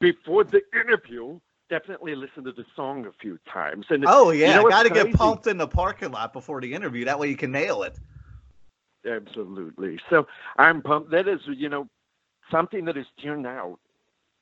before 0.00 0.44
the 0.44 0.62
interview, 0.74 1.38
definitely 1.70 2.14
listen 2.14 2.44
to 2.44 2.52
the 2.52 2.64
song 2.74 3.06
a 3.06 3.12
few 3.20 3.38
times. 3.52 3.86
And 3.90 4.04
Oh 4.06 4.30
you 4.30 4.40
yeah, 4.40 4.56
know 4.56 4.68
got 4.68 4.84
to 4.84 4.90
get 4.90 5.12
pumped 5.12 5.46
in 5.46 5.56
the 5.56 5.68
parking 5.68 6.10
lot 6.10 6.32
before 6.32 6.60
the 6.60 6.72
interview. 6.72 7.04
That 7.04 7.18
way 7.18 7.28
you 7.28 7.36
can 7.36 7.52
nail 7.52 7.84
it. 7.84 7.98
Absolutely. 9.08 9.98
So 10.10 10.26
I'm 10.56 10.82
pumped. 10.82 11.10
That 11.12 11.28
is, 11.28 11.40
you 11.46 11.68
know, 11.68 11.88
something 12.50 12.84
that 12.86 12.96
is 12.96 13.06
has 13.16 13.24
turned 13.24 13.46
out 13.46 13.78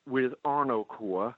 with 0.08 0.32
Arnocorps 0.44 1.34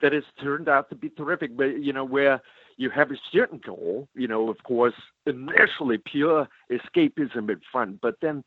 that 0.00 0.12
has 0.12 0.24
turned 0.40 0.68
out 0.68 0.88
to 0.90 0.96
be 0.96 1.10
terrific. 1.10 1.56
But 1.56 1.82
you 1.82 1.92
know, 1.92 2.04
where 2.04 2.40
you 2.76 2.90
have 2.90 3.10
a 3.10 3.16
certain 3.32 3.58
goal, 3.58 4.08
you 4.14 4.28
know, 4.28 4.48
of 4.48 4.62
course, 4.62 4.94
initially 5.26 5.98
pure 5.98 6.48
escapism 6.70 7.50
and 7.50 7.60
fun, 7.72 7.98
but 8.00 8.16
then 8.20 8.44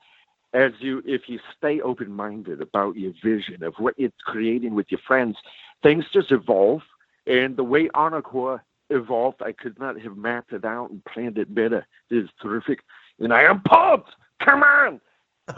as 0.54 0.72
you 0.80 1.02
if 1.06 1.28
you 1.28 1.40
stay 1.58 1.80
open 1.82 2.12
minded 2.12 2.62
about 2.62 2.96
your 2.96 3.14
vision 3.24 3.64
of 3.64 3.74
what 3.78 3.98
you're 3.98 4.12
creating 4.26 4.76
with 4.76 4.88
your 4.90 5.00
friends, 5.06 5.38
things 5.84 6.06
just 6.14 6.32
evolve. 6.32 6.82
And 7.28 7.56
the 7.56 7.64
way 7.64 7.88
Arnocorps 7.90 8.62
evolved, 8.90 9.42
I 9.42 9.52
could 9.52 9.80
not 9.80 10.00
have 10.02 10.18
mapped 10.18 10.54
it 10.54 10.66
out 10.66 10.90
and 10.90 11.04
planned 11.06 11.38
it 11.38 11.54
better. 11.54 11.86
It 12.10 12.18
is 12.18 12.30
terrific. 12.42 12.80
And 13.20 13.34
I 13.34 13.44
am 13.44 13.62
pumped. 13.62 14.12
Come 14.40 14.64
on. 14.64 15.02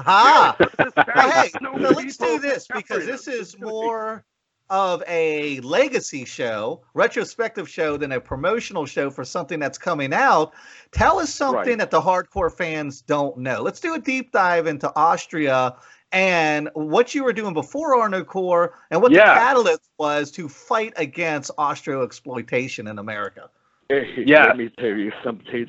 Ah, 0.06 0.56
well, 1.06 1.32
hey, 1.32 1.52
no 1.62 1.74
let's 1.74 2.18
do 2.18 2.40
this 2.40 2.66
because 2.68 3.06
this 3.06 3.28
is 3.28 3.60
more 3.60 4.24
of 4.70 5.04
a 5.08 5.60
legacy 5.62 6.26
show, 6.26 6.82
retrospective 6.94 7.70
show 7.70 7.98
than 7.98 8.14
a 8.14 8.20
promotional 8.20 8.86
show 8.86 9.10
for 9.10 9.24
something 9.24 9.60
that's 9.60 9.78
coming 9.78 10.14
out. 10.14 10.54
Tell 10.92 11.20
us 11.20 11.34
something 11.34 11.58
Right. 11.58 11.78
that 11.78 11.92
the 11.92 12.02
hardcore 12.02 12.52
fans 12.52 13.02
don't 13.02 13.38
know. 13.38 13.62
Let's 13.62 13.80
do 13.80 13.94
a 13.94 14.00
deep 14.00 14.32
dive 14.32 14.68
into 14.68 14.92
Austria 14.96 15.76
and 16.12 16.70
what 16.74 17.14
you 17.16 17.24
were 17.24 17.34
doing 17.34 17.54
before 17.54 17.96
Arnocorps 17.96 18.72
and 18.92 19.02
what 19.02 19.12
Yeah. 19.12 19.34
the 19.34 19.40
catalyst 19.40 19.90
was 19.98 20.32
to 20.32 20.48
fight 20.48 20.94
against 20.96 21.52
Austro 21.58 22.04
exploitation 22.04 22.88
in 22.88 23.00
America. 23.00 23.50
Hey, 23.90 24.24
Yeah. 24.26 24.46
Let 24.46 24.58
me 24.58 24.70
tell 24.70 24.96
you 24.96 25.12
something. 25.24 25.68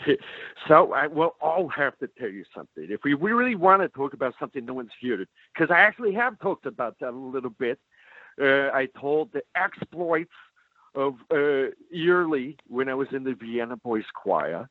So 0.68 0.92
I 0.92 1.09
will 1.09 1.34
all 1.40 1.68
have 1.68 1.99
to 1.99 2.07
tell 2.07 2.28
you 2.28 2.45
something. 2.55 2.86
If 2.88 3.03
we 3.05 3.14
really 3.14 3.55
want 3.55 3.82
to 3.82 3.88
talk 3.88 4.14
about 4.14 4.34
something 4.38 4.64
no 4.64 4.74
one's 4.74 4.92
heard, 5.03 5.26
because 5.53 5.70
I 5.70 5.80
actually 5.80 6.12
have 6.14 6.38
talked 6.38 6.64
about 6.64 6.99
that 7.01 7.11
a 7.11 7.16
little 7.16 7.51
bit. 7.51 7.78
Uh, 8.41 8.70
I 8.72 8.89
told 8.99 9.32
the 9.32 9.43
exploits 9.55 10.30
of 10.95 11.16
uh, 11.30 11.70
yearly 11.91 12.57
when 12.68 12.89
I 12.89 12.95
was 12.95 13.09
in 13.12 13.24
the 13.24 13.35
Vienna 13.35 13.76
Boys 13.76 14.05
Choir 14.14 14.68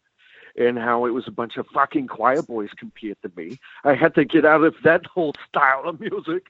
and 0.55 0.77
how 0.77 1.05
it 1.05 1.11
was 1.11 1.27
a 1.27 1.31
bunch 1.31 1.57
of 1.57 1.65
fucking 1.73 2.07
choir 2.07 2.41
boys 2.41 2.69
compared 2.77 3.17
to 3.23 3.31
me. 3.35 3.59
I 3.83 3.95
had 3.95 4.13
to 4.15 4.25
get 4.25 4.45
out 4.45 4.63
of 4.63 4.75
that 4.83 5.05
whole 5.05 5.33
style 5.47 5.83
of 5.85 5.99
music. 5.99 6.47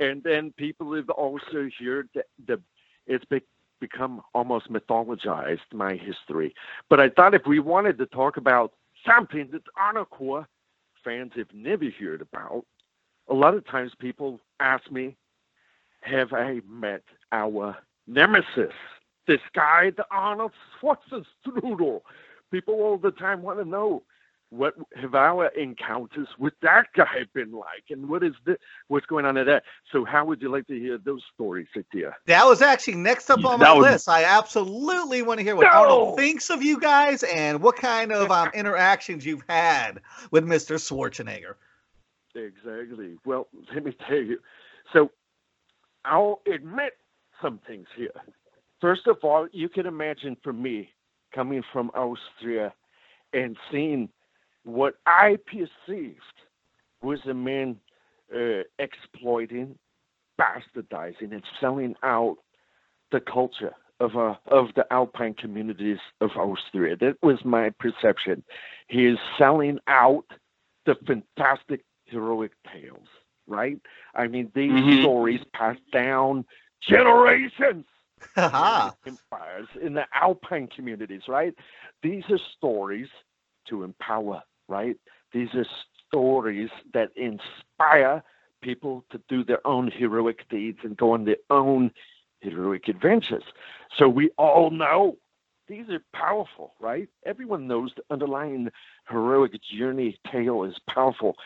And 0.00 0.22
then 0.22 0.52
people 0.56 0.94
have 0.94 1.10
also 1.10 1.68
heard 1.78 2.08
that 2.14 2.26
the 2.46 2.60
it's 3.06 3.24
be, 3.26 3.42
become 3.80 4.22
almost 4.34 4.70
mythologized, 4.70 5.60
my 5.72 5.94
history. 5.94 6.54
But 6.88 6.98
I 6.98 7.10
thought 7.10 7.34
if 7.34 7.46
we 7.46 7.60
wanted 7.60 7.98
to 7.98 8.06
talk 8.06 8.36
about 8.36 8.72
something 9.06 9.48
that 9.52 9.62
Arnocorps 9.78 10.46
fans 11.04 11.32
have 11.36 11.52
never 11.54 11.88
heard 12.00 12.20
about, 12.20 12.64
a 13.28 13.34
lot 13.34 13.54
of 13.54 13.66
times 13.66 13.92
people 13.98 14.40
ask 14.60 14.90
me, 14.90 15.16
have 16.06 16.32
I 16.32 16.60
met 16.68 17.02
our 17.32 17.76
nemesis? 18.06 18.72
This 19.26 19.40
guy, 19.54 19.90
the 19.96 20.06
Arnold 20.10 20.52
Schwarzenegger. 20.80 22.00
People 22.52 22.74
all 22.74 22.96
the 22.96 23.10
time 23.10 23.42
want 23.42 23.58
to 23.58 23.64
know 23.64 24.02
what 24.50 24.74
have 24.94 25.16
our 25.16 25.48
encounters 25.48 26.28
with 26.38 26.54
that 26.62 26.86
guy 26.96 27.24
been 27.34 27.50
like, 27.50 27.82
and 27.90 28.08
what 28.08 28.22
is 28.22 28.32
the 28.44 28.56
what's 28.86 29.04
going 29.06 29.24
on 29.24 29.36
in 29.36 29.44
that. 29.46 29.64
So, 29.90 30.04
how 30.04 30.24
would 30.26 30.40
you 30.40 30.48
like 30.48 30.68
to 30.68 30.78
hear 30.78 30.98
those 30.98 31.22
stories, 31.34 31.66
Satya? 31.74 32.14
That 32.26 32.44
was 32.46 32.62
actually 32.62 32.94
next 32.94 33.28
up 33.28 33.44
on 33.44 33.58
That 33.58 33.66
my 33.66 33.72
would- 33.74 33.82
list. 33.90 34.08
I 34.08 34.22
absolutely 34.22 35.22
want 35.22 35.38
to 35.40 35.44
hear 35.44 35.56
what 35.56 35.64
No! 35.64 35.70
Arnold 35.70 36.16
thinks 36.16 36.48
of 36.50 36.62
you 36.62 36.78
guys 36.78 37.24
and 37.24 37.60
what 37.60 37.74
kind 37.76 38.12
of 38.12 38.30
um, 38.30 38.48
interactions 38.54 39.26
you've 39.26 39.42
had 39.48 40.00
with 40.30 40.44
Mr. 40.44 40.76
Schwarzenegger. 40.76 41.54
Exactly. 42.36 43.16
Well, 43.24 43.48
let 43.74 43.84
me 43.84 43.96
tell 44.06 44.16
you. 44.16 44.38
So, 44.92 45.10
I'll 46.06 46.40
admit 46.52 46.94
some 47.42 47.60
things 47.66 47.86
here. 47.96 48.10
First 48.80 49.06
of 49.06 49.18
all, 49.22 49.48
you 49.52 49.68
can 49.68 49.86
imagine 49.86 50.36
for 50.42 50.52
me 50.52 50.90
coming 51.34 51.62
from 51.72 51.90
Austria 51.90 52.72
and 53.32 53.56
seeing 53.70 54.08
what 54.64 54.94
I 55.06 55.36
perceived 55.46 56.20
was 57.02 57.18
a 57.28 57.34
man 57.34 57.76
uh, 58.34 58.62
exploiting, 58.78 59.78
bastardizing, 60.40 61.32
and 61.32 61.42
selling 61.60 61.94
out 62.02 62.36
the 63.12 63.20
culture 63.20 63.74
of 64.00 64.16
uh, 64.16 64.34
of 64.48 64.66
the 64.74 64.84
Alpine 64.90 65.34
communities 65.34 65.98
of 66.20 66.30
Austria. 66.36 66.96
That 66.96 67.16
was 67.22 67.38
my 67.44 67.70
perception. 67.78 68.42
He 68.88 69.06
is 69.06 69.18
selling 69.38 69.78
out 69.86 70.24
the 70.84 70.96
fantastic 71.06 71.84
heroic 72.04 72.52
tales, 72.72 73.08
right? 73.46 73.78
I 74.14 74.26
mean, 74.26 74.50
these 74.54 74.78
Mhm. 74.78 74.96
stories 74.96 75.40
passed 75.54 75.88
down 75.92 76.44
generations 76.88 77.86
empires 79.06 79.68
in 79.80 79.94
the 79.94 80.04
alpine 80.14 80.68
communities, 80.74 81.22
right? 81.28 81.54
These 82.02 82.24
are 82.30 82.38
stories 82.56 83.08
to 83.68 83.82
empower, 83.82 84.42
right? 84.68 84.96
These 85.32 85.48
are 85.54 85.66
stories 86.08 86.70
that 86.92 87.10
inspire 87.16 88.22
people 88.62 89.04
to 89.10 89.20
do 89.28 89.44
their 89.44 89.64
own 89.66 89.90
heroic 89.90 90.48
deeds 90.48 90.78
and 90.82 90.96
go 90.96 91.12
on 91.12 91.24
their 91.24 91.36
own 91.50 91.90
heroic 92.40 92.88
adventures. 92.88 93.44
So 93.98 94.08
we 94.08 94.30
all 94.38 94.70
know 94.70 95.16
these 95.68 95.88
are 95.90 96.02
powerful, 96.14 96.74
right? 96.80 97.08
Everyone 97.24 97.66
knows 97.66 97.92
the 97.96 98.02
underlying 98.10 98.68
heroic 99.08 99.52
journey 99.62 100.18
tale 100.30 100.64
is 100.64 100.76
powerful. 100.88 101.36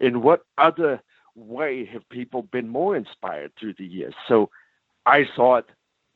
In 0.00 0.22
what 0.22 0.40
other 0.58 1.00
way 1.36 1.84
have 1.86 2.08
people 2.08 2.42
been 2.42 2.68
more 2.68 2.96
inspired 2.96 3.52
through 3.58 3.74
the 3.78 3.86
years? 3.86 4.14
So 4.26 4.50
I 5.04 5.26
saw 5.36 5.56
it 5.56 5.66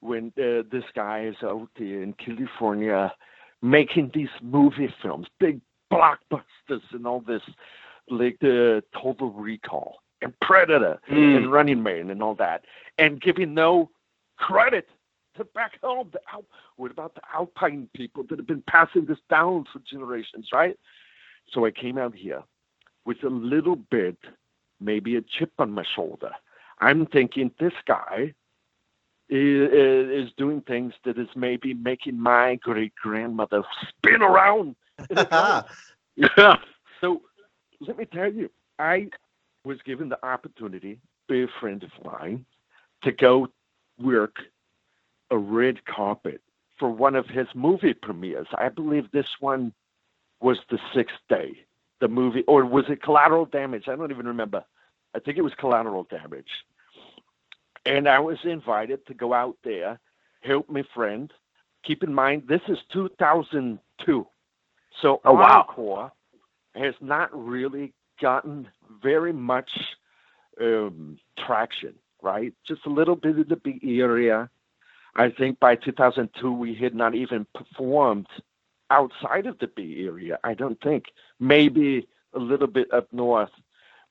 when 0.00 0.32
uh, 0.38 0.62
this 0.72 0.84
guy 0.94 1.24
is 1.26 1.36
out 1.42 1.68
there 1.78 2.02
in 2.02 2.14
California 2.14 3.12
making 3.62 4.10
these 4.14 4.30
movie 4.42 4.92
films, 5.02 5.26
big 5.38 5.60
blockbusters 5.92 6.82
and 6.92 7.06
all 7.06 7.20
this, 7.20 7.42
like 8.08 8.38
the 8.40 8.82
Total 8.94 9.30
Recall 9.30 10.02
and 10.22 10.32
Predator 10.40 10.98
Mm. 11.10 11.36
and 11.36 11.52
Running 11.52 11.82
Man 11.82 12.10
and 12.10 12.22
all 12.22 12.34
that, 12.36 12.64
and 12.98 13.20
giving 13.20 13.52
no 13.54 13.90
credit 14.36 14.88
to 15.36 15.44
back 15.44 15.78
home. 15.82 16.08
The 16.12 16.20
Al- 16.32 16.44
what 16.76 16.90
about 16.90 17.14
the 17.14 17.20
Alpine 17.34 17.88
people 17.94 18.24
that 18.28 18.38
have 18.38 18.46
been 18.46 18.62
passing 18.66 19.04
this 19.04 19.18
down 19.28 19.66
for 19.72 19.80
generations, 19.80 20.48
right? 20.52 20.78
So 21.52 21.66
I 21.66 21.70
came 21.70 21.98
out 21.98 22.14
here 22.14 22.42
with 23.04 23.22
a 23.24 23.28
little 23.28 23.76
bit, 23.76 24.16
maybe 24.80 25.16
a 25.16 25.22
chip 25.22 25.52
on 25.58 25.72
my 25.72 25.84
shoulder. 25.94 26.30
I'm 26.78 27.06
thinking 27.06 27.50
this 27.60 27.72
guy 27.86 28.34
is, 29.28 29.70
is 30.26 30.32
doing 30.36 30.62
things 30.62 30.92
that 31.04 31.18
is 31.18 31.28
maybe 31.36 31.74
making 31.74 32.18
my 32.18 32.56
great 32.56 32.94
grandmother 33.00 33.62
spin 33.88 34.22
around. 34.22 34.76
in 35.10 35.18
a 35.18 35.26
car. 35.26 35.66
Yeah. 36.16 36.56
So 37.00 37.22
let 37.80 37.96
me 37.96 38.04
tell 38.04 38.32
you, 38.32 38.50
I 38.78 39.08
was 39.64 39.78
given 39.86 40.08
the 40.08 40.24
opportunity 40.24 40.98
by 41.28 41.36
a 41.36 41.46
friend 41.60 41.82
of 41.82 41.90
mine 42.04 42.44
to 43.04 43.12
go 43.12 43.48
work 43.98 44.36
a 45.30 45.38
red 45.38 45.84
carpet 45.86 46.40
for 46.78 46.90
one 46.90 47.14
of 47.14 47.26
his 47.26 47.46
movie 47.54 47.94
premieres. 47.94 48.48
I 48.56 48.68
believe 48.68 49.10
this 49.12 49.26
one 49.38 49.72
was 50.40 50.58
the 50.70 50.78
sixth 50.94 51.16
day. 51.28 51.52
The 52.00 52.08
movie, 52.08 52.44
or 52.46 52.64
was 52.64 52.84
it 52.88 53.02
Collateral 53.02 53.44
Damage? 53.46 53.84
I 53.88 53.96
don't 53.96 54.10
even 54.10 54.26
remember. 54.26 54.64
I 55.14 55.18
think 55.18 55.36
it 55.36 55.42
was 55.42 55.52
Collateral 55.58 56.04
Damage. 56.04 56.48
And 57.84 58.08
I 58.08 58.18
was 58.18 58.38
invited 58.44 59.06
to 59.06 59.14
go 59.14 59.32
out 59.32 59.56
there, 59.64 59.98
help 60.42 60.68
my 60.68 60.82
friend. 60.94 61.32
Keep 61.84 62.02
in 62.04 62.14
mind, 62.14 62.44
this 62.48 62.60
is 62.68 62.78
2002. 62.92 64.26
So 65.00 65.20
Oh, 65.24 65.32
wow. 65.34 65.66
Encore 65.68 66.12
has 66.74 66.94
not 67.00 67.30
really 67.32 67.92
gotten 68.20 68.68
very 69.02 69.32
much 69.32 69.70
um, 70.60 71.18
traction, 71.38 71.94
right? 72.22 72.52
Just 72.66 72.86
a 72.86 72.90
little 72.90 73.16
bit 73.16 73.36
in 73.36 73.48
the 73.48 73.56
Bay 73.56 73.80
Area. 73.82 74.48
I 75.16 75.30
think 75.30 75.58
by 75.58 75.74
2002 75.74 76.52
we 76.52 76.74
had 76.74 76.94
not 76.94 77.14
even 77.14 77.46
performed 77.54 78.28
outside 78.90 79.46
of 79.46 79.58
the 79.58 79.66
Bay 79.68 80.04
Area. 80.04 80.38
I 80.44 80.54
don't 80.54 80.80
think 80.80 81.06
maybe 81.38 82.08
a 82.34 82.38
little 82.38 82.66
bit 82.66 82.92
up 82.92 83.12
north, 83.12 83.50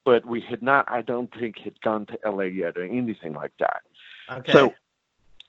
but 0.05 0.25
we 0.25 0.41
had 0.41 0.61
not. 0.61 0.89
I 0.89 1.01
don't 1.01 1.31
think 1.39 1.59
had 1.59 1.79
gone 1.81 2.05
to 2.07 2.19
LA 2.25 2.43
yet 2.43 2.77
or 2.77 2.83
anything 2.83 3.33
like 3.33 3.53
that. 3.59 3.81
Okay. 4.31 4.51
So, 4.51 4.73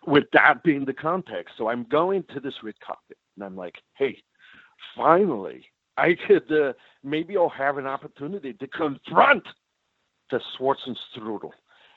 with 0.07 0.25
that 0.33 0.63
being 0.63 0.85
the 0.85 0.95
context, 0.95 1.55
so 1.59 1.69
I'm 1.69 1.85
going 1.85 2.25
to 2.35 2.41
this 2.41 2.55
red 2.63 2.79
carpet, 2.81 3.19
and 3.37 3.45
I'm 3.45 3.57
like, 3.57 3.77
hey, 3.95 4.23
finally, 4.97 5.67
I 5.97 6.15
could 6.15 6.51
uh, 6.51 6.73
maybe 7.05 7.37
I'll 7.37 7.49
have 7.51 7.79
an 7.79 7.87
opportunity 7.87 8.55
to 8.55 8.67
confront 8.67 9.45
the 10.31 10.41
Schwarzenstrudel, 10.59 11.51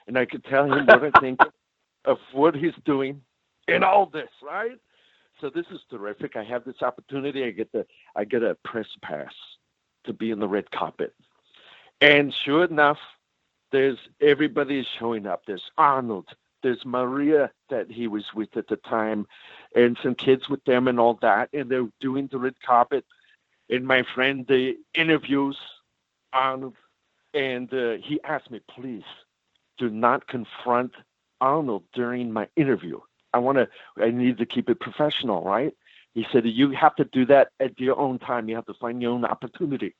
and 0.07 0.17
I 0.17 0.25
could 0.25 0.43
tell 0.45 0.65
him 0.65 0.85
what 0.85 1.03
I 1.03 1.19
think 1.19 1.39
of 2.05 2.17
what 2.33 2.55
he's 2.55 2.73
doing 2.85 3.21
in 3.67 3.83
all 3.83 4.07
this, 4.07 4.29
right? 4.41 4.77
So 5.43 5.49
this 5.49 5.65
is 5.71 5.81
terrific. 5.91 6.37
I 6.37 6.43
have 6.45 6.63
this 6.63 6.81
opportunity. 6.81 7.43
I 7.43 7.51
get 7.51 7.69
the 7.73 7.85
I 8.15 8.23
get 8.23 8.43
a 8.43 8.55
press 8.63 8.87
pass 9.01 9.33
to 10.05 10.13
be 10.13 10.31
in 10.31 10.39
the 10.39 10.47
red 10.47 10.71
carpet, 10.71 11.13
and 11.99 12.33
sure 12.33 12.63
enough, 12.63 12.97
there's 13.73 13.97
everybody 14.21 14.79
is 14.79 14.87
showing 14.97 15.27
up. 15.27 15.41
There's 15.45 15.69
Arnold. 15.77 16.29
There's 16.61 16.85
Maria 16.85 17.51
that 17.69 17.91
he 17.91 18.07
was 18.07 18.23
with 18.33 18.55
at 18.55 18.69
the 18.69 18.77
time, 18.77 19.27
and 19.75 19.97
some 20.01 20.15
kids 20.15 20.47
with 20.47 20.63
them 20.63 20.87
and 20.87 20.97
all 20.97 21.19
that. 21.21 21.49
And 21.51 21.69
they're 21.69 21.89
doing 21.99 22.29
the 22.31 22.39
red 22.39 22.55
carpet. 22.65 23.03
And 23.69 23.85
my 23.85 24.03
friend 24.15 24.45
the 24.47 24.77
interviews 24.93 25.57
Arnold, 26.31 26.77
and 27.33 27.67
uh, 27.73 27.97
he 28.01 28.21
asked 28.23 28.49
me, 28.49 28.61
please 28.73 29.03
do 29.77 29.89
not 29.89 30.25
confront 30.25 30.93
Arnold 31.41 31.83
during 31.93 32.31
my 32.31 32.47
interview. 32.55 33.01
I 33.33 33.39
want 33.39 33.57
to. 33.57 33.67
I 33.97 34.11
need 34.11 34.37
to 34.37 34.45
keep 34.45 34.69
it 34.69 34.79
professional, 34.79 35.43
right? 35.43 35.73
He 36.13 36.25
said 36.31 36.45
you 36.45 36.71
have 36.71 36.95
to 36.97 37.05
do 37.05 37.25
that 37.25 37.49
at 37.59 37.79
your 37.79 37.97
own 37.99 38.19
time. 38.19 38.47
You 38.47 38.55
have 38.55 38.67
to 38.67 38.75
find 38.75 39.01
your 39.01 39.11
own 39.11 39.25
opportunity. 39.25 39.95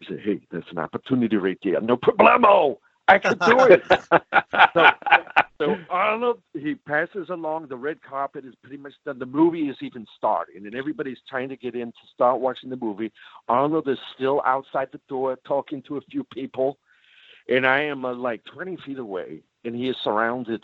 He 0.00 0.06
said, 0.06 0.20
"Hey, 0.20 0.40
there's 0.50 0.64
an 0.70 0.78
opportunity 0.78 1.36
right 1.36 1.58
there. 1.62 1.80
No 1.80 1.96
problemo. 1.96 2.78
I 3.06 3.18
can 3.18 3.36
do 3.38 3.58
it." 3.60 3.82
so, 4.74 4.90
so 5.58 5.76
Arnold, 5.90 6.40
he 6.54 6.74
passes 6.74 7.28
along. 7.28 7.68
The 7.68 7.76
red 7.76 8.00
carpet 8.02 8.44
is 8.46 8.54
pretty 8.62 8.78
much 8.78 8.94
done. 9.04 9.18
The 9.18 9.26
movie 9.26 9.68
is 9.68 9.76
even 9.82 10.06
starting, 10.16 10.66
and 10.66 10.74
everybody's 10.74 11.18
trying 11.28 11.50
to 11.50 11.56
get 11.56 11.74
in 11.74 11.88
to 11.88 12.06
start 12.14 12.40
watching 12.40 12.70
the 12.70 12.76
movie. 12.76 13.12
Arnold 13.48 13.88
is 13.88 13.98
still 14.14 14.40
outside 14.46 14.88
the 14.92 15.00
door 15.08 15.36
talking 15.46 15.82
to 15.82 15.98
a 15.98 16.00
few 16.02 16.24
people, 16.24 16.78
and 17.48 17.66
I 17.66 17.82
am 17.82 18.04
uh, 18.04 18.14
like 18.14 18.42
20 18.46 18.78
feet 18.86 18.98
away, 18.98 19.42
and 19.64 19.74
he 19.74 19.88
is 19.88 19.96
surrounded 20.02 20.62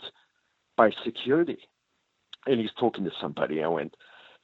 by 0.77 0.91
security, 1.03 1.59
and 2.45 2.59
he's 2.59 2.73
talking 2.79 3.03
to 3.05 3.11
somebody. 3.19 3.63
I 3.63 3.67
went, 3.67 3.95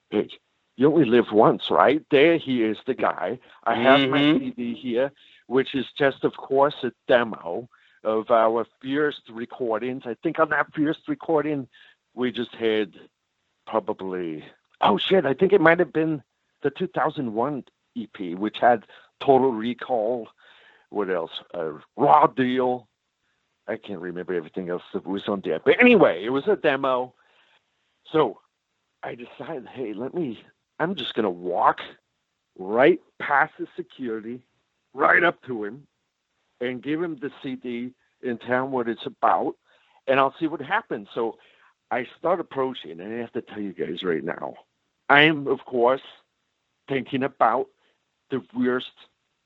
"Hey, 0.09 0.29
you 0.77 0.91
only 0.91 1.05
live 1.05 1.31
once, 1.31 1.69
right?" 1.69 2.03
There 2.09 2.37
he 2.37 2.63
is, 2.63 2.77
the 2.85 2.93
guy. 2.93 3.39
I 3.63 3.75
have 3.75 4.09
my 4.09 4.19
Mhm. 4.19 4.39
CD 4.39 4.73
here, 4.73 5.11
which 5.47 5.75
is 5.75 5.91
just, 5.93 6.23
of 6.23 6.35
course, 6.37 6.83
a 6.83 6.91
demo 7.07 7.69
of 8.03 8.31
our 8.31 8.65
first 8.81 9.29
recordings. 9.29 10.03
I 10.05 10.15
think 10.15 10.39
on 10.39 10.49
that 10.49 10.73
first 10.73 11.07
recording, 11.07 11.67
we 12.13 12.31
just 12.31 12.55
had 12.55 12.99
probably, 13.67 14.43
oh 14.81 14.97
shit, 14.97 15.25
I 15.25 15.33
think 15.33 15.53
it 15.53 15.61
might 15.61 15.79
have 15.79 15.93
been 15.93 16.23
the 16.61 16.71
2001 16.71 17.63
EP, 17.95 18.35
which 18.35 18.57
had 18.59 18.87
Total 19.19 19.51
Recall. 19.51 20.29
What 20.89 21.09
else? 21.09 21.31
Uh, 21.53 21.73
Raw 21.95 22.27
Deal. 22.27 22.87
I 23.67 23.77
can't 23.77 24.01
remember 24.01 24.33
everything 24.33 24.69
else 24.69 24.83
that 24.93 25.05
was 25.05 25.27
on 25.29 25.41
there. 25.41 25.59
But 25.59 25.79
anyway, 25.79 26.23
it 26.25 26.29
was 26.29 26.47
a 26.47 26.55
demo. 26.55 27.13
So 28.11 28.39
I 29.03 29.15
decided, 29.15 29.67
hey, 29.67 29.93
let 29.93 30.13
me, 30.13 30.43
I'm 30.79 30.95
just 30.95 31.13
going 31.13 31.23
to 31.23 31.29
walk 31.29 31.79
right 32.57 32.99
past 33.19 33.53
the 33.59 33.67
security, 33.75 34.41
right 34.93 35.23
up 35.23 35.41
to 35.43 35.63
him, 35.63 35.87
and 36.59 36.83
give 36.83 37.01
him 37.01 37.17
the 37.21 37.31
CD 37.41 37.93
and 38.23 38.39
tell 38.41 38.65
him 38.65 38.71
what 38.71 38.87
it's 38.87 39.05
about, 39.05 39.55
and 40.07 40.19
I'll 40.19 40.35
see 40.39 40.47
what 40.47 40.61
happens. 40.61 41.07
So 41.13 41.37
I 41.89 42.05
start 42.19 42.39
approaching, 42.39 42.99
and 42.99 43.13
I 43.13 43.17
have 43.17 43.33
to 43.33 43.41
tell 43.41 43.59
you 43.59 43.73
guys 43.73 44.03
right 44.03 44.23
now, 44.23 44.55
I 45.09 45.21
am, 45.21 45.47
of 45.47 45.59
course, 45.65 46.01
thinking 46.87 47.23
about 47.23 47.67
the 48.29 48.41
worst 48.55 48.91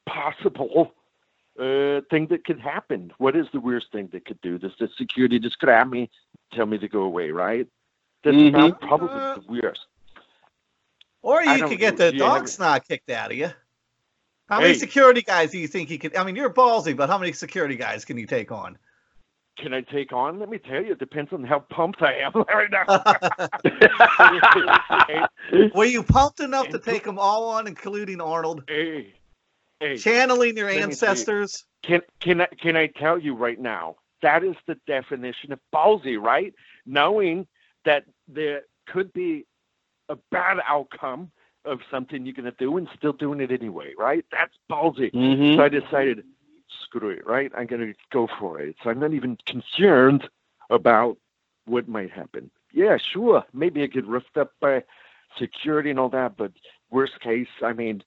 possible 0.08 0.94
uh, 1.60 2.02
thing 2.10 2.28
that 2.30 2.44
could 2.46 2.60
happen. 2.60 3.12
What 3.18 3.36
is 3.36 3.48
the 3.54 3.60
worst 3.60 3.88
thing 3.92 4.10
that 4.12 4.26
could 4.26 4.42
do? 4.42 4.58
Does 4.58 4.74
the 4.80 4.90
security 4.98 5.40
just 5.40 5.60
grab 5.60 5.90
me, 5.90 6.10
tell 6.54 6.66
me 6.66 6.78
to 6.78 6.88
go 6.88 7.04
away, 7.04 7.32
right? 7.32 7.68
That's 8.26 8.36
Mhm. 8.36 8.52
not 8.52 8.82
probably 8.82 9.08
the 9.08 9.62
worst. 9.62 9.86
Or 11.22 11.44
you 11.44 11.68
could 11.68 11.78
get 11.80 11.96
the 11.98 12.12
Yeah, 12.12 12.20
dog 12.20 12.36
never- 12.38 12.48
snot 12.48 12.88
kicked 12.88 13.10
out 13.12 13.32
of 13.32 13.38
you. 13.38 13.52
How 14.50 14.60
many 14.62 14.74
security 14.76 15.22
guys 15.22 15.52
do 15.52 15.58
you 15.60 15.68
think 15.68 15.90
you 15.90 15.98
could? 15.98 16.16
I 16.16 16.24
mean, 16.24 16.36
you're 16.36 16.52
ballsy, 16.54 16.96
but 16.96 17.10
how 17.10 17.18
many 17.18 17.32
security 17.34 17.76
guys 17.76 18.04
can 18.06 18.18
you 18.18 18.28
take 18.28 18.52
on? 18.52 18.78
Can 19.58 19.74
I 19.74 19.82
take 19.82 20.12
on? 20.12 20.38
Let 20.40 20.50
me 20.50 20.58
tell 20.58 20.84
you, 20.84 20.92
it 20.92 21.00
depends 21.00 21.32
on 21.34 21.44
how 21.44 21.60
pumped 21.60 22.02
I 22.02 22.14
am 22.16 22.34
right 22.50 22.70
now. 22.70 22.86
Were 25.76 25.86
you 25.86 26.04
pumped 26.04 26.40
enough 26.42 26.70
to 26.70 26.80
take 26.80 27.04
them 27.04 27.18
all 27.20 27.50
on, 27.50 27.68
including 27.68 28.22
Arnold? 28.22 28.64
hey, 28.68 29.14
hey, 29.80 29.98
Channeling 29.98 30.58
your 30.58 30.68
Let 30.68 30.76
me 30.76 30.82
see. 30.82 31.08
ancestors? 31.08 31.64
Can 31.84 32.02
can 32.20 32.42
I 32.42 32.48
can 32.60 32.76
I 32.76 32.88
tell 32.88 33.18
you 33.18 33.36
right 33.36 33.60
now? 33.60 33.96
That 34.22 34.44
is 34.44 34.56
the 34.68 34.76
definition 34.88 35.52
of 35.54 35.60
ballsy, 35.74 36.20
right? 36.22 36.54
Knowing 36.86 37.48
that 37.86 38.04
there 38.28 38.62
could 38.88 39.12
be 39.14 39.46
a 40.10 40.16
bad 40.32 40.58
outcome 40.68 41.32
of 41.66 41.80
something 41.90 42.26
you're 42.26 42.34
gonna 42.34 42.52
do 42.60 42.78
and 42.78 42.88
still 42.96 43.14
doing 43.14 43.40
it 43.40 43.52
anyway, 43.52 43.94
right? 43.98 44.24
That's 44.32 44.54
ballsy. 44.70 45.12
Mhm. 45.12 45.56
So 45.56 45.64
I 45.64 45.70
decided, 45.70 46.24
screw 46.70 47.10
it, 47.10 47.26
right? 47.26 47.52
I'm 47.56 47.66
gonna 47.66 47.94
go 48.12 48.28
for 48.40 48.60
it. 48.62 48.76
So 48.84 48.90
I'm 48.90 49.00
not 49.00 49.14
even 49.14 49.38
concerned 49.46 50.30
about 50.70 51.18
what 51.66 51.88
might 51.88 52.12
happen. 52.12 52.52
Yeah, 52.72 52.98
sure, 52.98 53.44
maybe 53.54 53.82
I 53.82 53.88
get 53.88 54.06
roughed 54.06 54.38
up 54.38 54.52
by 54.60 54.84
security 55.38 55.90
and 55.90 56.00
all 56.00 56.10
that, 56.10 56.38
but 56.38 56.52
worst 56.92 57.20
case, 57.22 57.48
I 57.64 57.74
mean, 57.74 58.04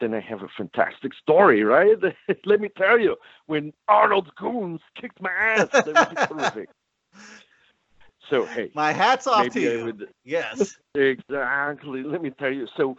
then 0.00 0.14
I 0.14 0.20
have 0.20 0.42
a 0.42 0.48
fantastic 0.48 1.12
story, 1.14 1.62
right? 1.62 1.96
Let 2.44 2.60
me 2.60 2.68
tell 2.70 2.98
you, 2.98 3.16
when 3.46 3.72
Arnold 3.88 4.34
Goons 4.36 4.80
kicked 4.94 5.20
my 5.20 5.30
ass, 5.30 5.68
that 5.72 5.86
was 5.86 6.18
terrific. 6.28 6.68
So 8.32 8.46
hey, 8.46 8.70
My 8.74 8.94
hat's 8.94 9.26
off 9.26 9.50
to 9.50 9.60
you. 9.60 9.84
would 9.84 10.08
Yes. 10.24 10.78
Exactly. 10.94 12.02
Let 12.02 12.22
me 12.22 12.30
tell 12.30 12.50
you. 12.50 12.66
So 12.78 12.96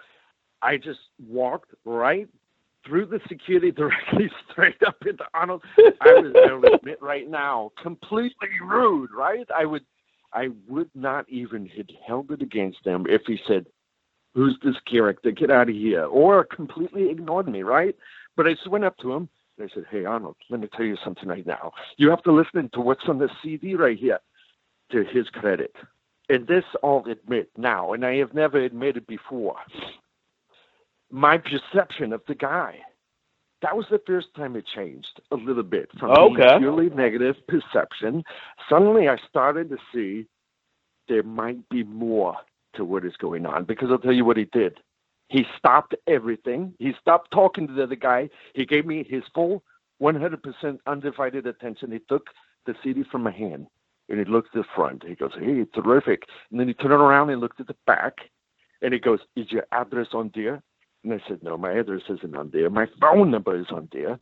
I 0.61 0.77
just 0.77 0.99
walked 1.27 1.73
right 1.85 2.27
through 2.85 3.07
the 3.07 3.19
security 3.27 3.71
directly 3.81 4.29
straight 4.51 4.83
up 4.85 4.97
into 5.03 5.25
Arnold. 5.33 5.63
I 6.01 6.13
was 6.13 6.33
I 6.35 6.53
will 6.53 6.75
admit 6.75 7.01
right 7.01 7.27
now, 7.27 7.71
completely 7.81 8.49
rude, 8.63 9.09
right? 9.11 9.47
I 9.55 9.65
would 9.65 9.83
I 10.33 10.49
would 10.67 10.91
not 10.93 11.27
even 11.29 11.65
have 11.65 11.87
held 12.05 12.29
it 12.29 12.43
against 12.43 12.85
him 12.85 13.07
if 13.09 13.23
he 13.25 13.39
said, 13.47 13.65
Who's 14.35 14.55
this 14.63 14.77
character? 14.85 15.31
Get 15.31 15.49
out 15.49 15.67
of 15.67 15.75
here 15.75 16.05
or 16.05 16.43
completely 16.43 17.09
ignored 17.09 17.47
me, 17.47 17.63
right? 17.63 17.95
But 18.37 18.45
I 18.45 18.53
just 18.53 18.67
went 18.67 18.85
up 18.85 18.97
to 18.99 19.13
him 19.13 19.27
and 19.57 19.67
I 19.67 19.73
said, 19.73 19.85
Hey 19.89 20.05
Arnold, 20.05 20.35
let 20.51 20.59
me 20.59 20.69
tell 20.77 20.85
you 20.85 20.97
something 21.03 21.27
right 21.27 21.47
now. 21.47 21.71
You 21.97 22.11
have 22.11 22.21
to 22.21 22.31
listen 22.31 22.69
to 22.73 22.81
what's 22.81 23.07
on 23.07 23.17
the 23.17 23.31
CD 23.41 23.73
right 23.73 23.97
here 23.97 24.19
to 24.93 25.03
his 25.03 25.27
credit 25.29 25.75
and 26.29 26.47
this 26.47 26.63
I'll 26.83 27.03
admit 27.09 27.49
now, 27.57 27.93
and 27.93 28.05
I 28.05 28.15
have 28.17 28.33
never 28.33 28.57
admitted 28.57 29.05
before, 29.07 29.55
my 31.11 31.37
perception 31.37 32.13
of 32.13 32.21
the 32.27 32.35
guy. 32.35 32.79
That 33.61 33.77
was 33.77 33.85
the 33.89 34.01
first 34.05 34.27
time 34.35 34.55
it 34.55 34.65
changed 34.75 35.21
a 35.31 35.35
little 35.35 35.63
bit 35.63 35.89
from 35.97 36.11
Okay. 36.11 36.57
purely 36.57 36.89
negative 36.89 37.35
perception. 37.47 38.23
Suddenly, 38.69 39.07
I 39.07 39.17
started 39.29 39.69
to 39.69 39.77
see 39.93 40.27
there 41.07 41.23
might 41.23 41.67
be 41.69 41.83
more 41.83 42.35
to 42.75 42.83
what 42.83 43.05
is 43.05 43.15
going 43.17 43.45
on 43.45 43.63
because 43.65 43.89
I'll 43.91 43.99
tell 43.99 44.11
you 44.13 44.25
what 44.25 44.37
he 44.37 44.45
did. 44.45 44.79
He 45.29 45.45
stopped 45.57 45.95
everything. 46.07 46.73
He 46.79 46.93
stopped 46.99 47.31
talking 47.31 47.67
to 47.67 47.73
the 47.73 47.83
other 47.83 47.95
guy. 47.95 48.29
He 48.53 48.65
gave 48.65 48.85
me 48.85 49.05
his 49.07 49.23
full 49.33 49.63
100% 50.01 50.79
undivided 50.85 51.47
attention. 51.47 51.91
He 51.91 51.99
took 52.09 52.27
the 52.65 52.75
CD 52.83 53.03
from 53.03 53.23
my 53.23 53.31
hand 53.31 53.67
and 54.09 54.19
he 54.19 54.25
looked 54.25 54.55
at 54.55 54.61
the 54.61 54.67
front. 54.75 55.03
He 55.07 55.15
goes, 55.15 55.33
"Hey, 55.39 55.65
terrific!" 55.73 56.27
And 56.51 56.59
then 56.59 56.67
he 56.67 56.73
turned 56.73 56.93
around 56.93 57.29
and 57.29 57.41
looked 57.41 57.59
at 57.59 57.67
the 57.67 57.75
back, 57.85 58.29
and 58.81 58.93
he 58.93 58.99
goes, 58.99 59.19
"Is 59.35 59.51
your 59.51 59.65
address 59.71 60.07
on 60.13 60.31
there?" 60.35 60.61
And 61.03 61.13
I 61.13 61.21
said, 61.27 61.43
"No, 61.43 61.57
my 61.57 61.71
address 61.71 62.03
isn't 62.09 62.35
on 62.35 62.49
there. 62.51 62.69
My 62.69 62.87
phone 62.99 63.31
number 63.31 63.55
is 63.55 63.71
on 63.71 63.89
there." 63.91 64.19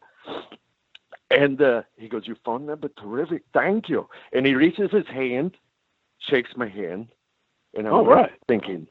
And 1.29 1.61
uh, 1.61 1.83
he 1.97 2.07
goes, 2.07 2.27
"Your 2.27 2.37
phone 2.45 2.65
number, 2.65 2.89
terrific, 2.89 3.43
thank 3.53 3.89
you." 3.89 4.07
And 4.33 4.45
he 4.45 4.55
reaches 4.55 4.91
his 4.91 5.07
hand, 5.07 5.57
shakes 6.19 6.51
my 6.55 6.67
hand, 6.67 7.07
and 7.75 7.87
I'm 7.87 8.05
right. 8.05 8.31
thinking, 8.47 8.87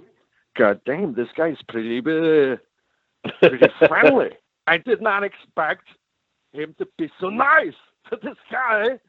"God 0.56 0.80
damn, 0.84 1.14
this 1.14 1.28
guy's 1.36 1.60
pretty, 1.68 1.98
uh, 1.98 2.56
pretty 3.40 3.66
friendly." 3.86 4.30
I 4.66 4.78
did 4.78 5.00
not 5.00 5.24
expect 5.24 5.86
him 6.52 6.74
to 6.78 6.86
be 6.98 7.10
so 7.20 7.28
nice 7.28 7.74
to 8.10 8.18
this 8.22 8.36
guy 8.50 9.00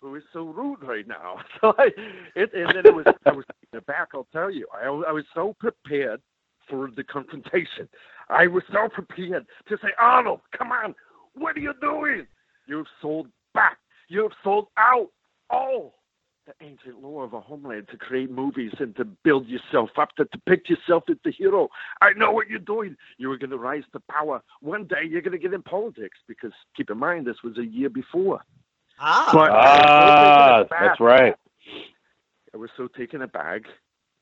who 0.00 0.14
is 0.14 0.22
so 0.32 0.44
rude 0.44 0.82
right 0.82 1.06
now. 1.06 1.36
So 1.60 1.74
I, 1.78 1.90
it, 2.34 2.54
and 2.54 2.68
then 2.74 2.86
it 2.86 2.94
was, 2.94 3.04
I 3.26 3.32
was 3.32 3.44
taken 3.60 3.78
aback. 3.78 4.08
I'll 4.14 4.26
tell 4.32 4.50
you, 4.50 4.66
I, 4.72 4.86
I 4.86 5.12
was 5.12 5.24
so 5.34 5.54
prepared 5.60 6.20
for 6.68 6.90
the 6.96 7.04
confrontation. 7.04 7.88
I 8.30 8.46
was 8.46 8.62
so 8.72 8.88
prepared 8.88 9.44
to 9.68 9.76
say, 9.82 9.88
Arnold, 9.98 10.40
come 10.56 10.72
on, 10.72 10.94
what 11.34 11.56
are 11.56 11.60
you 11.60 11.74
doing? 11.80 12.26
You've 12.66 12.86
sold 13.02 13.26
back. 13.52 13.78
You've 14.08 14.32
sold 14.42 14.68
out 14.78 15.08
all 15.50 15.94
the 16.46 16.54
ancient 16.64 17.02
lore 17.02 17.24
of 17.24 17.34
a 17.34 17.40
homeland 17.40 17.88
to 17.90 17.96
create 17.98 18.30
movies 18.30 18.72
and 18.78 18.96
to 18.96 19.04
build 19.04 19.46
yourself 19.46 19.90
up, 19.98 20.14
to 20.16 20.24
depict 20.32 20.70
yourself 20.70 21.04
as 21.10 21.16
the 21.24 21.30
hero. 21.30 21.68
I 22.00 22.12
know 22.14 22.30
what 22.30 22.48
you're 22.48 22.58
doing. 22.58 22.96
You 23.18 23.28
were 23.28 23.38
going 23.38 23.50
to 23.50 23.58
rise 23.58 23.84
to 23.92 24.00
power. 24.10 24.40
One 24.60 24.84
day 24.84 25.02
you're 25.06 25.20
going 25.20 25.32
to 25.32 25.38
get 25.38 25.52
in 25.52 25.62
politics 25.62 26.18
because 26.26 26.52
keep 26.76 26.90
in 26.90 26.98
mind, 26.98 27.26
this 27.26 27.42
was 27.44 27.58
a 27.58 27.64
year 27.64 27.90
before. 27.90 28.40
Ah. 29.00 29.30
But 29.32 29.50
I 29.50 29.56
was 29.56 30.68
so 30.68 30.76
Ah, 30.76 30.86
that's 30.86 31.00
right. 31.00 31.34
I 32.52 32.56
was 32.56 32.70
so 32.76 32.88
taken 32.88 33.22
aback. 33.22 33.62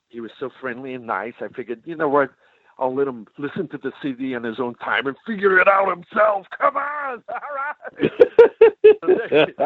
He 0.08 0.20
was 0.20 0.30
so 0.38 0.50
friendly 0.60 0.94
and 0.94 1.06
nice. 1.06 1.34
I 1.40 1.48
figured, 1.48 1.82
you 1.84 1.96
know 1.96 2.08
what? 2.08 2.30
I'll 2.78 2.94
let 2.94 3.08
him 3.08 3.26
listen 3.38 3.66
to 3.68 3.78
the 3.78 3.92
CD 4.00 4.36
on 4.36 4.44
his 4.44 4.60
own 4.60 4.74
time 4.76 5.06
and 5.08 5.16
figure 5.26 5.58
it 5.58 5.66
out 5.66 5.88
himself. 5.88 6.46
Come 6.56 6.76
on, 6.76 7.24
all 7.28 7.40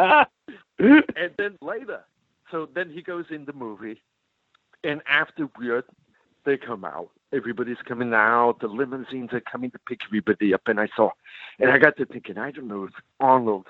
right. 0.00 1.06
and 1.16 1.30
then 1.36 1.58
later, 1.60 2.00
so 2.50 2.68
then 2.74 2.90
he 2.90 3.02
goes 3.02 3.26
in 3.30 3.44
the 3.44 3.52
movie, 3.52 4.00
and 4.82 5.02
afterward, 5.06 5.84
they 6.46 6.56
come 6.56 6.84
out. 6.86 7.10
Everybody's 7.34 7.76
coming 7.86 8.14
out. 8.14 8.60
The 8.60 8.68
limousines 8.68 9.32
are 9.32 9.40
coming 9.40 9.70
to 9.72 9.78
pick 9.86 10.00
everybody 10.06 10.54
up, 10.54 10.62
and 10.66 10.80
I 10.80 10.88
saw, 10.96 11.10
and 11.60 11.70
I 11.70 11.76
got 11.78 11.98
to 11.98 12.06
thinking, 12.06 12.38
I 12.38 12.50
don't 12.50 12.68
know 12.68 12.84
if 12.84 12.92
Arnold 13.20 13.66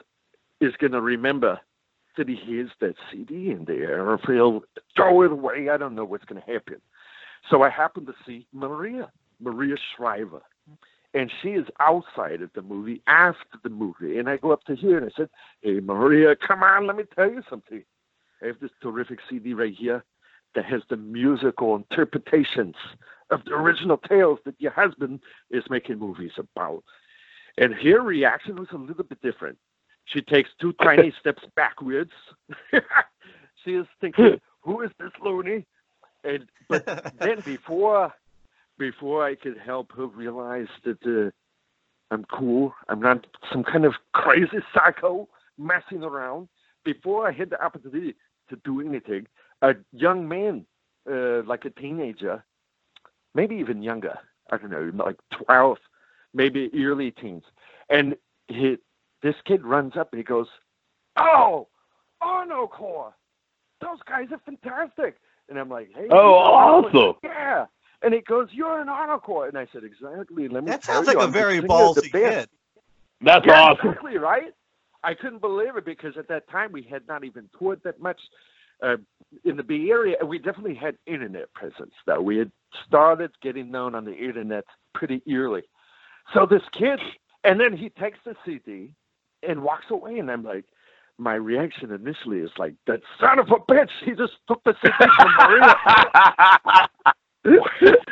is 0.63 0.75
going 0.79 0.93
to 0.93 1.01
remember 1.01 1.61
that 2.17 2.29
he 2.29 2.37
hears 2.37 2.71
that 2.81 2.95
CD 3.11 3.51
in 3.51 3.65
there, 3.67 4.07
or 4.07 4.15
if 4.15 4.21
he'll 4.23 4.63
throw 4.95 5.23
it 5.23 5.33
away. 5.33 5.69
I 5.69 5.77
don't 5.77 5.95
know 5.95 6.05
what's 6.05 6.25
going 6.25 6.41
to 6.41 6.53
happen. 6.53 6.81
So 7.51 7.63
I 7.63 7.71
happened 7.71 8.07
to 8.07 8.15
see 8.27 8.47
Maria, 8.53 9.11
Maria 9.41 9.77
Shriver, 9.97 10.43
and 11.15 11.31
she 11.43 11.51
is 11.51 11.67
outside 11.81 12.43
of 12.43 12.51
the 12.55 12.63
movie 12.63 13.03
after 13.07 13.59
the 13.63 13.71
movie. 13.71 14.19
And 14.19 14.29
I 14.29 14.37
go 14.37 14.53
up 14.53 14.65
to 14.65 14.77
her 14.77 14.99
and 14.99 15.07
I 15.07 15.11
said, 15.17 15.29
Hey, 15.61 15.81
Maria, 15.81 16.37
come 16.37 16.63
on, 16.63 16.87
let 16.87 16.97
me 16.97 17.05
tell 17.15 17.31
you 17.31 17.43
something. 17.51 17.83
I 18.43 18.47
have 18.47 18.61
this 18.61 18.71
terrific 18.83 19.19
CD 19.29 19.55
right 19.55 19.75
here 19.75 20.05
that 20.55 20.65
has 20.67 20.83
the 20.89 20.97
musical 20.97 21.77
interpretations 21.77 22.77
of 23.31 23.45
the 23.45 23.53
original 23.53 23.97
tales 23.97 24.39
that 24.45 24.61
your 24.61 24.73
husband 24.73 25.21
is 25.51 25.65
making 25.71 25.99
movies 25.99 26.33
about. 26.39 26.85
And 27.59 27.75
her 27.75 28.01
reaction 28.01 28.57
was 28.57 28.69
a 28.73 28.77
little 28.77 29.05
bit 29.05 29.21
different. 29.23 29.59
She 30.07 30.21
takes 30.21 30.51
two 30.61 30.73
tiny 30.75 31.13
steps 31.21 31.43
backwards. 31.57 32.11
she 33.65 33.73
is 33.73 33.87
thinking, 34.01 34.41
Who 34.63 34.83
is 34.83 34.91
this 34.99 35.13
loony? 35.23 35.67
And 36.25 36.47
but 36.69 36.85
then 37.19 37.41
before 37.45 38.13
before 38.79 39.25
I 39.25 39.35
could 39.35 39.59
help 39.59 39.93
her 39.97 40.07
realize 40.07 40.69
that 40.85 40.99
uh, 41.07 41.31
I'm 42.13 42.25
cool, 42.25 42.75
I'm 42.89 43.01
not 43.01 43.27
some 43.53 43.65
kind 43.65 43.85
of 43.85 43.95
crazy 44.13 44.59
psycho 44.75 45.29
messing 45.59 46.03
around. 46.03 46.49
Before 46.85 47.29
I 47.29 47.33
had 47.33 47.51
the 47.51 47.65
opportunity 47.65 48.17
to 48.51 48.57
do 48.65 48.81
anything, 48.81 49.29
a 49.63 49.75
young 49.93 50.29
man, 50.29 50.67
uh, 51.11 51.43
like 51.45 51.65
a 51.65 51.71
teenager, 51.71 52.45
maybe 53.35 53.55
even 53.57 53.83
younger, 53.83 54.19
I 54.51 54.57
don't 54.59 54.71
know, 54.71 54.91
like 55.05 55.17
12, 55.47 55.79
maybe 56.35 56.71
early 56.77 57.13
teens, 57.13 57.45
and 57.89 58.17
he, 58.49 58.79
this 59.23 59.35
kid 59.47 59.65
runs 59.65 59.97
up 59.97 60.13
and 60.13 60.19
he 60.19 60.25
goes, 60.25 60.47
"Oh, 61.17 61.69
Arnocorps, 62.23 63.13
those 63.81 63.99
guys 64.09 64.29
are 64.33 64.41
fantastic!" 64.45 65.17
And 65.49 65.59
I'm 65.59 65.69
like, 65.69 65.91
"Hey, 65.95 66.07
Oh, 66.11 66.85
you 66.87 66.93
know, 66.93 67.09
awesome. 67.11 67.17
yeah." 67.23 67.67
And 68.03 68.13
he 68.13 68.21
goes, 68.21 68.49
"You're 68.53 68.81
an 68.81 68.89
Arnocorps," 68.89 69.49
and 69.49 69.59
I 69.59 69.67
said, 69.73 69.85
"Exactly." 69.85 70.49
Let 70.49 70.65
me. 70.65 70.71
That 70.71 70.83
tell 70.83 70.97
sounds 70.97 71.09
you, 71.09 71.15
like 71.15 71.23
a 71.23 71.27
I'm 71.27 71.33
the 71.33 71.39
very 71.39 71.55
singer 71.61 71.65
of 71.65 71.71
ballsy 71.97 72.13
kid. 72.13 72.49
That's 73.21 73.47
yeah, 73.47 73.61
awesome. 73.61 73.89
Exactly 73.91 74.19
right. 74.19 74.53
I 75.05 75.15
couldn't 75.15 75.41
believe 75.41 75.77
it 75.77 75.85
because 75.85 76.17
at 76.17 76.29
that 76.29 76.49
time 76.49 76.73
we 76.73 76.83
had 76.83 77.07
not 77.09 77.25
even 77.25 77.49
toured 77.59 77.81
that 77.85 78.01
much 78.01 78.21
uh, 78.83 78.97
in 79.45 79.57
the 79.57 79.63
Bay 79.63 79.89
Area, 79.91 80.17
we 80.25 80.39
definitely 80.39 80.75
had 80.75 80.97
internet 81.07 81.53
presence. 81.55 81.93
Though 82.07 82.21
we 82.21 82.37
had 82.39 82.51
started 82.87 83.31
getting 83.43 83.71
known 83.71 83.95
on 83.95 84.05
the 84.05 84.15
internet 84.15 84.65
pretty 84.95 85.23
early. 85.33 85.63
So 86.35 86.47
this 86.47 86.63
kid, 86.73 87.01
and 87.45 87.59
then 87.61 87.77
he 87.77 87.91
takes 87.91 88.19
the 88.25 88.35
CD 88.45 88.95
and 89.47 89.63
walks 89.63 89.87
away, 89.91 90.19
and 90.19 90.31
I'm 90.31 90.45
like, 90.45 90.65
my 91.19 91.35
reaction 91.35 91.93
initially 91.93 92.39
is 92.39 92.51
like, 92.59 92.75
that 92.87 93.01
son 93.21 93.39
of 93.39 93.49
a 93.49 93.73
bitch, 93.73 93.91
he 94.05 94.13
just 94.13 94.33
took 94.49 94.63
the 94.65 94.75
CD 94.83 94.93
from 95.17 95.35
Maria. 95.39 95.75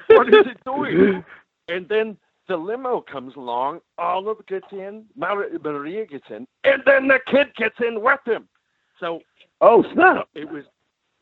what 0.08 0.28
is 0.28 0.46
he 0.46 0.52
doing? 0.64 1.24
And 1.68 1.88
then 1.88 2.16
the 2.48 2.56
limo 2.56 3.00
comes 3.00 3.36
along, 3.36 3.80
Olive 3.98 4.44
gets 4.46 4.66
in, 4.72 5.04
Mar- 5.16 5.46
Maria 5.62 6.04
gets 6.04 6.26
in, 6.30 6.46
and 6.64 6.82
then 6.84 7.08
the 7.08 7.20
kid 7.26 7.54
gets 7.56 7.76
in 7.80 8.02
with 8.02 8.20
him. 8.26 8.48
So 8.98 9.20
oh 9.60 9.84
snap! 9.94 10.28
it 10.34 10.50
was, 10.50 10.64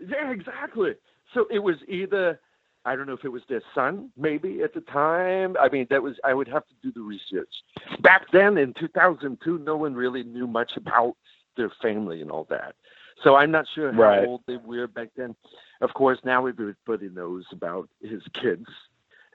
yeah, 0.01 0.31
exactly. 0.31 0.95
So 1.35 1.47
it 1.51 1.59
was 1.59 1.77
either, 1.87 2.41
I 2.85 2.97
don't 2.97 3.07
know 3.07 3.13
if 3.13 3.25
it 3.25 3.33
was 3.33 3.43
their 3.49 3.63
son, 3.75 4.11
maybe 4.17 4.63
at 4.63 4.73
the 4.73 4.81
time. 4.81 5.57
I 5.61 5.69
mean, 5.69 5.87
that 5.91 6.03
was, 6.03 6.15
I 6.25 6.33
would 6.33 6.49
have 6.49 6.65
to 6.69 6.75
do 6.83 6.93
the 6.93 7.01
research. 7.03 7.53
Back 8.01 8.27
then 8.33 8.57
in 8.57 8.73
2002, 8.75 9.59
no 9.59 9.77
one 9.77 9.95
really 9.95 10.23
knew 10.23 10.47
much 10.47 10.73
about 10.77 11.17
their 11.57 11.71
family 11.83 12.23
and 12.23 12.31
all 12.31 12.47
that. 12.51 12.77
So 13.23 13.35
I'm 13.35 13.51
not 13.51 13.67
sure 13.75 13.93
how 13.93 14.01
Right. 14.01 14.27
old 14.27 14.43
they 14.47 14.57
were 14.59 14.87
back 14.87 15.09
then. 15.17 15.35
Of 15.81 15.93
course, 15.95 16.19
now 16.25 16.47
everybody 16.47 17.09
knows 17.09 17.45
about 17.53 17.89
his 18.01 18.23
kids. 18.33 18.67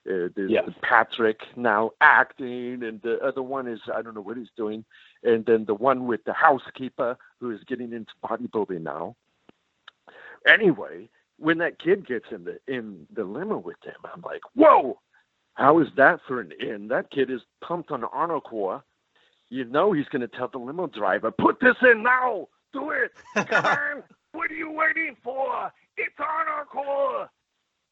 Uh, 0.06 0.28
there's 0.36 0.52
Yes. 0.52 0.70
Patrick 0.82 1.42
now 1.56 1.92
acting, 2.02 2.84
and 2.84 3.02
the 3.02 3.20
other 3.22 3.42
one 3.42 3.68
is 3.68 3.80
I 3.94 4.02
don't 4.02 4.14
know 4.16 4.22
what 4.22 4.36
he's 4.38 4.52
doing, 4.58 4.84
and 5.24 5.46
then 5.46 5.64
the 5.66 5.76
one 5.76 6.08
with 6.08 6.24
the 6.26 6.34
housekeeper 6.34 7.18
who 7.40 7.52
is 7.52 7.64
getting 7.66 7.94
into 7.94 8.12
bodybuilding 8.24 8.82
now. 8.82 9.16
Anyway, 10.46 11.10
when 11.38 11.58
that 11.60 11.80
kid 11.80 12.08
gets 12.08 12.26
in 12.32 12.46
the 12.46 12.60
in 12.68 13.08
the 13.16 13.24
limo 13.24 13.58
with 13.58 13.78
them, 13.86 13.96
I'm 14.14 14.22
like, 14.22 14.42
whoa, 14.56 15.00
how 15.56 15.80
is 15.80 15.88
that 15.98 16.20
for 16.28 16.42
an 16.42 16.52
in? 16.60 16.88
That 16.90 17.12
kid 17.12 17.32
is 17.32 17.42
pumped 17.64 17.92
on 17.92 18.02
Arnocorps. 18.04 18.84
You 19.50 19.66
know 19.66 19.92
he's 19.92 20.08
going 20.08 20.22
to 20.22 20.28
tell 20.28 20.48
the 20.48 20.58
limo 20.58 20.88
driver, 20.88 21.32
put 21.32 21.60
this 21.62 21.76
in 21.84 22.04
now, 22.04 22.48
do 22.74 22.92
it, 22.92 23.12
come 23.48 23.66
on, 23.66 24.04
what 24.32 24.50
are 24.52 24.56
you 24.56 24.72
waiting 24.72 25.16
for? 25.24 25.72
It's 25.98 26.16
Arnocorps. 26.20 27.30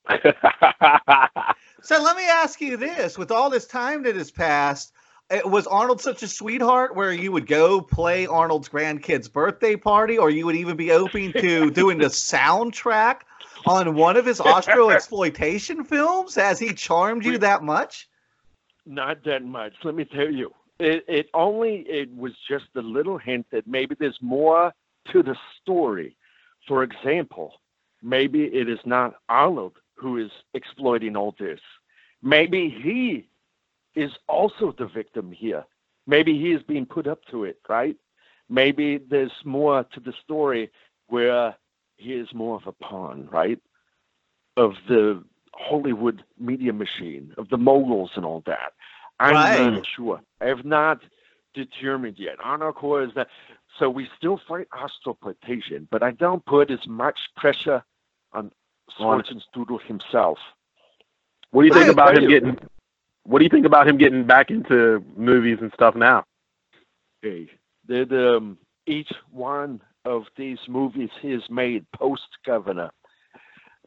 So 1.84 2.01
let 2.01 2.15
me 2.15 2.26
ask 2.27 2.61
you 2.61 2.77
this: 2.77 3.18
with 3.18 3.31
all 3.31 3.49
this 3.49 3.65
time 3.68 4.03
that 4.03 4.15
has 4.15 4.31
passed, 4.31 4.93
was 5.45 5.68
Arnold 5.68 6.02
such 6.02 6.24
a 6.24 6.28
sweetheart 6.28 6.95
where 6.95 7.14
you 7.14 7.32
would 7.32 7.48
go 7.48 7.82
play 7.82 8.26
Arnold's 8.26 8.70
grandkid's 8.70 9.28
birthday 9.28 9.76
party, 9.76 10.18
or 10.18 10.30
you 10.30 10.45
would 10.45 10.56
even 10.56 10.76
be 10.76 10.91
open 10.91 11.34
to 11.34 11.72
doing 11.72 11.98
the 11.98 12.08
soundtrack 12.08 13.22
on 13.66 13.95
one 13.95 14.18
of 14.18 14.26
his 14.26 14.41
Austro 14.41 14.90
exploitation 14.91 15.84
films? 15.84 16.36
Has 16.36 16.60
he 16.60 16.74
charmed 16.74 17.26
you 17.26 17.38
that 17.38 17.64
much? 17.64 18.10
Not 18.86 19.24
that 19.26 19.44
much. 19.44 19.74
Let 19.84 19.95
me 19.95 20.06
tell 20.06 20.30
you, 20.30 20.53
it, 20.80 21.06
it 21.08 21.30
only 21.34 21.86
it 21.88 22.14
was 22.16 22.34
just 22.48 22.66
a 22.76 22.82
little 22.82 23.18
hint 23.18 23.45
that 23.52 23.68
maybe 23.68 23.95
there's 23.98 24.18
more 24.22 24.74
to 25.12 25.24
the 25.24 25.36
story. 25.62 26.18
For 26.68 26.84
example, 26.84 27.53
maybe 28.02 28.45
it 28.45 28.68
is 28.68 28.80
not 28.86 29.16
Arnold 29.30 29.78
who 29.95 30.18
is 30.18 30.32
exploiting 30.53 31.16
all 31.16 31.36
this. 31.40 31.60
Maybe 32.24 32.70
he 32.70 33.28
is 33.95 34.11
also 34.27 34.73
the 34.77 34.88
victim 34.88 35.31
here. 35.31 35.65
Maybe 36.07 36.38
he 36.38 36.51
is 36.51 36.63
being 36.63 36.85
put 36.85 37.07
up 37.07 37.23
to 37.31 37.43
it, 37.43 37.59
right? 37.69 37.95
Maybe 38.49 38.97
there's 38.97 39.31
more 39.45 39.84
to 39.93 39.99
the 39.99 40.13
story 40.23 40.72
where 41.07 41.55
he 41.97 42.13
is 42.13 42.34
more 42.34 42.55
of 42.55 42.68
a 42.68 42.72
pawn, 42.72 43.30
right? 43.31 43.59
Of 44.57 44.73
the 44.88 45.23
Hollywood 45.53 46.23
media 46.39 46.73
machine, 46.73 47.34
of 47.38 47.49
the 47.49 47.57
moguls 47.57 48.11
and 48.15 48.26
all 48.26 48.41
that. 48.45 48.73
I'm 49.19 49.35
Right. 49.35 49.73
not 49.73 49.85
sure. 49.85 50.22
I 50.41 50.45
have 50.45 50.65
not 50.65 51.01
determined 51.53 52.18
yet. 52.18 52.38
Arnold 52.39 53.07
is 53.07 53.13
that. 53.13 53.30
So 53.77 53.89
we 53.89 54.09
still 54.18 54.38
fight 54.47 54.68
osteoplantation, 54.69 55.88
but 55.89 56.03
I 56.03 56.11
don't 56.11 56.43
put 56.45 56.72
as 56.72 56.85
much 56.88 57.19
pressure 57.35 57.84
on 58.34 58.51
Schwarzenstudio 58.97 59.81
himself. 59.81 60.39
What 61.51 61.61
do 61.61 61.68
you 61.68 61.73
think 61.73 61.88
I 61.88 61.91
about 61.91 62.18
him 62.18 62.27
getting? 62.27 62.57
What 63.23 63.39
do 63.39 63.45
you 63.45 63.49
think 63.49 63.65
about 63.65 63.88
him 63.88 63.98
getting 63.98 64.26
back 64.26 64.49
into 64.49 65.03
movies 65.15 65.60
and 65.61 65.72
stuff 65.73 65.95
now? 65.95 66.26
That 67.88 68.11
um, 68.11 68.57
each 68.88 69.11
one 69.31 69.81
of 70.06 70.23
these 70.35 70.57
movies 70.68 71.10
he 71.22 71.31
has 71.31 71.43
made 71.49 71.85
post 71.91 72.23
Governor, 72.45 72.89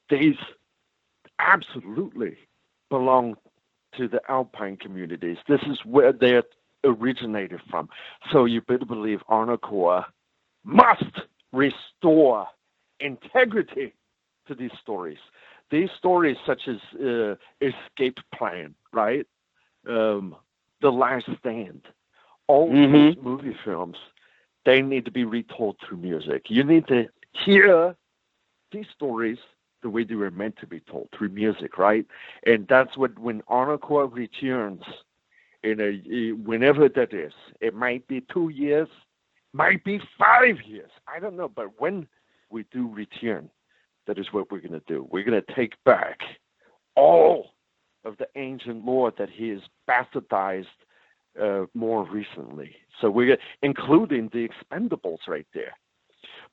these 0.09 0.37
absolutely 1.39 2.37
belong 2.91 3.37
to 3.97 4.09
the 4.09 4.21
Alpine 4.29 4.77
communities. 4.77 5.39
This 5.49 5.63
is 5.63 5.79
where 5.85 6.13
they 6.13 6.41
originated 6.85 7.61
from. 7.71 7.89
So 8.31 8.45
you 8.45 8.61
better 8.61 8.85
believe 8.85 9.21
Arnocorps 9.29 10.05
must 10.65 11.21
restore 11.53 12.47
integrity 13.01 13.95
to 14.47 14.55
these 14.55 14.73
stories. 14.81 15.19
These 15.71 15.89
stories, 15.97 16.37
such 16.47 16.69
as 16.69 16.77
uh, 17.01 17.35
Escape 17.61 18.19
Plan, 18.35 18.75
right? 18.95 19.27
Um, 19.87 20.37
the 20.81 20.91
Last 20.91 21.27
Stand, 21.39 21.83
all 22.47 22.71
Mhm. 22.71 23.15
these 23.15 23.23
movie 23.23 23.55
films, 23.65 23.99
they 24.65 24.81
need 24.81 25.05
to 25.05 25.11
be 25.11 25.25
retold 25.25 25.79
through 25.81 25.99
music. 25.99 26.51
You 26.51 26.65
need 26.65 26.87
to 26.89 27.09
hear 27.33 27.97
these 28.71 28.89
stories 28.91 29.39
the 29.83 29.91
way 29.91 30.05
they 30.05 30.15
were 30.15 30.31
meant 30.31 30.57
to 30.57 30.67
be 30.67 30.81
told 30.81 31.11
through 31.13 31.29
music, 31.29 31.77
right? 31.77 32.07
And 32.47 32.67
that's 32.69 32.97
what 32.97 33.19
when 33.19 33.43
Arnocorps 33.43 34.15
returns 34.15 34.83
in 35.63 35.81
a 35.81 36.33
whenever 36.33 36.89
that 36.89 37.13
is, 37.13 37.33
it 37.61 37.75
might 37.75 38.07
be 38.07 38.23
two 38.23 38.49
years, 38.49 38.89
might 39.53 39.85
be 39.85 39.99
five 40.19 40.61
years. 40.63 40.91
I 41.07 41.21
don't 41.21 41.37
know, 41.37 41.49
but 41.49 41.79
when 41.81 42.09
we 42.51 42.65
do 42.71 42.89
return, 42.89 43.51
that 44.07 44.19
is 44.19 44.33
what 44.33 44.51
we're 44.51 44.61
going 44.61 44.73
to 44.73 44.83
do. 44.87 45.07
We're 45.11 45.25
going 45.25 45.43
to 45.43 45.55
take 45.55 45.75
back 45.85 46.21
all 46.97 47.54
of 48.05 48.17
the 48.19 48.29
ancient 48.37 48.85
lore 48.85 49.13
that 49.19 49.31
he 49.31 49.49
has 49.51 49.61
bastardized 49.89 50.67
uh, 51.41 51.67
more 51.75 52.05
recently. 52.09 52.77
So 53.01 53.11
we're 53.11 53.39
including 53.63 54.31
the 54.33 54.49
Expendables 54.49 55.27
right 55.27 55.47
there. 55.55 55.73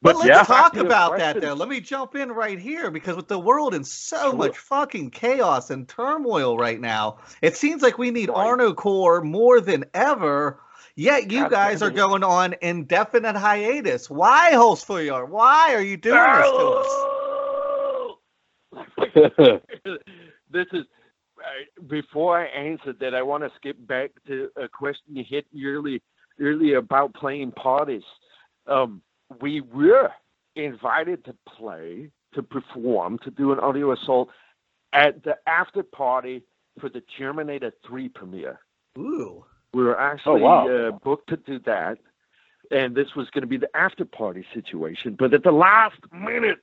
But 0.03 0.15
let's 0.15 0.29
yeah. 0.29 0.43
talk 0.43 0.47
Back 0.47 0.71
to 0.71 0.77
your 0.79 0.87
about 0.87 1.19
that 1.19 1.39
though. 1.39 1.53
Let 1.53 1.69
me 1.69 1.79
jump 1.79 2.15
in 2.15 2.31
right 2.31 2.57
here 2.57 2.89
because 2.89 3.15
with 3.15 3.27
the 3.27 3.37
world 3.37 3.75
in 3.75 3.83
so 3.83 4.33
much 4.33 4.57
fucking 4.57 5.11
chaos 5.11 5.69
and 5.69 5.87
turmoil 5.87 6.57
right 6.57 6.79
now, 6.79 7.19
it 7.43 7.55
seems 7.55 7.83
like 7.83 7.99
we 7.99 8.09
need 8.09 8.29
Right. 8.29 8.37
Arnocorps 8.37 9.23
more 9.23 9.61
than 9.61 9.85
ever. 9.93 10.59
Yet 10.95 11.31
you 11.31 11.41
God 11.41 11.51
guys 11.51 11.83
are 11.83 11.91
going 11.91 12.23
on 12.23 12.55
indefinite 12.61 13.35
hiatus. 13.35 14.09
Why, 14.09 14.53
Holsfjord? 14.53 15.29
Why 15.29 15.75
are 15.75 15.81
you 15.81 15.97
doing 15.97 16.17
this 16.17 16.49
to 16.49 16.81
us? 16.81 16.87
this 20.49 20.65
is 20.73 20.85
before 21.87 22.39
I 22.39 22.45
answer 22.45 22.93
that, 22.99 23.13
I 23.13 23.21
want 23.21 23.43
to 23.43 23.51
skip 23.55 23.75
back 23.87 24.11
to 24.27 24.49
a 24.55 24.67
question 24.67 25.15
you 25.15 25.23
hit 25.27 25.45
early, 25.63 26.01
earlier 26.39 26.77
about 26.77 27.13
playing 27.13 27.51
parties. 27.51 28.03
Um, 28.67 29.01
we 29.41 29.61
were 29.61 30.11
invited 30.55 31.23
to 31.25 31.35
play, 31.47 32.09
to 32.33 32.43
perform, 32.43 33.19
to 33.19 33.31
do 33.31 33.51
an 33.51 33.59
audio 33.59 33.93
assault 33.93 34.29
at 34.93 35.23
the 35.23 35.35
after 35.47 35.83
party 35.83 36.43
for 36.79 36.89
the 36.89 37.01
Terminator 37.17 37.71
3 37.87 38.09
premiere. 38.09 38.59
Ooh. 38.97 39.45
We 39.73 39.83
were 39.83 39.99
actually 39.99 40.41
wow. 40.41 40.67
uh, 40.67 40.91
booked 40.91 41.29
to 41.29 41.37
do 41.37 41.59
that, 41.65 41.97
and 42.71 42.93
this 42.93 43.15
was 43.15 43.29
going 43.29 43.41
to 43.41 43.47
be 43.47 43.57
the 43.57 43.69
after 43.75 44.03
party 44.03 44.45
situation. 44.53 45.15
But 45.17 45.33
at 45.33 45.43
the 45.43 45.51
last 45.51 45.99
minute, 46.11 46.61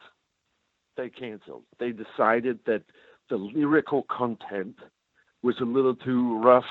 they 0.96 1.08
canceled. 1.08 1.62
They 1.78 1.92
decided 1.92 2.58
that 2.66 2.82
the 3.30 3.36
lyrical 3.36 4.04
content 4.10 4.76
was 5.42 5.56
a 5.60 5.64
little 5.64 5.94
too 5.94 6.38
rough 6.38 6.64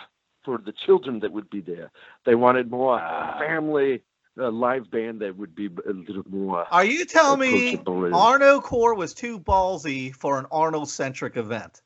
for 0.43 0.57
the 0.57 0.73
children 0.85 1.19
that 1.21 1.31
would 1.31 1.49
be 1.49 1.61
there. 1.61 1.91
They 2.25 2.35
wanted 2.35 2.69
more 2.71 2.99
family 3.39 4.01
uh, 4.39 4.51
live 4.51 4.89
band 4.91 5.19
that 5.21 5.35
would 5.37 5.55
be 5.55 5.67
a 5.67 5.91
little 5.93 6.23
more. 6.29 6.65
Are 6.71 6.85
you 6.85 7.05
telling 7.05 7.39
me 7.39 7.77
Arnocorps 7.77 8.97
was 8.97 9.13
too 9.13 9.39
ballsy 9.39 10.13
for 10.13 10.37
an 10.39 10.45
Arnold 10.51 10.89
centric 10.89 11.37
event? 11.37 11.81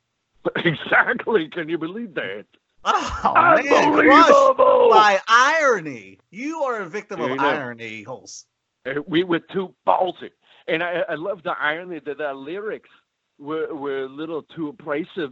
exactly. 0.57 1.47
Can 1.49 1.69
you 1.69 1.77
believe 1.77 2.13
that? 2.15 2.45
Oh 2.83 3.33
man, 3.35 3.93
Unbelievable! 3.93 4.89
by 4.89 5.19
irony. 5.27 6.17
You 6.31 6.63
are 6.63 6.81
a 6.81 6.89
victim 6.89 7.19
There 7.19 7.27
of 7.27 7.33
you 7.33 7.39
go. 7.39 7.45
irony, 7.45 8.03
Holst. 8.03 8.47
Uh, 8.85 9.01
we 9.05 9.23
were 9.23 9.39
too 9.39 9.73
ballsy. 9.87 10.31
And 10.67 10.81
I, 10.83 11.01
I 11.09 11.15
love 11.15 11.43
the 11.43 11.53
irony 11.59 11.99
that 12.05 12.19
our 12.21 12.33
lyrics 12.33 12.89
were, 13.41 13.73
were 13.73 14.03
a 14.03 14.09
little 14.09 14.43
too 14.43 14.69
abrasive 14.69 15.31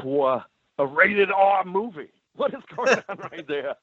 for 0.00 0.44
a 0.78 0.86
rated 0.86 1.30
R 1.30 1.64
movie. 1.64 2.10
What 2.36 2.52
is 2.52 2.60
going 2.76 2.98
on 3.08 3.16
right 3.16 3.48
there? 3.48 3.76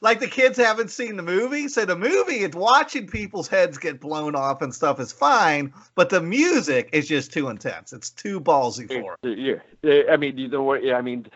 Like 0.00 0.18
the 0.18 0.26
kids 0.26 0.58
haven't 0.58 0.90
seen 0.90 1.16
the 1.16 1.22
movie, 1.22 1.68
so 1.68 1.84
the 1.84 1.94
movie, 1.94 2.40
it's 2.40 2.56
watching 2.56 3.06
people's 3.06 3.46
heads 3.46 3.78
get 3.78 4.00
blown 4.00 4.34
off 4.34 4.62
and 4.62 4.74
stuff 4.74 4.98
is 4.98 5.12
fine, 5.12 5.72
but 5.94 6.10
the 6.10 6.20
music 6.20 6.88
is 6.92 7.06
just 7.06 7.32
too 7.32 7.48
intense. 7.48 7.92
It's 7.92 8.10
too 8.10 8.40
ballsy 8.40 8.88
for 8.88 9.16
it. 9.22 9.24
Uh, 9.24 9.28
yeah. 9.28 9.60
Uh, 9.84 10.12
I 10.12 10.16
mean, 10.16 10.36
you 10.36 10.48
know 10.48 10.64
what? 10.64 10.80
I 10.84 11.00
mean, 11.02 11.26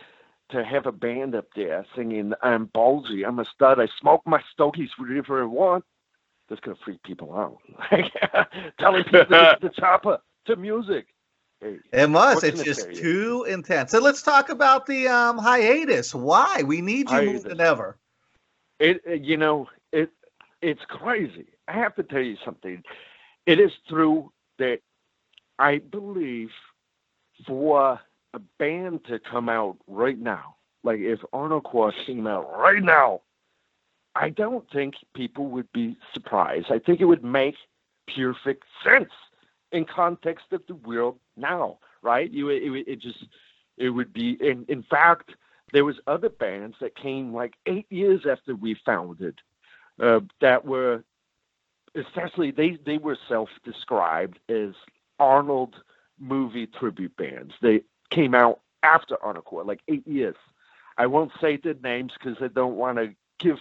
to 0.49 0.65
have 0.65 0.85
a 0.85 0.91
band 0.91 1.33
up 1.33 1.45
there 1.55 1.85
singing, 1.95 2.33
I'm 2.43 2.67
ballsy, 2.67 3.25
I'm 3.25 3.39
a 3.39 3.45
stud, 3.45 3.79
I 3.79 3.87
smoke 4.01 4.23
my 4.25 4.41
stogies 4.51 4.91
wherever 4.97 5.41
I 5.41 5.45
want, 5.45 5.85
that's 6.49 6.59
going 6.59 6.75
to 6.75 6.83
freak 6.83 7.01
people 7.03 7.33
out. 7.33 7.57
Like, 7.91 8.11
telling 8.79 9.05
people 9.05 9.25
to 9.25 9.31
listen 9.31 9.61
to 9.61 9.81
chopper, 9.81 10.19
to 10.47 10.57
music. 10.57 11.07
It 11.61 12.09
must. 12.09 12.43
It's 12.43 12.63
just 12.63 12.93
too 12.93 13.45
intense. 13.49 13.91
So 13.91 13.99
let's 13.99 14.21
talk 14.21 14.49
about 14.49 14.85
the 14.85 15.07
um, 15.07 15.37
hiatus. 15.37 16.13
Why? 16.15 16.63
We 16.63 16.81
need 16.81 17.09
you 17.09 17.15
more 17.15 17.23
Hiatus. 17.25 17.43
than 17.43 17.61
ever. 17.61 17.97
It, 18.79 19.01
it- 19.05 19.21
you 19.23 19.37
know, 19.37 19.67
it 19.91 20.09
it's 20.61 20.83
crazy. 20.87 21.47
I 21.67 21.73
have 21.73 21.95
to 21.95 22.03
tell 22.03 22.21
you 22.21 22.37
something. 22.43 22.83
It 23.45 23.59
is 23.59 23.71
true 23.87 24.31
that 24.57 24.79
I 25.57 25.79
believe 25.79 26.49
for 27.45 27.99
a 28.33 28.39
band 28.57 29.05
to 29.05 29.19
come 29.19 29.49
out 29.49 29.77
right 29.87 30.17
now, 30.17 30.55
like 30.83 30.99
if 30.99 31.19
Arnocorps 31.33 32.05
came 32.05 32.27
out 32.27 32.51
right 32.57 32.83
now, 32.83 33.21
I 34.15 34.29
don't 34.29 34.69
think 34.71 34.95
people 35.15 35.47
would 35.47 35.71
be 35.73 35.97
surprised. 36.13 36.67
I 36.71 36.79
think 36.79 36.99
it 37.01 37.05
would 37.05 37.23
make 37.23 37.55
perfect 38.13 38.63
sense 38.83 39.11
in 39.71 39.85
context 39.85 40.45
of 40.51 40.61
the 40.67 40.75
world 40.75 41.19
now, 41.37 41.79
right? 42.01 42.29
You 42.31 42.49
it, 42.49 42.87
it, 42.87 42.99
just 42.99 43.25
it 43.77 43.89
would 43.89 44.13
be 44.13 44.37
in 44.39 44.65
in 44.67 44.83
fact 44.83 45.35
there 45.71 45.85
was 45.85 45.97
other 46.07 46.29
bands 46.29 46.77
that 46.81 46.95
came 46.95 47.33
like 47.33 47.53
eight 47.65 47.85
years 47.89 48.25
after 48.29 48.55
we 48.55 48.75
founded 48.85 49.39
uh, 50.01 50.21
that 50.41 50.65
were 50.65 51.03
essentially 51.95 52.51
they 52.51 52.77
they 52.85 52.97
were 52.97 53.17
self-described 53.27 54.39
as 54.49 54.73
Arnold 55.19 55.75
movie 56.19 56.67
tribute 56.67 57.15
bands. 57.17 57.53
They 57.61 57.81
came 58.09 58.33
out 58.33 58.61
after 58.83 59.15
Arnocorps, 59.17 59.65
like 59.65 59.81
eight 59.87 60.07
years. 60.07 60.35
I 60.97 61.07
won't 61.07 61.31
say 61.39 61.57
the 61.57 61.77
names 61.81 62.13
because 62.13 62.37
I 62.41 62.47
don't 62.47 62.75
want 62.75 62.97
to 62.97 63.13
give 63.37 63.57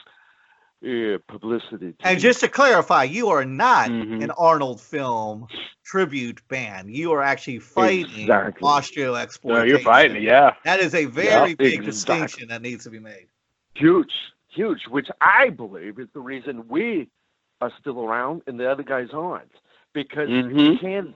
uh, 0.85 1.19
publicity. 1.29 1.95
And 2.05 2.21
just 2.21 2.41
to 2.41 2.49
clarify, 2.49 3.05
you 3.05 3.29
are 3.29 3.45
not 3.45 3.91
Mhm. 3.91 4.23
an 4.23 4.31
Arnold 4.33 4.81
film 4.81 5.47
tribute 5.85 6.47
band. 6.49 6.91
You 6.95 7.13
are 7.13 7.23
actually 7.23 7.59
fighting 7.59 8.21
Exactly. 8.21 8.67
Austro 8.67 9.15
No, 9.15 9.17
exploitation. 9.17 9.69
you're 9.69 9.79
fighting, 9.81 10.23
yeah. 10.23 10.55
That 10.65 10.81
is 10.81 10.95
a 10.95 11.07
very 11.07 11.55
big 11.55 11.81
exactly. 11.81 11.85
distinction 11.85 12.49
that 12.49 12.63
needs 12.63 12.85
to 12.85 12.91
be 12.91 12.99
made. 13.01 13.29
huge, 13.75 14.13
huge, 14.49 14.87
which 14.89 15.09
I 15.21 15.51
believe 15.51 15.99
is 15.99 16.09
the 16.13 16.21
reason 16.21 16.67
we 16.69 17.09
are 17.61 17.73
still 17.81 18.01
around 18.05 18.43
and 18.47 18.59
the 18.59 18.71
other 18.71 18.83
guys 18.83 19.09
aren't. 19.13 19.53
Because 19.95 20.29
you 20.29 20.45
Mhm. 20.51 20.81
can 20.81 21.15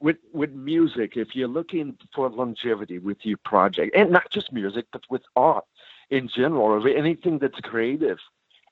with 0.00 0.16
with 0.32 0.52
music, 0.52 1.16
if 1.16 1.34
you're 1.34 1.48
looking 1.48 1.96
for 2.14 2.28
longevity 2.30 2.98
with 2.98 3.18
your 3.24 3.38
project, 3.44 3.94
and 3.96 4.10
not 4.10 4.30
just 4.30 4.52
music, 4.52 4.86
but 4.92 5.02
with 5.10 5.22
art 5.36 5.64
in 6.10 6.28
general, 6.28 6.62
or 6.64 6.88
anything 6.88 7.38
that's 7.38 7.58
creative, 7.60 8.18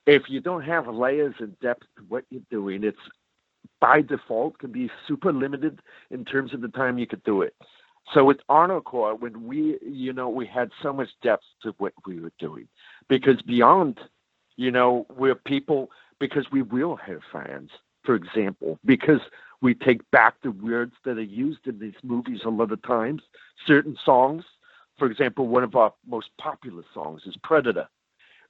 if 0.07 0.23
you 0.29 0.39
don't 0.39 0.63
have 0.63 0.87
layers 0.87 1.35
and 1.39 1.59
depth 1.59 1.83
to 1.97 2.03
what 2.07 2.23
you're 2.29 2.41
doing, 2.49 2.83
it's 2.83 2.97
by 3.79 4.01
default 4.01 4.57
can 4.57 4.71
be 4.71 4.89
super 5.07 5.31
limited 5.31 5.81
in 6.09 6.25
terms 6.25 6.53
of 6.53 6.61
the 6.61 6.69
time 6.69 6.97
you 6.97 7.05
could 7.05 7.23
do 7.23 7.41
it. 7.41 7.53
So 8.13 8.23
with 8.23 8.37
Arnocorps, 8.49 9.19
when 9.19 9.45
we, 9.45 9.77
you 9.85 10.13
know, 10.13 10.29
we 10.29 10.47
had 10.47 10.71
so 10.81 10.93
much 10.93 11.09
depth 11.21 11.43
to 11.63 11.75
what 11.77 11.91
we 12.05 12.21
were 12.21 12.31
doing, 12.39 12.69
because 13.09 13.41
beyond, 13.41 13.99
you 14.55 14.71
know, 14.71 15.05
we're 15.15 15.35
people 15.35 15.91
because 16.19 16.45
we 16.51 16.61
will 16.61 16.95
have 16.95 17.19
fans, 17.31 17.69
for 18.03 18.15
example, 18.15 18.79
because 18.85 19.19
we 19.61 19.73
take 19.73 20.09
back 20.11 20.35
the 20.41 20.51
words 20.51 20.93
that 21.03 21.17
are 21.17 21.21
used 21.21 21.67
in 21.67 21.79
these 21.79 21.93
movies 22.01 22.41
a 22.45 22.49
lot 22.49 22.71
of 22.71 22.81
times. 22.83 23.21
Certain 23.65 23.97
songs, 24.05 24.45
for 24.97 25.11
example, 25.11 25.47
one 25.47 25.63
of 25.63 25.75
our 25.75 25.93
most 26.07 26.29
popular 26.39 26.83
songs 26.93 27.23
is 27.25 27.35
Predator, 27.43 27.89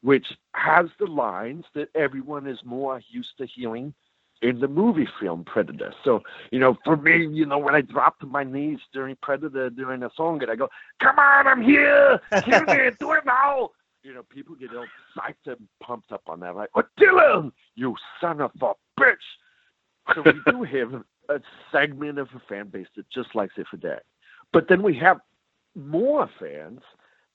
which 0.08 0.28
has 0.54 0.86
the 1.00 1.06
lines 1.06 1.66
that 1.74 1.90
everyone 1.94 2.48
is 2.48 2.60
more 2.64 3.02
used 3.10 3.38
to 3.38 3.46
hearing 3.46 3.94
in 4.42 4.58
the 4.62 4.68
movie 4.68 5.10
film 5.20 5.44
Predator. 5.44 5.94
So, 6.06 6.22
you 6.50 6.60
know, 6.60 6.78
for 6.86 6.96
me, 6.96 7.28
you 7.28 7.46
know, 7.46 7.58
when 7.58 7.76
I 7.76 7.82
drop 7.82 8.18
to 8.22 8.26
my 8.26 8.46
knees 8.46 8.80
during 8.94 9.18
Predator 9.22 9.70
during 9.70 10.04
a 10.04 10.10
song 10.16 10.42
and 10.42 10.50
I 10.50 10.56
go, 10.56 10.70
Come 11.04 11.20
on, 11.20 11.48
I'm 11.48 11.62
here, 11.62 12.22
hear 12.46 12.64
me, 12.68 12.90
do 13.02 13.12
it 13.12 13.26
now. 13.26 13.72
You 14.02 14.14
know, 14.14 14.24
people 14.24 14.56
get 14.56 14.74
all 14.74 14.86
psyched 15.14 15.46
and 15.46 15.68
pumped 15.84 16.14
up 16.14 16.22
on 16.28 16.40
that, 16.40 16.56
like, 16.56 16.70
oh 16.76 16.84
Dylan, 16.98 17.52
you 17.76 17.94
son 18.22 18.40
of 18.40 18.52
a 18.62 18.76
bitch. 18.98 19.16
So 20.16 20.22
we 20.22 20.40
do 20.50 20.64
have 20.80 21.04
a 21.28 21.42
segment 21.70 22.18
of 22.18 22.30
a 22.34 22.40
fan 22.48 22.70
base 22.70 22.88
that 22.96 23.10
just 23.10 23.36
likes 23.36 23.56
it 23.58 23.68
for 23.70 23.76
that. 23.78 24.04
But 24.54 24.70
then 24.70 24.84
we 24.84 24.96
have 25.00 25.20
more 25.76 26.30
fans 26.40 26.80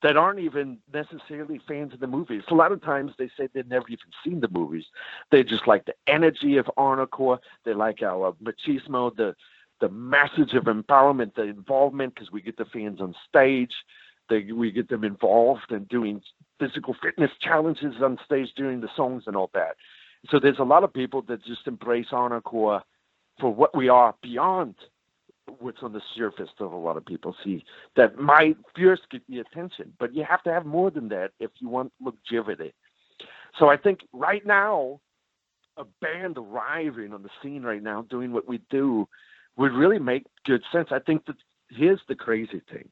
that 0.02 0.16
aren't 0.16 0.40
even 0.40 0.78
necessarily 0.92 1.60
fans 1.66 1.94
of 1.94 2.00
the 2.00 2.06
movies. 2.06 2.42
A 2.50 2.54
lot 2.54 2.72
of 2.72 2.82
times 2.82 3.12
they 3.18 3.30
say 3.36 3.48
they've 3.54 3.66
never 3.66 3.86
even 3.88 4.06
seen 4.24 4.40
the 4.40 4.48
movies. 4.48 4.84
They 5.30 5.44
just 5.44 5.66
like 5.66 5.84
the 5.84 5.94
energy 6.06 6.56
of 6.56 6.66
Arnocorps. 6.76 7.40
They 7.64 7.74
like 7.74 8.02
our 8.02 8.34
machismo, 8.42 9.14
the 9.14 9.34
the 9.80 9.88
message 9.88 10.54
of 10.54 10.64
empowerment, 10.64 11.34
the 11.34 11.42
involvement, 11.42 12.14
because 12.14 12.30
we 12.30 12.40
get 12.40 12.56
the 12.56 12.64
fans 12.66 13.00
on 13.00 13.14
stage. 13.28 13.72
They, 14.30 14.52
we 14.52 14.70
get 14.70 14.88
them 14.88 15.02
involved 15.02 15.72
in 15.72 15.84
doing 15.84 16.22
physical 16.60 16.94
fitness 17.02 17.32
challenges 17.40 17.94
on 18.00 18.16
stage 18.24 18.50
during 18.56 18.80
the 18.80 18.88
songs 18.94 19.24
and 19.26 19.34
all 19.34 19.50
that. 19.54 19.74
So 20.30 20.38
there's 20.38 20.60
a 20.60 20.64
lot 20.64 20.84
of 20.84 20.94
people 20.94 21.22
that 21.22 21.44
just 21.44 21.66
embrace 21.66 22.06
Arnocorps 22.12 22.82
for 23.40 23.52
what 23.52 23.76
we 23.76 23.88
are 23.88 24.14
beyond 24.22 24.76
what's 25.60 25.82
on 25.82 25.92
the 25.92 26.02
surface 26.16 26.50
that 26.58 26.64
a 26.64 26.66
lot 26.66 26.96
of 26.96 27.04
people 27.04 27.34
see 27.44 27.64
that 27.96 28.18
might 28.18 28.56
first 28.76 29.02
get 29.10 29.22
the 29.28 29.40
attention. 29.40 29.92
But 29.98 30.14
you 30.14 30.24
have 30.28 30.42
to 30.44 30.52
have 30.52 30.66
more 30.66 30.90
than 30.90 31.08
that 31.08 31.32
if 31.40 31.50
you 31.58 31.68
want 31.68 31.92
longevity. 32.00 32.72
So 33.58 33.68
I 33.68 33.76
think 33.76 34.00
right 34.12 34.44
now, 34.46 35.00
a 35.76 35.84
band 36.00 36.36
arriving 36.38 37.12
on 37.12 37.22
the 37.22 37.30
scene 37.42 37.62
right 37.62 37.82
now 37.82 38.02
doing 38.10 38.32
what 38.32 38.46
we 38.46 38.60
do 38.70 39.08
would 39.56 39.72
really 39.72 39.98
make 39.98 40.26
good 40.44 40.62
sense. 40.70 40.88
I 40.90 40.98
think 40.98 41.24
that 41.26 41.36
here's 41.70 42.00
the 42.08 42.14
crazy 42.14 42.60
thing 42.70 42.88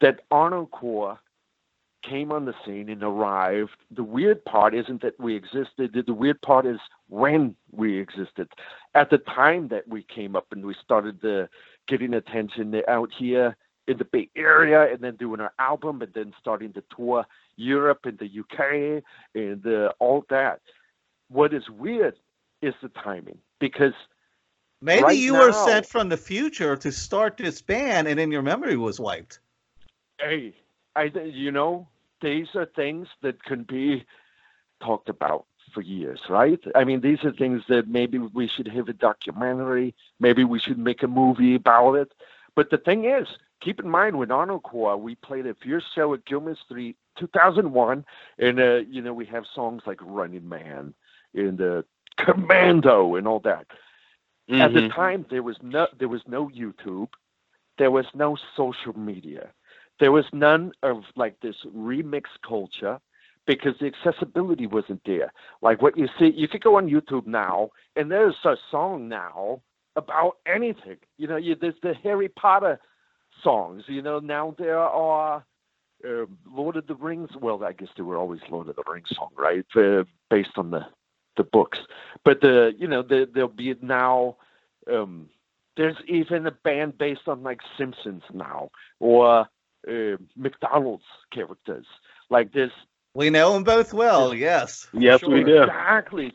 that 0.00 0.28
Arnocorps 0.30 1.18
came 2.02 2.30
on 2.32 2.44
the 2.44 2.54
scene 2.64 2.88
and 2.88 3.02
arrived. 3.02 3.76
The 3.90 4.04
weird 4.04 4.44
part 4.44 4.74
isn't 4.74 5.02
that 5.02 5.18
we 5.18 5.34
existed. 5.34 5.92
The- 5.92 6.02
The 6.02 6.14
weird 6.14 6.40
part 6.42 6.66
is 6.66 6.78
when 7.08 7.56
we 7.72 7.98
existed. 7.98 8.48
At 8.94 9.10
the 9.10 9.18
time 9.18 9.68
that 9.68 9.86
we 9.88 10.02
came 10.02 10.36
up 10.36 10.46
and 10.52 10.64
we 10.64 10.74
started 10.74 11.20
the 11.20 11.48
getting 11.86 12.14
attention 12.14 12.80
out 12.88 13.12
here 13.12 13.56
in 13.86 13.96
the 13.98 14.04
Bay 14.04 14.28
Area 14.36 14.92
and 14.92 15.00
then 15.00 15.16
doing 15.16 15.40
our 15.40 15.52
album 15.58 16.02
and 16.02 16.12
then 16.12 16.34
starting 16.40 16.72
to 16.72 16.82
tour 16.94 17.24
Europe 17.56 18.04
and 18.06 18.18
the 18.18 18.26
UK 18.40 19.02
and 19.34 19.66
uh, 19.66 19.92
all 19.98 20.24
that. 20.28 20.60
What 21.28 21.52
is 21.54 21.68
weird 21.70 22.16
is 22.62 22.74
the 22.82 22.88
timing 22.88 23.38
because 23.60 23.94
Maybe 24.82 25.02
Right 25.02 25.16
you 25.16 25.32
were 25.34 25.52
sent 25.52 25.86
from 25.86 26.10
the 26.10 26.18
future 26.18 26.76
to 26.76 26.92
start 26.92 27.38
this 27.38 27.62
band, 27.62 28.08
and 28.08 28.18
then 28.18 28.30
your 28.30 28.42
memory 28.42 28.76
was 28.76 29.00
wiped. 29.00 29.40
Hey, 30.20 30.54
I 30.96 31.04
you 31.24 31.52
know 31.52 31.88
these 32.22 32.48
are 32.56 32.66
things 32.66 33.08
that 33.22 33.42
can 33.44 33.64
be 33.64 34.04
talked 34.82 35.08
about 35.08 35.46
for 35.74 35.82
years, 35.82 36.20
right? 36.30 36.60
I 36.74 36.84
mean, 36.84 37.00
these 37.00 37.24
are 37.24 37.32
things 37.32 37.62
that 37.68 37.88
maybe 37.88 38.18
we 38.18 38.48
should 38.48 38.68
have 38.68 38.88
a 38.88 38.94
documentary, 38.94 39.94
maybe 40.20 40.44
we 40.44 40.58
should 40.60 40.78
make 40.78 41.02
a 41.02 41.08
movie 41.08 41.56
about 41.56 41.94
it. 41.94 42.12
But 42.56 42.70
the 42.70 42.78
thing 42.78 43.04
is, 43.06 43.26
keep 43.60 43.80
in 43.80 43.88
mind 43.88 44.18
with 44.18 44.30
Arnocorps, 44.30 45.00
we 45.00 45.16
played 45.16 45.46
a 45.46 45.54
fierce 45.54 45.84
show 45.94 46.14
at 46.14 46.24
Gilman 46.26 46.56
Street, 46.64 46.96
2001, 47.18 48.04
and 48.38 48.60
uh, 48.60 48.76
you 48.88 49.02
know 49.02 49.12
we 49.14 49.26
have 49.26 49.44
songs 49.54 49.82
like 49.86 49.98
Running 50.02 50.48
Man 50.48 50.94
and 51.34 51.60
uh, 51.60 51.82
Commando 52.18 53.16
and 53.16 53.26
all 53.28 53.40
that. 53.40 53.66
At 54.60 54.72
the 54.74 54.82
Mhm. 54.82 54.90
time, 54.94 55.26
there 55.30 55.42
was 55.42 55.56
no 55.62 55.86
there 55.98 56.08
was 56.08 56.22
no 56.26 56.48
YouTube, 56.48 57.08
there 57.78 57.90
was 57.90 58.06
no 58.14 58.36
social 58.56 58.98
media, 58.98 59.52
there 60.00 60.12
was 60.12 60.24
none 60.32 60.72
of 60.82 61.02
like 61.16 61.40
this 61.40 61.56
remix 61.74 62.24
culture 62.46 62.98
because 63.46 63.74
the 63.80 63.86
accessibility 63.86 64.66
wasn't 64.66 65.00
there. 65.06 65.32
Like 65.62 65.80
what 65.80 65.96
you 65.96 66.08
see, 66.18 66.32
you 66.34 66.48
could 66.48 66.62
go 66.62 66.76
on 66.76 66.88
YouTube 66.88 67.26
now, 67.26 67.70
and 67.94 68.10
there's 68.10 68.34
a 68.44 68.56
song 68.70 69.08
now 69.08 69.62
about 69.94 70.36
anything. 70.46 70.98
You 71.16 71.28
know, 71.28 71.36
you, 71.36 71.54
there's 71.54 71.74
the 71.82 71.94
Harry 72.02 72.28
Potter 72.28 72.78
songs. 73.42 73.84
You 73.86 74.02
know, 74.02 74.18
now 74.18 74.54
there 74.58 74.78
are 74.78 75.44
uh, 76.06 76.26
Lord 76.46 76.76
of 76.76 76.86
the 76.86 76.94
Rings. 76.94 77.30
Well, 77.40 77.64
I 77.64 77.72
guess 77.72 77.88
there 77.96 78.04
were 78.04 78.16
always 78.16 78.40
Lord 78.50 78.68
of 78.68 78.76
the 78.76 78.82
Rings 78.90 79.08
song, 79.14 79.30
right? 79.36 79.64
Uh, 79.74 80.04
based 80.30 80.56
on 80.56 80.70
the 80.70 80.86
the 81.36 81.44
books, 81.44 81.78
but 82.24 82.40
the 82.40 82.72
you 82.78 82.88
know 82.88 83.02
the, 83.02 83.28
there'll 83.32 83.48
be 83.48 83.74
now. 83.80 84.36
Um, 84.92 85.28
there's 85.76 85.96
even 86.08 86.46
a 86.46 86.50
band 86.50 86.96
based 86.96 87.28
on 87.28 87.42
like 87.42 87.60
Simpsons 87.76 88.22
now, 88.32 88.70
or 88.98 89.46
uh, 89.88 90.16
McDonald's 90.36 91.04
characters. 91.32 91.86
Like 92.30 92.52
this 92.52 92.72
We 93.14 93.30
know 93.30 93.52
them 93.54 93.64
both 93.64 93.92
well. 93.92 94.34
Yes. 94.34 94.88
Yes, 94.92 95.22
we 95.22 95.44
do. 95.44 95.62
Exactly. 95.62 96.32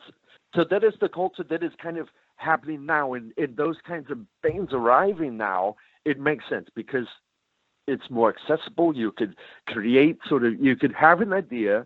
So 0.56 0.64
that 0.66 0.84
is 0.84 0.94
the 1.00 1.10
culture 1.10 1.44
that 1.44 1.64
is 1.64 1.72
kind 1.82 1.98
of 1.98 2.10
happening 2.36 2.86
now, 2.86 3.14
and, 3.14 3.32
and 3.38 3.56
those 3.56 3.78
kinds 3.88 4.10
of 4.12 4.20
things 4.42 4.70
arriving 4.74 5.38
now. 5.38 5.76
It 6.06 6.20
makes 6.20 6.44
sense 6.50 6.68
because 6.76 7.08
it's 7.88 8.10
more 8.10 8.34
accessible. 8.36 8.96
You 8.96 9.12
could 9.12 9.36
create 9.68 10.18
sort 10.28 10.44
of, 10.46 10.60
you 10.60 10.76
could 10.76 10.94
have 10.94 11.22
an 11.22 11.34
idea, 11.34 11.86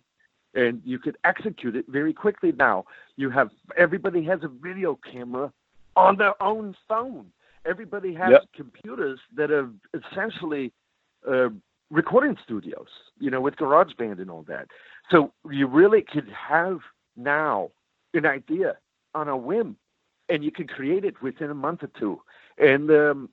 and 0.54 0.82
you 0.86 0.98
could 1.00 1.18
execute 1.24 1.76
it 1.76 1.86
very 1.88 2.14
quickly. 2.14 2.52
Now 2.52 2.86
you 3.18 3.30
have 3.30 3.50
everybody 3.78 4.24
has 4.24 4.40
a 4.44 4.48
video 4.48 4.98
camera 5.12 5.52
on 5.96 6.18
their 6.18 6.42
own 6.42 6.76
phone. 6.88 7.32
Everybody 7.66 8.14
has 8.14 8.32
Yep. 8.32 8.46
computers 8.56 9.20
that 9.36 9.52
are 9.52 9.70
essentially 9.94 10.72
uh, 11.28 11.50
recording 11.90 12.38
studios, 12.44 12.88
you 13.20 13.30
know, 13.30 13.42
with 13.42 13.56
GarageBand 13.56 14.20
and 14.20 14.30
all 14.30 14.44
that. 14.48 14.68
So 15.12 15.32
you 15.50 15.68
really 15.68 16.02
could 16.02 16.30
have 16.32 16.80
now 17.16 17.72
an 18.14 18.26
idea 18.26 18.78
on 19.14 19.28
a 19.28 19.38
whim, 19.38 19.78
and 20.30 20.44
you 20.44 20.52
can 20.52 20.68
create 20.68 21.06
it 21.06 21.22
within 21.22 21.52
a 21.52 21.56
month 21.56 21.84
or 21.84 21.90
two. 22.00 22.22
And 22.58 22.90
um, 22.90 23.30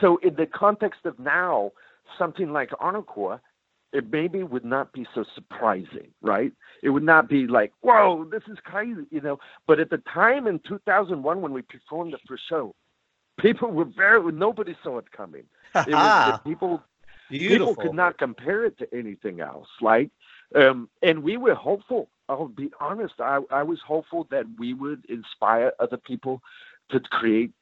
so, 0.00 0.18
in 0.18 0.34
the 0.34 0.46
context 0.46 1.00
of 1.04 1.18
now, 1.18 1.72
something 2.18 2.52
like 2.52 2.70
Corps, 3.06 3.40
it 3.92 4.10
maybe 4.10 4.42
would 4.42 4.64
not 4.64 4.92
be 4.92 5.06
so 5.14 5.24
surprising, 5.34 6.08
right? 6.20 6.52
It 6.82 6.90
would 6.90 7.04
not 7.04 7.28
be 7.28 7.46
like, 7.46 7.72
"Whoa, 7.80 8.24
this 8.30 8.42
is 8.48 8.58
crazy," 8.64 9.06
you 9.10 9.20
know. 9.20 9.38
But 9.66 9.78
at 9.78 9.90
the 9.90 10.02
time 10.12 10.46
in 10.46 10.58
2001, 10.66 11.40
when 11.40 11.52
we 11.52 11.62
performed 11.62 12.12
the 12.12 12.18
first 12.26 12.42
show, 12.48 12.74
people 13.38 13.70
were 13.70 13.84
very 13.84 14.32
nobody 14.32 14.76
saw 14.82 14.98
it 14.98 15.10
coming. 15.12 15.44
It 15.74 15.94
was, 15.94 16.40
people 16.46 16.82
Beautiful. 17.30 17.68
people 17.68 17.82
could 17.82 17.94
not 17.94 18.18
compare 18.18 18.64
it 18.64 18.78
to 18.78 18.88
anything 18.92 19.40
else. 19.40 19.68
Like, 19.80 20.10
um, 20.54 20.88
and 21.02 21.22
we 21.22 21.36
were 21.36 21.54
hopeful. 21.54 22.08
I'll 22.28 22.48
be 22.48 22.70
honest. 22.80 23.14
I, 23.18 23.40
I 23.50 23.62
was 23.62 23.80
hopeful 23.86 24.26
that 24.30 24.46
we 24.58 24.74
would 24.74 25.04
inspire 25.08 25.72
other 25.78 25.96
people 25.96 26.42
to 26.90 27.00
create 27.00 27.52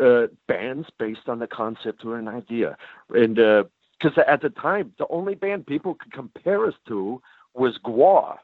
uh, 0.00 0.26
bands 0.46 0.88
based 0.98 1.28
on 1.28 1.38
the 1.38 1.46
concept 1.46 2.04
or 2.04 2.18
an 2.18 2.28
idea. 2.28 2.76
And 3.10 3.36
because 3.36 4.18
at 4.26 4.42
the 4.42 4.50
time, 4.50 4.92
the 4.98 5.06
only 5.08 5.34
band 5.34 5.66
people 5.66 5.94
could 5.94 6.12
compare 6.12 6.66
us 6.66 6.74
to 6.88 7.20
was 7.54 7.78
Gwar. 7.84 8.38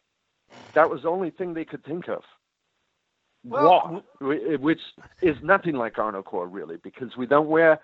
That 0.74 0.90
was 0.90 1.02
the 1.02 1.08
only 1.08 1.30
thing 1.30 1.54
they 1.54 1.64
could 1.64 1.84
think 1.84 2.08
of. 2.08 2.22
Well, 3.44 4.02
Gwar, 4.20 4.60
which 4.60 4.80
is 5.22 5.36
nothing 5.42 5.74
like 5.74 5.94
Arnocorps, 5.94 6.52
really, 6.52 6.76
because 6.76 7.16
we 7.16 7.26
don't 7.26 7.48
wear 7.48 7.80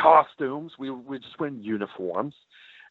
costumes. 0.00 0.72
We 0.78 0.90
we 0.90 1.18
just 1.18 1.38
wear 1.38 1.50
uniforms. 1.50 2.34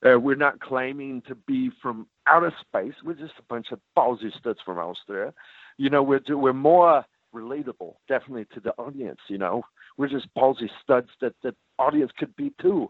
Uh, 0.06 0.19
we're 0.19 0.36
not 0.36 0.60
claiming 0.60 1.22
to 1.27 1.36
be 1.36 1.72
from 1.82 2.07
outer 2.27 2.53
space. 2.61 2.94
We're 3.03 3.14
just 3.14 3.34
a 3.40 3.44
bunch 3.44 3.68
of 3.72 3.80
ballsy 3.98 4.36
studs 4.38 4.60
from 4.65 4.77
Austria. 4.77 5.34
You 5.77 5.90
know, 5.90 6.03
we're 6.03 6.22
we're 6.30 6.53
more 6.53 7.06
relatable, 7.34 7.95
definitely 8.07 8.45
to 8.53 8.60
the 8.60 8.72
audience. 8.77 9.19
You 9.27 9.38
know, 9.38 9.64
we're 9.98 10.10
just 10.10 10.27
ballsy 10.36 10.69
studs 10.84 11.10
that 11.22 11.34
the 11.44 11.56
audience 11.80 12.11
could 12.18 12.36
be 12.36 12.53
too. 12.61 12.90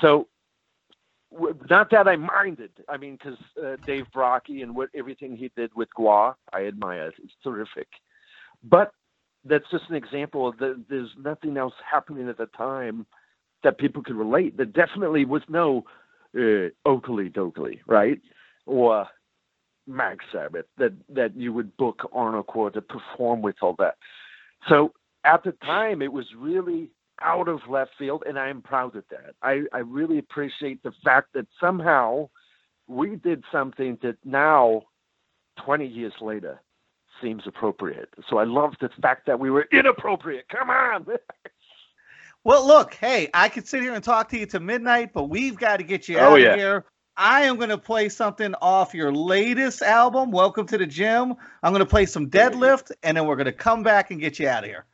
So, 0.00 0.28
not 1.68 1.90
that 1.90 2.08
I 2.08 2.16
minded. 2.16 2.72
I 2.88 2.96
mean, 2.96 3.16
because 3.16 3.38
uh, 3.62 3.76
Dave 3.86 4.06
Brockie 4.14 4.62
and 4.62 4.74
what 4.74 4.88
everything 4.94 5.36
he 5.36 5.50
did 5.56 5.70
with 5.74 5.88
Gwar, 5.96 6.34
I 6.52 6.66
admire. 6.66 7.12
It's 7.22 7.32
terrific. 7.44 7.88
But 8.64 8.92
that's 9.44 9.64
just 9.70 9.84
an 9.88 9.96
example 9.96 10.48
of 10.48 10.58
the, 10.58 10.82
there's 10.88 11.10
nothing 11.18 11.56
else 11.56 11.74
happening 11.90 12.28
at 12.28 12.36
the 12.36 12.46
time 12.46 13.06
that 13.62 13.78
people 13.78 14.02
could 14.02 14.16
relate. 14.16 14.56
There 14.56 14.66
definitely 14.66 15.24
was 15.24 15.42
no 15.48 15.84
uh, 16.34 16.70
Okilly 16.86 17.32
Dokilly, 17.32 17.80
right? 17.86 18.20
Or 18.66 19.06
Mac 19.86 20.18
Sabbath 20.32 20.66
that, 20.78 20.92
that 21.08 21.36
you 21.36 21.52
would 21.52 21.76
book 21.76 22.08
Arnocorps 22.14 22.74
to 22.74 22.82
perform 22.82 23.42
with 23.42 23.56
all 23.62 23.74
that. 23.78 23.96
So 24.68 24.92
at 25.24 25.42
the 25.42 25.52
time, 25.64 26.02
it 26.02 26.12
was 26.12 26.26
really 26.36 26.90
out 27.22 27.48
of 27.48 27.60
left 27.68 27.90
field, 27.98 28.22
and 28.26 28.38
I 28.38 28.48
am 28.48 28.62
proud 28.62 28.96
of 28.96 29.04
that. 29.10 29.34
I, 29.42 29.62
I 29.72 29.78
really 29.78 30.18
appreciate 30.18 30.82
the 30.82 30.92
fact 31.04 31.28
that 31.34 31.46
somehow 31.60 32.28
we 32.88 33.16
did 33.16 33.44
something 33.52 33.98
that 34.02 34.16
now, 34.24 34.82
20 35.64 35.86
years 35.86 36.14
later, 36.20 36.60
seems 37.20 37.42
appropriate. 37.46 38.08
So 38.28 38.38
I 38.38 38.44
love 38.44 38.74
the 38.80 38.88
fact 39.02 39.26
that 39.26 39.38
we 39.38 39.50
were 39.50 39.68
inappropriate. 39.72 40.46
Come 40.48 40.70
on. 40.70 41.06
Well, 42.42 42.66
look, 42.66 42.94
hey, 42.94 43.28
I 43.34 43.48
could 43.50 43.66
sit 43.68 43.82
here 43.82 43.92
and 43.94 44.02
talk 44.02 44.30
to 44.30 44.38
you 44.38 44.46
to 44.46 44.60
midnight, 44.60 45.12
but 45.12 45.24
we've 45.24 45.56
got 45.58 45.76
to 45.76 45.82
get 45.82 46.08
you 46.08 46.18
Oh, 46.18 46.32
out 46.32 46.36
yeah. 46.40 46.52
of 46.52 46.58
here. 46.58 46.84
I 47.16 47.42
am 47.42 47.56
going 47.56 47.68
to 47.68 47.76
play 47.76 48.08
something 48.08 48.54
off 48.62 48.94
your 48.94 49.12
latest 49.12 49.82
album, 49.82 50.30
Welcome 50.30 50.66
to 50.68 50.78
the 50.78 50.86
Gym. 50.86 51.34
I'm 51.62 51.72
going 51.72 51.80
to 51.84 51.86
play 51.90 52.06
some 52.06 52.30
Deadlift, 52.30 52.92
and 53.02 53.14
then 53.16 53.26
we're 53.26 53.36
going 53.36 53.44
to 53.46 53.52
come 53.52 53.82
back 53.82 54.10
and 54.10 54.18
get 54.18 54.38
you 54.38 54.48
out 54.48 54.64
of 54.64 54.70
here. 54.70 54.86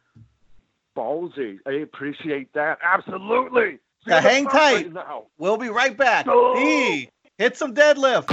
Ballsy. 0.96 1.58
I 1.66 1.72
appreciate 1.82 2.52
that. 2.54 2.78
Absolutely. 2.82 3.78
Now, 4.08 4.20
hang 4.20 4.44
You're 4.44 4.52
the 4.52 4.58
best 4.58 4.64
tight. 4.64 4.74
right 4.86 4.92
now. 4.92 5.24
We'll 5.38 5.56
be 5.58 5.68
right 5.68 5.96
back. 5.96 6.26
Oh. 6.28 6.58
E, 6.58 7.08
hit 7.38 7.56
some 7.56 7.74
deadlift. 7.74 8.26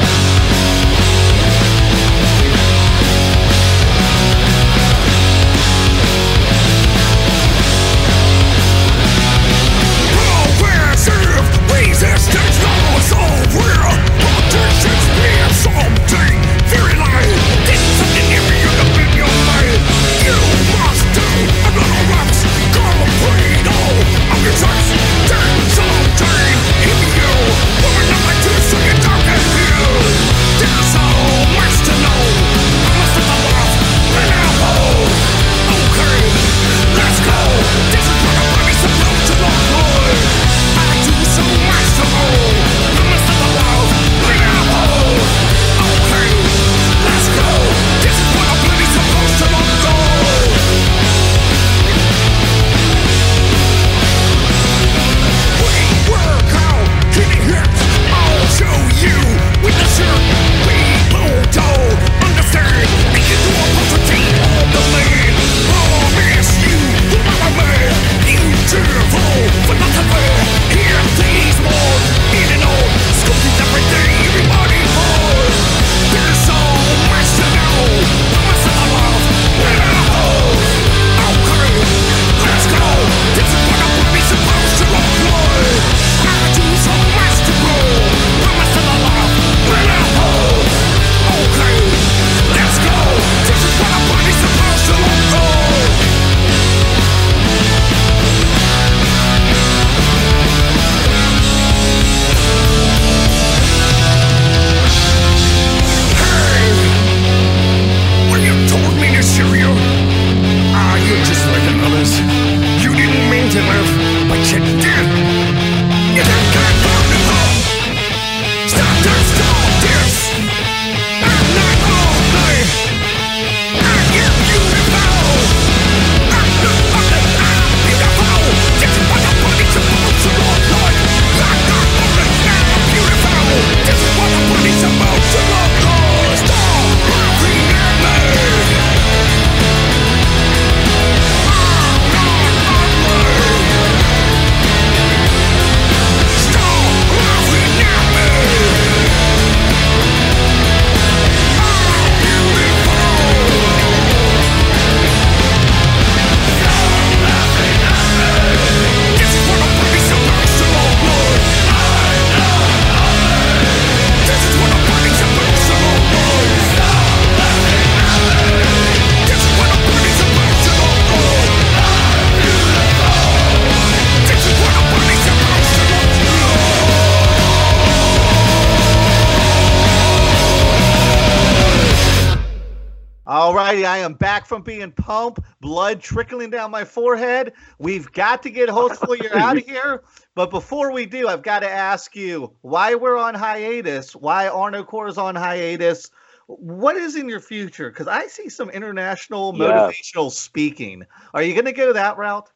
From 184.53 184.61
being 184.61 184.91
pumped, 184.91 185.39
blood 185.61 185.99
trickling 185.99 186.51
down 186.51 186.69
my 186.69 186.84
forehead. 186.84 187.53
We've 187.80 188.11
got 188.11 188.43
to 188.43 188.51
get 188.51 188.69
Holtzfoyer 188.69 189.31
out 189.34 189.57
of 189.57 189.65
here. 189.65 190.03
But 190.35 190.51
before 190.51 190.91
we 190.91 191.07
do, 191.07 191.27
I've 191.27 191.41
got 191.41 191.61
to 191.61 191.69
ask 191.71 192.15
you 192.15 192.53
why 192.61 192.93
we're 192.93 193.17
on 193.17 193.34
hiatus, 193.34 194.15
why 194.15 194.45
Arnocorps 194.45 195.09
is 195.09 195.17
on 195.17 195.35
hiatus. 195.35 196.11
What 196.45 196.97
is 196.97 197.15
in 197.15 197.27
your 197.27 197.39
future? 197.39 197.89
Because 197.89 198.07
I 198.07 198.27
see 198.27 198.47
some 198.47 198.69
international 198.69 199.53
motivational 199.53 200.30
speaking. 200.30 201.03
Are 201.34 201.41
you 201.41 201.53
going 201.53 201.65
to 201.65 201.71
go 201.71 201.91
that 201.91 202.17
route? 202.17 202.51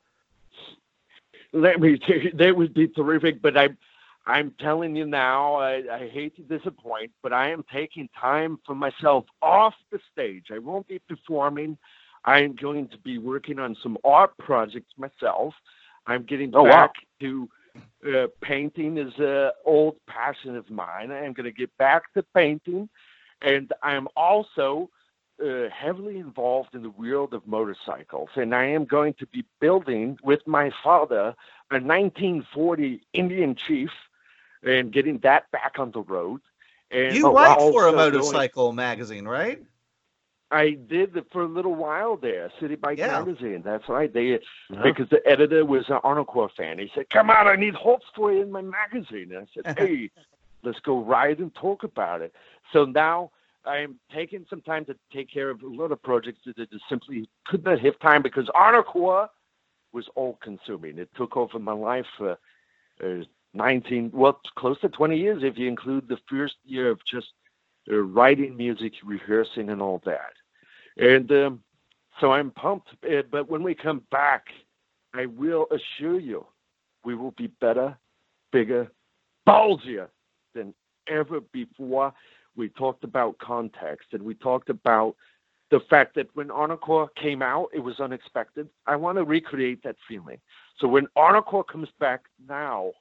Let 1.51 1.79
me 1.79 1.99
that 2.35 2.55
would 2.55 2.75
be 2.75 2.89
terrific. 2.89 3.41
But 3.41 3.57
I'm, 3.57 3.75
I'm 4.27 4.53
telling 4.59 4.95
you 4.95 5.07
now, 5.07 5.55
I, 5.55 5.83
I 5.91 6.09
hate 6.09 6.35
to 6.37 6.43
disappoint, 6.43 7.11
but 7.23 7.33
I 7.33 7.49
am 7.51 7.65
taking 7.73 8.09
time 8.19 8.59
for 8.67 8.75
myself 8.75 9.25
off 9.41 9.75
the 9.91 9.99
stage. 10.13 10.47
I 10.53 10.59
won't 10.59 10.87
be 10.87 10.99
performing. 11.09 11.77
I 12.25 12.41
am 12.41 12.55
going 12.55 12.89
to 12.89 12.99
be 12.99 13.19
working 13.19 13.59
on 13.59 13.75
some 13.83 13.97
art 14.05 14.37
projects 14.39 14.93
myself. 14.97 15.55
I'm 16.07 16.23
getting 16.25 16.53
Oh, 16.53 16.63
wow. 16.63 16.89
back 16.89 16.93
to 17.21 17.49
uh, 18.07 18.27
painting 18.41 18.97
is 18.97 19.13
an 19.19 19.51
old 19.65 19.95
passion 20.07 20.57
of 20.57 20.69
mine. 20.69 21.11
I 21.11 21.25
am 21.25 21.33
going 21.33 21.45
to 21.45 21.51
get 21.53 21.75
back 21.77 22.13
to 22.15 22.23
painting, 22.35 22.89
and 23.41 23.71
I'm 23.83 24.07
also 24.17 24.89
uh, 25.43 25.69
heavily 25.69 26.19
involved 26.19 26.75
in 26.75 26.83
the 26.83 26.89
world 26.91 27.33
of 27.33 27.47
motorcycles, 27.47 28.29
and 28.35 28.53
I 28.55 28.65
am 28.65 28.85
going 28.85 29.15
to 29.19 29.27
be 29.27 29.45
building 29.61 30.17
with 30.23 30.41
my 30.47 30.71
father 30.83 31.35
a 31.71 31.79
1940 31.79 33.01
Indian 33.13 33.55
Chief 33.67 33.89
and 34.63 34.91
getting 34.91 35.19
that 35.19 35.49
back 35.51 35.75
on 35.77 35.91
the 35.91 36.01
road. 36.01 36.41
And 36.91 37.15
You 37.15 37.25
we're 37.25 37.33
write 37.35 37.57
for 37.57 37.83
a 37.83 37.87
also 37.87 37.91
going- 37.91 37.95
motorcycle 37.95 38.71
magazine, 38.73 39.25
right? 39.27 39.61
I 40.49 40.71
did 40.71 41.17
it 41.17 41.25
for 41.33 41.41
a 41.41 41.45
little 41.47 41.75
while 41.75 42.15
there, 42.15 42.49
City 42.61 42.75
Bike 42.75 42.97
Yeah. 42.97 43.19
Magazine. 43.19 43.61
That's 43.65 43.89
right. 43.89 44.11
They 44.13 44.39
because 44.81 45.09
the 45.09 45.21
editor 45.27 45.65
was 45.65 45.83
an 45.89 45.99
Arnocorps 46.05 46.55
fan. 46.55 46.79
He 46.79 46.89
said, 46.95 47.09
"Come 47.09 47.29
on, 47.29 47.47
I 47.47 47.57
need 47.57 47.73
Holtz 47.73 48.05
for 48.15 48.31
you 48.31 48.43
in 48.43 48.51
my 48.51 48.61
magazine." 48.61 49.33
And 49.33 49.39
I 49.39 49.47
said, 49.53 49.65
"Hey, 49.77 50.09
let's 50.63 50.79
go 50.79 50.99
ride 51.03 51.39
and 51.39 51.53
talk 51.53 51.83
about 51.83 52.21
it." 52.21 52.33
So 52.71 52.85
now 52.85 53.31
I'm 53.65 53.99
taking 54.13 54.45
some 54.49 54.61
time 54.61 54.85
to 54.85 54.95
take 55.11 55.29
care 55.29 55.49
of 55.49 55.61
a 55.63 55.67
lot 55.67 55.91
of 55.91 56.01
projects 56.01 56.39
that 56.45 56.57
I 56.57 56.63
just 56.71 56.87
simply 56.87 57.27
could 57.45 57.65
not 57.65 57.79
have 57.81 57.99
time 57.99 58.21
because 58.21 58.47
Arnocorps 58.55 59.27
was 59.91 60.07
all 60.15 60.37
consuming. 60.41 60.97
It 60.97 61.09
took 61.17 61.35
over 61.35 61.59
my 61.59 61.73
life 61.73 62.05
for 62.17 62.37
uh, 63.03 63.23
19, 63.57 64.11
well, 64.13 64.39
close 64.55 64.79
to 64.81 64.89
20 64.89 65.17
years 65.17 65.43
if 65.43 65.57
you 65.57 65.67
include 65.67 66.07
the 66.07 66.19
first 66.29 66.55
year 66.63 66.89
of 66.89 67.03
just 67.03 67.27
uh, 67.91 67.95
writing 67.95 68.55
music, 68.55 68.93
rehearsing, 69.03 69.69
and 69.69 69.81
all 69.81 70.01
that. 70.05 70.33
And 70.97 71.31
um, 71.31 71.63
so 72.19 72.31
I'm 72.31 72.51
pumped. 72.51 72.89
Uh, 73.03 73.23
but 73.29 73.49
when 73.49 73.63
we 73.63 73.75
come 73.75 74.03
back, 74.11 74.45
I 75.13 75.25
will 75.25 75.67
assure 75.71 76.19
you, 76.19 76.45
we 77.03 77.15
will 77.15 77.31
be 77.31 77.47
better, 77.47 77.97
bigger, 78.51 78.91
ballsier 79.47 80.07
than 80.53 80.73
ever 81.07 81.41
before. 81.51 82.13
We 82.55 82.69
talked 82.69 83.03
about 83.03 83.37
context 83.39 84.09
and 84.13 84.23
we 84.23 84.33
talked 84.35 84.69
about 84.69 85.15
the 85.69 85.79
fact 85.89 86.15
that 86.15 86.27
when 86.33 86.47
Arnocorps 86.47 87.15
came 87.15 87.41
out, 87.41 87.69
it 87.73 87.79
was 87.79 87.99
unexpected. 87.99 88.69
I 88.85 88.95
want 88.95 89.17
to 89.17 89.23
recreate 89.23 89.83
that 89.83 89.97
feeling. 90.07 90.39
So 90.79 90.87
when 90.87 91.07
Arnocorps 91.17 91.67
comes 91.67 91.89
back 91.99 92.21
now, 92.47 92.91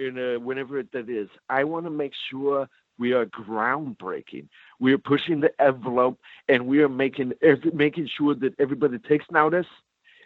in 0.00 0.18
uh, 0.18 0.40
whenever 0.40 0.82
that 0.82 1.08
is, 1.08 1.28
I 1.48 1.64
want 1.64 1.86
to 1.86 1.90
make 1.90 2.12
sure 2.30 2.68
we 2.98 3.12
are 3.12 3.26
groundbreaking. 3.26 4.48
We 4.78 4.92
are 4.92 4.98
pushing 4.98 5.40
the 5.40 5.50
envelope, 5.60 6.18
and 6.48 6.66
we 6.66 6.82
are 6.82 6.88
making 6.88 7.32
every, 7.42 7.70
making 7.72 8.08
sure 8.16 8.34
that 8.36 8.58
everybody 8.58 8.98
takes 8.98 9.24
notice 9.30 9.66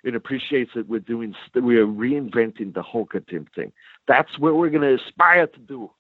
and 0.05 0.15
appreciates 0.17 0.71
that 0.75 0.89
we're 0.89 1.01
doing. 1.01 1.35
We 1.55 1.79
are 1.79 1.87
reinventing 1.87 2.75
the 2.75 2.83
whole 2.83 3.05
goddamn 3.05 3.47
thing. 3.55 3.73
That's 4.07 4.39
what 4.39 4.55
we're 4.57 4.71
going 4.71 4.83
to 4.83 5.03
aspire 5.03 5.47
to 5.47 5.61
do. 5.61 5.91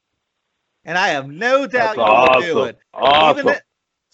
And 0.84 0.98
I 0.98 1.08
have 1.08 1.28
no 1.28 1.66
doubt 1.66 1.96
That's 1.96 2.46
you 2.46 2.54
will 2.54 2.64
do 2.64 2.64
it. 2.64 2.78
Awesome. 2.92 3.38
Even 3.38 3.46
though- 3.52 3.58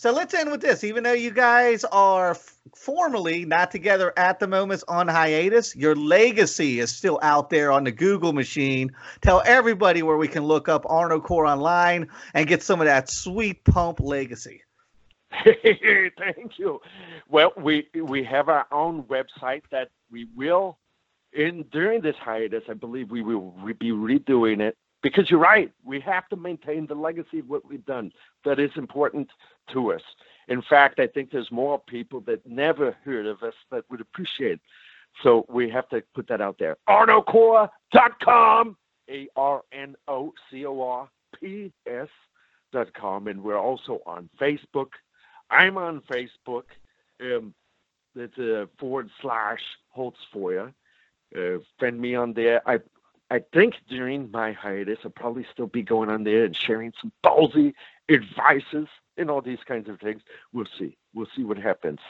so 0.01 0.13
let's 0.13 0.33
end 0.33 0.51
with 0.51 0.63
this. 0.63 0.83
Even 0.83 1.05
though 1.05 1.13
you 1.13 1.31
guys 1.31 1.85
are 1.85 2.31
f- 2.31 2.57
formally 2.75 3.45
not 3.45 3.71
together 3.71 4.15
at 4.17 4.41
the 4.41 4.47
moment 4.47 4.83
on 4.89 5.09
hiatus, 5.09 5.77
your 5.77 5.95
legacy 5.95 6.81
is 6.81 6.91
still 6.91 7.19
out 7.21 7.51
there 7.51 7.71
on 7.71 7.85
the 7.85 7.93
Google 7.93 8.33
machine. 8.33 8.93
Tell 9.21 9.43
everybody 9.45 10.03
where 10.03 10.17
we 10.17 10.27
can 10.27 10.45
look 10.45 10.71
up 10.71 10.85
Arnocorps 10.85 11.53
online 11.53 12.09
and 12.33 12.49
get 12.49 12.63
some 12.63 12.81
of 12.81 12.87
that 12.87 13.11
sweet 13.11 13.63
pump 13.65 14.01
legacy. 14.01 14.63
Thank 15.45 16.59
you. 16.59 16.81
Well, 17.29 17.53
we 17.59 17.87
we 17.95 18.25
have 18.25 18.49
our 18.49 18.67
own 18.73 19.03
website 19.03 19.65
that 19.71 19.91
we 20.11 20.27
will 20.35 20.79
in 21.35 21.67
during 21.71 22.01
this 22.01 22.17
hiatus. 22.17 22.63
I 22.71 22.73
believe 22.73 23.11
we 23.11 23.21
will 23.21 23.55
be 23.79 23.91
redoing 23.91 24.61
it 24.61 24.79
because 25.03 25.31
you're 25.31 25.41
right. 25.41 25.73
We 25.85 26.01
have 26.01 26.29
to 26.29 26.37
maintain 26.37 26.87
the 26.87 26.95
legacy 26.95 27.41
of 27.41 27.49
what 27.49 27.67
we've 27.67 27.85
done. 27.87 28.13
That 28.45 28.59
is 28.59 28.71
important 28.77 29.29
to 29.73 29.93
us. 29.93 30.03
In 30.49 30.63
fact, 30.63 30.99
I 31.01 31.07
think 31.07 31.31
there's 31.31 31.51
more 31.51 31.79
people 31.79 32.21
that 32.23 32.45
never 32.47 32.97
heard 33.05 33.27
of 33.27 33.43
us 33.43 33.55
that 33.71 33.85
would 33.91 34.01
appreciate. 34.01 34.61
So 35.23 35.47
we 35.49 35.71
have 35.71 35.89
to 35.91 36.03
put 36.15 36.27
that 36.29 36.41
out 36.41 36.57
there. 36.59 36.77
Arnocorps.com, 36.89 38.77
A 39.11 39.29
R 39.37 39.63
N 39.73 39.97
O 40.09 40.33
C 40.51 40.67
O 40.67 40.81
R 40.83 41.09
P 41.39 41.73
S 41.87 42.09
dot 42.73 42.93
com, 42.95 43.27
and 43.27 43.43
we're 43.43 43.59
also 43.59 44.01
on 44.07 44.29
Facebook. 44.41 44.91
I'm 45.51 45.77
on 45.77 46.01
Facebook. 46.03 46.65
Um, 47.21 47.55
a 48.17 48.69
forward 48.79 49.11
slash 49.21 49.61
Holtzfeuer. 49.97 50.73
Uh, 51.37 51.59
friend 51.79 52.01
me 52.01 52.15
on 52.15 52.33
there. 52.33 52.61
I 52.69 52.79
I 53.31 53.41
think 53.53 53.77
during 53.89 54.31
my 54.31 54.53
hiatus, 54.53 54.99
I'll 55.05 55.11
probably 55.11 55.47
still 55.53 55.69
be 55.69 55.83
going 55.83 56.11
on 56.11 56.25
there 56.25 56.45
and 56.45 56.57
sharing 56.57 56.93
some 57.01 57.13
ballsy 57.25 57.75
advices 58.09 58.89
and 59.17 59.31
all 59.31 59.41
these 59.41 59.63
kinds 59.67 59.89
of 59.89 60.01
things. 60.01 60.23
We'll 60.53 60.67
see. 60.79 60.97
We'll 61.15 61.29
see 61.37 61.45
what 61.45 61.59
happens. 61.59 62.01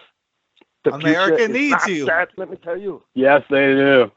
The 0.84 0.94
America 0.94 1.46
needs 1.46 1.86
you. 1.86 2.06
Set, 2.06 2.30
let 2.36 2.48
me 2.48 2.56
tell 2.56 2.78
you. 2.78 3.02
Yes, 3.14 3.42
they 3.50 3.74
do. 3.74 4.10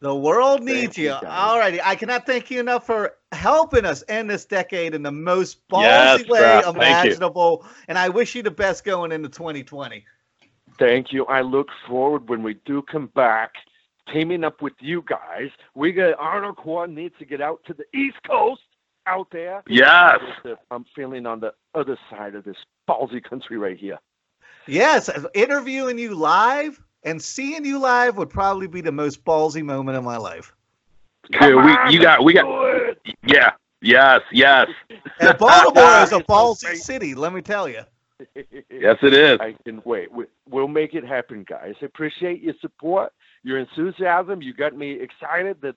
The 0.00 0.14
world 0.14 0.60
Thank 0.60 0.70
needs 0.70 0.98
you, 0.98 1.10
you. 1.10 1.28
All 1.28 1.58
righty. 1.58 1.78
I 1.82 1.94
cannot 1.94 2.24
thank 2.24 2.50
you 2.50 2.58
enough 2.58 2.86
for 2.86 3.16
helping 3.32 3.84
us 3.84 4.02
end 4.08 4.30
this 4.30 4.46
decade 4.46 4.94
in 4.94 5.02
the 5.02 5.12
most 5.12 5.68
ballsy 5.68 5.82
Yes, 5.82 6.28
way 6.28 6.38
Brad. 6.38 6.64
Thank 6.64 6.76
you. 6.76 6.80
imaginable. 6.80 7.66
And 7.86 7.98
I 7.98 8.08
wish 8.08 8.34
you 8.34 8.42
the 8.42 8.50
best 8.50 8.82
going 8.84 9.12
into 9.12 9.28
2020. 9.28 10.06
Thank 10.78 11.12
you. 11.12 11.26
I 11.26 11.42
look 11.42 11.68
forward 11.86 12.30
when 12.30 12.42
we 12.42 12.54
do 12.64 12.80
come 12.80 13.08
back, 13.08 13.52
teaming 14.12 14.44
up 14.44 14.62
with 14.62 14.74
you 14.80 15.04
guys. 15.06 15.50
We 15.74 15.92
got 15.92 16.18
Arnocorps 16.18 16.92
needs 16.92 17.14
to 17.18 17.24
get 17.24 17.40
out 17.40 17.60
to 17.66 17.74
the 17.74 17.84
East 17.96 18.16
Coast 18.26 18.62
out 19.06 19.28
there. 19.32 19.62
Yes. 19.66 20.20
I'm 20.70 20.84
feeling 20.94 21.26
on 21.26 21.40
the 21.40 21.52
other 21.74 21.98
side 22.10 22.34
of 22.34 22.44
this 22.44 22.56
ballsy 22.88 23.22
country 23.22 23.58
right 23.58 23.78
here. 23.78 23.98
Yes, 24.66 25.10
interviewing 25.34 25.98
you 25.98 26.14
live 26.14 26.80
and 27.02 27.20
seeing 27.20 27.64
you 27.64 27.78
live 27.78 28.16
would 28.16 28.30
probably 28.30 28.66
be 28.66 28.80
the 28.80 28.92
most 28.92 29.24
ballsy 29.24 29.62
moment 29.62 29.96
of 29.96 30.04
my 30.04 30.16
life. 30.16 30.52
Dude, 31.32 31.56
we 31.56 31.72
on, 31.72 31.92
you 31.92 32.00
got 32.00 32.24
we 32.24 32.32
got 32.32 32.46
yeah. 33.26 33.52
Yes, 33.82 34.20
yes. 34.30 34.68
And 35.20 35.38
Baltimore 35.38 36.02
is 36.02 36.12
a 36.12 36.20
ballsy 36.28 36.76
city, 36.76 37.14
let 37.14 37.32
me 37.32 37.40
tell 37.40 37.68
you. 37.68 37.82
Yes 38.70 38.96
it 39.02 39.14
is. 39.14 39.38
I 39.40 39.54
can 39.64 39.80
wait. 39.84 40.10
We- 40.12 40.26
We'll 40.48 40.68
make 40.68 40.94
it 40.94 41.04
happen, 41.04 41.44
guys. 41.48 41.74
Appreciate 41.82 42.42
your 42.42 42.54
support, 42.60 43.12
your 43.44 43.58
enthusiasm. 43.58 44.42
You 44.42 44.52
got 44.52 44.76
me 44.76 44.92
excited 45.00 45.60
that 45.62 45.76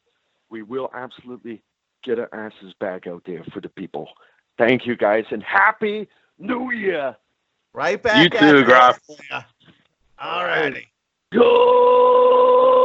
we 0.49 0.64
will 0.64 0.90
absolutely 0.95 1.61
get 2.03 2.18
our 2.20 2.30
asses 2.34 2.74
back 2.80 3.06
out 3.07 3.22
there 3.26 3.44
for 3.53 3.61
the 3.61 3.70
people. 3.70 4.10
Thank 4.57 4.86
you, 4.88 4.95
guys, 4.95 5.26
and 5.32 5.44
happy 5.44 6.07
New 6.40 6.72
Year. 6.72 7.15
Right 7.74 8.02
back 8.02 8.18
You 8.18 8.38
at 8.38 8.40
too, 8.49 8.57
you. 8.60 8.64
Groff. 8.65 8.99
All 10.20 10.44
righty. 10.45 10.88
Go! 11.32 12.82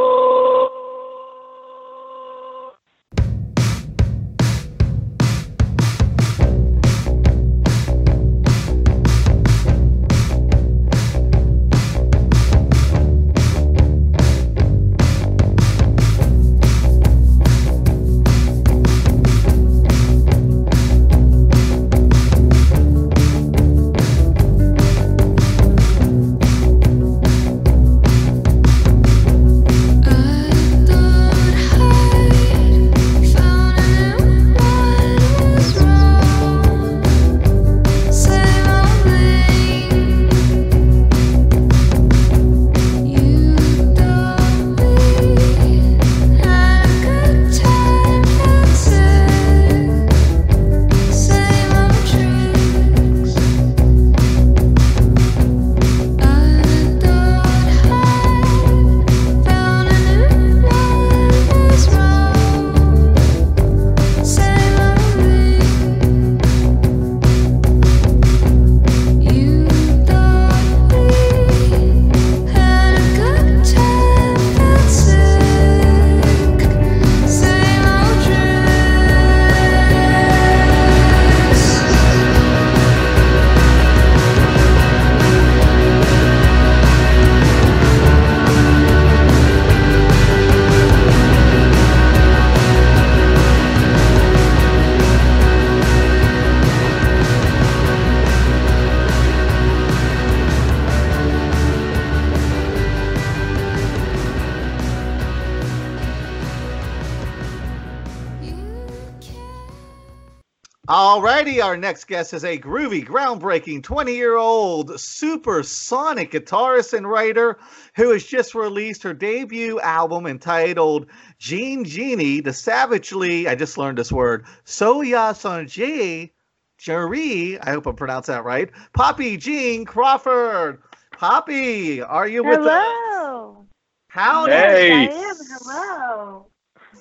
Alrighty, 111.49 111.63
our 111.63 111.77
next 111.77 112.05
guest 112.05 112.33
is 112.35 112.43
a 112.43 112.59
groovy, 112.59 113.03
groundbreaking 113.03 113.81
20 113.81 114.13
year 114.13 114.37
old 114.37 114.99
supersonic 114.99 116.31
guitarist 116.31 116.93
and 116.93 117.09
writer 117.09 117.57
who 117.95 118.11
has 118.11 118.23
just 118.23 118.53
released 118.53 119.01
her 119.01 119.15
debut 119.15 119.79
album 119.79 120.27
entitled 120.27 121.07
Jean 121.39 121.85
Genie, 121.85 122.41
the 122.41 122.53
savagely, 122.53 123.47
I 123.47 123.55
just 123.55 123.79
learned 123.79 123.97
this 123.97 124.11
word, 124.11 124.45
Soya 124.63 125.33
Sonji, 125.33 126.31
Jerry, 126.77 127.59
I 127.59 127.71
hope 127.71 127.87
I'm 127.87 127.95
pronouncing 127.95 128.35
that 128.35 128.45
right, 128.45 128.69
Poppy 128.93 129.35
Jean 129.37 129.85
Crawford. 129.85 130.83
Poppy, 131.13 132.01
are 132.01 132.27
you 132.27 132.43
with 132.43 132.59
us? 132.59 132.67
Hello. 132.67 133.65
Howdy. 134.09 134.51
Hey. 134.51 135.03
Yes, 135.05 135.41
I 135.51 135.53
am. 135.53 135.59
Hello. 135.65 136.48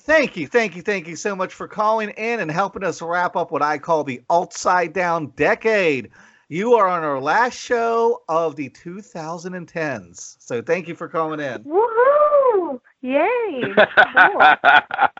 Thank 0.09 0.39
you, 0.39 0.47
thank 0.47 0.74
you, 0.74 0.80
thank 0.80 1.06
you 1.06 1.16
so 1.16 1.36
much 1.36 1.52
for 1.52 1.68
calling 1.68 2.09
in 2.09 2.40
and 2.40 2.51
helping 2.51 2.82
us 2.82 3.02
wrap 3.02 3.36
up 3.36 3.51
what 3.51 3.60
I 3.60 3.76
call 3.76 4.05
the 4.05 4.22
upside 4.30 4.94
down 4.94 5.26
decade. 5.36 6.09
You 6.48 6.72
are 6.76 6.89
on 6.89 7.05
our 7.05 7.20
last 7.20 7.59
show 7.59 8.22
of 8.26 8.56
the 8.56 8.70
2010s. 8.70 10.36
So 10.39 10.62
thank 10.62 10.89
you 10.89 10.94
for 10.94 11.09
calling 11.09 11.40
in. 11.40 11.62
Woohoo! 11.64 12.80
Yay! 13.02 13.74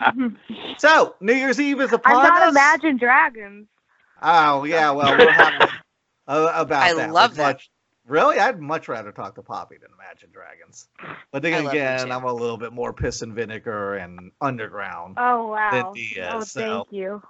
Cool. 0.09 0.31
So, 0.79 1.15
New 1.21 1.35
Year's 1.35 1.61
Eve 1.61 1.83
is 1.83 1.91
I'm 1.91 1.97
upon 1.97 2.23
not 2.23 2.43
us. 2.45 2.51
Imagine 2.53 2.97
Dragons. 2.97 3.67
Oh, 4.23 4.65
yeah, 4.65 4.91
well, 4.91 5.17
we'll 5.19 5.31
have 5.31 5.71
uh, 6.27 6.53
about 6.55 6.83
I 6.83 6.95
that. 6.95 7.13
love 7.13 7.35
that. 7.37 7.57
much- 7.57 7.71
Really? 8.09 8.39
I'd 8.39 8.59
much 8.59 8.89
rather 8.89 9.13
talk 9.13 9.35
to 9.35 9.43
Poppy 9.43 9.77
than 9.77 9.91
Imagine 9.93 10.31
Dragons. 10.33 10.89
But 11.31 11.43
then 11.43 11.53
I 11.53 11.57
love 11.59 11.65
them 11.67 11.73
again. 11.73 12.13
I'm 12.13 12.25
a 12.25 12.33
little 12.33 12.57
bit 12.57 12.73
more 12.73 12.95
piss 12.95 13.21
and 13.21 13.35
vinegar 13.35 13.97
and 13.97 14.33
underground. 14.41 15.17
Oh 15.19 15.49
wow! 15.49 15.93
Diaz, 15.95 16.33
oh, 16.35 16.41
so- 16.41 16.61
thank 16.61 16.93
you. 16.93 17.23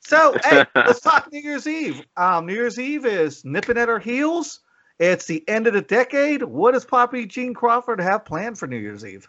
So, 0.00 0.36
hey, 0.44 0.64
let's 0.74 1.00
talk 1.00 1.32
New 1.32 1.40
Year's 1.40 1.66
Eve. 1.66 2.02
Um, 2.16 2.46
New 2.46 2.54
Year's 2.54 2.78
Eve 2.78 3.06
is 3.06 3.44
nipping 3.44 3.78
at 3.78 3.88
our 3.88 4.00
heels. 4.00 4.60
It's 4.98 5.26
the 5.26 5.48
end 5.48 5.66
of 5.66 5.74
the 5.74 5.82
decade. 5.82 6.42
What 6.42 6.72
does 6.72 6.84
Poppy 6.84 7.26
Jean 7.26 7.54
Crawford 7.54 8.00
have 8.00 8.24
planned 8.24 8.58
for 8.58 8.66
New 8.66 8.76
Year's 8.76 9.04
Eve? 9.04 9.28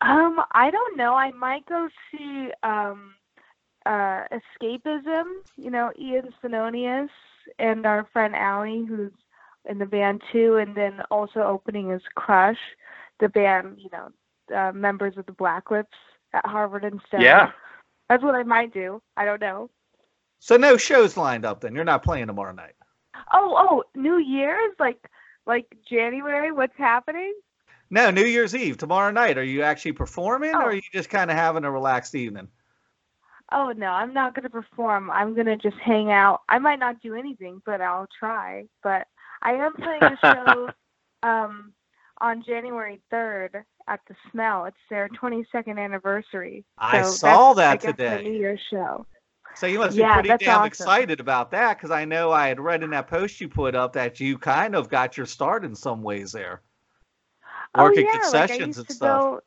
Um, 0.00 0.40
I 0.52 0.70
don't 0.70 0.96
know. 0.96 1.14
I 1.14 1.32
might 1.32 1.66
go 1.66 1.88
see 2.10 2.50
um, 2.62 3.14
uh, 3.84 4.24
Escapism. 4.32 5.24
You 5.56 5.70
know, 5.70 5.92
Ian 5.98 6.32
Svenonius 6.42 7.08
and 7.58 7.86
our 7.86 8.06
friend 8.12 8.34
Allie, 8.34 8.84
who's 8.88 9.12
in 9.68 9.78
the 9.78 9.86
band 9.86 10.22
too, 10.32 10.56
and 10.56 10.74
then 10.74 11.00
also 11.10 11.40
opening 11.40 11.90
is 11.90 12.02
Crush, 12.14 12.58
the 13.20 13.28
band. 13.28 13.78
You 13.78 13.90
know, 13.92 14.56
uh, 14.56 14.72
members 14.72 15.16
of 15.16 15.26
the 15.26 15.32
Black 15.32 15.70
Lips 15.70 15.96
at 16.32 16.44
Harvard 16.46 16.84
and 16.84 17.00
Stone. 17.08 17.20
yeah. 17.22 17.50
that's 18.08 18.22
what 18.22 18.34
I 18.34 18.42
might 18.42 18.72
do. 18.72 19.02
I 19.16 19.24
don't 19.24 19.40
know. 19.40 19.70
So, 20.40 20.56
no 20.56 20.76
shows 20.76 21.16
lined 21.16 21.44
up 21.44 21.60
then. 21.60 21.74
You're 21.74 21.84
not 21.84 22.04
playing 22.04 22.28
tomorrow 22.28 22.52
night. 22.52 22.74
Oh, 23.32 23.54
oh, 23.58 23.84
New 24.00 24.18
Year's, 24.18 24.74
like 24.78 25.08
like 25.46 25.66
January. 25.88 26.52
What's 26.52 26.76
happening? 26.76 27.34
No, 27.90 28.10
New 28.10 28.24
Year's 28.24 28.54
Eve, 28.54 28.76
tomorrow 28.76 29.10
night. 29.10 29.38
Are 29.38 29.42
you 29.42 29.62
actually 29.62 29.92
performing 29.92 30.54
or 30.54 30.62
Oh. 30.62 30.66
are 30.66 30.74
you 30.74 30.82
just 30.92 31.08
kind 31.10 31.30
of 31.30 31.36
having 31.36 31.64
a 31.64 31.70
relaxed 31.70 32.14
evening? 32.14 32.48
Oh 33.52 33.72
no, 33.76 33.88
I'm 33.88 34.12
not 34.12 34.34
gonna 34.34 34.50
perform. 34.50 35.10
I'm 35.10 35.34
gonna 35.34 35.56
just 35.56 35.76
hang 35.78 36.10
out. 36.10 36.42
I 36.48 36.58
might 36.58 36.78
not 36.78 37.00
do 37.00 37.14
anything, 37.14 37.62
but 37.64 37.80
I'll 37.80 38.08
try. 38.18 38.66
But 38.82 39.06
I 39.42 39.52
am 39.52 39.74
playing 39.74 40.10
a 40.10 40.16
show 40.30 40.72
um 41.22 41.72
on 42.20 42.42
January 42.46 43.00
third 43.10 43.64
at 43.86 44.00
the 44.08 44.14
Smell. 44.30 44.66
It's 44.66 44.76
their 44.90 45.08
22nd 45.10 45.78
anniversary. 45.78 46.64
I 46.78 47.02
So 47.02 47.02
saw 47.02 47.54
that 47.54 47.80
I 47.82 47.92
today. 47.92 48.22
New 48.24 48.32
Year's 48.38 48.60
show. 48.70 49.06
So, 49.54 49.66
you 49.66 49.78
must 49.78 49.96
Yeah, 49.96 50.06
be 50.06 50.12
pretty 50.12 50.34
damn 50.34 50.64
awesome. 50.64 50.86
excited 50.88 51.20
about 51.20 51.50
that 51.52 51.76
because 51.76 51.90
I 51.90 52.04
know 52.04 52.32
I 52.32 52.48
had 52.48 52.60
read 52.60 52.82
in 52.82 52.90
that 52.90 53.08
post 53.08 53.40
you 53.40 53.48
put 53.48 53.74
up 53.74 53.92
that 53.94 54.20
you 54.20 54.38
kind 54.38 54.74
of 54.76 54.88
got 54.88 55.16
your 55.16 55.26
start 55.26 55.64
in 55.64 55.74
some 55.74 56.02
ways 56.02 56.32
there. 56.32 56.62
Working 57.74 58.04
oh 58.04 58.34
yeah, 58.48 58.54
concessions 58.54 58.76
used 58.76 58.78
and 58.78 58.88
stuff. 58.88 59.22
go. 59.22 59.40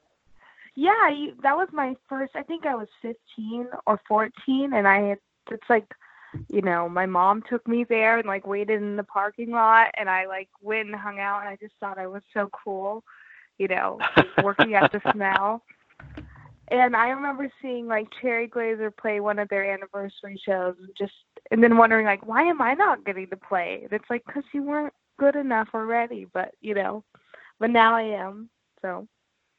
Yeah, 0.82 1.10
you, 1.10 1.36
that 1.44 1.56
was 1.56 1.68
my 1.72 1.94
first. 2.10 2.32
I 2.36 2.41
think 2.41 2.66
I 2.66 2.74
was 2.74 2.88
15 3.03 3.68
or 3.86 4.02
14, 4.08 4.74
and 4.74 4.88
I 4.88 5.10
had. 5.10 5.20
It's 5.52 5.70
like, 5.70 5.86
you 6.49 6.64
know, 6.64 6.90
my 6.90 7.06
mom 7.06 7.44
took 7.48 7.68
me 7.68 7.84
there 7.88 8.18
and 8.18 8.28
like 8.28 8.48
waited 8.48 8.82
in 8.82 8.95
the 8.95 9.03
parking 9.03 9.52
lot, 9.52 9.90
and 9.99 10.10
I 10.10 10.26
like 10.26 10.49
went 10.60 10.88
and 10.88 10.95
hung 10.95 11.20
out, 11.20 11.41
and 11.41 11.49
I 11.49 11.56
just 11.62 11.76
thought 11.80 11.99
I 11.99 12.08
was 12.08 12.24
so 12.34 12.49
cool, 12.64 13.03
you 13.60 13.68
know, 13.68 13.99
working 14.44 14.74
at 14.74 14.91
the 14.91 14.99
smell. 15.12 15.62
And 16.70 16.95
I 16.95 17.10
remember 17.10 17.48
seeing 17.62 17.86
like 17.86 18.08
Cherry 18.20 18.48
Glazerr 18.48 18.98
play 18.98 19.20
one 19.20 19.38
of 19.38 19.49
their 19.49 19.72
anniversary 19.72 20.41
shows, 20.44 20.74
and 20.80 20.90
just 20.98 21.14
and 21.52 21.62
then 21.64 21.78
wondering 21.78 22.08
like, 22.08 22.26
why 22.26 22.41
am 22.41 22.60
I 22.60 22.74
not 22.74 23.06
getting 23.06 23.28
to 23.28 23.38
play? 23.38 23.82
And 23.84 23.94
it's 23.94 24.10
like 24.10 24.24
because 24.26 24.45
you 24.52 24.64
weren't 24.64 24.94
good 25.20 25.36
enough 25.36 25.68
already, 25.76 26.26
but 26.34 26.56
you 26.60 26.74
know, 26.74 27.03
but 27.60 27.70
now 27.70 27.94
I 27.94 28.02
am. 28.02 28.49
So 28.82 29.08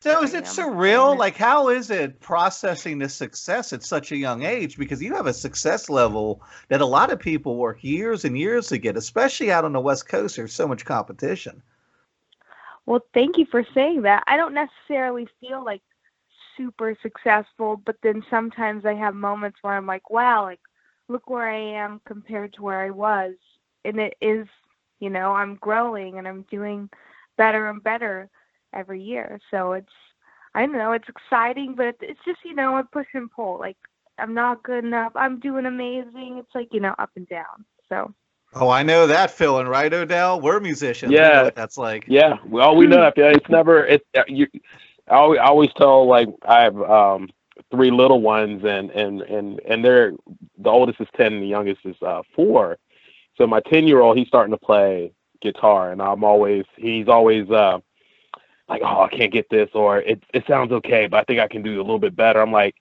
So 0.02 0.20
is 0.24 0.34
it 0.34 0.46
surreal? 0.46 1.16
Like, 1.16 1.36
how 1.36 1.68
is 1.68 1.88
it 1.88 2.18
processing 2.18 2.98
this 2.98 3.14
success 3.14 3.72
at 3.72 3.84
such 3.84 4.10
a 4.10 4.16
young 4.16 4.42
age? 4.42 4.76
Because 4.76 5.00
you 5.00 5.14
have 5.14 5.28
a 5.28 5.32
success 5.32 5.88
level 5.88 6.42
that 6.70 6.80
a 6.80 6.86
lot 6.86 7.12
of 7.12 7.20
people 7.20 7.54
work 7.54 7.84
years 7.84 8.24
and 8.24 8.36
years 8.36 8.66
to 8.70 8.78
get, 8.78 8.96
especially 8.96 9.52
out 9.52 9.64
on 9.64 9.72
the 9.72 9.80
West 9.80 10.08
Coast. 10.08 10.34
There's 10.34 10.52
so 10.52 10.66
much 10.66 10.84
competition. 10.84 11.62
Well, 12.84 13.04
thank 13.14 13.38
you 13.38 13.46
for 13.46 13.64
saying 13.74 14.02
that. 14.02 14.24
I 14.26 14.36
don't 14.36 14.54
necessarily 14.54 15.28
feel 15.40 15.64
like 15.64 15.82
super 16.56 16.98
successful, 17.00 17.76
but 17.76 17.94
then 18.02 18.24
sometimes 18.28 18.84
I 18.84 18.94
have 18.94 19.14
moments 19.14 19.58
where 19.62 19.74
I'm 19.74 19.86
like, 19.86 20.10
wow, 20.10 20.42
like 20.42 20.58
look 21.06 21.30
where 21.30 21.48
I 21.48 21.58
am 21.58 22.00
compared 22.06 22.54
to 22.54 22.62
where 22.62 22.80
I 22.80 22.90
was. 22.90 23.34
And 23.84 24.00
it 24.00 24.16
is, 24.20 24.48
you 24.98 25.10
know, 25.10 25.32
I'm 25.32 25.54
growing 25.54 26.18
and 26.18 26.26
I'm 26.26 26.44
doing 26.50 26.90
better 27.36 27.70
and 27.70 27.80
better 27.80 28.28
every 28.72 29.02
year. 29.02 29.40
So 29.50 29.72
it's 29.72 29.92
I 30.54 30.66
don't 30.66 30.72
know, 30.72 30.92
it's 30.92 31.08
exciting, 31.08 31.74
but 31.76 31.96
it's 32.00 32.20
just, 32.26 32.40
you 32.44 32.54
know, 32.54 32.76
a 32.78 32.84
push 32.84 33.06
and 33.14 33.30
pull. 33.30 33.58
Like 33.58 33.76
I'm 34.18 34.34
not 34.34 34.62
good 34.62 34.84
enough. 34.84 35.12
I'm 35.14 35.40
doing 35.40 35.66
amazing. 35.66 36.38
It's 36.38 36.54
like, 36.54 36.68
you 36.72 36.80
know, 36.80 36.94
up 36.98 37.10
and 37.16 37.28
down. 37.28 37.64
So 37.88 38.14
Oh, 38.54 38.68
I 38.68 38.82
know 38.82 39.06
that 39.06 39.30
feeling, 39.30 39.66
right, 39.66 39.92
Odell? 39.92 40.40
We're 40.40 40.60
musicians. 40.60 41.10
We 41.10 41.16
Yeah. 41.16 41.44
what 41.44 41.54
that's 41.54 41.78
like. 41.78 42.04
Yeah, 42.06 42.36
well, 42.46 42.76
we 42.76 42.86
know 42.86 43.00
that. 43.00 43.14
Yeah, 43.16 43.32
It's 43.34 43.48
never. 43.48 43.86
It's 43.86 44.04
uh, 44.14 44.24
you. 44.28 44.46
I 45.08 45.14
always, 45.14 45.40
I 45.40 45.44
always 45.44 45.70
tell 45.76 46.06
like 46.06 46.28
I 46.46 46.62
have 46.62 46.80
um, 46.82 47.30
three 47.70 47.90
little 47.90 48.20
ones, 48.20 48.62
and 48.64 48.90
and 48.90 49.22
and 49.22 49.60
and 49.60 49.84
they're 49.84 50.12
the 50.58 50.68
oldest 50.68 51.00
is 51.00 51.08
ten, 51.16 51.32
and 51.32 51.42
the 51.42 51.46
youngest 51.46 51.80
is 51.84 51.96
uh, 52.02 52.22
four. 52.36 52.78
So 53.38 53.46
my 53.46 53.60
ten 53.60 53.86
year 53.88 54.00
old, 54.00 54.18
he's 54.18 54.28
starting 54.28 54.52
to 54.52 54.58
play 54.58 55.12
guitar, 55.40 55.90
and 55.90 56.02
I'm 56.02 56.22
always 56.22 56.64
he's 56.76 57.08
always 57.08 57.48
uh, 57.50 57.78
like, 58.72 58.82
oh, 58.84 59.02
I 59.02 59.08
can't 59.08 59.32
get 59.32 59.48
this, 59.50 59.68
or 59.74 59.98
it 59.98 60.22
it 60.32 60.44
sounds 60.48 60.72
okay, 60.72 61.06
but 61.06 61.18
I 61.20 61.24
think 61.24 61.40
I 61.40 61.48
can 61.48 61.62
do 61.62 61.76
a 61.76 61.82
little 61.82 61.98
bit 61.98 62.16
better. 62.16 62.40
I'm 62.40 62.52
like, 62.52 62.74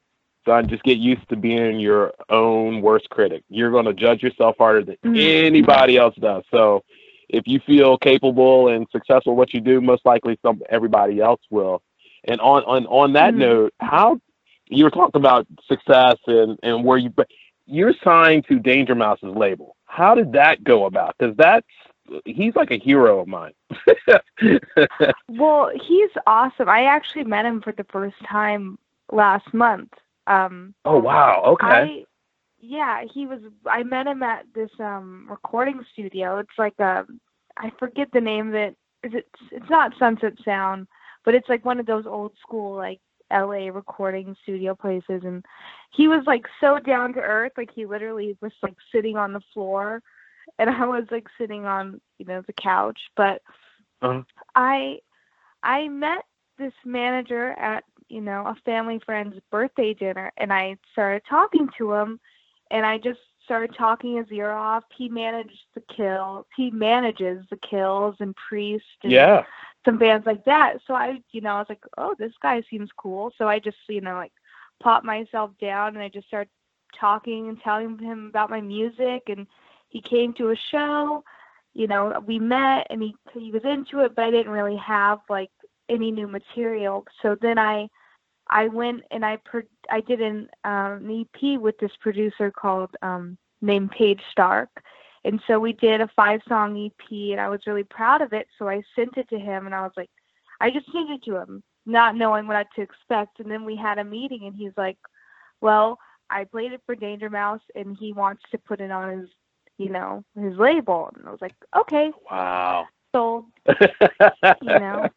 son, 0.45 0.67
just 0.67 0.83
get 0.83 0.97
used 0.97 1.27
to 1.29 1.35
being 1.35 1.79
your 1.79 2.13
own 2.29 2.81
worst 2.81 3.09
critic. 3.09 3.43
You're 3.49 3.71
going 3.71 3.85
to 3.85 3.93
judge 3.93 4.23
yourself 4.23 4.55
harder 4.57 4.83
than 4.83 4.97
Mhm. 5.03 5.45
anybody 5.45 5.97
else 5.97 6.15
does. 6.15 6.43
So 6.51 6.83
if 7.29 7.47
you 7.47 7.59
feel 7.59 7.97
capable 7.97 8.69
and 8.69 8.87
successful 8.91 9.35
what 9.35 9.53
you 9.53 9.61
do, 9.61 9.81
most 9.81 10.05
likely 10.05 10.37
some 10.41 10.61
everybody 10.69 11.19
else 11.19 11.41
will. 11.49 11.81
And 12.25 12.39
on 12.41 12.63
on 12.63 12.85
on 12.87 13.13
that 13.13 13.33
Mhm. 13.33 13.37
note, 13.37 13.73
how 13.79 14.19
you 14.69 14.83
were 14.85 14.91
talking 14.91 15.19
about 15.19 15.45
success 15.67 16.17
and 16.27 16.57
and 16.63 16.83
where 16.85 16.97
you 16.97 17.09
but 17.09 17.27
you're 17.67 17.93
signed 18.03 18.45
to 18.47 18.59
Danger 18.59 18.95
Mouse's 18.95 19.35
label. 19.35 19.75
How 19.85 20.15
did 20.15 20.31
that 20.33 20.63
go 20.63 20.85
about? 20.85 21.15
Because 21.17 21.35
that's 21.37 21.67
he's 22.25 22.55
like 22.55 22.71
a 22.71 22.79
hero 22.79 23.19
of 23.21 23.27
mine. 23.27 23.53
Well, 25.29 25.71
he's 25.75 26.09
awesome. 26.27 26.67
I 26.67 26.85
actually 26.85 27.23
met 27.23 27.45
him 27.45 27.61
for 27.61 27.71
the 27.71 27.85
first 27.85 28.15
time 28.29 28.77
last 29.11 29.53
month. 29.53 29.91
Um, 30.27 30.73
oh 30.85 30.99
wow, 30.99 31.41
okay. 31.45 31.67
I, 31.67 32.05
yeah, 32.59 33.03
he 33.11 33.25
was. 33.25 33.39
I 33.65 33.83
met 33.83 34.07
him 34.07 34.23
at 34.23 34.45
this 34.53 34.69
um 34.79 35.25
recording 35.29 35.83
studio. 35.93 36.39
It's 36.39 36.57
like 36.57 36.77
a, 36.79 37.05
I 37.57 37.71
forget 37.79 38.09
the 38.11 38.21
name 38.21 38.49
of 38.49 38.55
it. 38.55 38.75
it. 39.03 39.07
Is 39.07 39.13
it? 39.15 39.27
It's 39.51 39.69
not 39.69 39.93
Sunset 39.97 40.33
Sound, 40.43 40.87
but 41.25 41.33
it's 41.33 41.49
like 41.49 41.65
one 41.65 41.79
of 41.79 41.85
those 41.85 42.05
old 42.05 42.33
school 42.41 42.75
like 42.75 42.99
L.A. 43.31 43.69
recording 43.71 44.35
studio 44.43 44.75
places. 44.75 45.21
And 45.23 45.43
he 45.91 46.07
was 46.07 46.23
like 46.27 46.45
so 46.59 46.77
down 46.79 47.13
to 47.13 47.21
earth. 47.21 47.53
Like 47.57 47.71
he 47.73 47.85
literally 47.85 48.37
was 48.41 48.51
like 48.61 48.75
sitting 48.93 49.17
on 49.17 49.33
the 49.33 49.41
floor, 49.53 50.01
and 50.59 50.69
I 50.69 50.85
was 50.85 51.05
like 51.11 51.27
sitting 51.37 51.65
on 51.65 51.99
you 52.17 52.25
know 52.25 52.41
the 52.45 52.53
couch. 52.53 52.99
But 53.15 53.41
Uh-huh. 54.01 54.23
I, 54.55 54.99
I 55.63 55.87
met 55.87 56.23
this 56.57 56.73
manager 56.85 57.51
at 57.53 57.83
you 58.09 58.21
know 58.21 58.45
a 58.45 58.55
family 58.65 58.99
friend's 59.05 59.37
birthday 59.51 59.93
dinner, 59.93 60.31
and 60.37 60.51
I 60.53 60.77
started 60.91 61.23
talking 61.29 61.69
to 61.77 61.93
him 61.93 62.19
and 62.71 62.85
I 62.85 62.97
just 62.97 63.19
started 63.43 63.75
talking 63.77 64.17
his 64.17 64.31
ear 64.31 64.51
off. 64.51 64.83
He 64.97 65.09
managed 65.09 65.65
the 65.75 65.81
kills. 65.95 66.45
He 66.55 66.71
manages 66.71 67.45
the 67.49 67.57
kills 67.57 68.15
and 68.19 68.35
priest 68.35 68.85
and 69.03 69.11
yeah. 69.11 69.43
some 69.85 69.97
bands 69.97 70.25
like 70.25 70.45
that. 70.45 70.77
So 70.87 70.93
I, 70.93 71.21
you 71.31 71.41
know, 71.41 71.55
I 71.55 71.59
was 71.59 71.69
like, 71.69 71.83
oh, 71.97 72.15
this 72.17 72.31
guy 72.41 72.63
seems 72.69 72.89
cool. 72.97 73.33
So 73.37 73.47
I 73.47 73.59
just, 73.59 73.77
you 73.89 74.01
know, 74.01 74.15
like 74.15 74.31
popped 74.81 75.05
myself 75.05 75.51
down 75.59 75.95
and 75.95 76.03
I 76.03 76.07
just 76.09 76.27
started 76.27 76.49
talking 76.97 77.49
and 77.49 77.59
telling 77.61 77.97
him 77.97 78.27
about 78.29 78.49
my 78.49 78.61
music, 78.61 79.23
and 79.27 79.47
he 79.91 80.01
came 80.01 80.33
to 80.33 80.51
a 80.51 80.55
show. 80.71 81.23
You 81.73 81.87
know, 81.87 82.21
we 82.25 82.39
met, 82.39 82.87
and 82.89 83.01
he 83.01 83.15
he 83.33 83.51
was 83.51 83.63
into 83.63 84.03
it, 84.03 84.15
but 84.15 84.25
I 84.25 84.31
didn't 84.31 84.51
really 84.51 84.77
have 84.77 85.19
like 85.29 85.51
any 85.89 86.11
new 86.11 86.27
material. 86.27 87.05
So 87.21 87.35
then 87.41 87.59
I 87.59 87.87
I 88.49 88.67
went 88.67 89.03
and 89.11 89.25
I 89.25 89.37
pro- 89.45 89.61
I 89.89 90.01
did 90.01 90.21
an, 90.21 90.49
um, 90.63 91.09
an 91.09 91.25
EP 91.35 91.59
with 91.59 91.77
this 91.79 91.91
producer 91.99 92.51
called 92.51 92.89
um, 93.01 93.37
named 93.61 93.91
Paige 93.91 94.21
Stark, 94.31 94.69
and 95.23 95.41
so 95.45 95.59
we 95.59 95.73
did 95.73 96.01
a 96.01 96.09
five 96.15 96.41
song 96.47 96.85
EP, 96.85 97.11
and 97.11 97.39
I 97.39 97.49
was 97.49 97.67
really 97.67 97.83
proud 97.83 98.21
of 98.21 98.33
it. 98.33 98.47
So 98.57 98.67
I 98.67 98.81
sent 98.95 99.17
it 99.17 99.29
to 99.29 99.39
him, 99.39 99.65
and 99.65 99.75
I 99.75 99.81
was 99.81 99.93
like, 99.95 100.09
I 100.59 100.71
just 100.71 100.91
sent 100.91 101.09
it 101.09 101.23
to 101.23 101.37
him, 101.37 101.63
not 101.85 102.15
knowing 102.15 102.47
what 102.47 102.67
to 102.75 102.81
expect. 102.81 103.39
And 103.39 103.51
then 103.51 103.65
we 103.65 103.75
had 103.75 103.97
a 103.99 104.03
meeting, 104.03 104.45
and 104.45 104.55
he's 104.55 104.73
like, 104.77 104.97
Well, 105.59 105.99
I 106.29 106.45
played 106.45 106.71
it 106.71 106.81
for 106.85 106.95
Danger 106.95 107.29
Mouse, 107.29 107.61
and 107.75 107.97
he 107.99 108.13
wants 108.13 108.43
to 108.51 108.57
put 108.57 108.81
it 108.81 108.89
on 108.91 109.19
his, 109.19 109.29
you 109.83 109.89
know, 109.89 110.23
his 110.39 110.57
label. 110.57 111.09
And 111.15 111.27
I 111.27 111.31
was 111.31 111.41
like, 111.41 111.55
Okay, 111.77 112.11
Wow. 112.29 112.87
so 113.13 113.45
you 114.61 114.77
know. 114.79 115.09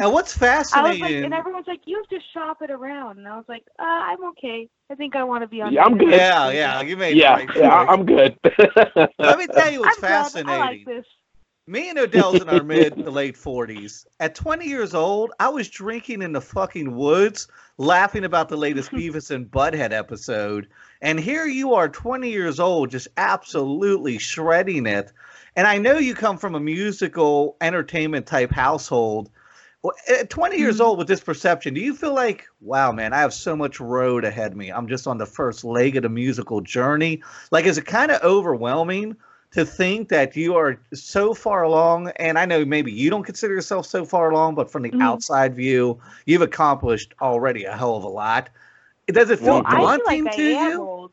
And 0.00 0.12
what's 0.12 0.36
I 0.72 0.82
was 0.82 0.98
like, 1.00 1.10
fascinating? 1.10 1.24
and 1.24 1.34
everyone's 1.34 1.66
like, 1.66 1.80
you 1.86 1.96
have 1.96 2.08
to 2.08 2.18
shop 2.32 2.62
it 2.62 2.70
around, 2.70 3.18
and 3.18 3.28
I 3.28 3.36
was 3.36 3.44
like, 3.48 3.64
uh, 3.78 3.82
I'm 3.82 4.24
okay. 4.30 4.68
I 4.90 4.94
think 4.94 5.16
I 5.16 5.22
want 5.24 5.42
to 5.42 5.48
be 5.48 5.60
on. 5.62 5.72
Yeah, 5.74 5.84
I'm 5.84 5.98
good. 5.98 6.10
yeah, 6.10 6.30
Mouse. 6.30 6.54
yeah, 6.54 6.80
you 6.82 6.96
made 6.96 7.16
Yeah, 7.16 7.34
right 7.36 7.48
yeah. 7.56 7.84
I'm 7.88 8.06
good. 8.06 8.38
Let 9.18 9.38
me 9.38 9.46
tell 9.48 9.70
you 9.70 9.80
what's 9.80 9.96
I'm 9.98 10.00
glad. 10.00 10.32
I 10.46 10.56
fascinating. 10.56 10.58
like 10.58 10.84
this. 10.86 11.04
Me 11.66 11.88
and 11.90 11.98
Odell's 11.98 12.40
in 12.40 12.48
our 12.48 12.64
mid 12.64 12.96
to 13.04 13.10
late 13.10 13.36
40s. 13.36 14.04
At 14.18 14.34
20 14.34 14.66
years 14.66 14.94
old, 14.94 15.32
I 15.38 15.48
was 15.48 15.68
drinking 15.68 16.22
in 16.22 16.32
the 16.32 16.40
fucking 16.40 16.96
woods, 16.96 17.46
laughing 17.78 18.24
about 18.24 18.48
the 18.48 18.56
latest 18.56 18.90
Beavis 18.94 19.30
and 19.30 19.48
Butthead 19.50 19.92
episode. 19.92 20.68
And 21.00 21.20
here 21.20 21.46
you 21.46 21.74
are, 21.74 21.88
20 21.88 22.28
years 22.30 22.58
old, 22.58 22.90
just 22.90 23.08
absolutely 23.16 24.18
shredding 24.18 24.86
it. 24.86 25.12
And 25.54 25.66
I 25.66 25.78
know 25.78 25.98
you 25.98 26.14
come 26.14 26.36
from 26.36 26.54
a 26.56 26.60
musical 26.60 27.56
entertainment 27.60 28.26
type 28.26 28.50
household. 28.50 29.30
At 30.08 30.30
20 30.30 30.58
years 30.58 30.78
Mhm. 30.78 30.80
old 30.80 30.98
with 30.98 31.08
this 31.08 31.20
perception, 31.20 31.74
do 31.74 31.80
you 31.80 31.94
feel 31.94 32.14
like, 32.14 32.46
wow, 32.60 32.92
man, 32.92 33.12
I 33.12 33.18
have 33.18 33.34
so 33.34 33.54
much 33.56 33.80
road 33.80 34.24
ahead 34.24 34.52
of 34.52 34.58
me? 34.58 34.70
I'm 34.70 34.86
just 34.88 35.06
on 35.06 35.18
the 35.18 35.26
first 35.26 35.64
leg 35.64 35.96
of 35.96 36.04
the 36.04 36.08
musical 36.08 36.60
journey. 36.60 37.22
Like, 37.50 37.66
is 37.66 37.78
it 37.78 37.86
kind 37.86 38.10
of 38.12 38.22
overwhelming? 38.22 39.16
To 39.52 39.64
think 39.64 40.08
that 40.08 40.36
you 40.36 40.56
are 40.56 40.80
so 40.94 41.34
far 41.34 41.62
along 41.62 42.10
and 42.16 42.38
i 42.38 42.44
know 42.44 42.64
maybe 42.64 42.92
you 42.92 43.10
don't 43.10 43.24
consider 43.24 43.54
yourself 43.54 43.86
so 43.86 44.04
far 44.04 44.30
along 44.30 44.54
but 44.54 44.70
from 44.70 44.82
the 44.82 44.92
Mhm. 44.92 45.00
outside 45.00 45.54
view 45.54 45.98
you've 46.26 46.42
accomplished 46.42 47.14
already 47.20 47.64
a 47.64 47.76
hell 47.76 47.96
of 47.96 48.04
a 48.04 48.08
lot 48.08 48.50
does 49.08 49.30
it 49.30 49.38
feel 49.38 49.60
Well, 49.60 49.62
daunting 49.62 50.24
like 50.24 50.36
to 50.36 50.42
you 50.42 50.82
old. 50.82 51.12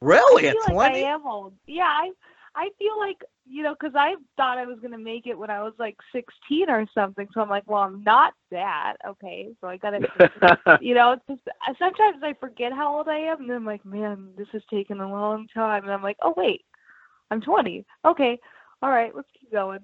really 0.00 0.42
I 0.44 0.52
feel 0.52 0.62
like 0.62 0.76
20 0.76 1.04
I 1.04 1.12
am 1.14 1.26
old. 1.26 1.54
Yeah, 1.66 1.84
I 1.84 2.10
I 2.54 2.70
feel 2.78 2.98
like 2.98 3.22
you 3.46 3.62
know 3.62 3.74
because 3.78 3.94
I 3.94 4.16
thought 4.36 4.58
I 4.58 4.66
was 4.66 4.78
gonna 4.80 4.98
make 4.98 5.26
it 5.26 5.38
when 5.38 5.50
I 5.50 5.62
was 5.62 5.74
like 5.78 5.96
16 6.12 6.70
or 6.70 6.86
something. 6.94 7.28
So 7.32 7.40
I'm 7.40 7.48
like, 7.48 7.68
well, 7.68 7.82
I'm 7.82 8.02
not 8.04 8.34
that. 8.50 8.96
Okay, 9.06 9.50
so 9.60 9.68
I 9.68 9.76
gotta, 9.76 10.00
you 10.80 10.94
know, 10.94 11.12
it's 11.12 11.22
just 11.28 11.42
sometimes 11.78 12.22
I 12.22 12.34
forget 12.34 12.72
how 12.72 12.96
old 12.96 13.08
I 13.08 13.18
am, 13.18 13.40
and 13.40 13.50
then 13.50 13.56
I'm 13.58 13.66
like, 13.66 13.84
man, 13.84 14.30
this 14.36 14.48
has 14.52 14.62
taken 14.70 15.00
a 15.00 15.10
long 15.10 15.46
time, 15.54 15.84
and 15.84 15.92
I'm 15.92 16.02
like, 16.02 16.16
oh 16.22 16.34
wait, 16.36 16.64
I'm 17.30 17.40
20. 17.40 17.84
Okay, 18.04 18.38
all 18.82 18.90
right, 18.90 19.14
let's 19.14 19.28
keep 19.38 19.52
going. 19.52 19.80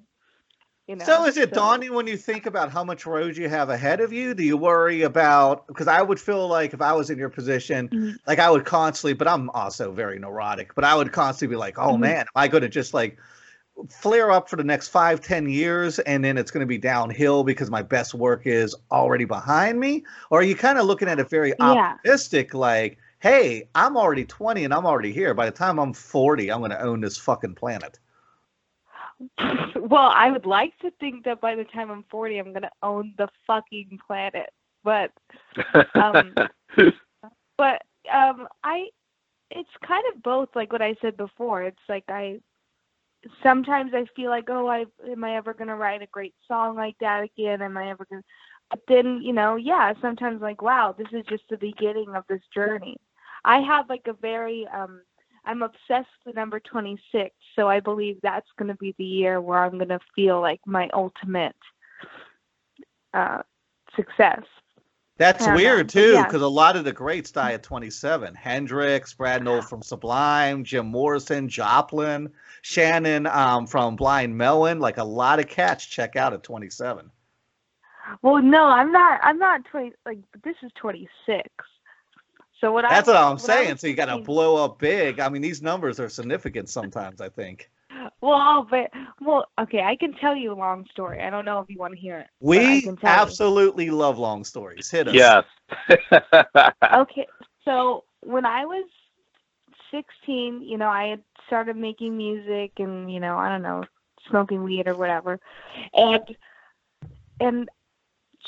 You 0.89 0.95
know. 0.95 1.05
so 1.05 1.25
is 1.25 1.37
it 1.37 1.53
daunting 1.53 1.93
when 1.95 2.07
you 2.07 2.17
think 2.17 2.47
about 2.47 2.71
how 2.71 2.85
much 2.85 3.07
road 3.07 3.37
you 3.37 3.49
have 3.49 3.71
ahead 3.71 4.01
of 4.01 4.13
you 4.13 4.35
do 4.35 4.45
you 4.45 4.57
worry 4.57 5.03
about 5.03 5.67
because 5.67 5.89
i 5.89 6.01
would 6.01 6.21
feel 6.21 6.47
like 6.47 6.73
if 6.75 6.81
i 6.81 6.93
was 6.93 7.11
in 7.11 7.19
your 7.19 7.29
position 7.29 7.89
Mhm. 7.89 8.17
like 8.29 8.39
i 8.39 8.49
would 8.49 8.65
constantly 8.65 9.13
but 9.13 9.27
i'm 9.27 9.51
also 9.51 9.91
very 9.91 10.17
neurotic 10.21 10.73
but 10.77 10.85
i 10.85 10.95
would 10.95 11.11
constantly 11.11 11.57
be 11.57 11.59
like 11.59 11.77
oh 11.77 11.95
Mhm. 11.97 12.01
man 12.03 12.21
am 12.21 12.27
i 12.37 12.47
going 12.47 12.63
to 12.63 12.69
just 12.69 12.95
like 12.95 13.19
flare 13.91 14.31
up 14.31 14.49
for 14.49 14.55
the 14.55 14.63
next 14.63 14.87
five 14.87 15.21
ten 15.21 15.49
years 15.49 15.99
and 15.99 16.25
then 16.25 16.39
it's 16.39 16.53
going 16.53 16.61
to 16.61 16.67
be 16.69 16.79
downhill 16.79 17.43
because 17.43 17.69
my 17.69 17.83
best 17.83 18.15
work 18.15 18.43
is 18.47 18.73
already 18.93 19.25
behind 19.25 19.81
me 19.81 20.05
or 20.31 20.39
are 20.39 20.45
you 20.45 20.55
kind 20.55 20.79
of 20.79 20.87
looking 20.87 21.09
at 21.09 21.19
it 21.19 21.29
very 21.29 21.53
Yeah. 21.59 21.95
optimistic 21.95 22.55
like 22.55 22.97
hey 23.27 23.69
i'm 23.75 23.97
already 23.97 24.25
20 24.25 24.65
and 24.65 24.73
i'm 24.73 24.87
already 24.87 25.13
here. 25.13 25.35
By 25.35 25.47
the 25.47 25.57
time 25.57 25.81
i'm 25.81 25.93
40 25.93 26.53
i'm 26.53 26.61
going 26.61 26.71
to 26.71 26.81
own 26.81 27.01
this 27.01 27.19
fucking 27.19 27.55
planet. 27.55 27.99
Well, 29.77 30.11
I 30.13 30.31
would 30.31 30.47
like 30.47 30.77
to 30.81 30.91
think 30.99 31.25
that 31.25 31.41
by 31.41 31.55
the 31.55 31.65
time 31.65 31.91
I'm 31.91 32.05
40, 32.11 32.39
I'm 32.39 32.53
gonna 32.53 32.71
own 32.83 33.15
the 33.19 33.29
fucking 33.47 34.01
planet, 34.05 34.51
but 34.83 35.13
um, 35.95 36.35
but 37.57 37.83
um 38.13 38.49
i 38.65 38.87
it's 39.51 39.71
kind 39.87 40.03
of 40.13 40.23
both 40.23 40.49
like 40.55 40.73
what 40.73 40.83
i 40.83 40.97
said 41.01 41.17
before. 41.17 41.63
It's 41.63 41.89
like 41.89 42.05
i 42.09 42.41
sometimes 43.43 43.93
i 43.95 44.07
feel 44.17 44.31
like 44.31 44.49
oh 44.51 44.67
i 44.67 44.85
am 45.09 45.25
i 45.25 45.37
ever 45.37 45.55
going 45.55 45.69
to 45.69 45.77
write 45.77 46.03
a 46.03 46.07
great 46.07 46.35
song 46.49 46.75
like 46.75 46.97
that 47.01 47.25
again? 47.25 47.63
Am 47.63 47.77
i 47.77 47.91
ever 47.91 48.07
going 48.11 48.23
to 48.23 48.29
but 48.71 48.81
then 48.89 49.21
you 49.23 49.33
know 49.33 49.57
yeah 49.57 49.93
sometimes 50.01 50.43
like 50.43 50.63
wow 50.63 50.95
this 50.97 51.09
is 51.13 51.25
just 51.29 51.45
the 51.51 51.57
beginning 51.57 52.15
of 52.15 52.25
this 52.29 52.43
journey 52.53 52.97
i 53.47 53.59
have 53.61 53.89
like 53.89 54.07
a 54.07 54.13
very 54.13 54.67
um 54.75 55.01
i'm 55.47 55.63
obsessed 55.63 56.09
with 56.27 56.37
number 56.37 56.61
26 56.61 57.35
so 57.55 57.69
i 57.69 57.81
believe 57.81 58.19
that's 58.23 58.49
going 58.59 58.69
to 58.69 58.75
be 58.75 58.95
the 58.99 59.05
year 59.05 59.41
where 59.41 59.65
i'm 59.65 59.79
going 59.79 59.89
to 59.89 60.01
feel 60.15 60.41
like 60.41 60.61
my 60.67 60.91
ultimate 60.93 61.57
uh 63.15 63.41
success 63.95 64.43
That's 65.17 65.47
know, 65.47 65.55
weird 65.55 65.87
but 65.87 65.93
too, 65.95 66.13
yeah. 66.13 66.25
because 66.25 66.43
a 66.43 66.49
lot 66.49 66.77
of 66.77 66.85
the 66.85 66.93
greats 66.93 67.31
die 67.31 67.55
at 67.55 67.63
27. 67.63 68.35
Hendrix, 68.35 69.15
Brad 69.15 69.43
Nowell 69.43 69.63
from 69.63 69.81
Sublime, 69.81 70.63
Jim 70.63 70.87
Morrison, 70.87 71.49
Joplin, 71.49 72.31
Shannon 72.61 73.27
um, 73.27 73.67
from 73.67 73.97
Blind 73.97 74.37
Melon. 74.37 74.79
Like 74.79 74.99
a 74.99 75.05
lot 75.05 75.39
of 75.39 75.49
cats 75.49 75.87
check 75.87 76.17
out 76.17 76.35
at 76.35 76.43
27. 76.43 77.11
Well, 78.23 78.43
no, 78.43 78.65
I'm 78.65 78.93
not. 78.93 79.21
I'm 79.23 79.39
not 79.39 79.65
twenty. 79.65 79.93
Like 80.05 80.19
this 80.45 80.57
is 80.63 80.71
twenty 80.77 81.09
six. 81.25 81.49
So 82.61 82.73
what 82.73 82.85
I 82.85 82.91
That's 82.91 83.07
what 83.09 83.17
I'm 83.17 83.33
what 83.33 83.41
saying. 83.41 83.71
was 83.73 83.81
So 83.81 83.87
you 83.87 83.95
got 83.95 84.07
to 84.07 84.19
blow 84.19 84.63
up 84.65 84.79
big. 84.79 85.21
I 85.21 85.29
mean, 85.29 85.43
these 85.43 85.63
numbers 85.63 86.01
are 86.01 86.09
significant 86.09 86.69
sometimes. 86.69 87.21
I 87.21 87.29
think 87.29 87.71
Well, 88.21 88.67
but 88.71 88.91
well, 89.21 89.47
okay. 89.61 89.83
I 89.83 89.97
can 89.97 90.15
tell 90.15 90.35
you 90.37 90.53
a 90.53 90.55
long 90.55 90.87
story. 90.91 91.21
I 91.23 91.31
don't 91.31 91.45
know 91.45 91.61
if 91.61 91.69
you 91.71 91.79
want 91.79 91.95
to 91.95 92.01
hear 92.01 92.19
it. 92.19 92.29
we 92.41 92.83
can 92.83 92.97
tell 92.97 93.19
you. 93.21 93.23
absolutely 93.23 93.91
love 93.91 94.19
long 94.19 94.45
stories. 94.45 94.91
Hit 94.91 95.09
us. 95.09 95.15
yes. 95.15 95.45
Okay, 96.95 97.27
so 97.65 98.05
when 98.23 98.45
I 98.47 98.65
was 98.65 98.87
16, 99.91 100.63
you 100.63 100.79
know, 100.79 100.89
I 100.89 101.07
had 101.09 101.23
started 101.47 101.77
making 101.77 102.17
music 102.17 102.73
and, 102.79 103.13
you 103.13 103.21
know, 103.21 103.37
I 103.37 103.49
don't 103.49 103.63
know, 103.63 103.85
smoking 104.29 104.63
weed 104.63 104.89
or 104.89 104.95
whatever. 104.97 105.41
And 105.95 106.37
and 107.41 107.69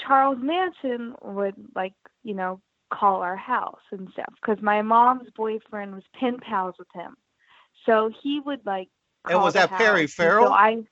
Charles 0.07 0.39
Manson 0.41 1.15
would 1.23 1.55
like, 1.75 1.95
you 2.23 2.35
know, 2.35 2.61
call 2.91 3.23
our 3.23 3.37
house 3.37 3.81
and 3.91 4.09
stuff 4.13 4.33
cuz 4.43 4.61
my 4.63 4.83
mom's 4.83 5.29
boyfriend 5.37 5.95
was 5.95 6.05
pen 6.19 6.39
pals 6.39 6.75
with 6.79 6.89
him. 6.95 7.17
So 7.87 8.11
he 8.23 8.41
would 8.41 8.65
like 8.67 8.89
And 9.27 9.41
was 9.41 9.55
that 9.55 9.71
Perry 9.71 10.07
Farrell? 10.07 10.47
So 10.47 10.53
I 10.53 10.85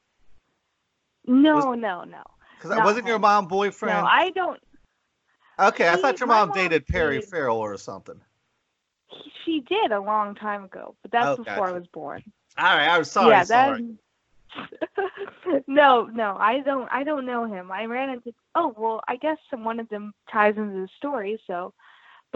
No, 1.27 1.75
no, 1.75 2.05
no. 2.05 2.23
Because 2.59 2.77
wasn't 2.79 3.07
your 3.07 3.17
him. 3.17 3.23
mom 3.23 3.49
boyfriend? 3.49 3.97
No, 3.97 4.05
I 4.05 4.31
don't 4.31 4.61
okay, 5.59 5.89
I 5.89 5.97
thought 5.97 6.21
your 6.21 6.27
mom 6.27 6.49
mom 6.49 6.57
dated 6.57 6.87
Perry 6.87 7.21
Farrell 7.21 7.59
or 7.59 7.77
something. 7.77 8.21
he- 9.09 9.33
she 9.45 9.61
did 9.61 9.93
a 9.93 10.01
long 10.01 10.35
time 10.35 10.65
ago, 10.65 10.97
but 11.03 11.11
that's 11.13 11.27
Oh, 11.27 11.37
before 11.37 11.69
I 11.69 11.73
was 11.73 11.87
born. 11.89 12.23
All 12.59 12.65
right, 12.65 12.89
I'm 12.89 13.05
sorry. 13.05 13.31
yeah, 13.31 13.45
sorry. 13.45 13.83
that. 13.83 15.63
no, 15.67 16.05
no, 16.07 16.37
I 16.39 16.61
don't. 16.61 16.89
I 16.91 17.05
don't 17.05 17.27
know 17.27 17.45
him. 17.45 17.71
I 17.71 17.85
ran 17.85 18.11
into. 18.11 18.33
Oh 18.55 18.75
well, 18.77 19.03
I 19.09 19.17
guess 19.17 19.37
some 19.51 19.65
one 19.65 19.81
of 19.81 19.89
them 19.89 20.13
ties 20.31 20.57
into 20.57 20.81
the 20.81 20.89
story. 20.97 21.41
So, 21.47 21.75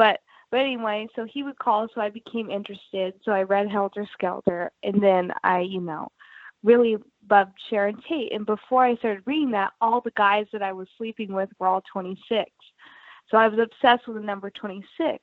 but 0.01 0.21
but 0.51 0.61
anyway, 0.61 1.07
so 1.15 1.27
he 1.27 1.43
would 1.43 1.59
call, 1.59 1.87
so 1.95 2.01
I 2.01 2.09
became 2.09 2.51
interested. 2.51 3.13
So 3.23 3.33
I 3.33 3.43
read 3.43 3.71
Helter 3.71 4.09
Skelter, 4.15 4.73
and 4.83 5.01
then 5.01 5.31
I, 5.45 5.61
you 5.61 5.81
know, 5.81 6.09
really 6.65 6.97
loved 7.31 7.53
Sharon 7.69 8.01
Tate. 8.09 8.33
And 8.33 8.47
before 8.47 8.85
I 8.85 8.97
started 8.97 9.23
reading 9.27 9.51
that, 9.53 9.73
all 9.81 10.01
the 10.01 10.11
guys 10.17 10.47
that 10.53 10.63
I 10.63 10.73
was 10.73 10.89
sleeping 10.97 11.35
with 11.35 11.51
were 11.59 11.67
all 11.67 11.83
26. 11.93 12.51
So 13.31 13.37
I 13.37 13.47
was 13.47 13.61
obsessed 13.61 14.09
with 14.09 14.17
the 14.17 14.23
number 14.23 14.51
26. 14.51 15.23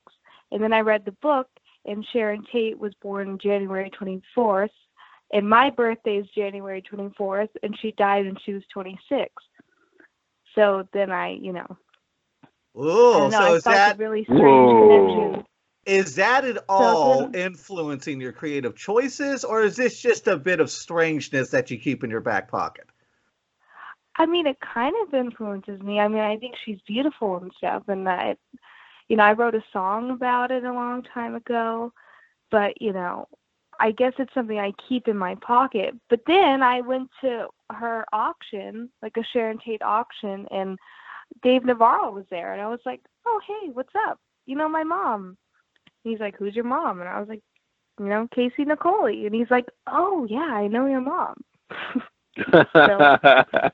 And 0.52 0.64
then 0.64 0.72
I 0.72 0.80
read 0.80 1.04
the 1.04 1.12
book, 1.24 1.50
and 1.86 2.06
Sharon 2.14 2.46
Tate 2.52 2.80
was 2.80 2.94
born 3.02 3.40
January 3.42 3.92
24th 4.00 4.70
and 5.34 5.48
my 5.48 5.70
birthday 5.70 6.18
is 6.18 6.28
January 6.34 6.82
24th, 6.82 7.50
and 7.64 7.78
she 7.82 7.92
died 7.94 8.26
when 8.26 8.38
she 8.46 8.54
was 8.54 8.64
26. 8.74 9.30
So 10.56 10.88
then 10.94 11.12
I, 11.12 11.32
you 11.32 11.52
know, 11.52 11.78
I 12.78 12.82
Ooh, 12.82 13.14
uh, 13.26 13.32
so 13.32 13.38
I 13.38 13.56
is 13.56 13.64
that 13.64 13.96
a 13.96 13.98
really 13.98 14.24
strange 14.24 14.42
Whoa. 14.42 14.88
connection. 14.88 15.46
Is 15.86 16.16
that 16.16 16.44
at 16.46 16.64
all 16.68 17.28
then- 17.30 17.54
influencing 17.54 18.20
your 18.22 18.34
creative 18.34 18.76
choices, 18.76 19.44
or 19.46 19.62
is 19.64 19.76
this 19.78 20.00
just 20.02 20.28
a 20.28 20.38
bit 20.38 20.60
of 20.60 20.70
strangeness 20.70 21.50
that 21.52 21.72
you 21.72 21.78
keep 21.78 22.04
in 22.04 22.10
your 22.10 22.20
back 22.22 22.50
pocket? 22.52 22.86
I 24.18 24.26
mean, 24.26 24.48
it 24.48 24.58
kind 24.60 24.96
of 25.08 25.14
influences 25.14 25.82
me. 25.82 26.00
I 26.00 26.08
mean, 26.08 26.22
I 26.22 26.38
think 26.38 26.56
she's 26.66 26.80
beautiful 26.88 27.38
and 27.38 27.52
stuff, 27.58 27.84
and 27.88 28.10
I, 28.10 28.36
you 29.08 29.16
know, 29.16 29.24
I 29.24 29.34
wrote 29.34 29.56
a 29.56 29.64
song 29.72 30.10
about 30.12 30.52
it 30.52 30.64
a 30.64 30.74
long 30.74 31.04
time 31.04 31.36
ago. 31.36 31.94
but 32.50 32.82
you 32.82 32.94
know, 32.94 33.28
I 33.80 33.92
guess 33.92 34.14
it's 34.20 34.34
something 34.34 34.58
I 34.60 34.72
keep 34.88 35.08
in 35.08 35.18
my 35.18 35.36
pocket. 35.36 35.94
But 36.10 36.22
then 36.28 36.64
I 36.64 36.82
went 36.82 37.10
to 37.22 37.48
her 37.70 38.06
auction, 38.12 38.90
like 39.02 39.18
a 39.18 39.24
Sharon 39.24 39.60
Tate 39.60 39.82
auction, 39.82 40.48
and 40.52 40.80
Dave 41.42 41.66
Navarro 41.66 42.12
was 42.12 42.26
there, 42.30 42.54
and 42.54 42.62
I 42.62 42.68
was 42.68 42.80
like, 42.86 43.02
"Oh, 43.26 43.40
hey, 43.48 43.70
what's 43.72 43.94
up? 44.08 44.20
You 44.46 44.56
know 44.56 44.70
my 44.70 44.84
mom?" 44.84 45.38
He's 46.04 46.20
like, 46.20 46.36
"Who's 46.38 46.56
your 46.56 46.66
mom?" 46.66 47.00
And 47.00 47.10
I 47.10 47.20
was 47.20 47.30
like, 47.30 47.42
"You 48.00 48.06
know, 48.06 48.28
Casey 48.34 48.66
Niccoli." 48.66 49.26
And 49.26 49.36
he's 49.36 49.52
like, 49.52 49.66
"Oh, 49.88 50.26
yeah, 50.30 50.40
I 50.40 50.68
know 50.68 50.86
your 50.88 51.02
mom." 51.02 51.36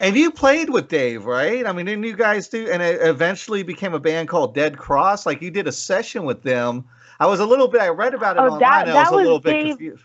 And 0.00 0.16
you 0.16 0.30
played 0.30 0.70
with 0.70 0.86
Dave, 0.86 1.24
right? 1.24 1.66
I 1.66 1.72
mean, 1.72 1.86
didn't 1.86 2.04
you 2.04 2.14
guys 2.14 2.46
do? 2.48 2.70
And 2.70 2.80
it 2.80 3.00
eventually 3.02 3.64
became 3.64 3.94
a 3.94 3.98
band 3.98 4.28
called 4.28 4.54
Dead 4.54 4.78
Cross. 4.78 5.26
Like 5.26 5.42
you 5.42 5.50
did 5.50 5.66
a 5.66 5.72
session 5.72 6.24
with 6.24 6.40
them. 6.44 6.84
I 7.18 7.26
was 7.26 7.40
a 7.40 7.46
little 7.46 7.66
bit. 7.66 7.80
I 7.80 7.88
read 7.88 8.14
about 8.14 8.36
it 8.36 8.40
Oh, 8.40 8.44
online. 8.44 8.60
that- 8.60 8.88
and 8.88 8.96
I 8.96 9.02
that 9.02 9.10
was 9.10 9.12
a 9.12 9.16
was 9.16 9.22
little 9.24 9.40
bit 9.40 9.66
confused. 9.66 10.04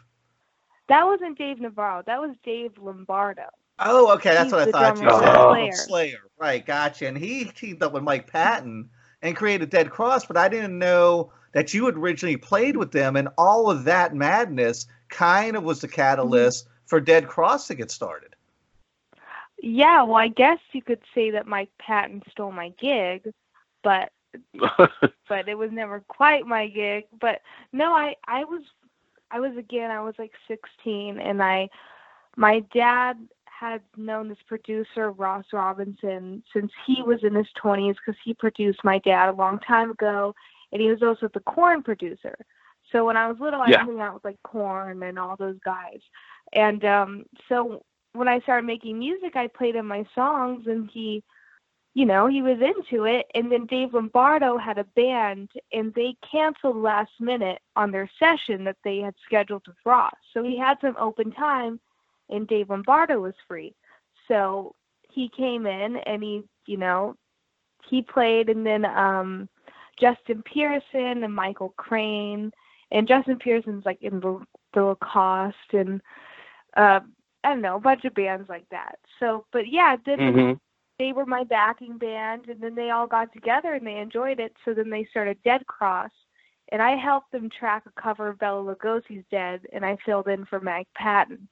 that 0.87 1.05
wasn't 1.05 1.37
Dave 1.37 1.59
Navarro. 1.59 2.01
That 2.07 2.19
was 2.19 2.35
Dave 2.43 2.75
Lombardo. 2.79 3.43
Oh, 3.85 4.13
okay, 4.13 4.33
that's 4.33 4.45
He's 4.45 4.53
what 4.53 4.67
I 4.67 4.71
thought 4.71 4.97
you 4.97 5.09
said. 5.09 5.35
Oh, 5.35 5.53
Slayer. 5.53 5.71
Slayer, 5.73 6.19
right? 6.37 6.65
Gotcha. 6.65 7.07
And 7.07 7.17
he 7.17 7.45
teamed 7.45 7.83
up 7.83 7.93
with 7.93 8.03
Mike 8.03 8.31
Patton 8.31 8.89
and 9.21 9.35
created 9.35 9.69
Dead 9.69 9.89
Cross, 9.89 10.25
but 10.25 10.37
I 10.37 10.49
didn't 10.49 10.77
know 10.77 11.31
that 11.53 11.73
you 11.73 11.85
had 11.85 11.95
originally 11.95 12.37
played 12.37 12.77
with 12.77 12.91
them, 12.91 13.15
and 13.15 13.29
all 13.37 13.69
of 13.69 13.85
that 13.85 14.15
madness 14.15 14.85
kind 15.09 15.55
of 15.55 15.63
was 15.63 15.81
the 15.81 15.87
catalyst 15.87 16.65
mm-hmm. 16.65 16.73
for 16.85 16.99
Dead 16.99 17.27
Cross 17.27 17.67
to 17.67 17.75
get 17.75 17.91
started. 17.91 18.35
Yeah, 19.61 20.03
well, 20.03 20.17
I 20.17 20.27
guess 20.27 20.59
you 20.73 20.81
could 20.81 20.99
say 21.15 21.31
that 21.31 21.47
Mike 21.47 21.69
Patton 21.79 22.21
stole 22.29 22.51
my 22.51 22.73
gig, 22.79 23.31
but 23.81 24.11
but 25.29 25.47
it 25.47 25.57
was 25.57 25.71
never 25.71 26.03
quite 26.07 26.45
my 26.45 26.67
gig. 26.67 27.05
But 27.21 27.41
no, 27.71 27.93
I 27.93 28.15
I 28.27 28.43
was 28.43 28.63
I 29.31 29.39
was 29.39 29.55
again 29.57 29.89
I 29.89 30.01
was 30.01 30.15
like 30.17 30.33
16 30.47 31.19
and 31.19 31.41
I 31.41 31.69
my 32.35 32.59
dad 32.73 33.17
had 33.59 33.81
known 33.97 34.29
this 34.29 34.37
producer 34.47 35.11
Ross 35.11 35.45
Robinson 35.53 36.43
since 36.53 36.71
he 36.85 37.01
was 37.03 37.19
in 37.23 37.35
his 37.35 37.47
20s 37.63 37.95
because 37.95 38.19
he 38.23 38.33
produced 38.33 38.79
my 38.83 38.99
dad 38.99 39.29
a 39.29 39.33
long 39.33 39.59
time 39.59 39.91
ago 39.91 40.33
and 40.71 40.81
he 40.81 40.89
was 40.89 41.01
also 41.03 41.29
the 41.33 41.39
Korn 41.41 41.83
producer. 41.83 42.35
So 42.91 43.05
when 43.05 43.17
I 43.17 43.27
was 43.27 43.39
little 43.39 43.61
I 43.61 43.69
Yeah. 43.69 43.85
hung 43.85 43.99
out 43.99 44.15
with 44.15 44.25
like 44.25 44.41
Korn 44.43 45.01
and 45.03 45.19
all 45.19 45.35
those 45.37 45.59
guys. 45.63 46.01
And 46.53 46.83
um 46.85 47.25
so 47.49 47.83
when 48.13 48.27
I 48.27 48.39
started 48.41 48.65
making 48.65 48.99
music 48.99 49.35
I 49.35 49.47
played 49.47 49.75
him 49.75 49.87
my 49.87 50.05
songs 50.15 50.67
and 50.67 50.89
he 50.91 51.23
you 51.95 52.05
know, 52.05 52.27
he 52.27 52.41
was 52.41 52.57
into 52.59 53.05
it. 53.05 53.27
And 53.35 53.51
then 53.51 53.67
Dave 53.67 53.93
Lombardo 53.93 54.57
had 54.57 54.77
a 54.79 54.83
band, 54.95 55.49
and 55.71 55.93
they 55.93 56.15
canceled 56.29 56.77
last 56.77 57.11
minute 57.19 57.59
on 57.75 57.91
their 57.91 58.09
session 58.17 58.63
that 58.63 58.77
they 58.83 58.97
had 58.97 59.13
scheduled 59.25 59.67
with 59.67 59.77
Ross. 59.85 60.15
So 60.33 60.43
he 60.43 60.57
had 60.57 60.77
some 60.81 60.95
open 60.97 61.31
time, 61.31 61.79
and 62.29 62.47
Dave 62.47 62.69
Lombardo 62.69 63.19
was 63.19 63.33
free. 63.47 63.73
So 64.27 64.75
he 65.09 65.29
came 65.29 65.65
in 65.65 65.97
and 65.97 66.23
he, 66.23 66.43
you 66.65 66.77
know, 66.77 67.15
he 67.89 68.01
played, 68.01 68.49
and 68.49 68.65
then 68.65 68.85
um, 68.85 69.49
Justin 69.99 70.41
Pearson 70.43 71.23
and 71.23 71.35
Michael 71.35 71.73
Crain, 71.77 72.51
and 72.91 73.07
Justin 73.07 73.37
Pearson's 73.37 73.85
like 73.85 74.01
in 74.01 74.19
the, 74.19 74.39
the 74.73 74.83
Locust 74.83 75.73
and 75.73 76.01
uh, 76.77 76.99
I 77.43 77.49
don't 77.49 77.61
know, 77.61 77.75
a 77.75 77.79
bunch 77.81 78.05
of 78.05 78.13
bands 78.13 78.47
like 78.49 78.67
that. 78.71 78.97
So, 79.19 79.45
but 79.51 79.67
yeah, 79.67 79.97
then 80.05 80.19
Mhm. 80.19 80.59
they 80.99 81.11
were 81.11 81.25
my 81.25 81.43
backing 81.43 81.97
band 81.97 82.47
and 82.47 82.61
then 82.61 82.75
they 82.75 82.91
all 82.91 83.07
got 83.07 83.31
together 83.33 83.73
and 83.73 83.85
they 83.85 83.97
enjoyed 83.97 84.39
it 84.39 84.55
so 84.63 84.73
then 84.73 84.89
they 84.89 85.03
started 85.05 85.37
dead 85.43 85.65
cross 85.65 86.11
and 86.69 86.81
i 86.81 86.95
helped 86.95 87.31
them 87.31 87.49
track 87.49 87.83
a 87.87 88.01
cover 88.01 88.27
of 88.29 88.37
bela 88.39 88.61
lugosi's 88.63 89.25
dead 89.31 89.61
and 89.73 89.83
i 89.83 89.97
filled 90.05 90.27
in 90.27 90.45
for 90.45 90.59
mike 90.59 90.87
patton 90.95 91.47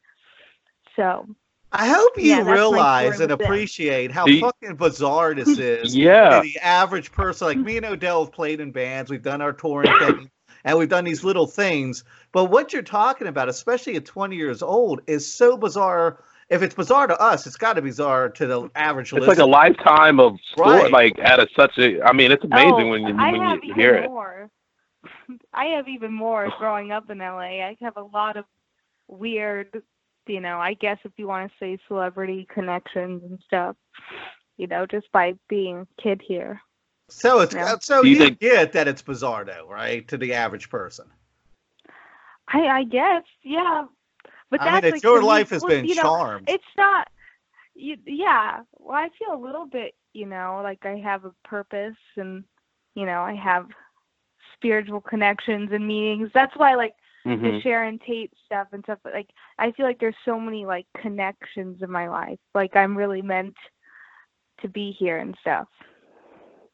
so 0.95 1.27
I 1.71 1.87
hope 1.87 2.17
you 2.17 2.23
Yeah, 2.35 2.51
realize 2.51 3.19
and 3.21 3.31
appreciate 3.31 4.11
how 4.11 4.25
Do 4.25 4.33
you- 4.33 4.41
fucking 4.41 4.75
bizarre 4.75 5.33
this 5.33 5.47
is. 5.59 5.95
Yeah. 5.95 6.41
the 6.41 6.57
average 6.59 7.11
person. 7.11 7.47
Like 7.47 7.57
me 7.57 7.77
and 7.77 7.85
Odell 7.85 8.25
have 8.25 8.33
played 8.33 8.59
in 8.59 8.71
bands, 8.71 9.09
we've 9.09 9.21
done 9.23 9.41
our 9.41 9.53
touring 9.53 9.91
thing, 9.99 10.29
and 10.65 10.77
we've 10.77 10.89
done 10.89 11.05
these 11.05 11.23
little 11.23 11.47
things. 11.47 12.03
But 12.33 12.45
what 12.45 12.73
you're 12.73 12.81
talking 12.81 13.27
about, 13.27 13.47
especially 13.49 13.95
at 13.95 14.05
20 14.05 14.35
years 14.35 14.61
old, 14.61 15.01
is 15.07 15.31
so 15.31 15.57
bizarre. 15.57 16.23
If 16.49 16.61
it's 16.61 16.75
bizarre 16.75 17.07
to 17.07 17.17
us, 17.21 17.47
it's 17.47 17.55
got 17.55 17.73
to 17.73 17.81
be 17.81 17.87
bizarre 17.89 18.27
to 18.31 18.45
the 18.47 18.69
average 18.75 19.13
It's 19.13 19.25
like 19.27 19.37
a 19.37 19.45
lifetime 19.45 20.19
of 20.19 20.35
story, 20.51 20.69
Right. 20.83 20.91
like 20.91 21.17
at 21.19 21.39
a 21.39 21.47
such 21.55 21.77
a. 21.77 22.01
I 22.01 22.11
mean, 22.11 22.33
it's 22.33 22.43
amazing 22.43 22.73
oh, 22.73 22.89
when 22.89 23.01
you 23.03 23.15
I 23.17 23.31
when 23.31 23.41
you 23.41 23.55
even 23.63 23.75
hear 23.75 23.95
it. 23.95 24.09
more 24.09 24.49
i 25.53 25.65
have 25.65 25.87
even 25.87 26.11
more 26.13 26.51
growing 26.59 26.91
up 26.91 27.09
in 27.09 27.17
la 27.19 27.39
i 27.39 27.75
have 27.81 27.95
a 27.97 28.03
lot 28.03 28.35
of 28.37 28.45
weird 29.07 29.81
you 30.27 30.39
know 30.39 30.59
i 30.59 30.73
guess 30.73 30.97
if 31.03 31.11
you 31.17 31.27
want 31.27 31.49
to 31.51 31.57
say 31.59 31.77
celebrity 31.87 32.47
connections 32.53 33.21
and 33.23 33.39
stuff 33.45 33.75
you 34.57 34.67
know 34.67 34.85
just 34.85 35.11
by 35.11 35.33
being 35.49 35.77
a 35.79 36.01
kid 36.01 36.21
here 36.25 36.61
so 37.09 37.41
it's 37.41 37.53
Yeah. 37.53 37.75
so 37.81 38.01
Do 38.03 38.07
you 38.09 38.15
you 38.15 38.21
think- 38.21 38.39
get 38.39 38.71
that 38.71 38.87
it's 38.87 39.01
bizarre, 39.01 39.43
though, 39.43 39.67
right? 39.69 40.07
To 40.07 40.17
the 40.17 40.33
average 40.33 40.69
person. 40.69 41.07
I 42.47 42.59
I 42.67 42.83
guess, 42.85 43.23
yeah. 43.43 43.85
But 44.49 44.61
I 44.61 44.65
that's 44.65 44.83
mean, 44.83 44.93
it's 44.93 44.95
like 44.95 45.03
your 45.03 45.17
for 45.17 45.21
me- 45.21 45.27
life 45.27 45.49
has 45.49 45.61
well, 45.61 45.69
been 45.69 45.85
you 45.85 45.95
know, 45.95 46.01
charmed. 46.03 46.49
It's 46.49 46.63
not. 46.77 47.09
You, 47.75 47.97
yeah. 48.05 48.61
Well, 48.77 48.95
I 48.97 49.09
feel 49.19 49.33
a 49.35 49.43
little 49.43 49.65
bit, 49.65 49.93
you 50.13 50.25
know, 50.25 50.61
like 50.63 50.85
I 50.85 50.97
have 50.99 51.25
a 51.25 51.33
purpose, 51.43 51.97
and 52.15 52.45
you 52.95 53.05
know, 53.05 53.21
I 53.21 53.33
have 53.35 53.67
spiritual 54.55 55.01
connections 55.01 55.71
and 55.73 55.85
meanings. 55.87 56.29
That's 56.33 56.55
why, 56.55 56.75
like 56.75 56.93
the 57.25 57.53
Mhm. 57.53 57.61
Sharon 57.61 57.99
Tate 57.99 58.33
stuff 58.45 58.67
and 58.71 58.83
stuff. 58.83 58.99
Like, 59.05 59.29
I 59.57 59.71
feel 59.71 59.85
like 59.85 59.99
there's 59.99 60.15
so 60.25 60.39
many 60.39 60.65
like 60.65 60.87
connections 60.97 61.81
in 61.81 61.91
my 61.91 62.09
life. 62.09 62.39
Like, 62.53 62.75
I'm 62.75 62.97
really 62.97 63.21
meant 63.21 63.55
to 64.61 64.67
be 64.69 64.91
here 64.91 65.17
and 65.17 65.35
stuff. 65.41 65.67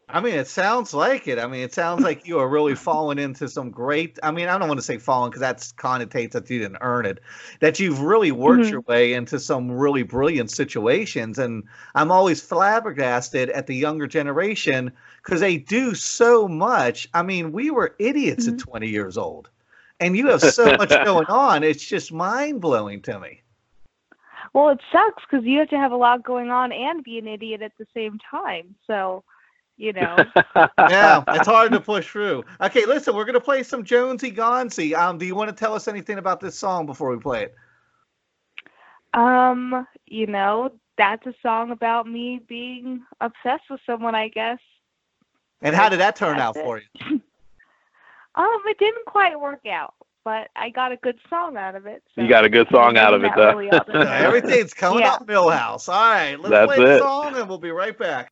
I 0.10 0.22
mean, 0.22 0.36
it 0.36 0.48
sounds 0.48 0.94
like 0.94 1.28
it. 1.28 1.38
I 1.38 1.48
mean, 1.48 1.62
it 1.62 1.74
sounds 1.74 2.02
like 2.02 2.26
you 2.26 2.40
are 2.40 2.48
really 2.48 2.76
falling 2.88 3.20
into 3.20 3.50
some 3.50 3.72
great. 3.72 4.18
I 4.24 4.32
mean, 4.32 4.48
I 4.48 4.58
don't 4.58 4.70
want 4.70 4.80
to 4.80 4.86
say 4.86 4.98
falling 4.98 5.32
because 5.32 5.42
that's 5.42 5.74
connotates 5.74 6.32
that 6.32 6.50
you 6.50 6.60
didn't 6.60 6.78
earn 6.82 7.06
it. 7.06 7.20
That 7.60 7.80
you've 7.80 8.00
really 8.00 8.32
worked 8.32 8.70
Mhm. 8.70 8.72
your 8.72 8.82
way 8.82 9.14
into 9.14 9.38
some 9.40 9.70
really 9.70 10.04
brilliant 10.04 10.50
situations, 10.50 11.38
and 11.40 11.64
I'm 11.94 12.10
always 12.12 12.42
flabbergasted 12.42 13.50
at 13.50 13.68
the 13.68 13.76
younger 13.76 14.08
generation 14.08 14.94
because 15.24 15.42
they 15.42 15.58
do 15.58 15.94
so 15.94 16.48
much. 16.48 17.10
I 17.14 17.22
mean, 17.24 17.52
we 17.52 17.70
were 17.70 17.94
idiots 18.00 18.48
at 18.48 18.58
20 18.58 18.88
years 18.88 19.18
old, 19.18 19.50
and 20.00 20.16
you 20.16 20.28
have 20.28 20.42
so 20.42 20.66
much 20.78 20.90
going 21.06 21.28
on. 21.28 21.64
It's 21.64 21.84
just 21.84 22.12
mind 22.12 22.62
blowing 22.62 23.02
to 23.04 23.20
me. 23.20 23.42
Well, 24.54 24.70
it 24.70 24.80
sucks 24.92 25.24
because 25.30 25.46
you 25.46 25.60
have 25.60 25.70
to 25.70 25.78
have 25.78 25.92
a 25.92 25.98
lot 25.98 26.24
going 26.24 26.50
on 26.50 26.72
and 26.72 27.04
be 27.04 27.18
an 27.18 27.28
idiot 27.28 27.62
at 27.62 27.74
the 27.78 27.86
same 27.94 28.18
time. 28.32 28.76
So, 28.88 29.24
you 29.76 29.94
know. 29.94 30.16
yeah, 30.56 31.24
it's 31.28 31.48
hard 31.48 31.72
to 31.74 31.80
push 31.80 32.08
through. 32.08 32.44
Okay, 32.62 32.86
listen, 32.86 33.16
we're 33.16 33.26
gonna 33.26 33.40
play 33.40 33.64
some 33.64 33.84
Jonesy 33.84 34.32
Gonzi. 34.32 34.96
Um, 34.96 35.18
do 35.18 35.26
you 35.26 35.36
want 35.36 35.50
to 35.50 35.56
tell 35.56 35.74
us 35.74 35.88
anything 35.88 36.18
about 36.18 36.40
this 36.40 36.58
song 36.58 36.86
before 36.86 37.10
we 37.10 37.22
play 37.22 37.44
it? 37.44 37.56
Um, 39.14 39.88
you 40.06 40.28
know, 40.28 40.72
that's 40.98 41.26
a 41.26 41.34
song 41.42 41.72
about 41.72 42.08
me 42.08 42.42
being 42.48 43.04
obsessed 43.22 43.70
with 43.70 43.80
someone, 43.86 44.16
I 44.16 44.30
guess. 44.30 44.60
And 45.62 45.76
how 45.76 45.90
did 45.90 46.00
that 46.00 46.16
turn 46.16 46.38
That's 46.38 46.58
out 46.58 46.58
it. 46.58 46.64
for 46.64 46.80
you? 46.80 47.22
Um, 48.38 48.60
it 48.68 48.78
didn't 48.80 49.06
quite 49.06 49.40
work 49.40 49.66
out, 49.66 49.96
but 50.24 50.50
I 50.56 50.70
got 50.70 50.92
a 50.92 50.98
good 50.98 51.18
song 51.30 51.58
out 51.58 51.76
of 51.76 51.86
it. 51.88 52.04
So 52.16 52.22
You 52.22 52.30
got 52.30 52.46
a 52.46 52.50
good 52.50 52.68
song 52.72 52.98
out 52.98 53.14
of 53.14 53.24
it, 53.24 53.32
though. 53.36 53.56
really 53.56 53.70
all 53.72 53.84
So 53.92 54.00
everything's 54.00 54.74
coming 54.74 55.00
Yeah. 55.00 55.14
up 55.14 55.28
Milhouse. 55.28 55.90
All 55.90 55.96
right, 56.14 56.36
let's 56.40 56.52
That's 56.52 56.68
play 56.68 56.78
the 56.78 56.96
it. 56.96 57.00
song 57.00 57.36
and 57.36 57.50
we'll 57.50 57.58
be 57.58 57.72
right 57.72 57.98
back. 57.98 58.30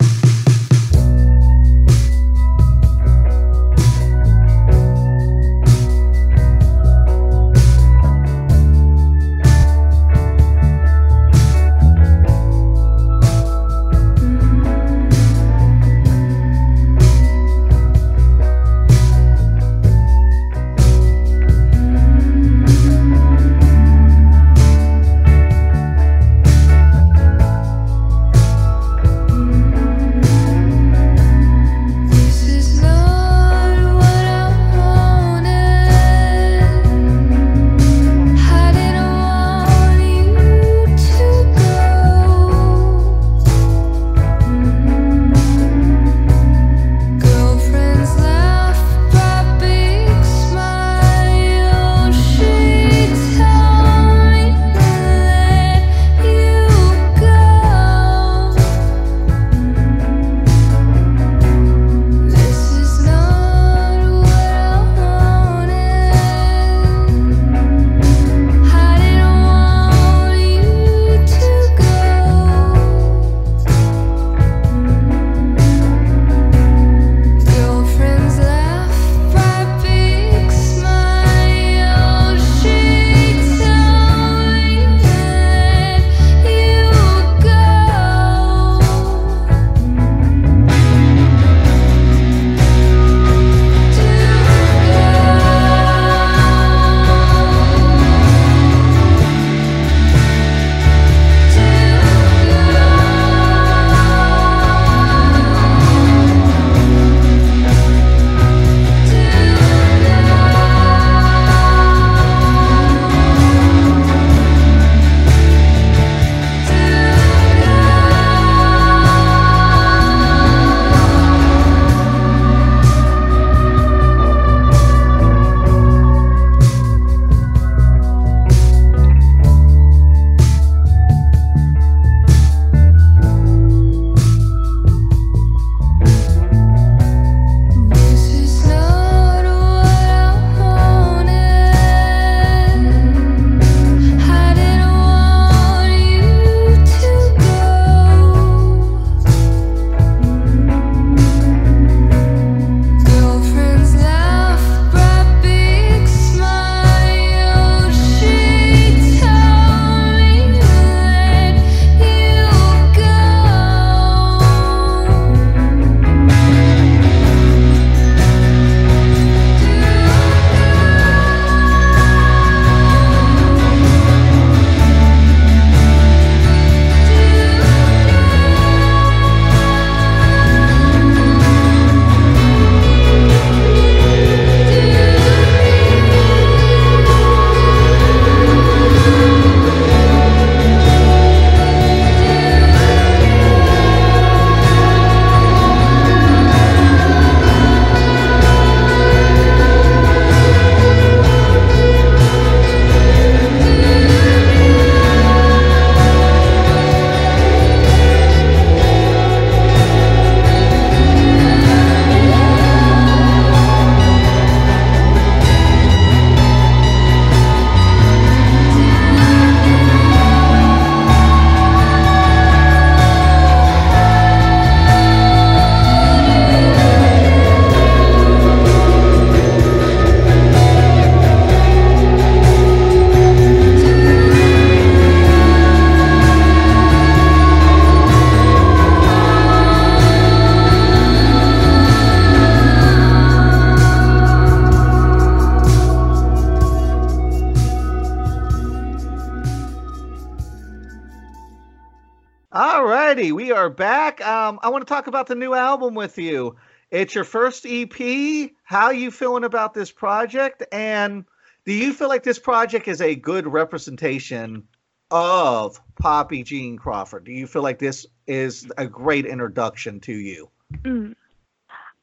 I 254.65 254.69
want 254.69 254.81
to 254.81 254.91
talk 254.91 255.05
about 255.05 255.27
the 255.27 255.35
new 255.35 255.53
album 255.53 255.93
with 255.93 256.17
you. 256.17 256.55
It's 256.89 257.13
your 257.13 257.23
first 257.23 257.67
EP. 257.67 258.49
How 258.63 258.89
you 258.89 259.11
feeling 259.11 259.43
about 259.43 259.75
this 259.75 259.91
project? 259.91 260.63
And 260.71 261.25
do 261.65 261.71
you 261.71 261.93
feel 261.93 262.07
like 262.07 262.23
this 262.23 262.39
project 262.39 262.87
is 262.87 262.99
a 262.99 263.13
good 263.13 263.45
representation 263.45 264.63
of 265.11 265.79
Poppy 266.01 266.41
Jean 266.41 266.77
Crawford? 266.77 267.25
Do 267.25 267.31
you 267.31 267.45
feel 267.45 267.61
like 267.61 267.77
this 267.77 268.07
is 268.25 268.67
a 268.75 268.87
great 268.87 269.27
introduction 269.27 269.99
to 269.99 270.13
you? 270.13 270.49
Mm. 270.81 271.13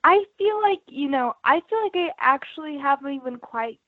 I 0.05 0.23
feel 0.39 0.63
like 0.63 0.83
you 0.87 1.09
know. 1.09 1.35
I 1.43 1.63
feel 1.69 1.83
like 1.83 1.97
I 1.97 2.11
actually 2.21 2.79
haven't 2.79 3.13
even 3.13 3.39
quite 3.39 3.81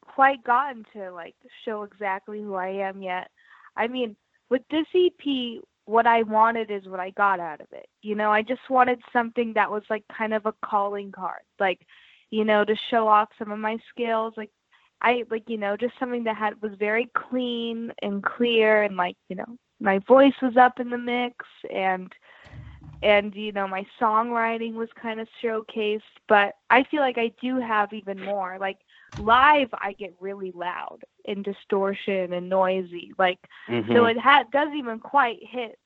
quite 0.00 0.42
gotten 0.44 0.86
to 0.94 1.10
like 1.10 1.34
show 1.62 1.82
exactly 1.82 2.40
who 2.40 2.54
I 2.54 2.68
am 2.68 3.02
yet. 3.02 3.30
I 3.76 3.86
mean, 3.86 4.16
with 4.48 4.62
this 4.70 4.86
EP, 4.94 5.62
what 5.88 6.06
I 6.06 6.22
wanted 6.22 6.70
is 6.70 6.86
what 6.86 7.00
I 7.00 7.10
got 7.10 7.40
out 7.40 7.62
of 7.62 7.66
it. 7.72 7.88
You 8.02 8.14
know, 8.14 8.30
I 8.30 8.42
just 8.42 8.60
wanted 8.68 9.00
something 9.10 9.54
that 9.54 9.70
was 9.70 9.82
like 9.88 10.04
kind 10.16 10.34
of 10.34 10.44
a 10.44 10.52
calling 10.62 11.10
card, 11.10 11.40
like 11.58 11.80
you 12.30 12.44
know, 12.44 12.62
to 12.62 12.76
show 12.90 13.08
off 13.08 13.30
some 13.38 13.50
of 13.50 13.58
my 13.58 13.78
skills. 13.88 14.34
Like 14.36 14.50
I 15.00 15.24
like 15.30 15.44
you 15.46 15.56
know, 15.56 15.78
just 15.78 15.94
something 15.98 16.24
that 16.24 16.36
had 16.36 16.60
was 16.60 16.72
very 16.78 17.08
clean 17.16 17.90
and 18.02 18.22
clear, 18.22 18.82
and 18.82 18.96
like 18.98 19.16
you 19.30 19.36
know, 19.36 19.56
my 19.80 19.98
voice 20.06 20.34
was 20.42 20.58
up 20.58 20.78
in 20.78 20.90
the 20.90 20.98
mix 20.98 21.34
and 21.74 22.12
and 23.02 23.34
you 23.34 23.52
know 23.52 23.66
my 23.66 23.86
songwriting 24.00 24.74
was 24.74 24.88
kind 25.00 25.20
of 25.20 25.28
showcased 25.42 26.00
but 26.28 26.54
i 26.70 26.82
feel 26.90 27.00
like 27.00 27.16
i 27.16 27.30
do 27.40 27.60
have 27.60 27.92
even 27.92 28.20
more 28.24 28.56
like 28.60 28.78
live 29.16 29.68
i 29.74 29.92
get 29.92 30.14
really 30.20 30.52
loud 30.54 30.98
and 31.26 31.44
distortion 31.44 32.32
and 32.32 32.48
noisy 32.48 33.12
like 33.18 33.38
Mm-hmm. 33.68 33.92
so 33.92 34.04
it 34.06 34.18
ha- 34.18 34.44
doesn't 34.52 34.76
even 34.76 34.98
quite 34.98 35.38
hit 35.42 35.78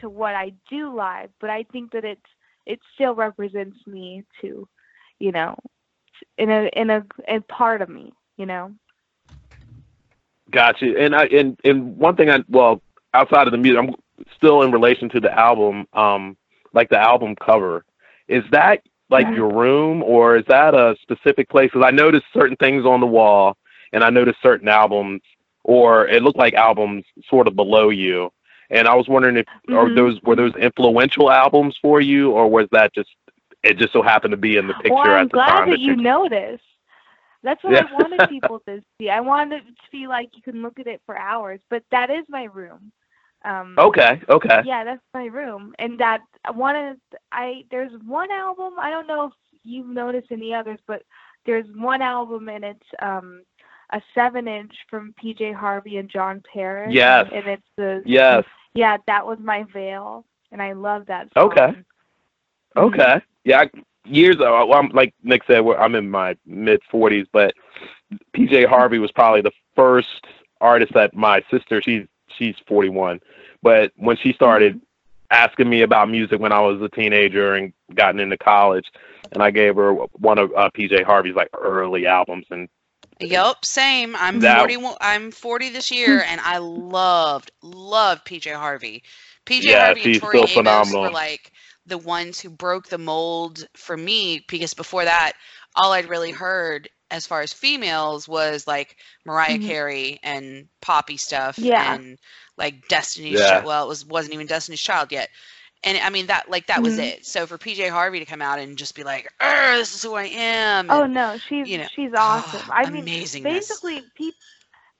to 0.00 0.08
what 0.08 0.34
i 0.34 0.52
do 0.68 0.94
live 0.94 1.30
but 1.40 1.50
i 1.50 1.62
think 1.72 1.92
that 1.92 2.04
it's 2.04 2.20
it 2.66 2.78
still 2.94 3.14
represents 3.14 3.76
me 3.86 4.24
to 4.40 4.66
you 5.18 5.32
know 5.32 5.56
in 6.38 6.50
a 6.50 6.68
in 6.74 6.90
a, 6.90 7.04
a 7.28 7.40
part 7.42 7.82
of 7.82 7.88
me 7.88 8.12
you 8.36 8.46
know 8.46 8.72
Gotcha. 10.50 10.94
And 10.98 11.14
I 11.14 11.24
and 11.26 11.58
and 11.64 11.96
one 11.96 12.16
thing 12.16 12.30
I 12.30 12.40
well 12.48 12.82
outside 13.14 13.46
of 13.46 13.52
the 13.52 13.58
music, 13.58 13.80
I'm 13.82 13.94
still 14.36 14.62
in 14.62 14.72
relation 14.72 15.08
to 15.10 15.20
the 15.20 15.32
album. 15.32 15.86
Um, 15.92 16.36
like 16.72 16.88
the 16.88 16.98
album 16.98 17.34
cover, 17.36 17.84
is 18.28 18.44
that 18.52 18.82
like 19.10 19.26
your 19.34 19.52
room 19.52 20.02
or 20.02 20.36
is 20.36 20.44
that 20.46 20.74
a 20.74 20.96
specific 21.02 21.48
place? 21.48 21.70
Because 21.72 21.86
I 21.86 21.90
noticed 21.90 22.26
certain 22.32 22.56
things 22.56 22.84
on 22.84 23.00
the 23.00 23.06
wall, 23.06 23.56
and 23.92 24.04
I 24.04 24.10
noticed 24.10 24.38
certain 24.42 24.68
albums, 24.68 25.20
or 25.64 26.06
it 26.08 26.22
looked 26.22 26.38
like 26.38 26.54
albums 26.54 27.04
sort 27.28 27.48
of 27.48 27.56
below 27.56 27.90
you. 27.90 28.30
And 28.70 28.86
I 28.86 28.94
was 28.94 29.08
wondering 29.08 29.36
if 29.36 29.46
are 29.70 29.88
Mhm. 29.88 29.96
those 29.96 30.22
were 30.22 30.36
those 30.36 30.54
influential 30.54 31.30
albums 31.30 31.76
for 31.82 32.00
you, 32.00 32.30
or 32.30 32.48
was 32.48 32.68
that 32.70 32.94
just 32.94 33.10
it 33.62 33.76
just 33.76 33.92
so 33.92 34.00
happened 34.00 34.30
to 34.30 34.38
be 34.38 34.56
in 34.56 34.66
the 34.66 34.74
picture 34.74 34.94
well, 34.94 35.02
I'm 35.02 35.26
at 35.26 35.30
the 35.30 35.34
glad 35.34 35.48
time 35.48 35.70
that 35.70 35.80
you 35.80 35.94
you 35.94 35.96
noticed. 35.96 36.64
That's 37.42 37.62
what 37.64 37.74
Yeah. 37.74 37.86
I 37.90 37.92
wanted 37.92 38.20
people 38.28 38.60
to 38.60 38.82
see. 38.98 39.10
I 39.10 39.20
wanted 39.20 39.66
it 39.66 39.76
to 39.76 39.90
be 39.90 40.06
like 40.06 40.36
you 40.36 40.42
can 40.42 40.62
look 40.62 40.78
at 40.78 40.86
it 40.86 41.02
for 41.04 41.16
hours, 41.16 41.60
but 41.68 41.82
that 41.90 42.10
is 42.10 42.24
my 42.28 42.44
room. 42.44 42.92
Um, 43.44 43.74
Okay, 43.78 44.20
okay. 44.28 44.60
Yeah, 44.64 44.84
that's 44.84 45.02
my 45.14 45.26
room, 45.26 45.74
and 45.78 45.98
that 45.98 46.20
one 46.54 46.76
of 46.76 46.96
I 47.32 47.64
there's 47.70 47.92
one 48.06 48.30
album. 48.30 48.74
I 48.78 48.90
don't 48.90 49.06
know 49.06 49.26
if 49.26 49.32
you've 49.64 49.86
noticed 49.86 50.28
any 50.30 50.52
others, 50.54 50.78
but 50.86 51.02
there's 51.46 51.66
one 51.74 52.02
album 52.02 52.48
and 52.48 52.64
it's 52.64 52.86
um 53.00 53.42
a 53.92 54.00
seven 54.14 54.46
inch 54.46 54.72
from 54.88 55.14
PJ 55.22 55.54
Harvey 55.54 55.96
and 55.96 56.08
John 56.08 56.42
Parish. 56.52 56.92
Yes. 56.94 57.28
and 57.32 57.46
it's 57.46 57.66
the 57.76 58.02
Yes. 58.04 58.44
yeah 58.74 58.98
that 59.06 59.26
was 59.26 59.38
my 59.40 59.64
veil, 59.72 60.24
and 60.52 60.60
I 60.62 60.72
love 60.72 61.06
that 61.06 61.28
song. 61.32 61.44
Okay. 61.44 61.72
Okay. 62.76 63.20
Yeah. 63.44 63.60
I, 63.62 63.70
years 64.04 64.36
ago, 64.36 64.66
well, 64.66 64.78
I'm 64.78 64.90
like 64.90 65.14
Nick 65.22 65.42
said, 65.46 65.64
I'm 65.78 65.94
in 65.94 66.10
my 66.10 66.36
mid 66.46 66.80
40s, 66.92 67.26
but 67.32 67.54
PJ 68.36 68.66
Harvey 68.66 68.98
was 68.98 69.10
probably 69.12 69.40
the 69.40 69.52
first 69.74 70.26
artist 70.60 70.92
that 70.94 71.14
my 71.14 71.42
sister, 71.50 71.80
she's 71.82 72.06
she's 72.38 72.56
41, 72.66 73.20
but 73.62 73.92
when 73.96 74.16
she 74.16 74.32
started 74.32 74.80
asking 75.30 75.68
me 75.68 75.82
about 75.82 76.10
music 76.10 76.40
when 76.40 76.52
I 76.52 76.60
was 76.60 76.80
a 76.82 76.88
teenager 76.88 77.54
and 77.54 77.72
gotten 77.94 78.20
into 78.20 78.36
college, 78.36 78.86
and 79.32 79.42
I 79.42 79.50
gave 79.50 79.76
her 79.76 79.92
one 79.94 80.38
of 80.38 80.52
uh, 80.56 80.70
PJ 80.70 81.04
Harvey's 81.04 81.34
like 81.36 81.48
early 81.58 82.06
albums, 82.06 82.46
and 82.50 82.68
Yep, 83.20 83.64
same. 83.64 84.16
I'm 84.16 84.40
That- 84.40 84.60
41. 84.60 84.96
I'm 85.00 85.30
40 85.30 85.68
this 85.70 85.90
year, 85.90 86.20
and 86.26 86.40
I 86.40 86.58
loved, 86.58 87.50
loved 87.62 88.24
PJ 88.24 88.52
Harvey. 88.54 89.02
PJ 89.46 89.64
Yeah, 89.64 89.76
Harvey 89.76 90.04
and 90.04 90.14
Tori 90.14 90.38
Amos 90.38 90.54
phenomenal. 90.54 91.02
were 91.02 91.10
like 91.10 91.52
the 91.86 91.98
ones 91.98 92.40
who 92.40 92.50
broke 92.50 92.88
the 92.88 92.98
mold 92.98 93.66
for 93.74 93.96
me 93.96 94.44
because 94.48 94.74
before 94.74 95.04
that, 95.04 95.32
all 95.76 95.92
I'd 95.92 96.08
really 96.08 96.30
heard 96.30 96.88
as 97.10 97.26
far 97.26 97.40
as 97.42 97.52
females 97.52 98.28
was 98.28 98.66
like 98.66 98.96
Mariah 99.24 99.58
Mhm. 99.58 99.66
Carey 99.66 100.18
and 100.22 100.66
poppy 100.80 101.16
stuff, 101.16 101.58
Yeah. 101.58 101.78
and 101.78 102.18
like 102.56 102.86
Destiny's 102.88 103.40
Yeah. 103.40 103.46
Child. 103.46 103.64
Well, 103.64 103.84
it 103.84 103.88
was 103.88 104.04
wasn't 104.06 104.34
even 104.34 104.46
Destiny's 104.46 104.80
Child 104.82 105.12
yet. 105.12 105.28
And 105.84 105.98
I 105.98 106.10
mean 106.10 106.26
that 106.26 106.50
like 106.50 106.66
that 106.66 106.82
was 106.82 106.96
Mhm. 106.96 106.98
it. 106.98 107.24
So 107.26 107.46
for 107.46 107.58
PJ 107.58 107.88
Harvey 107.88 108.18
to 108.20 108.24
come 108.26 108.42
out 108.42 108.58
and 108.58 108.76
just 108.78 108.94
be 108.94 109.04
like, 109.04 109.28
"Er, 109.42 109.76
"This 109.78 109.94
is 109.94 110.02
who 110.02 110.14
I 110.14 110.24
am," 110.26 110.90
Oh 110.90 111.04
and, 111.04 111.06
no, 111.06 111.38
she's 111.48 111.68
you 111.68 111.78
know, 111.78 111.88
she's 111.94 112.12
awesome. 112.16 112.70
I 112.70 112.86
mean, 112.86 113.06
amazingness. 113.06 113.42
basically, 113.42 114.10
peop 114.14 114.36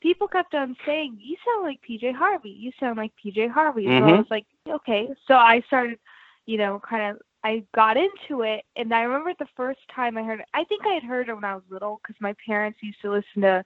people 0.01 0.29
kept 0.29 0.55
on 0.55 0.77
saying, 0.87 1.19
"You 1.21 1.37
sound 1.45 1.65
like 1.65 1.81
PJ 1.83 2.13
Harvey. 2.13 2.51
You 2.51 2.73
sound 2.81 2.99
like 2.99 3.13
PJ 3.17 3.49
Harvey." 3.49 3.93
So 3.99 4.05
I 4.05 4.17
was 4.19 4.27
like, 4.31 4.47
"Okay." 4.69 5.09
So 5.27 5.35
I 5.35 5.61
started, 5.67 5.99
you 6.47 6.59
know, 6.59 6.81
kind 6.89 7.17
of. 7.17 7.23
I 7.43 7.65
got 7.75 7.97
into 7.97 8.43
it, 8.43 8.65
and 8.77 8.93
I 8.93 9.03
remember 9.03 9.33
the 9.39 9.47
first 9.57 9.81
time 9.95 10.19
I 10.19 10.23
heard 10.23 10.41
it. 10.41 10.47
I 10.53 10.65
think 10.65 10.83
I 10.87 10.95
had 10.95 11.03
heard 11.03 11.29
it 11.29 11.35
when 11.35 11.45
I 11.45 11.55
was 11.55 11.65
little 11.71 12.01
because 12.03 12.21
my 12.21 12.35
parents 12.47 12.81
used 12.83 13.01
to 13.03 13.11
listen 13.11 13.43
to 13.43 13.65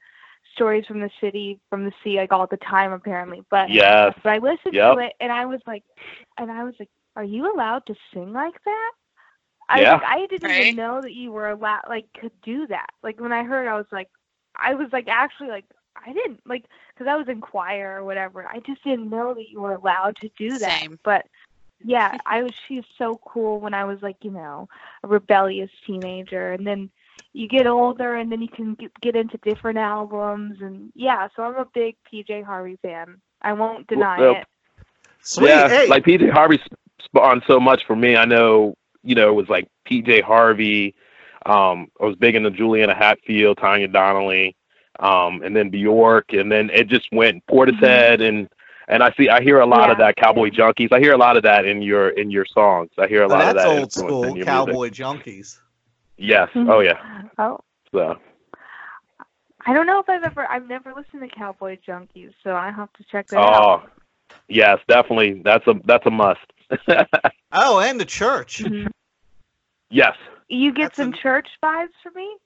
stories 0.55 0.87
from 0.87 1.01
the 1.01 1.11
city, 1.21 1.59
from 1.71 1.85
the 1.85 1.93
sea, 2.03 2.17
like 2.17 2.33
all 2.33 2.47
the 2.47 2.57
time, 2.59 2.93
apparently. 2.93 3.43
But 3.51 3.71
yes, 3.71 4.15
but 4.23 4.31
I 4.31 4.39
listened 4.39 4.75
Yep. 4.75 4.95
to 4.95 4.99
it, 5.01 5.15
and 5.21 5.33
I 5.33 5.45
was 5.47 5.61
like, 5.67 5.83
and 6.39 6.51
I 6.51 6.63
was 6.63 6.75
like, 6.79 6.91
"Are 7.17 7.25
you 7.25 7.53
allowed 7.53 7.85
to 7.87 7.95
sing 8.13 8.33
like 8.33 8.63
that?" 8.65 8.93
I 9.69 9.81
Yeah. 9.81 9.95
like, 9.95 10.05
I 10.05 10.27
didn't 10.27 10.49
Right. 10.49 10.61
even 10.67 10.77
know 10.77 11.01
that 11.01 11.15
you 11.15 11.33
were 11.33 11.51
allowed, 11.51 11.89
like, 11.89 12.07
could 12.13 12.39
do 12.43 12.67
that. 12.69 12.91
Like 13.03 13.21
when 13.21 13.33
I 13.33 13.43
heard, 13.43 13.67
I 13.67 13.75
was 13.75 13.91
like, 13.91 14.09
I 14.57 14.75
was 14.75 14.93
like, 14.93 15.09
actually, 15.09 15.49
like, 15.49 15.65
I 15.97 16.13
didn't 16.13 16.41
like, 16.47 16.67
because 16.93 17.09
I 17.09 17.17
was 17.17 17.29
in 17.29 17.41
choir 17.41 17.97
or 17.99 18.05
whatever. 18.05 18.47
I 18.47 18.61
just 18.61 18.85
didn't 18.85 19.09
know 19.11 19.33
that 19.35 19.49
you 19.49 19.61
were 19.61 19.75
allowed 19.75 20.17
to 20.17 20.29
do 20.37 20.59
that. 20.59 20.81
Same. 20.83 20.99
But 21.03 21.27
yeah, 21.83 22.17
I 22.27 22.43
was. 22.43 22.53
She's 22.69 22.85
so 22.99 23.21
cool 23.25 23.61
when 23.61 23.75
I 23.75 23.85
was 23.85 24.03
like, 24.03 24.17
you 24.23 24.31
know, 24.31 24.69
a 25.03 25.09
rebellious 25.09 25.71
teenager, 25.87 26.53
and 26.53 26.67
then 26.67 26.91
you 27.33 27.49
get 27.49 27.67
older, 27.67 28.17
and 28.17 28.31
then 28.31 28.41
you 28.41 28.49
can 28.49 28.75
get, 28.75 28.93
get 29.01 29.17
into 29.17 29.39
different 29.39 29.79
albums, 29.79 30.61
and 30.61 30.93
yeah. 30.95 31.29
So 31.35 31.43
I'm 31.43 31.57
a 31.57 31.67
big 31.75 31.97
PJ 32.11 32.45
Harvey 32.45 32.79
fan. 32.83 33.21
I 33.43 33.53
won't 33.53 33.87
deny 33.87 34.21
Well, 34.21 34.37
it. 34.37 34.47
Sweet. 35.21 35.49
Yeah, 35.49 35.69
hey, 35.69 35.89
like 35.89 36.05
PJ 36.05 36.31
Harvey 36.31 36.61
spawned 37.03 37.43
so 37.47 37.59
much 37.59 37.87
for 37.87 37.97
me. 37.97 38.17
I 38.17 38.25
know, 38.25 38.75
you 39.03 39.15
know, 39.15 39.29
it 39.29 39.35
was 39.35 39.49
like 39.49 39.69
PJ 39.89 40.23
Harvey. 40.23 40.95
Um, 41.47 41.89
I 42.01 42.05
was 42.05 42.17
big 42.17 42.37
into 42.37 42.51
Juliana 42.51 42.95
Hatfield, 42.95 43.59
Tanya 43.59 43.89
Donelly, 43.89 44.55
um, 45.01 45.43
and 45.43 45.55
then 45.55 45.71
Bjork, 45.71 46.33
and 46.33 46.51
then 46.51 46.71
it 46.71 46.89
just 46.89 47.09
went 47.13 47.45
Portishead, 47.47 48.27
and 48.27 48.49
and 48.89 49.02
I 49.02 49.12
see, 49.16 49.28
I 49.28 49.43
hear 49.43 49.61
a 49.61 49.66
lot 49.66 49.90
of 49.90 49.98
that 49.98 50.16
Cowboy 50.16 50.51
Junkies. 50.51 50.93
I 50.93 51.01
hear 51.01 51.12
a 51.12 51.19
lot 51.19 51.36
of 51.36 51.43
that 51.44 51.65
in 51.65 51.82
your 51.82 52.11
in 52.11 52.31
your 52.31 52.47
songs. 52.47 52.90
I 52.98 53.06
hear 53.06 53.23
a 53.23 53.27
oh, 53.27 53.28
lot 53.28 53.40
of 53.48 53.55
that's 53.55 53.65
that 53.66 53.78
old 53.78 53.93
school 53.93 54.24
in 54.24 54.36
your 54.36 54.47
music. 54.47 54.47
cowboy 54.47 54.89
junkies. 54.90 55.59
Yes. 56.16 56.48
Oh 56.55 56.81
yeah. 56.81 57.23
Oh, 57.39 57.61
So 57.93 58.16
I 59.66 59.73
don't 59.73 59.86
know 59.86 59.98
if 60.01 60.09
I've 60.09 60.23
ever. 60.23 60.47
I've 60.47 60.69
never 60.69 60.93
listened 60.94 61.23
to 61.23 61.28
Cowboy 61.28 61.78
Junkies, 61.86 62.32
so 62.43 62.55
I 62.55 62.70
have 62.70 62.93
to 62.94 63.05
check 63.11 63.28
that 63.28 63.39
out. 63.39 63.85
oh 63.86 63.89
yes, 64.48 64.78
definitely. 64.89 65.40
That's 65.44 65.66
a 65.66 65.74
that's 65.85 66.06
a 66.06 66.11
must. 66.11 66.40
Oh, 67.56 67.78
and 67.78 68.01
the 68.01 68.05
church. 68.05 68.65
Mhm. 68.65 68.89
yes. 69.89 70.16
You 70.48 70.73
get 70.73 70.86
That's 70.86 70.97
some 70.97 71.15
a- 71.15 71.16
church 71.16 71.47
vibes 71.62 71.89
for 72.02 72.11
me. 72.11 72.36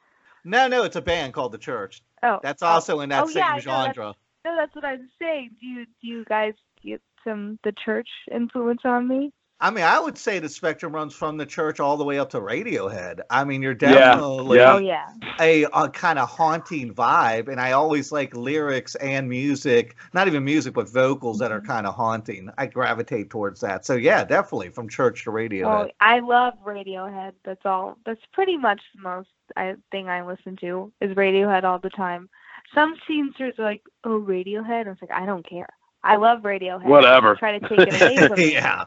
No, 0.45 0.69
no, 0.69 0.83
it's 0.85 0.97
a 0.97 1.01
band 1.03 1.33
called 1.33 1.53
the 1.53 1.59
Church. 1.59 2.03
Oh, 2.23 2.39
That's 2.43 2.63
oh. 2.63 2.67
also 2.67 3.01
in 3.01 3.09
that 3.09 3.25
Oh, 3.25 3.27
same 3.27 3.39
yeah, 3.39 3.49
I 3.49 3.55
know, 3.55 3.61
genre. 3.61 4.15
No, 4.45 4.57
that's 4.57 4.75
what 4.75 4.85
I'm 4.85 5.09
saying. 5.21 5.51
Do 5.61 5.67
you 5.67 5.85
do 5.85 6.07
you 6.09 6.25
guys 6.25 6.55
get 6.83 7.01
some 7.25 7.59
the 7.65 7.73
church 7.85 8.09
influence 8.31 8.83
on 8.85 9.09
me? 9.09 9.33
I 9.61 9.71
mean, 9.73 9.83
I 9.83 9.99
would 9.99 10.17
say 10.17 10.39
the 10.39 10.49
spectrum 10.49 10.95
runs 10.95 11.15
from 11.15 11.37
the 11.37 11.45
church 11.45 11.81
all 11.81 11.97
the 11.97 12.05
way 12.05 12.21
up 12.21 12.31
to 12.31 12.41
Radiohead. 12.41 13.21
I 13.29 13.43
mean, 13.43 13.61
you're 13.61 13.75
definitely 13.75 14.59
Yeah. 14.59 14.75
Oh 14.75 14.79
yeah. 14.79 15.09
a, 15.41 15.65
a 15.65 15.89
kind 15.91 16.19
of 16.21 16.29
haunting 16.29 16.95
vibe, 16.95 17.49
and 17.49 17.61
I 17.61 17.73
always 17.73 18.13
like 18.13 18.37
lyrics 18.37 18.95
and 18.97 19.29
music, 19.29 19.97
not 20.13 20.29
even 20.29 20.45
music, 20.45 20.75
but 20.75 20.89
vocals 20.89 21.41
that 21.41 21.51
are 21.51 21.61
Mhm. 21.61 21.67
kind 21.67 21.87
of 21.89 21.95
haunting. 21.97 22.51
I 22.57 22.67
gravitate 22.67 23.31
towards 23.31 23.61
that. 23.63 23.85
So 23.85 23.95
yeah, 23.97 24.23
definitely 24.25 24.71
from 24.71 24.89
church 24.89 25.25
to 25.25 25.31
Radiohead. 25.31 25.65
Well, 25.67 25.91
I 26.01 26.21
love 26.21 26.55
Radiohead. 26.65 27.33
That's 27.45 27.67
all. 27.67 27.99
That's 28.07 28.25
pretty 28.33 28.57
much 28.57 28.81
the 28.95 29.03
most 29.03 29.29
I, 29.57 29.75
thing 29.91 30.09
I 30.09 30.23
listen 30.23 30.57
to 30.61 30.93
is 31.01 31.17
Radiohead 31.17 31.65
all 31.65 31.81
the 31.81 31.91
time. 31.91 32.29
Some 32.75 32.97
scenes 33.07 33.35
are 33.41 33.53
like, 33.59 33.83
oh, 34.05 34.21
Radiohead. 34.21 34.87
I 34.87 34.91
was 34.91 34.99
like, 35.01 35.11
I 35.13 35.25
don't 35.27 35.49
care. 35.49 35.69
I 36.05 36.17
love 36.17 36.41
Radiohead. 36.43 36.85
Whatever. 36.85 37.35
Try 37.37 37.59
to 37.59 37.69
take 37.69 37.79
it 37.81 38.01
away 38.03 38.29
from 38.29 38.39
me. 38.39 38.53
yeah. 38.53 38.85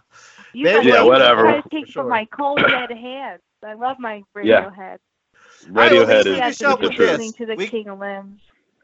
You 0.53 0.65
They- 0.65 0.75
guys 0.75 0.85
Yeah, 0.85 1.03
whatever. 1.03 1.41
Try 1.43 1.55
to 1.57 1.61
For 1.63 1.69
take 1.69 1.87
sure. 1.87 2.03
from 2.03 2.09
my 2.09 2.25
cold 2.25 2.59
dead 2.67 2.91
hands. 2.91 3.41
I 3.65 3.73
love 3.73 3.97
my 3.99 4.23
Yeah. 4.41 4.69
Radiohead. 4.69 4.97
right, 5.69 5.91
Radiohead 5.91 6.07
let's 6.07 6.25
is 6.27 6.35
finish 6.37 6.55
is 6.55 6.61
up 6.63 6.81
the 6.81 6.89
truth. 6.89 7.09
listening 7.09 7.33
to 7.33 7.45
the 7.45 7.55
We- 7.55 7.67
King 7.67 7.87
of 7.89 7.99
Limbs. 7.99 8.41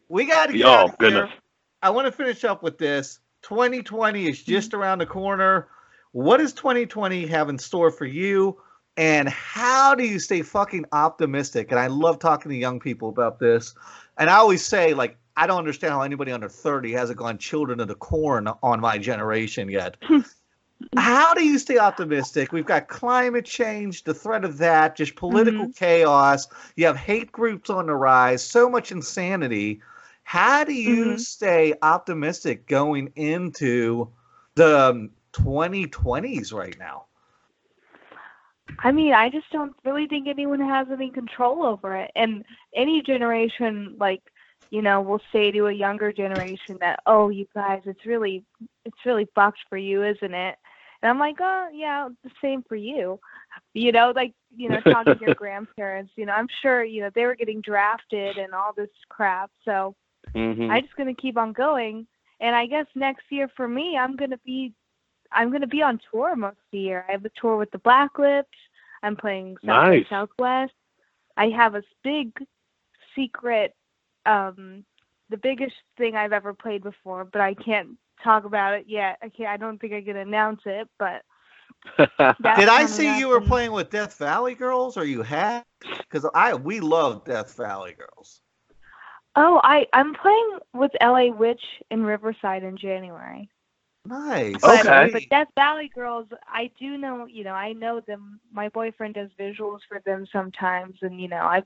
We 0.10 0.26
got 0.26 0.48
to 0.48 0.54
get 0.58 0.66
Oh, 0.66 0.90
goodness. 1.00 1.30
here. 1.30 1.40
I 1.84 1.90
want 1.90 2.06
to 2.06 2.12
finish 2.12 2.44
up 2.44 2.64
with 2.64 2.78
this. 2.78 3.20
2020 3.44 4.28
is 4.28 4.40
Mm-hmm. 4.40 4.52
just 4.52 4.74
around 4.74 5.00
the 5.00 5.06
corner. 5.06 5.68
What 6.12 6.38
does 6.38 6.54
2020 6.54 7.28
have 7.28 7.50
in 7.50 7.58
store 7.58 7.92
for 7.92 8.06
you? 8.06 8.60
And 8.96 9.30
how 9.30 9.94
do 9.94 10.04
you 10.04 10.18
stay 10.18 10.42
fucking 10.42 10.86
optimistic? 10.92 11.72
And 11.72 11.80
I 11.80 11.86
love 11.88 12.18
talking 12.20 12.50
to 12.50 12.58
young 12.58 12.80
people 12.80 13.10
about 13.10 13.38
this. 13.40 13.76
And 14.18 14.30
I 14.30 14.36
always 14.38 14.66
say, 14.66 14.94
like, 14.94 15.18
I 15.36 15.46
don't 15.48 15.60
understand 15.60 15.94
how 15.94 16.02
anybody 16.02 16.32
under 16.32 16.50
30 16.50 16.94
hasn't 16.94 17.20
gone 17.20 17.38
children 17.38 17.80
of 17.80 17.88
the 17.88 17.96
corn 17.96 18.48
on 18.64 18.80
my 18.80 18.98
generation 18.98 19.70
yet. 19.70 19.98
how 20.98 21.34
do 21.34 21.44
you 21.46 21.60
stay 21.60 21.78
optimistic? 21.78 22.52
We've 22.52 22.66
got 22.66 22.88
climate 22.88 23.46
change, 23.46 24.04
the 24.04 24.14
threat 24.14 24.44
of 24.46 24.58
that, 24.60 24.96
just 24.96 25.16
political 25.16 25.68
chaos. 25.70 26.48
You 26.76 26.86
have 26.88 26.98
hate 26.98 27.32
groups 27.32 27.70
on 27.70 27.88
the 27.88 27.96
rise, 27.96 28.44
so 28.44 28.70
much 28.70 28.92
insanity. 28.92 29.82
How 30.24 30.64
do 30.64 30.74
you 30.74 31.14
Mhm. 31.14 31.20
stay 31.20 31.74
optimistic 31.82 32.68
going 32.68 33.12
into 33.16 34.12
the 34.56 34.90
um, 34.90 35.12
2020s 35.34 36.52
right 36.52 36.78
now? 36.78 37.07
I 38.84 38.92
mean, 38.92 39.14
I 39.14 39.30
just 39.30 39.50
don't 39.52 39.74
really 39.84 40.08
think 40.08 40.28
anyone 40.28 40.60
has 40.60 40.88
any 40.92 41.10
control 41.10 41.64
over 41.64 41.96
it. 41.96 42.12
And 42.16 42.44
any 42.76 43.02
generation, 43.02 43.96
like, 44.00 44.22
you 44.70 44.82
know, 44.82 45.02
will 45.02 45.22
say 45.32 45.52
to 45.52 45.68
a 45.68 45.72
younger 45.72 46.12
generation 46.12 46.78
that, 46.82 47.00
"Oh, 47.06 47.30
you 47.30 47.48
guys, 47.56 47.82
it's 47.86 48.06
really, 48.06 48.44
it's 48.86 49.06
really 49.06 49.26
fucked 49.34 49.60
for 49.70 49.78
you, 49.78 50.04
isn't 50.04 50.34
it?" 50.34 50.58
And 51.02 51.10
I'm 51.10 51.20
like, 51.20 51.38
"Oh, 51.40 51.70
yeah, 51.74 52.10
the 52.24 52.32
same 52.42 52.64
for 52.64 52.76
you." 52.76 53.20
You 53.74 53.92
know, 53.92 54.12
like, 54.16 54.34
you 54.56 54.70
know, 54.70 54.82
talking 54.82 55.14
to 55.14 55.20
your 55.20 55.32
grandparents. 55.36 56.12
You 56.16 56.26
know, 56.26 56.34
I'm 56.34 56.48
sure, 56.62 56.84
you 56.84 57.02
know, 57.02 57.10
they 57.16 57.26
were 57.26 57.36
getting 57.36 57.62
drafted 57.62 58.38
and 58.38 58.54
all 58.54 58.74
this 58.74 58.90
crap. 59.10 59.52
So 59.64 59.96
Mhm. 60.36 60.70
I'm 60.72 60.82
just 60.84 60.96
gonna 60.96 61.14
keep 61.14 61.38
on 61.38 61.54
going. 61.54 62.08
And 62.40 62.56
I 62.56 62.66
guess 62.68 62.86
next 62.96 63.26
year 63.32 63.48
for 63.56 63.68
me, 63.68 63.98
I'm 63.98 64.16
gonna 64.16 64.38
be, 64.46 64.74
I'm 65.32 65.52
gonna 65.52 65.68
be 65.68 65.82
on 65.82 66.00
tour 66.12 66.36
most 66.36 66.54
of 66.58 66.72
the 66.72 66.80
year. 66.80 67.06
I 67.08 67.14
have 67.14 67.26
a 67.26 67.32
tour 67.40 67.58
with 67.58 67.72
the 67.72 67.78
Black 67.80 68.18
Lips. 68.18 68.58
I'm 69.04 69.16
playing 69.16 69.58
South 69.66 69.88
Nice. 69.88 70.06
Southwest. 70.10 70.74
I 71.38 71.50
have 71.50 71.76
a 71.76 71.84
big 72.04 72.32
secret, 73.16 73.76
um, 74.26 74.84
the 75.30 75.38
biggest 75.38 75.76
thing 75.98 76.16
I've 76.16 76.34
ever 76.34 76.54
played 76.54 76.84
before, 76.84 77.26
but 77.26 77.42
I 77.42 77.54
can't 77.54 77.90
talk 78.24 78.46
about 78.46 78.74
it 78.74 78.86
yet. 78.88 79.18
I 79.22 79.30
can't. 79.30 79.50
I 79.50 79.58
don't 79.58 79.80
think 79.80 79.94
I 79.94 80.02
can 80.02 80.18
announce 80.18 80.62
it, 80.66 80.88
but 80.98 81.22
Did 81.98 82.10
I 82.70 82.86
see 82.88 83.20
you 83.20 83.28
were 83.28 83.38
and- 83.38 83.46
playing 83.48 83.72
with 83.72 83.90
Death 83.92 84.18
Valley 84.18 84.56
Girls, 84.56 84.98
or 84.98 85.06
you 85.06 85.22
had? 85.22 85.64
Because 85.82 86.28
I 86.34 86.56
we 86.56 86.80
love 86.80 87.24
Death 87.24 87.56
Valley 87.56 87.94
Girls. 87.94 88.42
Oh, 89.36 89.62
I 89.64 89.86
I'm 89.94 90.16
playing 90.16 90.58
with 90.74 90.92
LA 91.00 91.28
Witch 91.28 91.62
in 91.92 92.04
Riverside 92.04 92.64
in 92.64 92.76
January. 92.78 93.50
Nice. 94.08 94.62
But, 94.62 94.86
Okay. 94.86 95.10
but 95.12 95.24
Death 95.30 95.48
Valley 95.56 95.90
Girls, 95.94 96.28
I 96.48 96.72
do 96.80 96.98
know, 96.98 97.26
you 97.26 97.44
know, 97.44 97.54
I 97.54 97.74
know 97.74 98.00
them. 98.02 98.40
My 98.52 98.70
boyfriend 98.70 99.16
does 99.16 99.30
visuals 99.40 99.80
for 99.88 100.00
them 100.06 100.26
sometimes, 100.32 100.96
and 101.02 101.20
you 101.22 101.28
know, 101.28 101.44
I've 101.44 101.66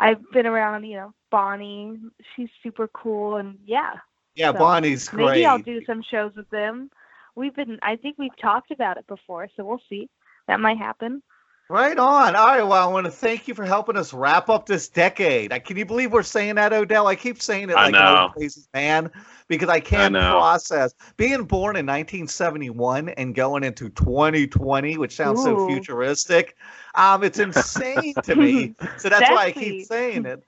I've 0.00 0.18
been 0.32 0.46
around, 0.46 0.84
you 0.84 0.96
know, 0.96 1.14
Bonnie. 1.30 1.98
She's 2.34 2.48
super 2.62 2.88
cool, 2.88 3.36
and 3.36 3.58
yeah, 3.64 3.94
Yeah, 4.34 4.52
So, 4.52 4.58
Bonnie's 4.58 5.08
great. 5.08 5.26
maybe 5.26 5.46
I'll 5.46 5.58
do 5.58 5.84
some 5.84 6.02
shows 6.02 6.32
with 6.36 6.48
them. 6.50 6.90
We've 7.36 7.54
been, 7.54 7.78
I 7.82 7.96
think 7.96 8.16
we've 8.18 8.36
talked 8.40 8.70
about 8.70 8.96
it 8.96 9.06
before, 9.06 9.48
so 9.56 9.64
we'll 9.64 9.80
see. 9.88 10.08
That 10.48 10.60
might 10.60 10.78
happen. 10.78 11.22
Right 11.70 11.98
on. 11.98 12.36
All 12.36 12.46
right. 12.46 12.62
Well, 12.62 12.72
I 12.72 12.92
want 12.92 13.06
to 13.06 13.10
thank 13.10 13.48
you 13.48 13.54
for 13.54 13.64
helping 13.64 13.96
us 13.96 14.12
wrap 14.12 14.50
up 14.50 14.66
this 14.66 14.88
decade. 14.88 15.50
I, 15.50 15.58
can 15.58 15.78
you 15.78 15.86
believe 15.86 16.12
we're 16.12 16.22
saying 16.22 16.56
that, 16.56 16.74
Odell? 16.74 17.06
I 17.06 17.16
keep 17.16 17.40
saying 17.40 17.70
it 17.70 17.76
I 17.76 17.86
like 17.86 17.94
an 17.94 18.00
know. 18.00 18.30
crazy 18.36 18.62
man 18.74 19.10
because 19.48 19.70
I 19.70 19.80
can't 19.80 20.12
know. 20.12 20.32
process 20.32 20.94
being 21.16 21.44
born 21.44 21.76
in 21.76 21.86
1971 21.86 23.08
and 23.10 23.34
going 23.34 23.64
into 23.64 23.88
2020, 23.88 24.98
which 24.98 25.16
sounds 25.16 25.42
so 25.42 25.66
futuristic. 25.66 26.54
Um, 26.96 27.24
it's 27.24 27.38
insane 27.38 28.14
to 28.22 28.36
me. 28.36 28.74
So 28.98 29.08
that's 29.08 29.30
why 29.30 29.46
I 29.46 29.52
keep 29.52 29.86
saying 29.86 30.26
it. 30.26 30.44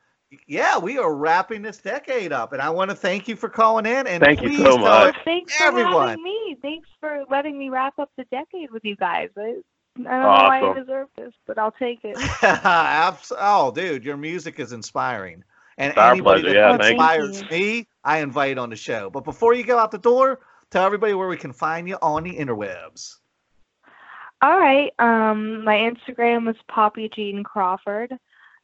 Yeah, 0.46 0.78
we 0.78 0.98
are 0.98 1.14
wrapping 1.14 1.62
this 1.62 1.78
decade 1.78 2.32
up, 2.32 2.52
and 2.52 2.60
I 2.60 2.70
want 2.70 2.90
to 2.90 2.96
thank 2.96 3.28
you 3.28 3.36
for 3.36 3.48
calling 3.48 3.86
in. 3.86 4.06
And 4.06 4.22
Thank 4.22 4.42
you 4.42 4.56
so 4.56 4.76
much. 4.76 4.82
Well, 4.82 5.12
thanks 5.24 5.54
for 5.54 5.72
having 5.72 6.22
me. 6.22 6.56
Thanks 6.60 6.88
for 7.00 7.24
letting 7.30 7.58
me 7.58 7.70
wrap 7.70 7.98
up 7.98 8.10
the 8.16 8.24
decade 8.24 8.70
with 8.70 8.84
you 8.84 8.96
guys. 8.96 9.30
I, 9.36 9.56
I 10.00 10.02
don't 10.02 10.22
know 10.22 10.28
why 10.28 10.70
I 10.70 10.74
deserve 10.74 11.08
this, 11.16 11.32
but 11.46 11.58
I'll 11.58 11.72
take 11.72 12.00
it. 12.04 12.16
Oh, 13.38 13.72
dude, 13.74 14.04
your 14.04 14.16
music 14.16 14.60
is 14.60 14.72
inspiring. 14.72 15.42
And 15.78 15.90
It's 15.90 15.98
our 15.98 16.12
anybody 16.12 16.42
pleasure. 16.42 16.54
that 16.54 16.80
Yeah, 16.80 16.88
inspires 16.90 17.50
me, 17.50 17.86
I 18.04 18.18
invite 18.18 18.58
on 18.58 18.70
the 18.70 18.76
show. 18.76 19.10
But 19.10 19.24
before 19.24 19.54
you 19.54 19.64
go 19.64 19.78
out 19.78 19.90
the 19.90 19.98
door, 19.98 20.40
tell 20.70 20.84
everybody 20.84 21.14
where 21.14 21.28
we 21.28 21.36
can 21.36 21.52
find 21.52 21.88
you 21.88 21.96
on 22.02 22.24
the 22.24 22.36
interwebs. 22.36 23.16
All 24.42 24.58
right. 24.58 24.92
Um, 24.98 25.64
my 25.64 25.76
Instagram 25.76 26.48
is 26.50 26.56
Poppy 26.68 27.08
Jean 27.08 27.42
Crawford, 27.42 28.12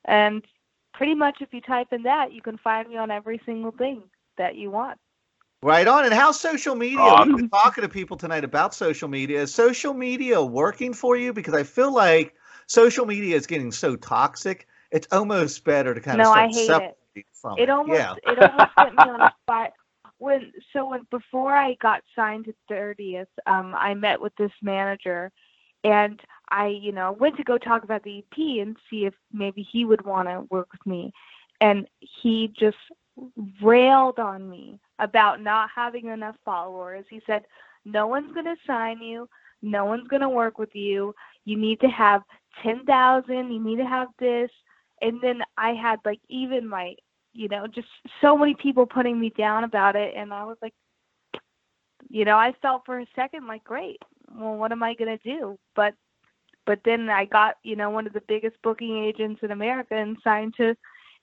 and 0.04 0.44
pretty 0.92 1.14
much 1.14 1.38
if 1.40 1.52
you 1.52 1.60
type 1.60 1.92
in 1.92 2.02
that, 2.02 2.32
you 2.32 2.42
can 2.42 2.58
find 2.58 2.88
me 2.88 2.96
on 2.96 3.10
every 3.10 3.40
single 3.46 3.72
thing 3.72 4.02
that 4.36 4.56
you 4.56 4.70
want. 4.70 4.98
Right 5.62 5.86
on. 5.86 6.04
And 6.04 6.12
how's 6.12 6.40
social 6.40 6.74
media? 6.74 6.98
Awesome. 6.98 7.28
We've 7.28 7.36
been 7.36 7.48
talking 7.48 7.82
to 7.82 7.88
people 7.88 8.16
tonight 8.16 8.42
about 8.42 8.74
social 8.74 9.08
media. 9.08 9.42
Is 9.42 9.54
social 9.54 9.94
media 9.94 10.42
working 10.42 10.92
for 10.92 11.16
you? 11.16 11.32
Because 11.32 11.54
I 11.54 11.62
feel 11.62 11.94
like 11.94 12.34
social 12.66 13.06
media 13.06 13.36
is 13.36 13.46
getting 13.46 13.70
so 13.70 13.94
toxic. 13.94 14.66
It's 14.90 15.06
almost 15.12 15.62
better 15.64 15.94
to 15.94 16.00
kind 16.00 16.18
No, 16.18 16.32
of 16.32 16.36
I 16.36 16.50
start 16.50 16.82
hate 17.14 17.20
it. 17.20 17.26
from 17.32 17.58
it. 17.58 17.62
It 17.62 17.70
almost 17.70 17.98
yeah. 17.98 18.14
it 18.24 18.38
almost 18.42 18.70
put 18.76 18.92
me 18.92 19.12
on 19.12 19.18
the 19.20 19.32
spot 19.42 19.72
when 20.18 20.52
so 20.72 20.90
when 20.90 21.06
before 21.12 21.54
I 21.54 21.74
got 21.80 22.02
signed 22.16 22.46
to 22.46 22.54
thirtieth, 22.68 23.28
um, 23.46 23.72
I 23.76 23.94
met 23.94 24.20
with 24.20 24.34
this 24.36 24.52
manager 24.62 25.30
and 25.84 26.20
I, 26.48 26.66
you 26.68 26.90
know, 26.90 27.12
went 27.12 27.36
to 27.36 27.44
go 27.44 27.56
talk 27.56 27.84
about 27.84 28.02
the 28.02 28.18
EP 28.18 28.38
and 28.60 28.76
see 28.90 29.04
if 29.04 29.14
maybe 29.32 29.62
he 29.70 29.84
would 29.84 30.04
want 30.04 30.28
to 30.28 30.44
work 30.50 30.68
with 30.72 30.84
me. 30.86 31.12
And 31.60 31.86
he 32.00 32.52
just 32.58 32.76
railed 33.62 34.18
on 34.18 34.48
me 34.48 34.80
about 35.02 35.42
not 35.42 35.68
having 35.74 36.06
enough 36.06 36.36
followers. 36.44 37.04
He 37.10 37.20
said, 37.26 37.42
No 37.84 38.06
one's 38.06 38.32
gonna 38.34 38.56
sign 38.66 39.02
you, 39.02 39.28
no 39.60 39.84
one's 39.84 40.08
gonna 40.08 40.30
work 40.30 40.58
with 40.58 40.74
you. 40.74 41.14
You 41.44 41.58
need 41.58 41.80
to 41.80 41.88
have 41.88 42.22
ten 42.62 42.84
thousand, 42.86 43.52
you 43.52 43.62
need 43.62 43.76
to 43.76 43.84
have 43.84 44.08
this. 44.18 44.50
And 45.00 45.20
then 45.20 45.40
I 45.58 45.70
had 45.70 45.98
like 46.04 46.20
even 46.28 46.68
my 46.68 46.94
you 47.34 47.48
know 47.48 47.66
just 47.66 47.88
so 48.20 48.36
many 48.36 48.54
people 48.54 48.86
putting 48.86 49.18
me 49.20 49.32
down 49.36 49.64
about 49.64 49.96
it. 49.96 50.14
And 50.16 50.32
I 50.32 50.44
was 50.44 50.56
like 50.62 50.74
you 52.08 52.24
know 52.24 52.36
I 52.36 52.52
felt 52.62 52.82
for 52.86 53.00
a 53.00 53.06
second 53.16 53.46
like 53.46 53.64
great. 53.64 53.98
Well 54.34 54.56
what 54.56 54.72
am 54.72 54.82
I 54.82 54.94
going 54.94 55.18
to 55.18 55.24
do? 55.24 55.58
But 55.74 55.94
but 56.64 56.78
then 56.84 57.08
I 57.08 57.24
got 57.24 57.56
you 57.64 57.74
know 57.74 57.90
one 57.90 58.06
of 58.06 58.12
the 58.12 58.22
biggest 58.28 58.56
booking 58.62 59.02
agents 59.04 59.40
in 59.42 59.50
America 59.50 59.94
and 59.96 60.16
signed 60.22 60.54
to 60.58 60.76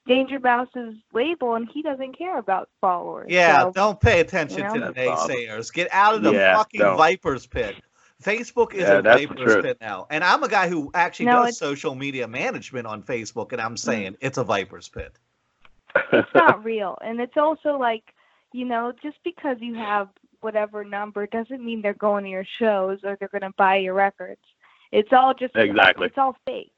Danger 0.06 0.40
Mouse's 0.40 0.96
label 1.12 1.54
and 1.54 1.68
he 1.72 1.82
doesn't 1.82 2.16
care 2.16 2.38
about 2.38 2.68
followers 2.80 3.26
Yeah, 3.30 3.62
so, 3.64 3.72
don't 3.72 4.00
pay 4.00 4.20
attention 4.20 4.58
you 4.58 4.64
know? 4.64 4.74
to 4.74 4.80
the 4.80 4.92
naysayers. 4.92 5.72
Get 5.72 5.88
out 5.92 6.14
of 6.14 6.22
the 6.22 6.32
Yeah, 6.32 6.56
fucking 6.56 6.80
don't. 6.80 6.96
viper's 6.96 7.46
pit. 7.46 7.76
Facebook 8.22 8.74
is 8.74 8.82
Yeah, 8.82 8.98
a 8.98 9.02
viper's 9.02 9.62
pit 9.62 9.78
now. 9.80 10.06
And 10.10 10.22
I'm 10.24 10.42
a 10.42 10.48
guy 10.48 10.68
who 10.68 10.90
actually 10.94 11.26
No, 11.26 11.44
does 11.44 11.58
social 11.58 11.94
media 11.94 12.26
management 12.28 12.86
on 12.86 13.02
Facebook, 13.02 13.52
and 13.52 13.60
I'm 13.60 13.74
mm. 13.74 13.78
saying 13.78 14.16
it's 14.20 14.38
a 14.38 14.44
viper's 14.44 14.88
pit. 14.88 15.16
it's 16.12 16.28
not 16.34 16.64
real 16.64 16.96
and 17.02 17.20
it's 17.20 17.36
also 17.36 17.76
like 17.78 18.04
you 18.52 18.64
know 18.64 18.92
just 19.02 19.16
because 19.24 19.56
you 19.60 19.74
have 19.74 20.08
whatever 20.40 20.84
number 20.84 21.26
doesn't 21.26 21.64
mean 21.64 21.82
they're 21.82 21.94
going 21.94 22.24
to 22.24 22.30
your 22.30 22.46
shows 22.58 22.98
or 23.04 23.16
they're 23.18 23.28
going 23.28 23.42
to 23.42 23.52
buy 23.58 23.76
your 23.76 23.94
records 23.94 24.40
it's 24.92 25.12
all 25.12 25.34
just 25.34 25.54
Exactly. 25.56 26.06
it's 26.06 26.18
all 26.18 26.36
fake 26.46 26.72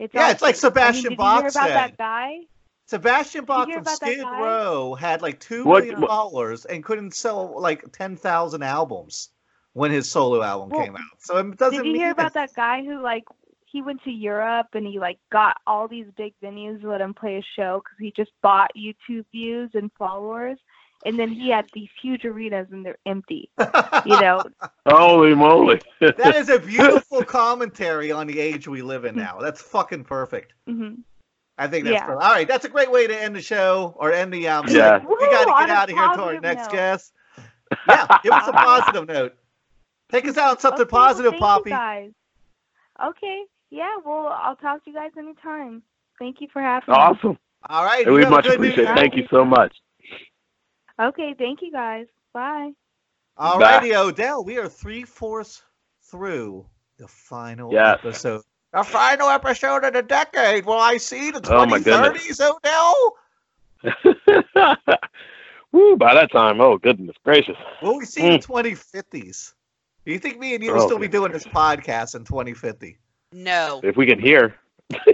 it's 0.00 0.12
Yeah, 0.14 0.24
all 0.24 0.30
it's 0.32 0.42
like. 0.42 0.56
Sebastian 0.56 1.06
I 1.06 1.08
mean, 1.10 1.10
did 1.10 1.18
Bach 1.18 1.36
you 1.36 1.40
hear 1.42 1.48
about 1.50 1.52
said. 1.68 1.76
that 1.76 1.96
guy 1.96 2.38
Sebastian 2.86 3.44
Bach 3.44 3.66
hear 3.68 3.76
from 3.76 3.82
about 3.82 3.96
Skid? 3.96 4.20
Row 4.22 4.94
had 4.94 5.22
like 5.22 5.38
two 5.38 5.64
What- 5.64 5.84
million 5.84 6.00
what- 6.00 6.10
followers 6.10 6.64
and 6.64 6.82
couldn't 6.82 7.14
sell 7.14 7.60
like 7.60 7.84
10,000 7.92 8.62
albums 8.64 9.30
when 9.74 9.92
his 9.92 10.10
solo 10.10 10.42
album 10.42 10.70
Well, 10.70 10.84
came 10.84 10.96
out. 10.96 11.02
So 11.20 11.36
it 11.38 11.56
doesn't 11.56 11.78
did 11.78 11.86
you 11.86 11.92
mean 11.92 12.02
hear 12.02 12.10
about 12.10 12.32
it's- 12.32 12.50
that 12.50 12.56
guy 12.56 12.82
who 12.84 13.00
like 13.00 13.22
he 13.66 13.82
went 13.82 14.02
to 14.02 14.10
Europe 14.10 14.66
and 14.74 14.84
he 14.84 14.98
like 14.98 15.18
got 15.30 15.56
all 15.68 15.86
these 15.86 16.06
big 16.16 16.34
venues 16.42 16.80
to 16.80 16.88
let 16.88 17.00
him 17.00 17.14
play 17.14 17.36
a 17.36 17.42
show 17.54 17.80
because 17.84 17.96
he 18.00 18.12
just 18.16 18.32
bought 18.42 18.70
YouTube 18.76 19.24
views 19.30 19.70
and 19.74 19.92
followers, 19.96 20.58
and 21.04 21.18
then 21.18 21.30
he 21.30 21.50
had 21.50 21.66
these 21.72 21.88
huge 22.00 22.24
arenas 22.24 22.68
and 22.70 22.84
they're 22.84 22.98
empty. 23.06 23.50
You 23.58 24.20
know, 24.20 24.42
Holy 24.88 25.34
moly! 25.34 25.80
that 26.00 26.34
is 26.36 26.48
a 26.48 26.58
beautiful 26.58 27.24
commentary 27.24 28.12
on 28.12 28.26
the 28.26 28.38
age 28.38 28.68
we 28.68 28.82
live 28.82 29.04
in 29.04 29.16
now. 29.16 29.38
That's 29.40 29.60
fucking 29.62 30.04
perfect. 30.04 30.52
hmm 30.66 30.94
I 31.58 31.66
think 31.66 31.84
that's 31.84 31.94
Yeah. 31.94 32.06
perfect. 32.06 32.24
All 32.24 32.32
right, 32.32 32.48
that's 32.48 32.64
a 32.64 32.70
great 32.70 32.90
way 32.90 33.06
to 33.06 33.22
end 33.22 33.36
the 33.36 33.42
show 33.42 33.94
or 33.98 34.12
end 34.12 34.32
the 34.32 34.48
um. 34.48 34.66
Yeah. 34.68 34.98
We 34.98 35.16
got 35.26 35.44
to 35.44 35.66
get 35.66 35.70
out 35.70 35.90
of 35.90 35.96
here 35.96 36.08
to 36.08 36.22
our 36.22 36.40
next 36.40 36.64
note. 36.64 36.72
guest. 36.72 37.12
Yeah, 37.88 38.06
give 38.22 38.32
us 38.32 38.48
a 38.48 38.52
positive 38.52 39.06
note. 39.06 39.34
Take 40.10 40.26
us 40.26 40.36
out 40.36 40.50
on 40.50 40.58
something 40.58 40.82
Okay, 40.82 40.88
well, 40.92 41.06
positive, 41.06 41.30
thank 41.32 41.42
Poppy. 41.42 41.70
You 41.70 41.76
guys. 41.76 42.10
Okay. 43.04 43.44
Yeah. 43.70 43.96
Well, 44.04 44.26
I'll 44.26 44.56
talk 44.56 44.84
to 44.84 44.90
you 44.90 44.96
guys 44.96 45.10
anytime. 45.16 45.82
Thank 46.18 46.40
you 46.40 46.48
for 46.52 46.60
having 46.60 46.92
me. 46.92 46.94
Awesome. 46.94 47.38
All 47.68 47.84
right. 47.84 48.04
And 48.04 48.14
we 48.14 48.20
you 48.20 48.24
have 48.24 48.32
a 48.32 48.36
much 48.36 48.44
good 48.44 48.54
appreciate 48.54 48.88
it. 48.88 48.96
Thank 48.96 49.14
you 49.16 49.26
so 49.30 49.44
much. 49.44 49.74
Okay. 51.00 51.34
Thank 51.34 51.62
you 51.62 51.72
guys. 51.72 52.06
Bye. 52.32 52.72
All 53.36 53.58
Bye. 53.58 53.78
righty, 53.78 53.94
Odell. 53.94 54.44
We 54.44 54.58
are 54.58 54.68
three 54.68 55.04
fourths 55.04 55.62
through 56.02 56.66
the 56.98 57.08
final 57.08 57.72
Yes. 57.72 57.98
episode. 58.00 58.42
The 58.72 58.84
final 58.84 59.28
episode 59.28 59.84
of 59.84 59.94
the 59.94 60.02
decade. 60.02 60.64
Will 60.66 60.78
I 60.78 60.98
see 60.98 61.30
the 61.30 61.40
Oh, 61.50 61.66
my 61.66 61.80
goodness. 61.80 62.40
Odell? 62.40 63.16
Woo, 65.72 65.96
by 65.96 66.14
that 66.14 66.30
time, 66.32 66.60
oh 66.60 66.76
goodness 66.78 67.16
gracious. 67.24 67.56
Will 67.82 67.98
we 67.98 68.04
see 68.04 68.22
the 68.22 68.38
mm. 68.38 68.44
2050s? 68.46 69.54
Do 70.04 70.12
you 70.12 70.18
think 70.18 70.38
me 70.38 70.54
and 70.54 70.62
you 70.62 70.72
will. 70.72 70.82
Oh, 70.82 70.86
still 70.86 70.98
be 70.98 71.08
doing 71.08 71.32
this 71.32 71.44
podcast 71.46 72.14
in 72.14 72.24
2050? 72.24 72.98
No. 73.32 73.80
If 73.82 73.96
we 73.96 74.06
can 74.06 74.18
hear. 74.18 74.54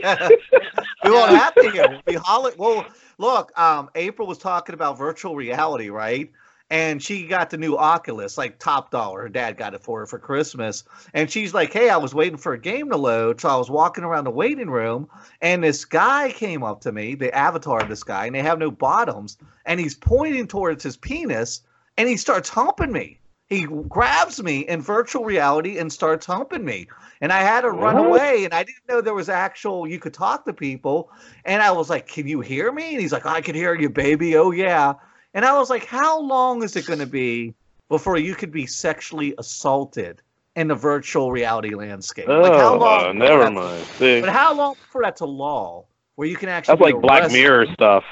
we 1.05 1.11
won't 1.11 1.31
have 1.31 1.55
to 1.55 1.71
hear. 1.71 1.89
We'll 1.89 2.03
be 2.07 2.15
holler- 2.15 2.53
Well, 2.57 2.87
look, 3.19 3.57
um, 3.59 3.91
April 3.95 4.27
was 4.27 4.39
talking 4.39 4.75
about 4.75 4.99
virtual 4.99 5.37
reality, 5.37 5.91
right? 5.91 6.31
And 6.69 7.01
she 7.01 7.29
got 7.29 7.51
the 7.51 7.57
new 7.59 7.77
Oculus, 7.77 8.37
like 8.37 8.59
top 8.59 8.91
dollar. 8.91 9.23
Her 9.23 9.29
dad 9.29 9.57
got 9.57 9.75
it 9.75 9.85
for 9.85 10.01
her 10.01 10.07
for 10.07 10.19
Christmas. 10.19 10.83
And 11.15 11.31
she's 11.31 11.55
like, 11.55 11.73
Hey, 11.73 11.91
I 11.91 11.97
was 11.97 12.13
waiting 12.13 12.39
for 12.39 12.55
a 12.55 12.59
game 12.59 12.91
to 12.91 12.97
load. 12.97 13.41
So 13.41 13.49
I 13.49 13.57
was 13.57 13.71
walking 13.71 14.03
around 14.03 14.25
the 14.25 14.33
waiting 14.33 14.69
room, 14.69 15.09
and 15.41 15.63
this 15.63 15.85
guy 15.85 16.33
came 16.33 16.65
up 16.65 16.81
to 16.81 16.91
me, 16.91 17.15
the 17.15 17.33
avatar 17.33 17.83
of 17.83 17.89
this 17.89 18.03
guy, 18.03 18.27
and 18.27 18.35
they 18.35 18.43
have 18.43 18.59
no 18.59 18.73
bottoms. 18.73 19.39
And 19.65 19.79
he's 19.79 19.95
pointing 19.95 20.49
towards 20.49 20.83
his 20.83 20.97
penis, 20.97 21.61
and 21.99 22.09
he 22.09 22.17
starts 22.17 22.49
humping 22.49 22.91
me. 22.91 23.21
He 23.49 23.65
grabs 23.65 24.43
me 24.43 24.61
in 24.67 24.83
virtual 24.83 25.25
reality 25.25 25.79
and 25.79 25.93
starts 25.93 26.27
humping 26.27 26.65
me. 26.65 26.89
And 27.21 27.33
I 27.33 27.43
had 27.43 27.61
to 27.61 27.71
run 27.71 27.97
away, 27.97 28.45
and 28.45 28.53
I 28.53 28.65
didn't 28.65 28.89
know 28.89 29.01
there 29.01 29.15
was 29.15 29.29
actual, 29.29 29.87
you 29.87 30.01
could 30.01 30.13
talk 30.13 30.45
to 30.47 30.53
people. 30.53 31.11
And 31.45 31.63
I 31.63 31.71
was 31.71 31.89
like, 31.89 32.09
Can 32.09 32.27
you 32.27 32.41
hear 32.41 32.73
me? 32.73 32.93
And 32.93 33.01
he's 33.01 33.13
like, 33.13 33.25
I 33.25 33.41
can 33.41 33.55
hear 33.55 33.75
you, 33.75 33.89
baby. 33.89 34.37
Oh, 34.37 34.51
yeah. 34.51 34.95
And 35.33 35.45
I 35.45 35.57
was 35.57 35.71
like, 35.71 35.85
How 35.87 36.21
long 36.21 36.63
is 36.65 36.75
it 36.75 36.87
going 36.87 36.99
to 36.99 37.07
be 37.07 37.55
before 37.89 38.19
you 38.19 38.35
could 38.35 38.51
be 38.51 38.67
sexually 38.67 39.33
assaulted 39.39 40.21
in 40.57 40.67
the 40.69 40.75
virtual 40.75 41.31
reality 41.31 41.75
landscape? 41.75 42.27
Oh, 42.29 42.41
like, 42.41 42.53
how 42.53 42.77
long? 42.77 43.07
uh, 43.07 43.13
never 43.13 43.51
mind. 43.51 43.87
See, 43.99 44.21
But 44.21 44.31
how 44.31 44.55
long 44.55 44.75
before 44.75 45.03
that's 45.03 45.21
a 45.21 45.27
law 45.27 45.85
where 46.17 46.27
you 46.27 46.37
can 46.37 46.49
actually. 46.49 46.73
that's 46.79 46.93
like 46.93 47.01
Black 47.01 47.23
arrested? 47.23 47.39
Mirror 47.39 47.67
stuff. 47.75 48.05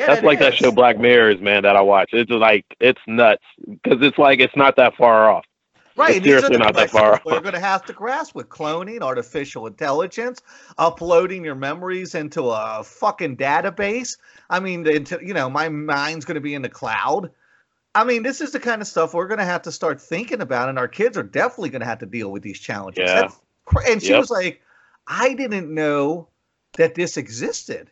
Yeah, 0.00 0.06
That's 0.06 0.22
like 0.22 0.38
that 0.38 0.54
show 0.54 0.72
Black 0.72 0.98
Mirrors, 0.98 1.42
man, 1.42 1.62
that 1.64 1.76
I 1.76 1.82
watch. 1.82 2.08
It's 2.14 2.30
like 2.30 2.64
it's 2.80 3.00
nuts 3.06 3.44
because 3.68 3.98
it's 4.00 4.16
like 4.16 4.40
it's 4.40 4.56
not 4.56 4.74
that 4.76 4.96
far 4.96 5.30
off. 5.30 5.44
Right, 5.94 6.16
it's 6.16 6.24
seriously 6.24 6.56
not 6.56 6.74
that 6.76 6.88
far 6.88 7.20
we're 7.26 7.40
going 7.40 7.52
to 7.52 7.60
have 7.60 7.84
to 7.84 7.92
grasp 7.92 8.34
with 8.34 8.48
cloning, 8.48 9.02
artificial 9.02 9.66
intelligence, 9.66 10.40
uploading 10.78 11.44
your 11.44 11.54
memories 11.54 12.14
into 12.14 12.48
a 12.48 12.82
fucking 12.82 13.36
database. 13.36 14.16
I 14.48 14.60
mean, 14.60 14.86
into, 14.86 15.18
you 15.22 15.34
know, 15.34 15.50
my 15.50 15.68
mind's 15.68 16.24
going 16.24 16.36
to 16.36 16.40
be 16.40 16.54
in 16.54 16.62
the 16.62 16.70
cloud. 16.70 17.30
I 17.94 18.04
mean, 18.04 18.22
this 18.22 18.40
is 18.40 18.52
the 18.52 18.60
kind 18.60 18.80
of 18.80 18.88
stuff 18.88 19.12
we're 19.12 19.28
going 19.28 19.40
to 19.40 19.44
have 19.44 19.62
to 19.62 19.72
start 19.72 20.00
thinking 20.00 20.40
about, 20.40 20.70
and 20.70 20.78
our 20.78 20.88
kids 20.88 21.18
are 21.18 21.22
definitely 21.22 21.68
going 21.68 21.80
to 21.80 21.86
have 21.86 21.98
to 21.98 22.06
deal 22.06 22.32
with 22.32 22.42
these 22.42 22.58
challenges. 22.58 23.04
Yeah. 23.06 23.28
That's 23.70 23.86
and 23.86 24.02
she 24.02 24.12
Yep. 24.12 24.18
was 24.18 24.30
like, 24.30 24.62
"I 25.06 25.34
didn't 25.34 25.74
know 25.74 26.28
that 26.78 26.94
this 26.94 27.18
existed." 27.18 27.90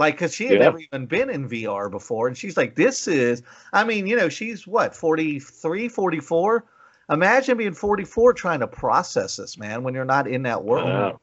Like, 0.00 0.14
because 0.14 0.34
she 0.34 0.46
had 0.46 0.54
Yeah. 0.54 0.60
never 0.60 0.78
even 0.78 1.04
been 1.04 1.28
in 1.28 1.46
VR 1.46 1.90
before. 1.90 2.26
And 2.26 2.36
she's 2.36 2.56
like, 2.56 2.74
this 2.74 3.06
is, 3.06 3.42
I 3.74 3.84
mean, 3.84 4.06
you 4.06 4.16
know, 4.16 4.30
she's 4.30 4.66
what, 4.66 4.96
43, 4.96 5.88
44? 5.90 6.64
Imagine 7.10 7.58
being 7.58 7.74
44 7.74 8.32
trying 8.32 8.60
to 8.60 8.66
process 8.66 9.36
this, 9.36 9.58
man, 9.58 9.82
when 9.82 9.92
you're 9.92 10.06
not 10.06 10.26
in 10.26 10.42
that 10.44 10.64
world. 10.64 11.18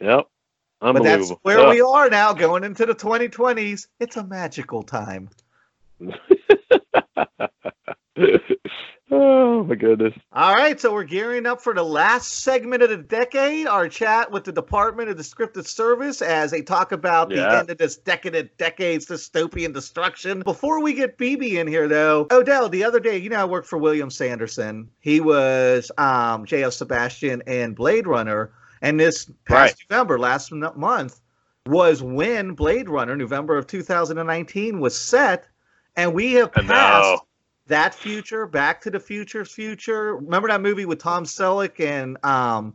Yeah. 0.00 0.16
Yep. 0.16 0.28
but 0.80 1.02
that's 1.02 1.30
where 1.42 1.58
Ugh. 1.58 1.70
we 1.70 1.80
are 1.80 2.08
now, 2.08 2.32
going 2.32 2.62
into 2.62 2.86
the 2.86 2.94
2020s. 2.94 3.88
It's 3.98 4.16
a 4.16 4.22
magical 4.22 4.84
time. 4.84 5.28
oh 9.10 9.64
my 9.64 9.74
goodness. 9.74 10.14
All 10.32 10.54
right, 10.54 10.78
so 10.80 10.92
we're 10.92 11.04
gearing 11.04 11.46
up 11.46 11.60
for 11.60 11.74
the 11.74 11.82
last 11.82 12.40
segment 12.40 12.82
of 12.82 12.90
the 12.90 12.96
decade, 12.96 13.66
our 13.66 13.88
chat 13.88 14.30
with 14.30 14.44
the 14.44 14.52
Department 14.52 15.08
of 15.08 15.16
Descriptive 15.16 15.66
Service 15.66 16.22
as 16.22 16.50
they 16.50 16.62
talk 16.62 16.92
about 16.92 17.28
the 17.28 17.58
end 17.58 17.70
of 17.70 17.78
this 17.78 17.96
decadent 17.96 18.56
decade's 18.58 19.06
dystopian 19.06 19.72
destruction. 19.72 20.40
Before 20.40 20.80
we 20.82 20.94
get 20.94 21.18
BB 21.18 21.54
in 21.54 21.66
here, 21.66 21.88
though, 21.88 22.26
Odell, 22.30 22.68
the 22.68 22.84
other 22.84 23.00
day, 23.00 23.18
you 23.18 23.30
know, 23.30 23.40
I 23.40 23.44
worked 23.44 23.68
for 23.68 23.78
William 23.78 24.10
Sanderson. 24.10 24.90
He 25.00 25.20
was 25.20 25.90
um, 25.98 26.44
J.F. 26.44 26.72
Sebastian 26.72 27.42
and 27.46 27.74
Blade 27.74 28.06
Runner. 28.06 28.52
And 28.82 29.00
this 29.00 29.30
past 29.46 29.82
November, 29.88 30.18
last 30.18 30.52
month, 30.52 31.20
was 31.66 32.02
when 32.02 32.52
Blade 32.52 32.88
Runner, 32.88 33.16
November 33.16 33.56
of 33.56 33.66
2019, 33.66 34.80
was 34.80 34.98
set. 34.98 35.48
And 35.96 36.12
we 36.12 36.32
have 36.34 36.52
passed 36.52 37.22
that 37.66 37.94
future, 37.94 38.46
Back 38.46 38.80
to 38.82 38.90
the 38.90 39.00
Future's 39.00 39.52
future. 39.52 40.16
Remember 40.16 40.48
that 40.48 40.60
movie 40.60 40.84
with 40.84 40.98
Tom 40.98 41.24
Selleck 41.24 41.80
and 41.80 42.18
um, 42.24 42.74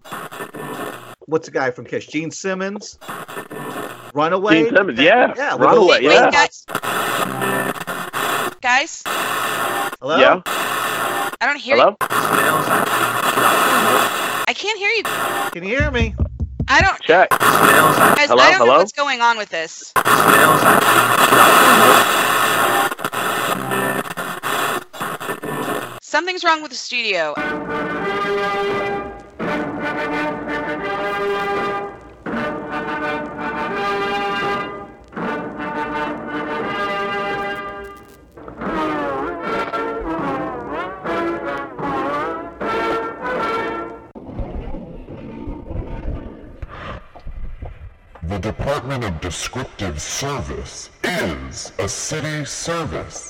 what's 1.26 1.46
the 1.48 1.52
guy 1.52 1.72
from 1.72 1.86
Kiss? 1.86 2.08
Gene 2.08 2.32
Simmons. 2.32 2.98
Runaway. 4.14 4.64
Gene 4.64 4.76
Simmons, 4.76 5.00
yeah. 5.00 5.34
yeah. 5.38 5.54
with 5.54 5.62
Runaway, 5.70 6.00
the- 6.00 6.04
yeah. 6.06 6.32
Guys, 6.32 6.66
guys, 8.62 9.04
Hello. 10.02 10.18
Yeah. 10.18 10.42
I 10.46 11.46
don't 11.46 11.58
hear 11.58 11.76
Hello? 11.76 11.90
you. 11.92 11.98
I 14.48 14.54
can't 14.56 14.80
hear 14.80 14.90
you. 14.90 15.04
Can 15.52 15.64
you 15.64 15.78
hear 15.78 15.92
me? 15.92 16.16
I 16.68 16.82
don't. 16.82 17.00
Check. 17.02 17.30
Guys, 17.30 18.30
Hello? 18.30 18.42
I 18.42 18.50
don't 18.52 18.60
know 18.60 18.66
Hello? 18.66 18.78
what's 18.80 18.92
going 18.92 19.22
on 19.22 19.38
with 19.38 19.50
this. 19.50 19.94
Something's 26.10 26.44
wrong 26.44 26.64
with 26.64 26.72
the 26.72 26.78
studio. 26.78 27.36
The 48.24 48.40
Department 48.40 49.04
of 49.04 49.22
Descriptive 49.22 50.02
Service 50.02 50.90
is 51.04 51.72
a 51.78 51.88
city 51.88 52.46
service. 52.46 53.29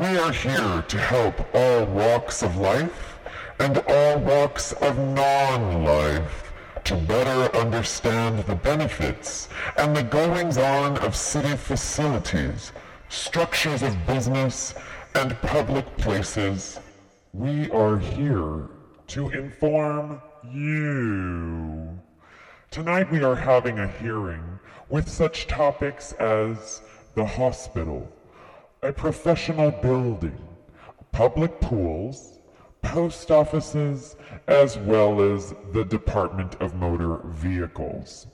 We 0.00 0.16
are 0.16 0.32
here 0.32 0.82
to 0.88 0.98
help 0.98 1.54
all 1.54 1.84
walks 1.84 2.42
of 2.42 2.56
life 2.56 3.18
and 3.58 3.76
all 3.86 4.18
walks 4.18 4.72
of 4.72 4.96
non-life 4.96 6.54
to 6.84 6.96
better 6.96 7.54
understand 7.54 8.38
the 8.46 8.54
benefits 8.54 9.50
and 9.76 9.94
the 9.94 10.02
goings-on 10.02 10.96
of 11.00 11.14
city 11.14 11.54
facilities, 11.54 12.72
structures 13.10 13.82
of 13.82 14.06
business, 14.06 14.74
and 15.16 15.38
public 15.42 15.84
places. 15.98 16.80
We 17.34 17.70
are 17.70 17.98
here 17.98 18.70
to 19.08 19.28
inform 19.28 20.22
you. 20.50 22.00
Tonight 22.70 23.12
we 23.12 23.22
are 23.22 23.36
having 23.36 23.78
a 23.80 23.88
hearing 23.88 24.60
with 24.88 25.10
such 25.10 25.46
topics 25.46 26.14
as 26.14 26.80
the 27.14 27.26
hospital, 27.26 28.10
a 28.82 28.92
professional 28.92 29.70
building, 29.70 30.38
public 31.12 31.60
pools, 31.60 32.38
post 32.80 33.30
offices, 33.30 34.16
as 34.48 34.78
well 34.78 35.20
as 35.20 35.54
the 35.72 35.84
Department 35.84 36.54
of 36.60 36.74
Motor 36.74 37.18
Vehicles. 37.26 38.26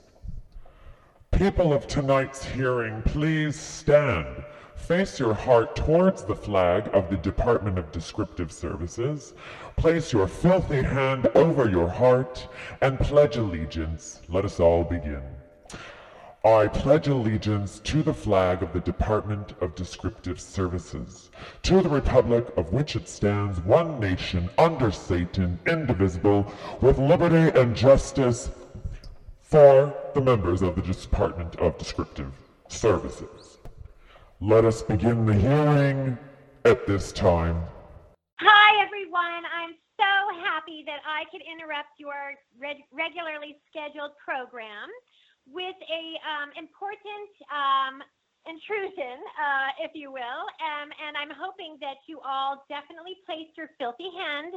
People 1.31 1.73
of 1.73 1.85
tonight's 1.87 2.45
hearing, 2.45 3.01
please 3.01 3.59
stand. 3.59 4.43
Face 4.75 5.19
your 5.19 5.33
heart 5.33 5.75
towards 5.75 6.23
the 6.23 6.35
flag 6.35 6.89
of 6.93 7.09
the 7.09 7.17
Department 7.17 7.77
of 7.77 7.91
Descriptive 7.91 8.51
Services. 8.51 9.33
Place 9.75 10.13
your 10.13 10.27
filthy 10.27 10.81
hand 10.81 11.27
over 11.35 11.69
your 11.69 11.89
heart 11.89 12.47
and 12.79 12.97
pledge 12.99 13.35
allegiance. 13.35 14.21
Let 14.29 14.45
us 14.45 14.61
all 14.61 14.85
begin. 14.85 15.23
I 16.45 16.67
pledge 16.67 17.07
allegiance 17.07 17.79
to 17.79 18.03
the 18.03 18.13
flag 18.13 18.61
of 18.61 18.71
the 18.71 18.79
Department 18.79 19.53
of 19.59 19.75
Descriptive 19.75 20.39
Services, 20.39 21.29
to 21.63 21.81
the 21.81 21.89
republic 21.89 22.47
of 22.55 22.71
which 22.71 22.95
it 22.95 23.09
stands, 23.09 23.59
one 23.61 23.99
nation, 23.99 24.49
under 24.57 24.91
Satan, 24.91 25.59
indivisible, 25.67 26.51
with 26.79 26.99
liberty 26.99 27.59
and 27.59 27.75
justice 27.75 28.49
for 29.41 29.93
the 30.13 30.21
members 30.21 30.61
of 30.61 30.75
the 30.75 30.81
Department 30.81 31.55
of 31.57 31.77
Descriptive 31.77 32.31
Services. 32.69 33.57
Let 34.39 34.63
us 34.63 34.81
begin 34.83 35.25
the 35.25 35.33
hearing 35.33 36.17
at 36.65 36.85
this 36.85 37.11
time. 37.11 37.63
Hi, 38.39 38.85
everyone. 38.85 39.43
I'm 39.49 39.73
so 39.97 40.45
happy 40.45 40.83
that 40.85 40.99
I 41.03 41.25
could 41.31 41.41
interrupt 41.41 41.97
your 41.97 42.35
reg- 42.61 42.85
regularly 42.93 43.57
scheduled 43.69 44.11
program 44.23 44.89
with 45.51 45.75
a 45.87 46.03
um, 46.27 46.49
important 46.57 47.31
um, 47.49 48.03
intrusion, 48.47 49.19
uh, 49.35 49.69
if 49.83 49.91
you 49.93 50.11
will. 50.11 50.43
Um, 50.63 50.89
and 51.05 51.15
I'm 51.17 51.31
hoping 51.35 51.77
that 51.81 51.97
you 52.07 52.19
all 52.25 52.63
definitely 52.69 53.19
place 53.25 53.47
your 53.57 53.69
filthy 53.79 54.09
hand 54.17 54.53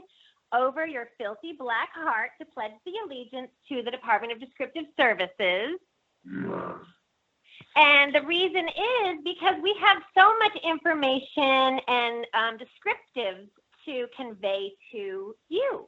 over 0.52 0.86
your 0.86 1.08
filthy 1.18 1.54
black 1.58 1.90
heart 1.94 2.30
to 2.40 2.46
pledge 2.46 2.72
the 2.84 2.92
allegiance 3.06 3.50
to 3.68 3.82
the 3.82 3.90
Department 3.90 4.32
of 4.32 4.40
Descriptive 4.40 4.84
Services. 4.96 5.78
And 7.76 8.14
the 8.14 8.22
reason 8.22 8.66
is 8.68 9.18
because 9.22 9.54
we 9.62 9.76
have 9.80 9.98
so 10.16 10.36
much 10.38 10.56
information 10.64 11.80
and 11.86 12.26
um, 12.34 12.58
descriptives 12.58 13.48
to 13.86 14.06
convey 14.16 14.72
to 14.92 15.34
you. 15.48 15.86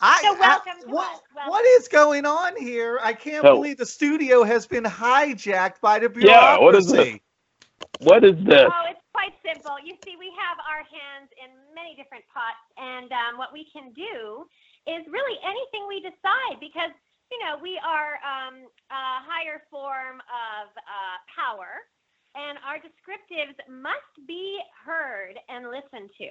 I, 0.00 0.20
So 0.22 0.36
I- 0.36 0.38
welcome 0.40 0.80
to 0.82 0.88
what, 0.88 1.14
us. 1.14 1.20
Welcome. 1.34 1.50
what 1.50 1.64
is 1.80 1.88
going 1.88 2.26
on 2.26 2.56
here? 2.56 2.98
I 3.02 3.12
can't 3.12 3.42
So- 3.44 3.54
believe 3.54 3.78
the 3.78 3.86
studio 3.86 4.42
has 4.44 4.66
been 4.66 4.84
hijacked 4.84 5.80
by 5.80 5.98
the 5.98 6.08
bureaucracy. 6.08 6.28
Yeah, 6.30 6.58
what 6.58 6.74
is 6.74 6.90
this? 6.92 7.18
What 8.00 8.24
is 8.24 8.36
this? 8.44 8.68
Oh, 8.72 8.84
it's 8.90 9.00
quite 9.12 9.32
simple. 9.44 9.76
You 9.80 9.96
see, 10.04 10.16
we 10.16 10.30
have 10.36 10.58
our 10.68 10.84
hands 10.84 11.30
in 11.42 11.50
many 11.74 11.96
different 11.96 12.24
pots, 12.32 12.60
and 12.76 13.10
um, 13.12 13.38
what 13.38 13.52
we 13.52 13.64
can 13.72 13.92
do 13.92 14.46
is 14.86 15.06
really 15.08 15.38
anything 15.42 15.88
we 15.88 16.00
decide 16.00 16.60
because, 16.60 16.92
you 17.32 17.38
know, 17.40 17.56
we 17.60 17.80
are 17.80 18.20
um, 18.20 18.68
a 18.90 19.04
higher 19.24 19.62
form 19.70 20.20
of 20.28 20.68
uh, 20.76 21.16
power, 21.32 21.88
and 22.34 22.58
our 22.68 22.76
descriptives 22.76 23.56
must 23.68 24.12
be 24.28 24.60
heard 24.84 25.38
and 25.48 25.70
listened 25.72 26.10
to. 26.20 26.28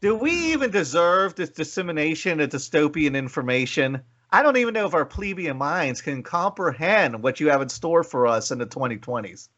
Do 0.00 0.14
we 0.14 0.52
even 0.52 0.70
deserve 0.70 1.34
this 1.34 1.50
dissemination 1.50 2.40
of 2.40 2.50
dystopian 2.50 3.16
information? 3.16 4.02
I 4.30 4.42
don't 4.42 4.56
even 4.56 4.74
know 4.74 4.86
if 4.86 4.94
our 4.94 5.06
plebeian 5.06 5.56
minds 5.56 6.02
can 6.02 6.22
comprehend 6.22 7.22
what 7.22 7.40
you 7.40 7.50
have 7.50 7.62
in 7.62 7.68
store 7.68 8.02
for 8.02 8.26
us 8.26 8.50
in 8.50 8.58
the 8.58 8.66
2020s. 8.66 9.48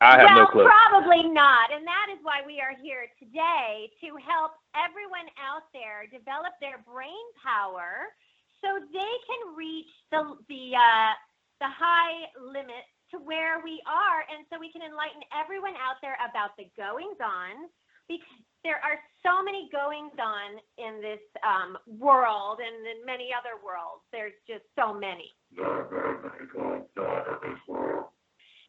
I 0.00 0.18
have 0.18 0.30
well, 0.30 0.38
no 0.38 0.46
clue. 0.46 0.64
probably 0.64 1.28
not. 1.28 1.74
And 1.74 1.84
that 1.86 2.06
is 2.14 2.18
why 2.22 2.40
we 2.46 2.60
are 2.60 2.74
here 2.82 3.10
today 3.18 3.90
to 4.00 4.14
help 4.22 4.52
everyone 4.78 5.26
out 5.42 5.66
there 5.74 6.06
develop 6.06 6.54
their 6.60 6.78
brain 6.86 7.26
power 7.42 8.14
so 8.62 8.78
they 8.78 9.14
can 9.26 9.40
reach 9.58 9.90
the 10.10 10.38
the 10.46 10.78
uh, 10.78 11.12
the 11.58 11.66
high 11.66 12.30
limit 12.38 12.86
to 13.10 13.18
where 13.18 13.58
we 13.64 13.82
are, 13.88 14.22
and 14.30 14.46
so 14.46 14.60
we 14.60 14.70
can 14.70 14.82
enlighten 14.82 15.22
everyone 15.34 15.74
out 15.80 15.98
there 15.98 16.14
about 16.22 16.54
the 16.54 16.70
goings 16.78 17.18
on. 17.18 17.66
Because 18.06 18.40
there 18.64 18.76
are 18.76 18.98
so 19.24 19.42
many 19.42 19.68
goings 19.72 20.12
on 20.18 20.58
in 20.78 21.00
this 21.00 21.22
um, 21.46 21.76
world 21.86 22.58
and 22.64 22.86
in 22.86 23.04
many 23.06 23.30
other 23.32 23.60
worlds. 23.62 24.02
There's 24.12 24.34
just 24.46 24.64
so 24.78 24.92
many. 24.92 25.34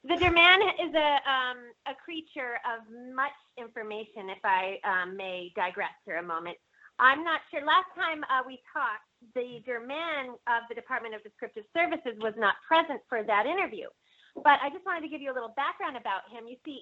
The 0.04 0.16
Derman 0.16 0.62
is 0.80 0.96
a 0.96 1.12
um, 1.28 1.60
a 1.88 1.96
creature 1.96 2.56
of 2.64 2.88
much 3.14 3.36
information. 3.58 4.30
If 4.30 4.40
I 4.46 4.80
um, 4.88 5.18
may 5.18 5.52
digress 5.56 5.92
for 6.06 6.16
a 6.18 6.24
moment, 6.24 6.56
I'm 7.00 7.24
not 7.24 7.42
sure. 7.52 7.66
Last 7.66 7.92
time 7.96 8.24
uh, 8.32 8.44
we 8.48 8.60
talked, 8.72 9.08
the 9.36 9.60
Derman 9.68 10.40
of 10.48 10.64
the 10.70 10.76
Department 10.76 11.16
of 11.16 11.24
Descriptive 11.24 11.64
Services 11.76 12.16
was 12.22 12.34
not 12.38 12.56
present 12.68 13.02
for 13.10 13.24
that 13.24 13.46
interview. 13.46 13.88
But 14.36 14.60
I 14.64 14.70
just 14.70 14.86
wanted 14.86 15.02
to 15.02 15.10
give 15.10 15.20
you 15.20 15.32
a 15.32 15.36
little 15.36 15.54
background 15.56 15.98
about 15.98 16.30
him. 16.32 16.48
You 16.48 16.56
see, 16.64 16.80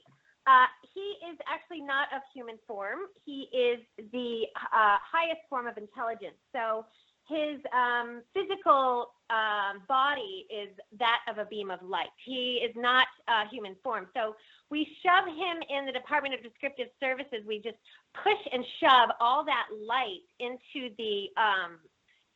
uh, 0.48 0.66
he 0.94 1.16
is 1.30 1.38
actually 1.46 1.82
not 1.82 2.08
of 2.16 2.22
human 2.34 2.56
form. 2.66 3.00
He 3.26 3.50
is 3.54 3.80
the 4.14 4.46
uh, 4.56 4.98
highest 5.04 5.42
form 5.50 5.68
of 5.68 5.78
intelligence. 5.78 6.38
So 6.56 6.86
his 7.28 7.60
um, 7.76 8.22
physical 8.34 9.12
um, 9.30 9.84
body 9.88 10.48
is 10.50 10.70
that 10.98 11.20
of 11.30 11.38
a 11.38 11.46
beam 11.46 11.70
of 11.70 11.82
light. 11.84 12.08
He 12.26 12.64
is 12.64 12.72
not 12.78 13.08
uh, 13.28 13.44
human 13.52 13.76
form. 13.84 14.08
So 14.16 14.36
we 14.70 14.88
shove 15.04 15.28
him 15.28 15.58
in 15.70 15.86
the 15.86 15.92
Department 15.92 16.34
of 16.34 16.42
Descriptive 16.42 16.88
Services. 17.02 17.44
We 17.46 17.60
just 17.60 17.76
push 18.24 18.40
and 18.54 18.64
shove 18.80 19.10
all 19.20 19.44
that 19.44 19.68
light 19.86 20.24
into 20.40 20.96
the 20.98 21.28
um, 21.36 21.80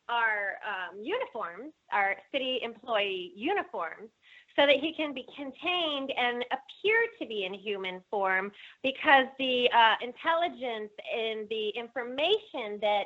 our 0.08 0.58
um, 0.66 1.00
uniforms, 1.02 1.72
our 1.92 2.16
city 2.30 2.60
employee 2.62 3.32
uniforms, 3.34 4.10
so 4.56 4.66
that 4.66 4.76
he 4.76 4.92
can 4.94 5.14
be 5.14 5.24
contained 5.36 6.12
and 6.16 6.44
appear 6.50 6.98
to 7.20 7.26
be 7.26 7.44
in 7.44 7.54
human 7.54 8.00
form 8.10 8.52
because 8.82 9.26
the 9.38 9.68
uh, 9.74 9.94
intelligence 10.02 10.90
and 11.14 11.48
the 11.48 11.70
information 11.70 12.78
that 12.80 13.04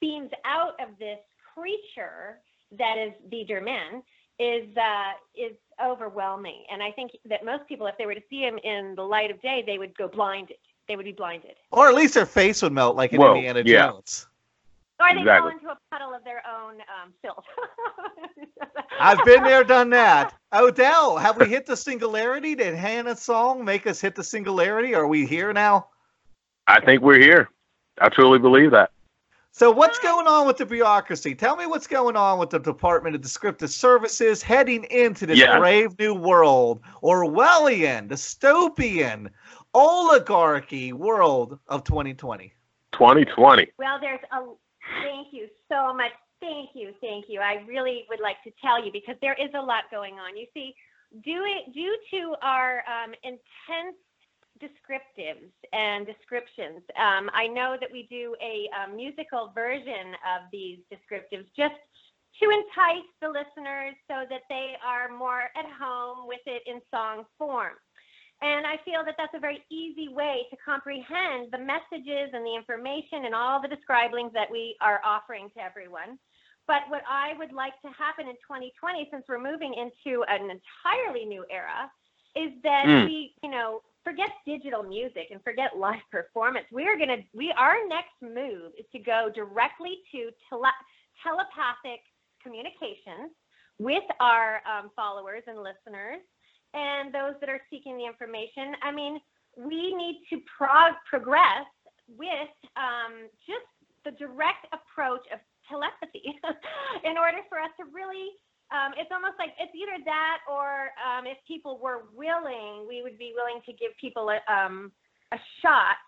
beams 0.00 0.30
out 0.44 0.74
of 0.80 0.98
this 0.98 1.18
creature 1.54 2.38
that 2.78 2.96
is 2.98 3.12
the 3.30 3.44
Derman 3.48 4.02
is 4.38 4.76
uh, 4.76 5.12
is 5.36 5.52
overwhelming. 5.84 6.64
And 6.70 6.82
I 6.82 6.90
think 6.90 7.12
that 7.28 7.44
most 7.44 7.66
people, 7.68 7.86
if 7.86 7.96
they 7.98 8.06
were 8.06 8.14
to 8.14 8.22
see 8.28 8.40
him 8.40 8.58
in 8.64 8.94
the 8.96 9.02
light 9.02 9.30
of 9.30 9.40
day, 9.42 9.62
they 9.66 9.78
would 9.78 9.96
go 9.96 10.08
blinded. 10.08 10.56
They 10.88 10.96
would 10.96 11.06
be 11.06 11.12
blinded, 11.12 11.54
Or 11.70 11.88
at 11.88 11.94
least 11.94 12.12
their 12.12 12.26
face 12.26 12.60
would 12.60 12.72
melt 12.72 12.94
like 12.94 13.14
in 13.14 13.20
Whoa, 13.20 13.34
Indiana 13.34 13.62
yeah. 13.64 13.90
Jones. 15.00 15.10
or 15.12 15.14
they 15.14 15.24
fall 15.24 15.48
Exactly. 15.48 15.52
into 15.52 15.68
a 15.70 15.78
puddle 15.90 16.14
of 16.14 16.24
their 16.24 16.42
own 16.46 16.74
um, 17.02 17.12
filth. 17.22 17.44
I've 19.00 19.24
been 19.24 19.42
there, 19.42 19.64
done 19.64 19.90
that. 19.90 20.34
Odell, 20.52 21.16
have 21.18 21.36
we 21.36 21.46
hit 21.46 21.66
the 21.66 21.76
singularity? 21.76 22.54
Did 22.54 22.74
Hannah's 22.74 23.20
song 23.20 23.64
make 23.64 23.86
us 23.86 24.00
hit 24.00 24.14
the 24.14 24.24
singularity? 24.24 24.94
Are 24.94 25.06
we 25.06 25.26
here 25.26 25.52
now? 25.52 25.88
I 26.66 26.80
think 26.80 27.02
we're 27.02 27.18
here. 27.20 27.48
I 28.00 28.08
truly 28.08 28.38
believe 28.38 28.70
that. 28.70 28.90
So 29.52 29.70
what's 29.70 30.00
going 30.00 30.26
on 30.26 30.46
with 30.48 30.56
the 30.56 30.66
bureaucracy? 30.66 31.34
Tell 31.34 31.54
me 31.54 31.66
what's 31.66 31.86
going 31.86 32.16
on 32.16 32.40
with 32.40 32.50
the 32.50 32.58
Department 32.58 33.14
of 33.14 33.22
Descriptive 33.22 33.70
Services 33.70 34.42
heading 34.42 34.82
into 34.90 35.26
this 35.26 35.38
Yeah. 35.38 35.58
brave 35.58 35.96
new 35.98 36.12
world, 36.14 36.80
Orwellian, 37.04 38.08
dystopian, 38.08 39.28
oligarchy 39.72 40.92
world 40.92 41.58
of 41.68 41.84
2020. 41.84 42.52
2020. 42.92 43.70
Well, 43.78 43.98
there's 44.00 44.20
a 44.32 44.44
thank 45.02 45.28
you 45.32 45.48
so 45.70 45.94
much. 45.94 46.12
Thank 46.40 46.70
you, 46.74 46.92
thank 47.00 47.26
you. 47.28 47.40
I 47.40 47.64
really 47.66 48.04
would 48.08 48.20
like 48.20 48.42
to 48.44 48.50
tell 48.60 48.84
you 48.84 48.92
because 48.92 49.16
there 49.20 49.34
is 49.34 49.50
a 49.54 49.60
lot 49.60 49.84
going 49.90 50.14
on. 50.14 50.36
You 50.36 50.46
see, 50.52 50.74
due 51.24 51.44
due 51.72 51.96
to 52.10 52.34
our 52.42 52.82
um, 52.86 53.12
intense 53.22 53.96
descriptives 54.60 55.50
and 55.72 56.06
descriptions, 56.06 56.82
um, 56.98 57.30
I 57.32 57.46
know 57.46 57.76
that 57.80 57.90
we 57.90 58.06
do 58.10 58.36
a, 58.42 58.68
um 58.78 58.96
musical 58.96 59.52
version 59.54 60.14
of 60.36 60.42
these 60.52 60.78
descriptives 60.92 61.46
just 61.56 61.74
to 62.42 62.50
entice 62.50 63.08
the 63.22 63.28
listeners 63.28 63.94
so 64.08 64.24
that 64.28 64.42
they 64.48 64.74
are 64.84 65.08
more 65.16 65.50
at 65.56 65.66
home 65.80 66.26
with 66.26 66.42
it 66.46 66.62
in 66.66 66.80
song 66.92 67.24
form. 67.38 67.74
And 68.42 68.66
I 68.66 68.76
feel 68.84 69.04
that 69.04 69.14
that's 69.16 69.34
a 69.34 69.38
very 69.40 69.64
easy 69.70 70.08
way 70.08 70.46
to 70.50 70.56
comprehend 70.64 71.50
the 71.52 71.58
messages 71.58 72.30
and 72.32 72.44
the 72.44 72.54
information 72.54 73.24
and 73.24 73.34
all 73.34 73.60
the 73.62 73.68
describings 73.68 74.32
that 74.34 74.50
we 74.50 74.76
are 74.80 75.00
offering 75.04 75.48
to 75.56 75.62
everyone. 75.62 76.18
But 76.66 76.82
what 76.88 77.02
I 77.08 77.34
would 77.38 77.52
like 77.52 77.74
to 77.82 77.88
happen 77.88 78.26
in 78.28 78.36
2020, 78.46 79.08
since 79.10 79.24
we're 79.28 79.40
moving 79.40 79.74
into 79.74 80.24
an 80.28 80.50
entirely 80.50 81.24
new 81.24 81.44
era, 81.50 81.90
is 82.34 82.50
that 82.62 82.86
Mm. 82.86 83.06
we, 83.06 83.34
you 83.42 83.50
know, 83.50 83.82
forget 84.02 84.28
digital 84.44 84.82
music 84.82 85.28
and 85.30 85.42
forget 85.42 85.76
live 85.76 86.02
performance. 86.10 86.66
We 86.72 86.86
are 86.88 86.96
gonna, 86.96 87.18
we 87.32 87.52
our 87.52 87.76
next 87.88 88.16
move 88.20 88.72
is 88.78 88.86
to 88.92 88.98
go 88.98 89.30
directly 89.34 90.02
to 90.12 90.30
tele- 90.50 90.82
telepathic 91.22 92.00
communications 92.42 93.32
with 93.78 94.04
our 94.20 94.60
um, 94.66 94.90
followers 94.94 95.42
and 95.46 95.58
listeners 95.62 96.20
and 96.74 97.14
those 97.14 97.38
that 97.40 97.48
are 97.48 97.60
seeking 97.70 97.96
the 97.96 98.04
information. 98.04 98.74
I 98.82 98.90
mean, 98.92 99.20
we 99.56 99.94
need 99.94 100.26
to 100.30 100.40
prog- 100.44 100.98
progress 101.08 101.64
with 102.10 102.52
um, 102.76 103.30
just 103.46 103.64
the 104.04 104.10
direct 104.18 104.66
approach 104.74 105.24
of 105.32 105.38
telepathy 105.70 106.36
in 107.08 107.16
order 107.16 107.38
for 107.48 107.58
us 107.58 107.70
to 107.78 107.86
really. 107.94 108.34
Um, 108.72 108.92
it's 108.98 109.12
almost 109.12 109.38
like 109.38 109.54
it's 109.60 109.70
either 109.76 110.02
that 110.04 110.38
or 110.50 110.90
um, 110.98 111.26
if 111.30 111.38
people 111.46 111.78
were 111.78 112.10
willing, 112.16 112.88
we 112.88 113.02
would 113.02 113.18
be 113.18 113.32
willing 113.36 113.62
to 113.66 113.72
give 113.72 113.92
people 114.00 114.32
a, 114.34 114.40
um, 114.50 114.90
a 115.32 115.38
shot 115.62 116.00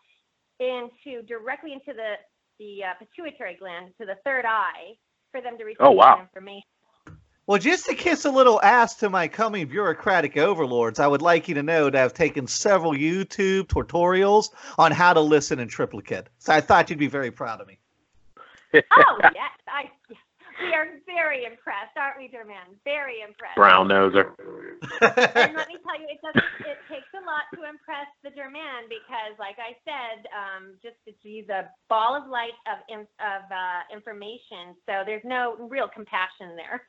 into 0.59 1.23
directly 1.29 1.73
into 1.73 1.93
the 1.93 2.17
the 2.59 2.83
uh, 2.83 2.95
pituitary 2.99 3.55
gland, 3.61 3.93
to 4.01 4.07
the 4.07 4.17
third 4.25 4.47
eye, 4.47 4.97
for 5.31 5.41
them 5.43 5.59
to 5.59 5.65
receive 5.65 5.77
Oh, 5.81 5.91
wow. 5.93 6.19
information. 6.21 6.65
Well, 7.47 7.61
just 7.61 7.87
to 7.87 7.95
kiss 7.95 8.25
a 8.25 8.31
little 8.31 8.61
ass 8.61 8.97
to 8.97 9.09
my 9.09 9.29
coming 9.29 9.69
bureaucratic 9.69 10.37
overlords, 10.37 10.99
I 10.99 11.07
would 11.07 11.23
like 11.23 11.47
you 11.47 11.55
to 11.55 11.63
know 11.63 11.89
that 11.89 12.03
I've 12.03 12.13
taken 12.13 12.49
several 12.49 12.93
YouTube 12.93 13.69
tutorials 13.69 14.49
on 14.79 14.91
how 14.91 15.13
to 15.13 15.21
listen 15.21 15.61
in 15.61 15.69
triplicate. 15.69 16.29
So 16.39 16.53
I 16.53 16.61
thought 16.61 16.91
you'd 16.91 16.99
be 16.99 17.07
very 17.07 17.31
proud 17.31 17.61
of 17.61 17.69
me. 17.69 17.79
oh 18.75 19.19
yes, 19.23 19.53
I 19.69 19.91
we 20.61 20.73
are 20.75 20.87
very 21.07 21.45
impressed, 21.45 21.97
aren't 21.97 22.19
we, 22.19 22.29
Derman? 22.29 22.77
Very 22.85 23.21
impressed. 23.27 23.57
Brown 23.57 23.89
noser. 23.89 24.33
And 25.01 25.57
let 25.57 25.69
me 25.69 25.77
tell 25.85 25.99
you, 25.99 26.07
it 26.09 26.21
doesn't. 26.23 26.45
It 26.61 26.79
takes 26.89 27.09
a 27.15 27.25
lot 27.25 27.49
to 27.55 27.69
impress 27.69 28.07
the 28.23 28.31
German 28.31 28.89
because, 28.89 29.37
like 29.39 29.57
I 29.59 29.77
said, 29.85 30.27
um, 30.33 30.75
just 30.83 30.97
to 31.07 31.29
use 31.29 31.49
a 31.49 31.69
ball 31.89 32.17
of 32.17 32.29
light 32.29 32.57
of 32.67 32.79
of 32.91 33.43
uh, 33.51 33.95
information. 33.95 34.77
So 34.87 35.03
there's 35.05 35.25
no 35.25 35.57
real 35.71 35.89
compassion 35.89 36.57
there. 36.57 36.83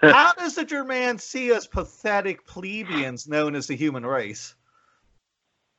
How 0.12 0.32
does 0.34 0.54
the 0.54 0.64
German 0.64 1.18
see 1.18 1.52
us 1.52 1.66
pathetic 1.66 2.46
plebeians 2.46 3.28
known 3.28 3.54
as 3.54 3.66
the 3.66 3.76
human 3.76 4.04
race? 4.06 4.54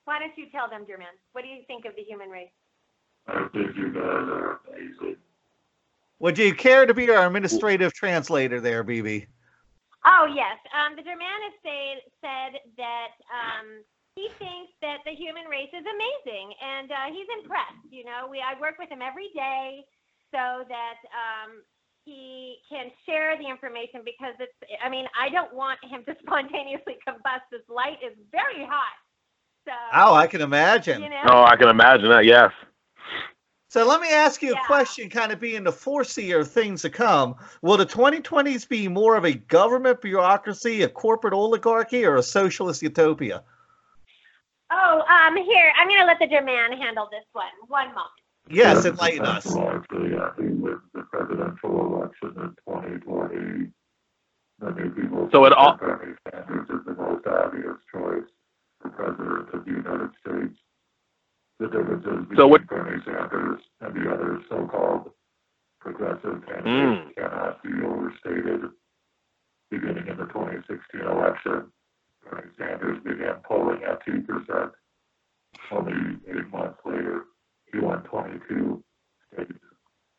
Why 0.05 0.19
don't 0.19 0.37
you 0.37 0.47
tell 0.51 0.69
them, 0.69 0.85
German? 0.87 1.07
What 1.31 1.43
do 1.43 1.47
you 1.47 1.61
think 1.67 1.85
of 1.85 1.95
the 1.95 2.03
human 2.03 2.29
race? 2.29 2.51
I 3.27 3.47
think 3.53 3.75
you 3.77 3.93
guys 3.93 4.03
are 4.03 4.59
amazing. 4.67 5.17
Would 6.23 6.39
you 6.39 6.55
care 6.55 6.85
to 6.85 6.93
be 6.93 7.11
our 7.11 7.27
administrative 7.27 7.91
translator 7.91 8.61
there, 8.61 8.81
BB? 8.81 9.27
Oh 10.07 10.23
yes, 10.23 10.55
um, 10.71 10.95
the 10.95 11.03
German 11.03 11.27
has 11.27 11.55
say, 11.59 11.99
said 12.23 12.63
that 12.79 13.11
um, 13.27 13.83
he 14.15 14.31
thinks 14.39 14.71
that 14.79 15.03
the 15.03 15.11
human 15.11 15.51
race 15.51 15.75
is 15.75 15.83
amazing, 15.83 16.55
and 16.63 16.87
uh, 16.89 17.11
he's 17.11 17.27
impressed. 17.43 17.91
You 17.91 18.05
know, 18.05 18.31
we 18.31 18.39
I 18.39 18.57
work 18.57 18.79
with 18.79 18.87
him 18.87 19.01
every 19.01 19.35
day 19.35 19.83
so 20.31 20.63
that 20.63 21.03
um, 21.11 21.59
he 22.05 22.55
can 22.71 22.87
share 23.05 23.35
the 23.35 23.49
information 23.49 23.99
because 24.07 24.39
it's. 24.39 24.55
I 24.79 24.87
mean, 24.87 25.03
I 25.19 25.27
don't 25.27 25.53
want 25.53 25.83
him 25.83 26.07
to 26.07 26.15
spontaneously 26.23 27.03
combust. 27.03 27.51
This 27.51 27.67
light 27.67 27.99
is 27.99 28.15
very 28.31 28.63
hot. 28.63 28.95
So. 29.67 29.75
Oh, 29.91 30.13
I 30.15 30.27
can 30.27 30.39
imagine. 30.39 31.03
You 31.03 31.09
know? 31.09 31.27
Oh, 31.27 31.43
I 31.43 31.57
can 31.57 31.67
imagine 31.67 32.07
that. 32.07 32.23
Yes. 32.23 32.53
So 33.73 33.83
let 33.87 34.01
me 34.01 34.09
ask 34.11 34.43
you 34.43 34.53
a 34.53 34.65
question, 34.67 35.09
kind 35.09 35.31
of 35.31 35.39
being 35.39 35.63
the 35.63 35.71
foreseer 35.71 36.41
of 36.41 36.51
things 36.51 36.83
to 36.83 36.91
come. 36.91 37.33
Will 37.63 37.75
the 37.75 37.87
2020s 37.87 38.69
be 38.69 38.87
more 38.87 39.17
of 39.17 39.25
a 39.25 39.33
government 39.33 39.99
bureaucracy, 39.99 40.83
a 40.83 40.87
corporate 40.87 41.33
oligarchy, 41.33 42.05
or 42.05 42.17
a 42.17 42.21
socialist 42.21 42.83
utopia? 42.83 43.41
Oh, 44.69 45.01
um, 45.01 45.35
here 45.37 45.73
I'm 45.75 45.87
going 45.87 46.01
to 46.01 46.05
let 46.05 46.19
the 46.19 46.27
German 46.27 46.79
handle 46.79 47.09
this 47.09 47.25
one. 47.31 47.47
One 47.67 47.87
moment. 47.87 48.11
Yes, 48.47 48.85
enlighten 48.85 49.25
us. 49.25 49.47
I'm 49.47 49.63
largely 49.63 50.11
happy 50.19 50.49
with 50.49 50.77
the 50.93 51.01
presidential 51.11 51.95
election 51.95 52.29
in 52.37 52.55
2020. 52.67 53.71
Many 54.61 54.89
people 54.91 55.29
So 55.31 55.45
it 55.45 55.49
think 55.49 55.57
all- 55.59 55.71
that 55.71 55.79
Bernie 55.79 56.13
Sanders 56.31 56.69
is 56.69 56.85
the 56.85 56.93
most 56.93 57.25
obvious 57.25 57.77
choice 57.91 58.29
for 58.81 58.89
president 58.91 59.49
of 59.51 59.65
the 59.65 59.71
United 59.71 60.11
States. 60.21 60.59
The 61.59 61.67
differences 61.67 62.19
between 62.27 62.37
So 62.37 62.47
what- 62.47 62.65
Bernie 62.67 63.01
Sanders 63.03 63.61
and 63.81 63.93
the 63.93 64.11
other 64.13 64.41
so-called 64.49 65.11
progressive 65.79 66.45
candidates 66.45 66.65
Mm. 67.09 67.15
cannot 67.15 67.61
be 67.63 67.69
overstated. 67.83 68.71
Beginning 69.69 70.07
in 70.07 70.17
the 70.17 70.25
2016 70.27 71.01
election, 71.01 71.71
Bernie 72.29 72.51
Sanders 72.57 72.99
began 73.03 73.35
polling 73.43 73.83
at 73.83 74.03
2%. 74.05 74.73
Only 75.71 76.19
eight 76.27 76.49
months 76.51 76.79
later, 76.85 77.25
he 77.71 77.79
won 77.79 78.03
22 78.03 78.83
states 79.33 79.51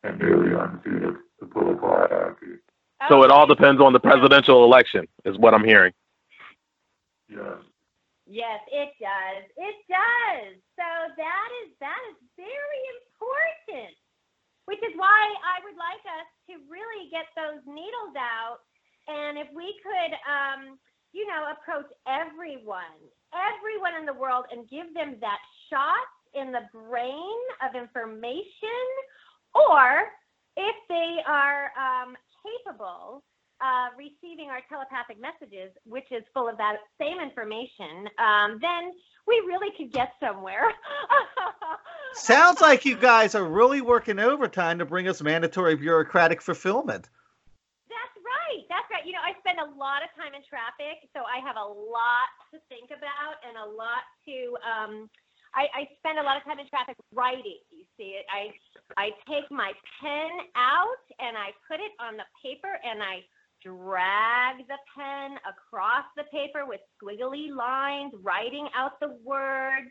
and 0.02 0.18
nearly 0.18 0.52
unseated 0.54 1.16
the 1.40 1.46
political 1.46 1.88
hierarchy. 1.88 2.58
So 3.08 3.22
it 3.22 3.30
all 3.30 3.46
depends 3.46 3.80
on 3.80 3.92
the 3.92 4.00
presidential 4.00 4.64
election, 4.64 5.06
is 5.24 5.36
what 5.38 5.54
I'm 5.54 5.64
hearing. 5.64 5.92
Yes. 7.28 7.58
Yes, 8.26 8.60
it 8.72 8.96
does. 8.96 9.44
It 9.56 9.76
does. 9.88 10.56
So 10.80 10.86
that 11.16 11.48
is 11.64 11.76
that 11.80 12.00
is 12.12 12.18
very 12.36 12.82
important. 13.04 13.94
Which 14.64 14.80
is 14.80 14.96
why 14.96 15.20
I 15.44 15.60
would 15.60 15.76
like 15.76 16.00
us 16.08 16.28
to 16.48 16.56
really 16.72 17.12
get 17.12 17.28
those 17.36 17.60
needles 17.68 18.16
out 18.16 18.64
and 19.08 19.36
if 19.36 19.48
we 19.52 19.76
could 19.84 20.12
um 20.24 20.80
you 21.12 21.28
know 21.28 21.52
approach 21.52 21.90
everyone, 22.08 22.96
everyone 23.36 23.92
in 24.00 24.06
the 24.08 24.16
world 24.16 24.46
and 24.50 24.68
give 24.68 24.92
them 24.96 25.20
that 25.20 25.40
shot 25.68 26.08
in 26.34 26.50
the 26.50 26.64
brain 26.72 27.40
of 27.62 27.76
information 27.76 28.88
or 29.54 30.08
if 30.56 30.76
they 30.88 31.18
are 31.26 31.70
um, 31.78 32.16
capable 32.42 33.22
uh, 33.60 33.94
receiving 33.96 34.50
our 34.50 34.60
telepathic 34.68 35.20
messages, 35.20 35.70
which 35.84 36.06
is 36.10 36.22
full 36.32 36.48
of 36.48 36.56
that 36.58 36.76
same 37.00 37.20
information, 37.20 38.08
um, 38.18 38.58
then 38.60 38.92
we 39.26 39.42
really 39.46 39.72
could 39.76 39.92
get 39.92 40.12
somewhere. 40.20 40.72
Sounds 42.14 42.60
like 42.60 42.84
you 42.84 42.96
guys 42.96 43.34
are 43.34 43.44
really 43.44 43.80
working 43.80 44.18
overtime 44.18 44.78
to 44.78 44.84
bring 44.84 45.08
us 45.08 45.22
mandatory 45.22 45.76
bureaucratic 45.76 46.42
fulfillment. 46.42 47.08
That's 47.88 48.16
right. 48.22 48.62
That's 48.68 48.88
right. 48.90 49.06
You 49.06 49.12
know, 49.12 49.24
I 49.24 49.38
spend 49.40 49.58
a 49.58 49.70
lot 49.78 50.02
of 50.02 50.10
time 50.14 50.34
in 50.34 50.42
traffic, 50.46 51.08
so 51.14 51.22
I 51.26 51.42
have 51.42 51.56
a 51.56 51.66
lot 51.66 52.30
to 52.52 52.60
think 52.68 52.90
about 52.90 53.42
and 53.42 53.56
a 53.58 53.66
lot 53.66 54.04
to. 54.26 54.36
Um, 54.62 55.10
I, 55.54 55.70
I 55.70 55.82
spend 56.02 56.18
a 56.18 56.26
lot 56.26 56.36
of 56.36 56.42
time 56.42 56.58
in 56.58 56.66
traffic 56.66 56.98
writing. 57.14 57.62
You 57.70 57.86
see 57.96 58.18
it. 58.18 58.26
I 58.26 58.50
I 58.98 59.14
take 59.30 59.46
my 59.50 59.70
pen 60.02 60.30
out 60.58 61.06
and 61.22 61.38
I 61.38 61.54
put 61.70 61.78
it 61.78 61.94
on 62.02 62.18
the 62.18 62.26
paper 62.42 62.74
and 62.82 63.02
I 63.02 63.22
drag 63.64 64.58
the 64.68 64.78
pen 64.94 65.38
across 65.48 66.04
the 66.16 66.24
paper 66.24 66.66
with 66.66 66.80
squiggly 67.00 67.50
lines, 67.54 68.12
writing 68.22 68.68
out 68.76 69.00
the 69.00 69.16
words 69.24 69.90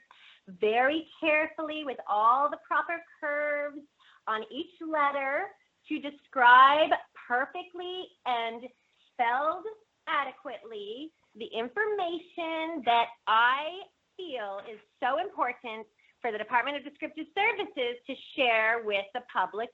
very 0.61 1.07
carefully 1.19 1.83
with 1.85 1.97
all 2.09 2.49
the 2.49 2.57
proper 2.67 3.01
curves 3.19 3.81
on 4.27 4.41
each 4.51 4.71
letter 4.81 5.47
to 5.87 5.99
describe 5.99 6.89
perfectly 7.27 8.05
and 8.25 8.63
spelled 9.11 9.65
adequately 10.07 11.11
the 11.35 11.47
information 11.47 12.83
that 12.85 13.07
I 13.27 13.81
feel 14.15 14.59
is 14.69 14.79
so 15.01 15.19
important 15.19 15.87
for 16.21 16.31
the 16.31 16.37
Department 16.37 16.77
of 16.77 16.83
Descriptive 16.83 17.25
Services 17.33 17.97
to 18.07 18.13
share 18.35 18.83
with 18.85 19.05
the 19.13 19.21
public 19.31 19.69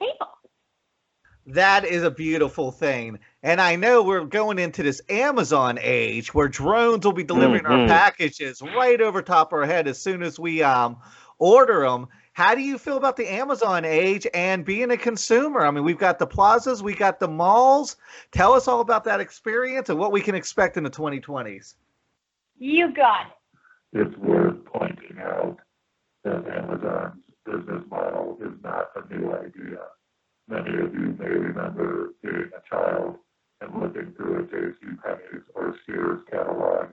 people. 0.00 0.30
That 1.52 1.84
is 1.84 2.04
a 2.04 2.10
beautiful 2.10 2.70
thing. 2.70 3.18
And 3.42 3.60
I 3.60 3.74
know 3.74 4.02
we're 4.02 4.24
going 4.24 4.58
into 4.58 4.82
this 4.82 5.02
Amazon 5.08 5.78
age 5.80 6.32
where 6.32 6.46
drones 6.48 7.04
will 7.04 7.12
be 7.12 7.24
delivering 7.24 7.66
our 7.66 7.78
Mhm. 7.78 7.88
packages 7.88 8.62
right 8.62 9.00
over 9.00 9.20
top 9.20 9.52
of 9.52 9.58
our 9.58 9.66
head 9.66 9.88
as 9.88 10.00
soon 10.00 10.22
as 10.22 10.38
we 10.38 10.62
um, 10.62 10.96
order 11.38 11.80
them. 11.80 12.06
How 12.34 12.54
do 12.54 12.60
you 12.60 12.78
feel 12.78 12.96
about 12.96 13.16
the 13.16 13.28
Amazon 13.28 13.84
age 13.84 14.26
and 14.32 14.64
being 14.64 14.92
a 14.92 14.96
consumer? 14.96 15.66
I 15.66 15.70
mean, 15.72 15.82
we've 15.82 15.98
got 15.98 16.18
the 16.20 16.26
plazas, 16.26 16.82
we 16.82 16.94
got 16.94 17.18
the 17.18 17.28
malls. 17.28 17.96
Tell 18.30 18.52
us 18.52 18.68
all 18.68 18.80
about 18.80 19.02
that 19.04 19.20
experience 19.20 19.88
and 19.88 19.98
what 19.98 20.12
we 20.12 20.20
can 20.20 20.34
expect 20.36 20.76
in 20.76 20.84
the 20.84 20.90
2020s. 20.90 21.74
You 22.58 22.92
got 22.94 23.26
it. 23.26 24.00
It's 24.00 24.16
worth 24.18 24.64
pointing 24.66 25.18
out 25.18 25.58
that 26.22 26.46
Amazon's 26.46 27.20
business 27.44 27.82
model 27.90 28.38
is 28.40 28.52
not 28.62 28.90
a 28.94 29.12
new 29.12 29.32
idea. 29.32 29.80
Many 30.50 30.80
of 30.82 30.92
you 30.94 31.14
may 31.18 31.28
remember 31.28 32.08
being 32.22 32.50
a 32.56 32.68
child 32.68 33.16
and 33.60 33.70
looking 33.80 34.12
through 34.16 34.40
a 34.40 34.42
J.C. 34.46 34.96
Penney's 35.04 35.44
or 35.54 35.76
Sears 35.86 36.20
catalog, 36.30 36.88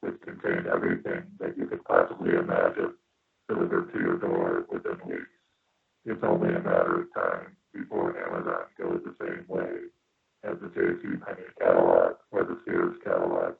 which 0.00 0.20
contained 0.22 0.66
everything 0.66 1.22
that 1.38 1.56
you 1.56 1.66
could 1.66 1.84
possibly 1.84 2.30
imagine 2.34 2.94
delivered 3.48 3.92
to 3.92 3.98
your 4.00 4.16
door 4.18 4.66
within 4.72 4.98
weeks. 5.06 5.30
It's 6.06 6.22
only 6.24 6.48
a 6.48 6.60
matter 6.60 7.02
of 7.02 7.14
time 7.14 7.56
before 7.72 8.18
Amazon 8.18 8.64
goes 8.76 9.00
the 9.04 9.14
same 9.24 9.44
way 9.46 9.70
as 10.42 10.56
the 10.60 10.68
J.C. 10.68 11.16
Penney 11.24 11.46
catalog 11.60 12.16
or 12.32 12.44
the 12.44 12.58
Sears 12.64 12.96
catalog. 13.04 13.54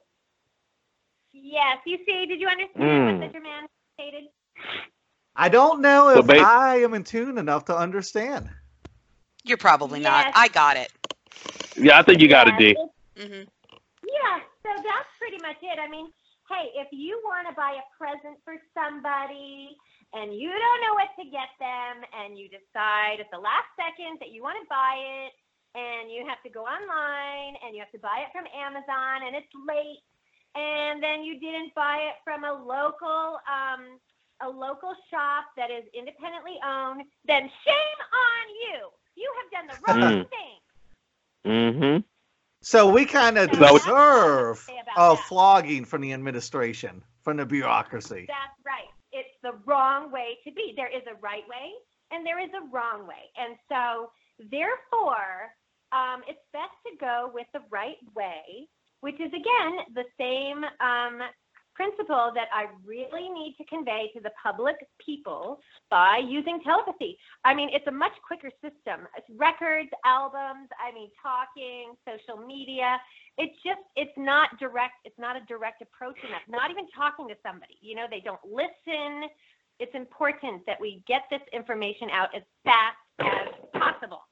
Yes, 1.31 1.77
you 1.85 1.97
see, 2.05 2.25
did 2.25 2.41
you 2.41 2.47
understand 2.47 3.21
what 3.21 3.29
Mm. 3.29 3.33
the 3.33 3.39
man 3.39 3.67
stated? 3.93 4.23
I 5.35 5.47
don't 5.47 5.79
know 5.81 6.09
So 6.13 6.19
if 6.19 6.27
ba- 6.27 6.39
I 6.39 6.77
am 6.77 6.93
in 6.93 7.03
tune 7.05 7.37
enough 7.37 7.63
to 7.65 7.77
understand. 7.77 8.49
You're 9.49 9.57
probably 9.57 9.99
not. 9.99 10.29
I 10.35 10.47
got 10.47 10.77
it. 10.77 10.93
Yeah, 11.75 11.97
I 11.97 12.03
think 12.03 12.21
you 12.21 12.29
got 12.29 12.47
it, 12.47 12.57
D. 12.61 12.77
it's- 12.77 12.93
hmm 13.17 13.49
Yeah, 14.05 14.37
so 14.61 14.69
that's 14.85 15.09
pretty 15.17 15.41
much 15.41 15.57
it. 15.65 15.79
I 15.81 15.89
mean, 15.89 16.13
hey, 16.47 16.69
if 16.77 16.87
you 16.91 17.19
want 17.25 17.49
to 17.49 17.55
buy 17.57 17.73
a 17.81 17.85
present 17.97 18.37
for 18.45 18.53
somebody 18.77 19.75
and 20.13 20.37
you 20.37 20.53
don't 20.53 20.81
know 20.85 20.93
what 20.93 21.09
to 21.17 21.25
get 21.33 21.49
them 21.57 22.05
and 22.13 22.37
you 22.37 22.45
decide 22.49 23.17
at 23.19 23.29
the 23.33 23.41
last 23.41 23.73
second 23.73 24.21
that 24.21 24.29
you 24.29 24.43
want 24.45 24.61
to 24.61 24.67
buy 24.69 24.93
it 25.25 25.33
and 25.73 26.11
you 26.13 26.25
have 26.29 26.41
to 26.45 26.49
go 26.49 26.65
online 26.69 27.57
and 27.65 27.73
you 27.73 27.81
have 27.81 27.91
to 27.93 27.99
buy 28.01 28.21
it 28.21 28.29
from 28.29 28.45
Amazon 28.53 29.25
and 29.25 29.33
it's 29.35 29.49
late 29.65 30.01
and 30.53 31.01
then 31.01 31.23
you 31.25 31.39
didn't 31.39 31.73
buy 31.73 32.05
it 32.09 32.21
from 32.23 32.43
a 32.45 32.53
local 32.53 33.37
um 33.49 33.97
a 34.41 34.49
local 34.49 34.95
shop 35.11 35.45
that 35.57 35.69
is 35.69 35.83
independently 35.93 36.55
owned, 36.63 37.03
then 37.27 37.43
shame 37.65 37.99
on 38.13 38.45
you. 38.63 38.89
You 39.19 39.29
have 39.39 39.49
done 39.51 39.67
the 39.67 39.77
wrong 39.83 40.25
Mm. 40.25 40.29
thing. 40.29 40.57
Mm-hmm. 41.45 41.97
So 42.61 42.91
we 42.91 43.05
kind 43.05 43.37
of 43.37 43.51
deserve 43.51 43.67
what 43.87 43.93
I 43.95 44.53
say 44.53 44.79
about 44.81 45.13
a 45.13 45.15
that. 45.15 45.23
flogging 45.27 45.85
from 45.85 46.01
the 46.01 46.13
administration, 46.13 47.03
from 47.23 47.37
the 47.37 47.45
bureaucracy. 47.45 48.25
That's 48.27 48.59
right. 48.65 48.89
It's 49.11 49.35
the 49.43 49.53
wrong 49.65 50.11
way 50.11 50.37
to 50.45 50.51
be. 50.51 50.73
There 50.75 50.89
is 50.89 51.03
a 51.07 51.15
right 51.21 51.47
way 51.47 51.71
and 52.11 52.25
there 52.25 52.39
is 52.39 52.49
a 52.53 52.63
wrong 52.73 53.07
way. 53.07 53.31
And 53.37 53.55
so 53.69 54.11
Therefore, 54.39 55.51
um, 55.91 56.23
it's 56.27 56.39
best 56.53 56.71
to 56.87 56.95
go 56.99 57.29
with 57.33 57.47
the 57.53 57.59
right 57.69 57.99
way, 58.15 58.69
which 59.01 59.19
is 59.19 59.31
again 59.33 59.71
the 59.95 60.05
same 60.17 60.63
um, 60.79 61.19
principle 61.79 62.35
that 62.35 62.51
I 62.51 62.67
really 62.83 63.29
need 63.29 63.55
to 63.57 63.63
convey 63.63 64.11
to 64.13 64.19
the 64.19 64.31
public 64.35 64.75
people 64.99 65.61
by 65.89 66.19
using 66.19 66.59
telepathy. 66.59 67.17
I 67.45 67.55
mean, 67.55 67.69
it's 67.71 67.87
a 67.87 67.91
much 67.91 68.11
quicker 68.27 68.51
system. 68.59 69.07
It's 69.15 69.27
records, 69.39 69.87
albums, 70.03 70.67
I 70.75 70.93
mean, 70.93 71.09
talking, 71.23 71.95
social 72.03 72.45
media. 72.45 72.99
It's 73.37 73.55
just, 73.63 73.79
it's 73.95 74.11
not 74.17 74.59
direct, 74.59 74.99
it's 75.05 75.17
not 75.17 75.37
a 75.37 75.43
direct 75.47 75.81
approach 75.81 76.19
enough. 76.27 76.43
Not 76.49 76.69
even 76.69 76.83
talking 76.91 77.29
to 77.29 77.35
somebody. 77.41 77.79
You 77.79 77.95
know, 77.95 78.07
they 78.11 78.19
don't 78.19 78.43
listen. 78.43 79.31
It's 79.79 79.95
important 79.95 80.65
that 80.67 80.75
we 80.81 81.01
get 81.07 81.31
this 81.31 81.39
information 81.53 82.09
out 82.11 82.27
as 82.35 82.43
fast 82.67 82.99
as 83.23 83.55
possible. 83.71 84.27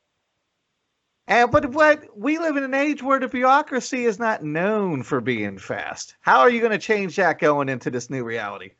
And 1.27 1.51
but 1.51 1.71
what 1.71 2.05
we 2.17 2.39
live 2.39 2.55
in 2.55 2.63
an 2.63 2.73
age 2.73 3.03
where 3.03 3.19
the 3.19 3.27
bureaucracy 3.27 4.05
is 4.05 4.17
not 4.17 4.43
known 4.43 5.03
for 5.03 5.19
being 5.19 5.57
fast. 5.57 6.15
How 6.21 6.39
are 6.39 6.49
you 6.49 6.61
going 6.61 6.71
to 6.71 6.77
change 6.77 7.17
that 7.17 7.39
going 7.39 7.67
into 7.67 7.91
this 7.91 8.09
new 8.09 8.23
reality? 8.23 8.71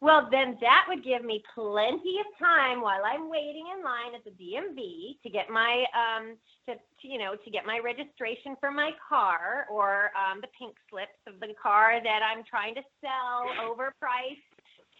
Well, 0.00 0.28
then 0.30 0.58
that 0.60 0.84
would 0.88 1.02
give 1.02 1.24
me 1.24 1.42
plenty 1.54 2.20
of 2.20 2.26
time 2.38 2.82
while 2.82 3.00
I'm 3.02 3.30
waiting 3.30 3.64
in 3.74 3.82
line 3.82 4.12
at 4.14 4.22
the 4.24 4.30
DMV 4.36 5.22
to 5.22 5.30
get 5.30 5.48
my 5.48 5.84
um 5.96 6.36
to, 6.68 6.74
to 6.74 7.08
you 7.08 7.18
know 7.18 7.34
to 7.34 7.50
get 7.50 7.64
my 7.64 7.80
registration 7.82 8.56
for 8.60 8.70
my 8.70 8.90
car 9.08 9.64
or 9.70 10.12
um, 10.12 10.42
the 10.42 10.52
pink 10.58 10.76
slips 10.90 11.16
of 11.26 11.40
the 11.40 11.48
car 11.60 12.02
that 12.04 12.20
I'm 12.20 12.44
trying 12.44 12.74
to 12.74 12.82
sell 13.00 13.48
overpriced 13.64 14.44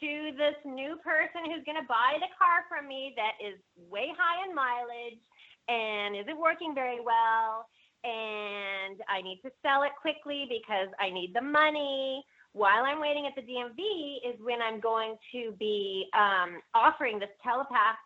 to 0.01 0.33
this 0.37 0.57
new 0.65 0.97
person 1.05 1.45
who's 1.49 1.65
going 1.65 1.81
to 1.81 1.89
buy 1.89 2.17
the 2.21 2.33
car 2.37 2.65
from 2.69 2.89
me 2.89 3.13
that 3.17 3.37
is 3.41 3.61
way 3.89 4.13
high 4.17 4.49
in 4.49 4.55
mileage 4.55 5.21
and 5.69 6.17
is 6.17 6.27
it 6.29 6.37
working 6.39 6.75
very 6.75 7.01
well 7.01 7.67
and 8.05 9.01
I 9.09 9.21
need 9.23 9.41
to 9.45 9.51
sell 9.63 9.83
it 9.83 9.93
quickly 10.01 10.47
because 10.49 10.89
I 11.01 11.11
need 11.11 11.35
the 11.35 11.43
money. 11.43 12.25
While 12.53 12.85
I'm 12.85 13.01
waiting 13.01 13.27
at 13.27 13.35
the 13.35 13.43
DMV 13.43 14.33
is 14.33 14.41
when 14.41 14.63
I'm 14.63 14.81
going 14.81 15.17
to 15.33 15.53
be 15.59 16.07
um, 16.15 16.61
offering 16.75 17.19
this 17.19 17.29
telepath 17.43 17.97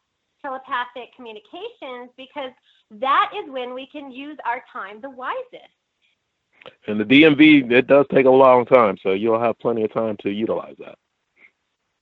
telepathic 0.42 1.14
communications 1.14 2.08
because 2.16 2.50
that 2.92 3.30
is 3.36 3.50
when 3.52 3.74
we 3.74 3.86
can 3.92 4.10
use 4.10 4.38
our 4.46 4.62
time 4.72 5.00
the 5.02 5.10
wisest. 5.10 5.76
And 6.86 6.98
the 6.98 7.04
DMV, 7.04 7.70
it 7.70 7.86
does 7.86 8.06
take 8.12 8.24
a 8.26 8.30
long 8.30 8.64
time, 8.64 8.96
so 9.02 9.12
you'll 9.12 9.40
have 9.40 9.58
plenty 9.58 9.84
of 9.84 9.92
time 9.92 10.16
to 10.22 10.30
utilize 10.30 10.76
that. 10.78 10.96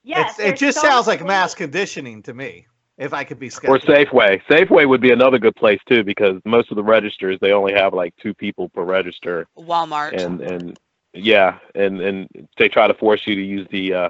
Yes, 0.05 0.39
It's- 0.39 0.53
it 0.53 0.57
just 0.65 0.81
so 0.81 0.87
sounds 0.87 1.09
like 1.09 1.25
mass 1.25 1.55
conditioning 1.55 2.23
to 2.23 2.35
me. 2.35 2.67
If 2.99 3.13
I 3.15 3.23
could 3.25 3.39
be 3.39 3.49
scared. 3.49 3.83
Or. 3.83 3.87
Safeway. 3.87 4.43
Safeway 4.51 4.89
would 4.89 5.01
be 5.01 5.13
another 5.13 5.39
good 5.39 5.55
place 5.55 5.79
too, 5.89 6.03
because 6.03 6.41
most 6.45 6.71
of 6.71 6.77
the 6.77 6.83
registers 6.83 7.39
they 7.41 7.53
only 7.53 7.73
have 7.73 7.95
like 7.95 8.13
two 8.21 8.35
people 8.35 8.69
per 8.71 8.83
register, 8.83 9.47
Walmart. 9.57 10.13
and 10.21 10.41
and 10.41 10.79
yeah, 11.15 11.59
and 11.75 12.01
and 12.01 12.29
they 12.59 12.69
try 12.69 12.89
to 12.89 12.95
force 12.95 13.23
you 13.27 13.35
to 13.37 13.43
use 13.43 13.67
the 13.71 13.95
uh, 13.95 14.09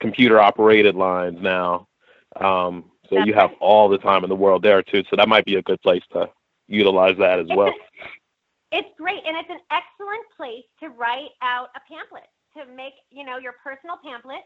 computer 0.00 0.40
operated 0.40 0.94
lines 0.94 1.38
now. 1.40 1.88
Um, 2.36 2.90
so 3.08 3.16
That's 3.16 3.26
you 3.26 3.34
have 3.34 3.50
right. 3.50 3.58
all 3.60 3.88
the 3.88 3.98
time 3.98 4.22
in 4.22 4.30
the 4.30 4.36
world 4.36 4.62
there 4.62 4.82
too. 4.82 5.02
So 5.10 5.16
that 5.16 5.28
might 5.28 5.44
be 5.44 5.56
a 5.56 5.62
good 5.62 5.80
place 5.82 6.02
to 6.12 6.30
utilize 6.68 7.16
that 7.18 7.40
as 7.40 7.46
It's 7.48 7.56
well. 7.56 7.68
a- 7.68 8.76
It's 8.78 8.88
great, 8.98 9.22
and 9.26 9.36
it's 9.36 9.50
an 9.50 9.60
excellent 9.72 10.24
place 10.36 10.64
to 10.80 10.90
write 10.90 11.30
out 11.42 11.70
a 11.74 11.80
pamphlet 11.92 12.28
to 12.56 12.72
make 12.72 12.92
you 13.10 13.24
know 13.24 13.38
your 13.38 13.54
personal 13.64 13.96
pamphlet, 14.04 14.42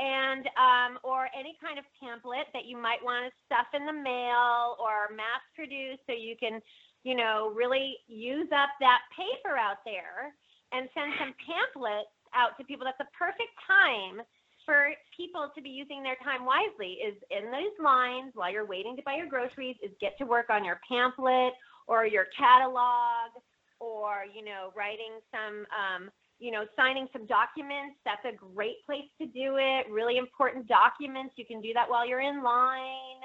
and 0.00 0.48
um, 0.56 0.96
or 1.04 1.28
any 1.36 1.60
kind 1.60 1.76
of 1.76 1.84
pamphlet 2.00 2.48
that 2.56 2.64
you 2.64 2.80
might 2.80 3.04
want 3.04 3.28
to 3.28 3.30
stuff 3.44 3.68
in 3.76 3.84
the 3.84 3.92
mail 3.92 4.80
or 4.80 5.12
mass 5.12 5.44
produce, 5.52 6.00
so 6.08 6.16
you 6.16 6.40
can 6.40 6.64
you 7.04 7.12
know 7.12 7.52
really 7.52 8.00
use 8.08 8.48
up 8.48 8.72
that 8.80 9.04
paper 9.12 9.60
out 9.60 9.84
there 9.84 10.32
and 10.72 10.88
send 10.96 11.12
some 11.20 11.36
pamphlets 11.44 12.08
out 12.32 12.56
to 12.56 12.64
people. 12.64 12.88
That's 12.88 12.98
the 12.98 13.12
perfect 13.12 13.52
time 13.68 14.24
for 14.64 14.96
people 15.12 15.52
to 15.52 15.60
be 15.60 15.68
using 15.68 16.00
their 16.00 16.16
time 16.24 16.48
wisely. 16.48 17.04
Is 17.04 17.20
in 17.28 17.52
those 17.52 17.76
lines 17.76 18.32
while 18.32 18.48
you're 18.48 18.68
waiting 18.68 18.96
to 18.96 19.04
buy 19.04 19.20
your 19.20 19.28
groceries. 19.28 19.76
Is 19.84 19.92
get 20.00 20.16
to 20.16 20.24
work 20.24 20.48
on 20.48 20.64
your 20.64 20.80
pamphlet 20.88 21.52
or 21.84 22.08
your 22.08 22.32
catalog 22.32 23.36
or 23.84 24.24
you 24.32 24.44
know 24.44 24.72
writing 24.72 25.20
some 25.28 25.68
um, 25.76 26.02
you 26.40 26.50
know 26.50 26.64
signing 26.74 27.06
some 27.12 27.26
documents 27.26 27.96
that's 28.04 28.24
a 28.24 28.32
great 28.32 28.84
place 28.84 29.08
to 29.20 29.26
do 29.26 29.56
it 29.58 29.86
really 29.90 30.16
important 30.16 30.66
documents 30.66 31.34
you 31.36 31.44
can 31.44 31.60
do 31.60 31.72
that 31.72 31.88
while 31.88 32.06
you're 32.06 32.20
in 32.20 32.42
line 32.42 33.22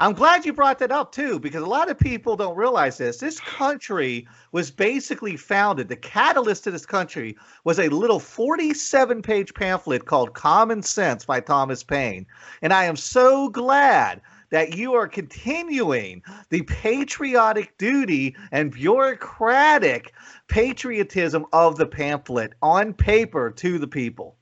I'm 0.00 0.12
glad 0.12 0.46
you 0.46 0.52
brought 0.52 0.78
that 0.78 0.92
up 0.92 1.10
too, 1.10 1.40
because 1.40 1.60
a 1.64 1.66
lot 1.66 1.90
of 1.90 1.98
people 1.98 2.36
don't 2.36 2.56
realize 2.56 2.98
this. 2.98 3.16
This 3.16 3.40
country 3.40 4.28
was 4.52 4.70
basically 4.70 5.36
founded, 5.36 5.88
the 5.88 5.96
catalyst 5.96 6.62
to 6.64 6.70
this 6.70 6.86
country 6.86 7.36
was 7.64 7.80
a 7.80 7.88
little 7.88 8.20
47 8.20 9.22
page 9.22 9.52
pamphlet 9.54 10.04
called 10.04 10.34
Common 10.34 10.82
Sense 10.84 11.24
by 11.24 11.40
Thomas 11.40 11.82
Paine. 11.82 12.26
And 12.62 12.72
I 12.72 12.84
am 12.84 12.94
so 12.94 13.48
glad 13.48 14.20
that 14.50 14.76
you 14.76 14.94
are 14.94 15.08
continuing 15.08 16.22
the 16.50 16.62
patriotic 16.62 17.76
duty 17.78 18.36
and 18.52 18.72
bureaucratic 18.72 20.12
patriotism 20.48 21.46
of 21.52 21.76
the 21.76 21.86
pamphlet 21.86 22.54
on 22.62 22.92
paper 22.94 23.50
to 23.50 23.78
the 23.78 23.88
people. 23.88 24.36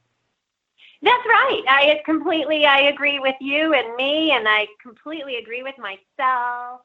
that's 1.03 1.27
right 1.27 1.63
i 1.69 2.01
completely 2.05 2.67
i 2.67 2.81
agree 2.83 3.19
with 3.19 3.35
you 3.41 3.75
and 3.75 3.95
me 3.97 4.33
and 4.33 4.49
i 4.49 4.67
completely 4.83 5.37
agree 5.37 5.63
with 5.63 5.75
myself 5.79 6.81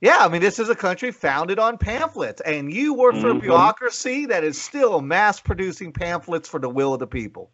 Yeah, 0.00 0.18
I 0.20 0.28
mean, 0.28 0.42
this 0.42 0.58
is 0.58 0.68
a 0.68 0.74
country 0.76 1.10
founded 1.10 1.58
on 1.58 1.78
pamphlets, 1.78 2.40
and 2.42 2.72
you 2.72 2.94
work 2.94 3.16
for 3.16 3.30
a 3.30 3.34
Mhm. 3.34 3.40
bureaucracy 3.40 4.26
that 4.26 4.44
is 4.44 4.60
still 4.60 5.00
mass 5.00 5.40
producing 5.40 5.92
pamphlets 5.92 6.48
for 6.48 6.60
the 6.60 6.68
will 6.70 6.94
of 6.94 7.00
the 7.00 7.06
people. 7.06 7.50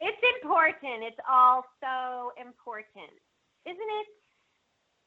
it's 0.00 0.22
important 0.42 1.02
it's 1.02 1.20
all 1.28 1.64
so 1.80 2.32
important 2.40 3.10
isn't 3.66 3.78
it 3.78 4.06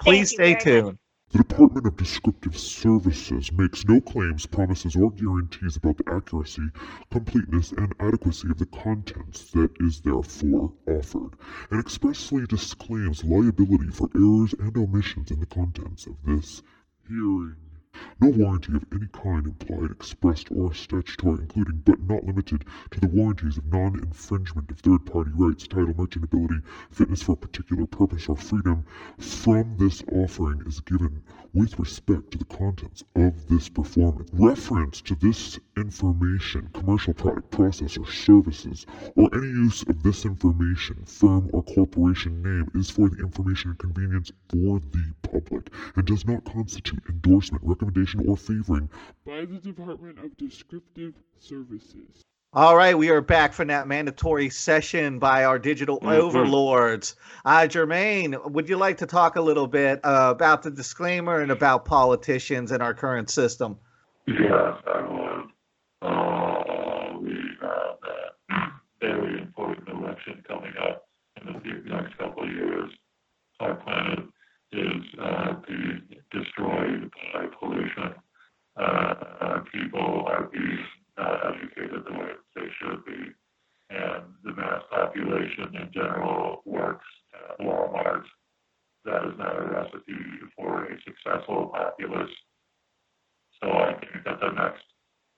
Please 0.00 0.30
stay 0.30 0.54
tuned. 0.54 0.86
much. 0.86 0.96
The 1.32 1.38
Department 1.38 1.86
of 1.86 1.96
Descriptive 1.96 2.58
Services 2.58 3.50
makes 3.52 3.86
no 3.86 4.02
claims, 4.02 4.44
promises, 4.44 4.94
or 4.96 5.10
guarantees 5.10 5.76
about 5.78 5.96
the 5.96 6.12
accuracy, 6.12 6.68
completeness, 7.10 7.72
and 7.72 7.94
adequacy 7.98 8.50
of 8.50 8.58
the 8.58 8.66
contents 8.66 9.50
that 9.52 9.70
is 9.80 10.02
therefore 10.02 10.74
offered, 10.86 11.30
and 11.70 11.80
expressly 11.80 12.44
disclaims 12.44 13.24
liability 13.24 13.88
for 13.88 14.10
errors 14.14 14.52
and 14.58 14.76
omissions 14.76 15.30
in 15.30 15.40
the 15.40 15.46
contents 15.46 16.06
of 16.06 16.16
this 16.26 16.62
hearing. 17.08 17.71
No 18.22 18.30
warranty 18.30 18.74
of 18.74 18.86
any 18.90 19.06
kind 19.12 19.46
implied, 19.46 19.90
expressed, 19.90 20.50
or 20.50 20.72
statutory, 20.72 21.40
including 21.42 21.82
but 21.84 22.00
not 22.00 22.24
limited 22.24 22.64
to 22.90 22.98
the 22.98 23.06
warranties 23.06 23.58
of 23.58 23.66
non 23.66 23.96
infringement 24.00 24.70
of 24.70 24.78
third 24.78 25.04
party 25.04 25.30
rights, 25.34 25.66
title, 25.68 25.92
merchantability, 25.92 26.62
fitness 26.88 27.20
for 27.20 27.32
a 27.32 27.36
particular 27.36 27.84
purpose, 27.86 28.30
or 28.30 28.36
freedom 28.38 28.84
from 29.18 29.76
this 29.76 30.02
offering 30.10 30.62
is 30.64 30.80
given 30.80 31.20
with 31.54 31.78
respect 31.78 32.30
to 32.30 32.38
the 32.38 32.44
contents 32.46 33.04
of 33.14 33.48
this 33.48 33.68
performance. 33.68 34.30
Reference 34.32 35.00
to 35.02 35.14
this 35.16 35.58
information, 35.76 36.70
commercial 36.72 37.12
product, 37.12 37.50
process, 37.50 37.98
or 37.98 38.06
services, 38.06 38.86
or 39.16 39.28
any 39.34 39.48
use 39.48 39.82
of 39.82 40.02
this 40.02 40.24
information, 40.24 41.04
firm 41.04 41.50
or 41.52 41.62
corporation 41.62 42.42
name 42.42 42.70
is 42.74 42.90
for 42.90 43.08
the 43.08 43.18
information 43.18 43.70
and 43.70 43.78
convenience 43.78 44.32
for 44.48 44.80
the 44.80 45.12
public 45.22 45.70
and 45.96 46.06
does 46.06 46.26
not 46.26 46.44
constitute 46.44 47.02
endorsement, 47.08 47.62
recommendation, 47.64 48.26
or 48.26 48.36
favoring 48.36 48.88
by 49.26 49.44
the 49.44 49.58
Department 49.58 50.18
of 50.18 50.36
Descriptive 50.36 51.14
Services. 51.38 52.24
All 52.54 52.76
right, 52.76 52.96
we 52.96 53.08
are 53.08 53.22
back 53.22 53.54
from 53.54 53.68
that 53.68 53.88
mandatory 53.88 54.50
session 54.50 55.18
by 55.18 55.44
our 55.44 55.58
digital 55.58 55.98
Mhm. 56.00 56.12
overlords. 56.12 57.16
Uh, 57.46 57.60
Jermaine, 57.66 58.36
would 58.50 58.68
you 58.68 58.76
like 58.76 58.98
to 58.98 59.06
talk 59.06 59.36
a 59.36 59.40
little 59.40 59.66
bit 59.66 60.00
uh, 60.04 60.34
about 60.36 60.62
the 60.62 60.70
disclaimer 60.70 61.40
and 61.40 61.50
about 61.50 61.86
politicians 61.86 62.70
and 62.70 62.82
our 62.82 62.92
current 62.92 63.30
system? 63.30 63.78
Yes, 64.26 64.74
I 64.86 65.00
would. 65.00 65.48
Uh, 66.02 67.18
we 67.20 67.32
have 67.62 67.96
that 68.02 68.72
very 69.00 69.38
important 69.40 69.88
election 69.88 70.44
coming 70.46 70.74
up 70.76 71.08
in 71.40 71.54
the 71.54 71.58
few- 71.60 71.82
next 71.86 72.18
couple 72.18 72.42
of 72.42 72.50
years. 72.50 72.90
Our 73.60 73.76
plan 73.76 74.28
is 74.72 75.02
uh, 75.18 75.54
to 75.54 76.00
destroy 76.30 77.00
by 77.32 77.46
pollution. 77.58 78.14
Uh, 78.76 78.82
uh, 79.40 79.60
people 79.72 80.26
are 80.26 80.44
being 80.52 80.78
not 81.18 81.44
educated 81.54 82.04
the 82.06 82.12
way 82.14 82.30
they 82.56 82.68
should 82.80 83.04
be, 83.04 83.30
and 83.90 84.22
the 84.44 84.52
mass 84.54 84.82
prohibition 84.90 85.64
in 85.68 85.80
general 85.92 86.62
works 86.64 87.06
at 87.34 87.64
Walmart. 87.64 88.24
That 89.04 89.24
is 89.26 89.38
not 89.38 89.56
a 89.56 89.64
recipe 89.64 90.14
for 90.56 90.84
a 90.84 90.96
successful 91.02 91.72
populace. 91.74 92.30
So 93.62 93.70
I 93.70 93.94
think 93.98 94.24
that 94.24 94.38
the 94.40 94.50
next 94.50 94.82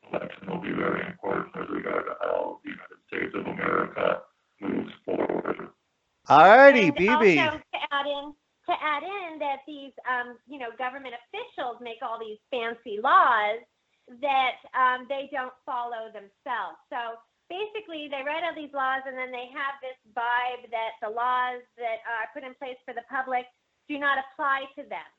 election 0.08 0.48
will 0.48 0.60
be 0.60 0.72
very 0.72 1.06
important 1.06 1.56
with 1.56 1.68
regard 1.70 2.04
to 2.06 2.14
how 2.20 2.60
the 2.64 2.70
United 2.70 3.00
States 3.08 3.32
of 3.34 3.46
America 3.46 4.22
moves 4.60 4.92
forward. 5.04 5.68
Alrighty, 6.28 6.88
And 6.88 6.96
BB. 6.96 7.44
Also 7.44 7.58
to 7.60 7.80
add 7.92 8.06
in, 8.06 8.32
to 8.68 8.72
add 8.72 9.02
in 9.02 9.38
that 9.40 9.60
these, 9.66 9.92
um, 10.08 10.36
you 10.48 10.58
know, 10.58 10.72
government 10.78 11.14
officials 11.28 11.76
make 11.80 12.00
all 12.00 12.18
these 12.18 12.40
fancy 12.50 13.00
laws 13.02 13.60
that 14.20 14.60
um, 14.76 15.06
they 15.08 15.28
don't 15.32 15.52
follow 15.64 16.12
themselves. 16.12 16.80
So 16.88 17.20
basically, 17.48 18.08
they 18.08 18.24
write 18.24 18.44
all 18.44 18.56
these 18.56 18.72
laws, 18.72 19.04
and 19.04 19.16
then 19.16 19.32
they 19.32 19.48
have 19.52 19.80
vibe 20.14 20.70
that 20.70 20.96
the 21.02 21.10
laws 21.10 21.62
that 21.76 22.00
are 22.06 22.30
put 22.32 22.46
in 22.46 22.54
place 22.54 22.78
for 22.86 22.94
the 22.94 23.04
public 23.10 23.44
do 23.88 23.98
not 23.98 24.16
apply 24.18 24.64
to 24.78 24.82
them. 24.88 25.10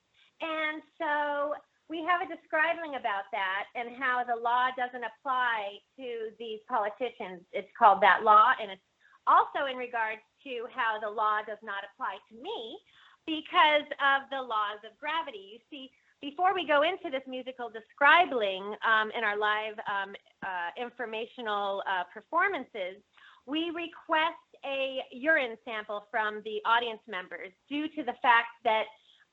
And 0.41 0.81
so 0.97 1.53
we 1.87 2.01
have 2.01 2.25
a 2.25 2.27
describing 2.27 2.97
about 2.97 3.29
that 3.31 3.69
and 3.77 3.93
how 3.93 4.25
the 4.25 4.35
law 4.35 4.73
doesn't 4.73 5.05
apply 5.05 5.77
to 6.01 6.33
these 6.39 6.59
politicians. 6.65 7.45
It's 7.53 7.69
called 7.77 8.01
that 8.01 8.25
law, 8.25 8.57
and 8.57 8.71
it's 8.71 8.89
also 9.27 9.69
in 9.69 9.77
regards 9.77 10.21
to 10.43 10.65
how 10.73 10.97
the 10.97 11.09
law 11.09 11.45
does 11.45 11.61
not 11.61 11.85
apply 11.85 12.17
to 12.29 12.33
me 12.41 12.77
because 13.25 13.85
of 14.01 14.29
the 14.29 14.41
laws 14.41 14.81
of 14.85 14.97
gravity. 14.97 15.57
You 15.57 15.61
see, 15.69 15.89
before 16.21 16.53
we 16.53 16.65
go 16.65 16.81
into 16.81 17.09
this 17.09 17.25
musical 17.27 17.69
describing 17.69 18.73
um, 18.81 19.11
in 19.13 19.23
our 19.23 19.37
live 19.37 19.77
um, 19.85 20.13
uh, 20.41 20.73
informational 20.77 21.83
uh, 21.85 22.05
performances, 22.13 23.01
we 23.45 23.69
request 23.73 24.41
a 24.65 25.01
urine 25.11 25.57
sample 25.65 26.07
from 26.11 26.41
the 26.43 26.61
audience 26.65 27.01
members 27.07 27.51
due 27.69 27.87
to 27.89 28.03
the 28.03 28.13
fact 28.21 28.47
that 28.63 28.85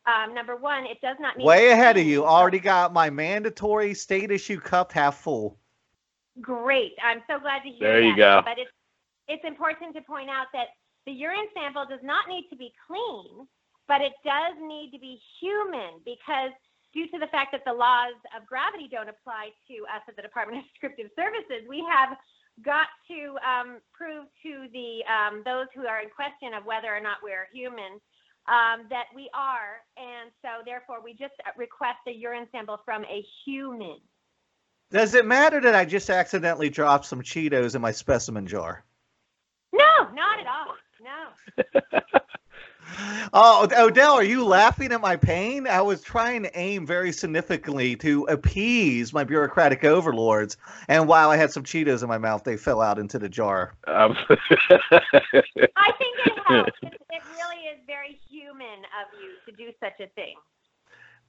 um, 0.06 0.34
number 0.34 0.56
one, 0.56 0.84
it 0.84 1.00
does 1.00 1.16
not 1.20 1.38
need 1.38 1.44
Way 1.44 1.70
ahead 1.70 1.96
of 1.96 2.04
you. 2.04 2.24
Already 2.24 2.58
got 2.58 2.92
my 2.92 3.08
mandatory 3.08 3.94
state 3.94 4.30
issue 4.30 4.58
cup 4.58 4.92
half 4.92 5.18
full. 5.18 5.58
Great. 6.40 6.92
I'm 7.02 7.22
so 7.28 7.38
glad 7.38 7.62
to 7.62 7.68
hear 7.68 7.88
that. 7.88 8.00
There 8.00 8.02
you 8.02 8.16
go. 8.16 8.42
But 8.44 8.58
it's 8.58 8.70
it's 9.28 9.44
important 9.46 9.94
to 9.94 10.02
point 10.02 10.28
out 10.28 10.46
that 10.52 10.74
the 11.06 11.12
urine 11.12 11.46
sample 11.54 11.86
does 11.88 12.02
not 12.02 12.26
need 12.28 12.48
to 12.50 12.56
be 12.56 12.72
clean, 12.86 13.46
but 13.86 14.00
it 14.00 14.12
does 14.24 14.58
need 14.60 14.90
to 14.92 14.98
be 14.98 15.20
human 15.40 16.02
because 16.04 16.50
due 16.92 17.06
to 17.08 17.18
the 17.18 17.26
fact 17.28 17.52
that 17.52 17.62
the 17.64 17.72
laws 17.72 18.18
of 18.36 18.46
gravity 18.46 18.88
don't 18.90 19.08
apply 19.08 19.50
to 19.68 19.74
us 19.88 20.02
at 20.08 20.16
the 20.16 20.22
Department 20.22 20.58
of 20.58 20.64
Descriptive 20.72 21.10
Services, 21.14 21.62
we 21.68 21.84
have 21.88 22.16
got 22.64 22.86
to 23.08 23.36
um, 23.40 23.80
prove 23.92 24.26
to 24.42 24.66
the 24.72 25.00
um, 25.08 25.42
those 25.44 25.66
who 25.74 25.86
are 25.86 26.02
in 26.02 26.10
question 26.10 26.54
of 26.54 26.64
whether 26.64 26.94
or 26.94 27.00
not 27.00 27.18
we're 27.22 27.48
human 27.52 28.00
um, 28.48 28.86
that 28.90 29.06
we 29.14 29.30
are, 29.34 29.80
and 29.96 30.30
so 30.42 30.62
therefore 30.66 30.98
we 31.02 31.12
just 31.12 31.34
request 31.56 31.98
a 32.08 32.12
urine 32.12 32.46
sample 32.52 32.78
from 32.84 33.04
a 33.04 33.24
human. 33.44 33.98
Does 34.90 35.14
it 35.14 35.24
matter 35.24 35.60
that 35.60 35.74
I 35.74 35.84
just 35.84 36.10
accidentally 36.10 36.68
dropped 36.68 37.06
some 37.06 37.22
Cheetos 37.22 37.74
in 37.74 37.80
my 37.80 37.92
specimen 37.92 38.46
jar? 38.46 38.84
No, 39.72 40.10
not 40.12 40.38
at 40.38 40.46
all. 40.46 40.74
No. 41.00 42.20
Oh, 43.32 43.68
Odell, 43.76 44.14
are 44.14 44.24
you 44.24 44.44
laughing 44.44 44.92
at 44.92 45.00
my 45.00 45.16
pain? 45.16 45.66
I 45.66 45.80
was 45.80 46.02
trying 46.02 46.42
to 46.42 46.58
aim 46.58 46.86
very 46.86 47.12
significantly 47.12 47.96
to 47.96 48.24
appease 48.24 49.12
my 49.12 49.24
bureaucratic 49.24 49.84
overlords, 49.84 50.56
and 50.88 51.08
while 51.08 51.30
I 51.30 51.36
had 51.36 51.50
some 51.50 51.62
Cheetos 51.62 52.02
in 52.02 52.08
my 52.08 52.18
mouth, 52.18 52.44
they 52.44 52.56
fell 52.56 52.80
out 52.80 52.98
into 52.98 53.18
the 53.18 53.28
jar. 53.28 53.74
Um, 53.86 54.16
I 54.28 54.36
think 55.98 56.16
it 56.26 56.32
helps. 56.46 56.72
It, 56.82 57.00
it 57.10 57.22
really 57.30 57.62
is 57.66 57.78
very 57.86 58.18
human 58.28 58.66
of 58.66 59.08
you 59.20 59.32
to 59.46 59.56
do 59.56 59.72
such 59.80 60.00
a 60.00 60.08
thing. 60.14 60.34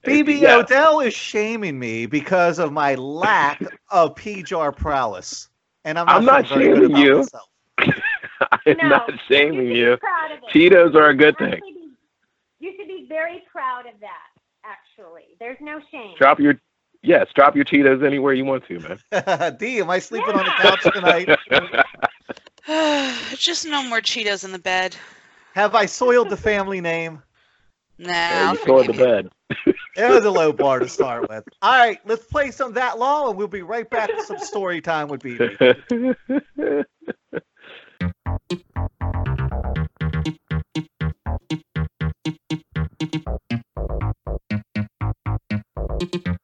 BB 0.04 0.40
Yeah. 0.40 0.56
Odell 0.56 1.00
is 1.00 1.14
shaming 1.14 1.78
me 1.78 2.06
because 2.06 2.58
of 2.58 2.72
my 2.72 2.94
lack 2.96 3.62
of 3.90 4.14
P 4.14 4.42
jar 4.42 4.70
prowess, 4.72 5.48
and 5.84 5.98
I'm 5.98 6.06
not, 6.06 6.16
I'm 6.16 6.24
not 6.24 6.48
feeling 6.48 6.60
very 6.60 6.80
good 6.80 6.90
shaming 6.90 7.06
you. 7.06 7.16
myself. 7.18 7.48
I'm 8.66 8.76
No, 8.78 8.88
not 8.88 9.10
shaming 9.28 9.66
you. 9.68 9.74
you. 9.74 9.84
should 9.92 10.00
be 10.00 10.00
proud 10.00 10.30
of 10.32 10.38
it. 10.38 10.50
Cheetos 10.52 10.94
are 10.94 11.08
a 11.08 11.14
good 11.14 11.36
thing. 11.38 11.60
Be- 11.60 11.90
You 12.60 12.72
should 12.76 12.88
be 12.88 13.06
very 13.08 13.42
proud 13.50 13.86
of 13.86 13.98
that. 14.00 14.30
Actually, 14.64 15.36
there's 15.38 15.58
no 15.60 15.80
shame. 15.90 16.14
Drop 16.18 16.40
your 16.40 16.54
yes, 17.02 17.26
drop 17.34 17.54
your 17.54 17.64
Cheetos 17.66 18.04
anywhere 18.04 18.32
you 18.32 18.44
want 18.44 18.66
to, 18.68 18.80
man. 18.80 19.56
D, 19.58 19.80
am 19.80 19.90
I 19.90 19.98
sleeping 19.98 20.34
on 20.34 20.44
the 20.46 20.52
couch 20.52 20.82
tonight? 20.92 21.28
Just 23.36 23.66
no 23.66 23.82
more 23.86 24.00
Cheetos 24.00 24.44
in 24.44 24.52
the 24.52 24.58
bed. 24.58 24.96
Have 25.54 25.74
I 25.74 25.84
soiled 25.86 26.30
the 26.30 26.36
family 26.36 26.80
name? 26.80 27.22
Nah, 27.98 28.12
Yeah, 28.12 28.48
I'll 28.48 28.54
you 28.54 28.64
tore 28.64 28.82
the 28.84 28.92
bed. 28.94 29.28
It 29.66 30.10
was 30.10 30.24
a 30.24 30.30
low 30.30 30.52
bar 30.52 30.80
to 30.80 30.88
start 30.88 31.28
with. 31.28 31.44
All 31.62 31.72
right, 31.78 32.00
let's 32.06 32.24
play 32.24 32.50
some 32.50 32.72
that 32.72 32.98
law, 32.98 33.28
and 33.28 33.38
we'll 33.38 33.46
be 33.46 33.62
right 33.62 33.88
back 33.88 34.08
to 34.08 34.22
some 34.24 34.38
story 34.38 34.80
time 34.80 35.08
with 35.08 35.22
BB. 35.22 36.84
International 46.00 46.43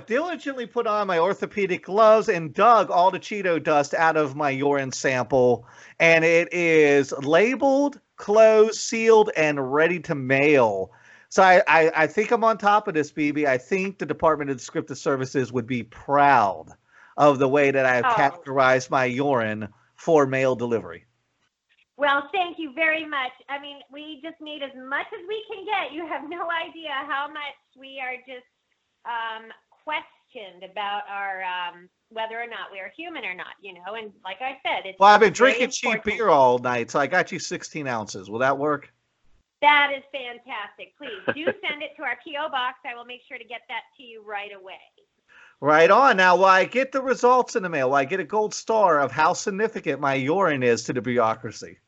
I've 0.00 0.06
diligently 0.06 0.64
put 0.64 0.86
on 0.86 1.08
my 1.08 1.18
orthopedic 1.18 1.84
gloves 1.84 2.30
and 2.30 2.54
dug 2.54 2.90
all 2.90 3.10
the 3.10 3.20
Cheeto 3.20 3.62
dust 3.62 3.92
out 3.92 4.16
of 4.16 4.34
my 4.34 4.48
urine 4.48 4.92
sample, 4.92 5.66
and 5.98 6.24
it 6.24 6.48
is 6.54 7.12
labeled, 7.12 8.00
closed, 8.16 8.80
sealed, 8.80 9.28
and 9.36 9.70
ready 9.74 10.00
to 10.00 10.14
mail. 10.14 10.90
So 11.28 11.42
I, 11.42 11.62
I, 11.68 11.92
I 11.94 12.06
think 12.06 12.30
I'm 12.30 12.44
on 12.44 12.56
top 12.56 12.88
of 12.88 12.94
this, 12.94 13.12
BB. 13.12 13.44
I 13.44 13.58
think 13.58 13.98
the 13.98 14.06
Department 14.06 14.50
of 14.50 14.56
Descriptive 14.56 14.96
Services 14.96 15.52
would 15.52 15.66
be 15.66 15.82
proud 15.82 16.70
of 17.18 17.38
the 17.38 17.48
way 17.48 17.70
that 17.70 17.84
I 17.84 17.96
have 17.96 18.06
Oh. 18.06 18.14
categorized 18.14 18.88
my 18.88 19.04
urine 19.04 19.68
for 19.96 20.24
mail 20.26 20.56
delivery. 20.56 21.04
Well, 21.98 22.30
thank 22.32 22.58
you 22.58 22.72
very 22.72 23.04
much. 23.04 23.32
I 23.50 23.60
mean, 23.60 23.80
we 23.92 24.22
just 24.24 24.40
need 24.40 24.62
as 24.62 24.72
much 24.88 25.12
as 25.12 25.28
we 25.28 25.44
can 25.52 25.66
get. 25.66 25.92
You 25.92 26.06
have 26.06 26.22
no 26.26 26.48
idea 26.48 26.88
how 26.88 27.28
much 27.28 27.60
we 27.78 28.00
are 28.00 28.16
just 28.26 28.48
um, 29.04 29.50
questioned 29.84 30.64
about 30.64 31.02
our 31.08 31.42
um, 31.42 31.88
whether 32.10 32.40
or 32.40 32.46
not 32.46 32.70
we 32.72 32.78
are 32.78 32.92
human 32.96 33.24
or 33.24 33.34
not. 33.34 33.54
You 33.60 33.74
know, 33.74 33.94
and 33.94 34.12
like 34.24 34.38
I 34.40 34.58
said, 34.62 34.86
it's 34.86 34.98
Well, 34.98 35.08
I've 35.08 35.20
been 35.20 35.32
drinking 35.32 35.70
cheap 35.70 36.04
beer 36.04 36.28
all 36.28 36.58
night, 36.58 36.90
so 36.90 36.98
I 36.98 37.06
got 37.06 37.32
you 37.32 37.38
16 37.38 37.86
ounces. 37.86 38.30
Will 38.30 38.38
that 38.38 38.56
work? 38.56 38.92
That 39.62 39.92
is 39.94 40.02
fantastic. 40.10 40.96
Please 40.96 41.20
do 41.34 41.44
send 41.68 41.82
it 41.82 41.90
to 41.96 42.02
our 42.02 42.16
PO 42.26 42.50
box. 42.50 42.78
I 42.84 42.94
will 42.94 43.04
make 43.04 43.20
sure 43.28 43.38
to 43.38 43.44
get 43.44 43.60
that 43.68 43.82
to 43.96 44.02
you 44.02 44.22
right 44.26 44.50
away. 44.58 44.80
Right 45.60 45.90
on. 45.90 46.16
Now, 46.16 46.36
will 46.36 46.46
I 46.46 46.64
get 46.64 46.90
the 46.90 47.02
results 47.02 47.54
in 47.54 47.62
the 47.62 47.68
mail? 47.68 47.90
Will 47.90 47.96
I 47.96 48.06
get 48.06 48.18
a 48.18 48.24
gold 48.24 48.54
star 48.54 49.00
of 49.00 49.12
how 49.12 49.34
significant 49.34 50.00
my 50.00 50.14
urine 50.14 50.62
is 50.62 50.82
to 50.84 50.94
the 50.94 51.02
bureaucracy? 51.02 51.78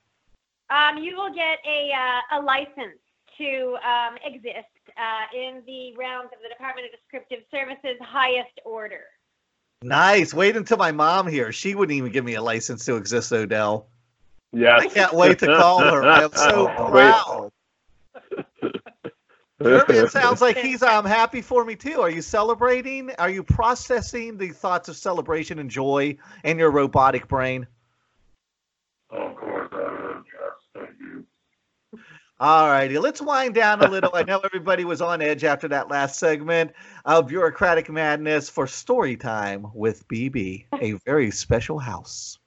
Um, 0.69 0.99
you 0.99 1.17
will 1.17 1.33
get 1.33 1.59
a 1.67 1.91
uh, 1.93 2.39
a 2.39 2.43
license 2.43 3.01
to 3.39 3.77
um, 3.87 4.19
exist 4.25 4.69
uh, 4.97 5.37
in 5.37 5.63
the 5.67 5.95
rounds 5.97 6.31
of 6.33 6.43
the 6.43 6.49
Department 6.49 6.87
of 6.87 6.93
Descriptive 6.99 7.45
Services 7.51 7.97
highest 8.01 8.61
order. 8.65 9.05
Nice. 9.83 10.33
Wait 10.33 10.57
until 10.57 10.77
my 10.77 10.93
mom 10.93 11.27
here. 11.27 11.53
She 11.53 11.75
wouldn't 11.75 11.97
even 11.97 12.13
give 12.13 12.25
me 12.25 12.35
a 12.35 12.43
license 12.43 12.85
to 12.87 12.97
exist, 12.97 13.33
Odell. 13.33 13.89
Yeah. 14.53 14.77
I 14.77 14.87
can't 14.87 15.13
wait 15.13 15.39
to 15.41 15.47
call 15.47 15.81
her. 15.81 16.03
I 16.09 16.23
am 16.23 16.33
so 16.33 16.67
proud. 16.67 17.51
Jeremy, 19.63 19.95
it 19.99 20.11
sounds 20.13 20.41
like 20.41 20.57
he's 20.57 20.83
um 20.83 21.05
happy 21.05 21.41
for 21.41 21.65
me 21.65 21.77
too. 21.77 22.01
Are 22.01 22.11
you 22.11 22.23
celebrating? 22.23 23.11
Are 23.19 23.31
you 23.31 23.43
processing 23.43 24.37
the 24.37 24.51
thoughts 24.51 24.89
of 24.89 24.97
celebration 24.97 25.59
and 25.59 25.71
joy 25.71 26.17
in 26.45 26.59
your 26.59 26.71
robotic 26.71 27.29
brain? 27.29 27.67
Of 29.11 29.37
course, 29.37 29.69
I 29.73 29.77
am. 29.77 30.25
Yes, 30.27 30.53
thank 30.75 31.01
you. 31.01 31.27
All 32.43 32.69
righty, 32.69 32.99
let's 32.99 33.23
wind 33.23 33.55
down 33.55 33.85
a 33.85 33.89
little. 33.89 34.11
I 34.15 34.25
know 34.25 34.41
everybody 34.41 34.85
was 34.85 35.01
on 35.01 35.23
edge 35.23 35.45
after 35.45 35.69
that 35.69 35.89
last 35.89 36.19
segment 36.19 36.73
of 37.05 37.29
bureaucratic 37.29 37.89
madness 37.89 38.51
for 38.51 38.67
story 38.67 39.17
time 39.17 39.69
with 39.75 40.09
BB, 40.09 40.65
a 40.81 40.95
very 41.07 41.31
special 41.31 41.79
house. 41.79 42.41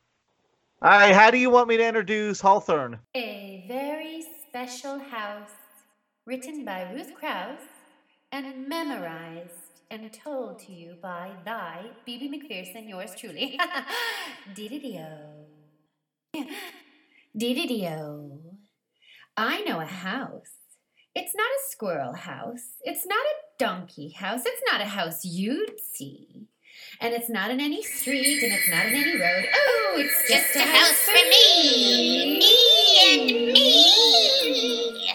All 0.82 0.90
right, 0.90 1.16
how 1.16 1.32
do 1.32 1.38
you 1.38 1.50
want 1.50 1.70
me 1.70 1.78
to 1.78 1.88
introduce 1.88 2.42
Hawthorne? 2.42 3.00
A 3.16 3.64
very 3.70 4.22
special 4.50 5.00
house, 5.00 5.52
written 6.26 6.66
by 6.66 6.92
Ruth 6.92 7.14
Krauss 7.16 7.62
and 8.34 8.68
memorized 8.68 9.80
and 9.90 10.12
told 10.12 10.60
to 10.60 10.74
you 10.74 10.96
by 11.02 11.32
thy 11.46 11.86
BB 12.06 12.32
McPherson, 12.34 12.90
yours 12.90 13.12
truly. 13.18 13.58
Dididio. 14.54 15.08
Dididio. 17.34 18.55
I 19.38 19.62
know 19.62 19.82
a 19.82 19.86
house. 19.86 20.52
It's 21.14 21.36
not 21.36 21.46
a 21.46 21.72
squirrel 21.72 22.14
house. 22.14 22.76
It's 22.84 23.06
not 23.06 23.20
a 23.20 23.64
donkey 23.64 24.12
house. 24.12 24.44
It's 24.46 24.62
not 24.72 24.82
a 24.82 24.86
house 24.86 25.26
you'd 25.26 25.80
see. 25.80 26.48
And 27.02 27.14
it's 27.14 27.30
not 27.30 27.52
in 27.52 27.60
any 27.60 27.84
street 27.84 28.44
and 28.44 28.54
it's 28.54 28.70
not 28.70 28.86
in 28.86 28.96
any 28.96 29.20
road. 29.20 29.46
Oh, 29.54 29.96
it's 29.98 30.30
just, 30.30 30.56
a, 30.56 30.60
house, 30.60 31.02
for 31.02 31.12
me. 31.12 32.40
Me 32.40 32.56
and 33.12 33.54
me. 33.54 35.10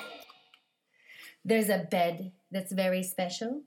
There's 1.44 1.70
a 1.70 1.86
bed 1.90 2.32
that's 2.50 2.72
very 2.72 3.02
special, 3.02 3.62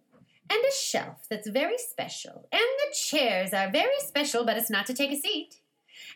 and 0.49 0.63
a 0.63 0.75
shelf 0.75 1.25
that's 1.29 1.49
very 1.49 1.77
special, 1.77 2.47
and 2.51 2.61
the 2.61 2.95
chairs 2.95 3.53
are 3.53 3.71
very 3.71 3.99
special, 3.99 4.45
but 4.45 4.57
it's 4.57 4.69
not 4.69 4.85
to 4.85 4.93
take 4.93 5.11
a 5.11 5.19
seat. 5.19 5.55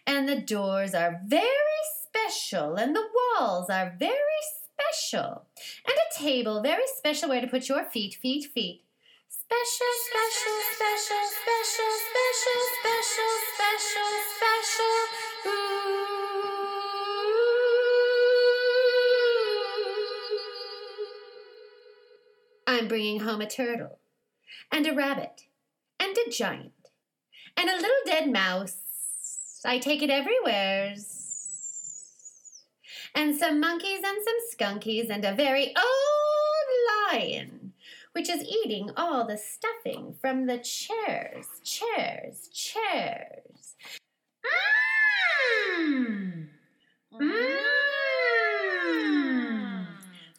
And 0.06 0.30
the 0.30 0.40
doors 0.40 0.94
are 0.94 1.22
very 1.26 1.82
special, 2.18 2.76
and 2.76 2.96
the 2.96 3.06
walls 3.16 3.70
are 3.70 3.96
very 3.98 4.18
special, 4.74 5.46
and 5.88 5.96
a 5.96 6.18
table 6.18 6.62
very 6.62 6.84
special 6.98 7.30
where 7.30 7.42
to 7.42 7.48
put 7.48 7.70
your 7.70 7.84
feet, 7.84 8.16
feet, 8.16 8.46
feet. 8.54 8.84
Special, 9.30 9.94
special, 10.10 10.54
special, 10.76 11.24
special, 11.42 11.92
special, 12.08 12.62
special, 12.82 13.32
special, 13.54 14.10
special. 14.36 14.96
Ooh. 15.48 15.88
I'm 22.68 22.88
bringing 22.88 23.22
home 23.22 23.42
a 23.42 23.50
turtle, 23.50 24.00
and 24.72 24.86
a 24.88 24.94
rabbit, 24.94 25.44
and 26.00 26.16
a 26.18 26.30
giant, 26.30 26.74
and 27.56 27.70
a 27.70 27.76
little 27.76 27.90
dead 28.06 28.32
mouse. 28.32 28.78
I 29.66 29.80
take 29.80 30.02
it 30.02 30.10
everywheres. 30.10 31.17
And 33.18 33.36
some 33.36 33.60
monkeys 33.60 34.02
and 34.06 34.18
some 34.24 34.36
skunkies, 34.54 35.10
and 35.10 35.26
a 35.26 35.34
very 35.34 35.74
old 35.76 37.14
lion, 37.14 37.74
which 38.12 38.30
is 38.30 38.44
eating 38.44 38.92
all 38.96 39.26
the 39.26 39.40
stuffing 39.40 40.14
from 40.22 40.46
the 40.46 40.60
chairs, 40.60 41.48
chairs, 41.64 42.48
chairs. 42.54 43.76
Mmm. 45.80 46.46
Mmm. 47.12 47.58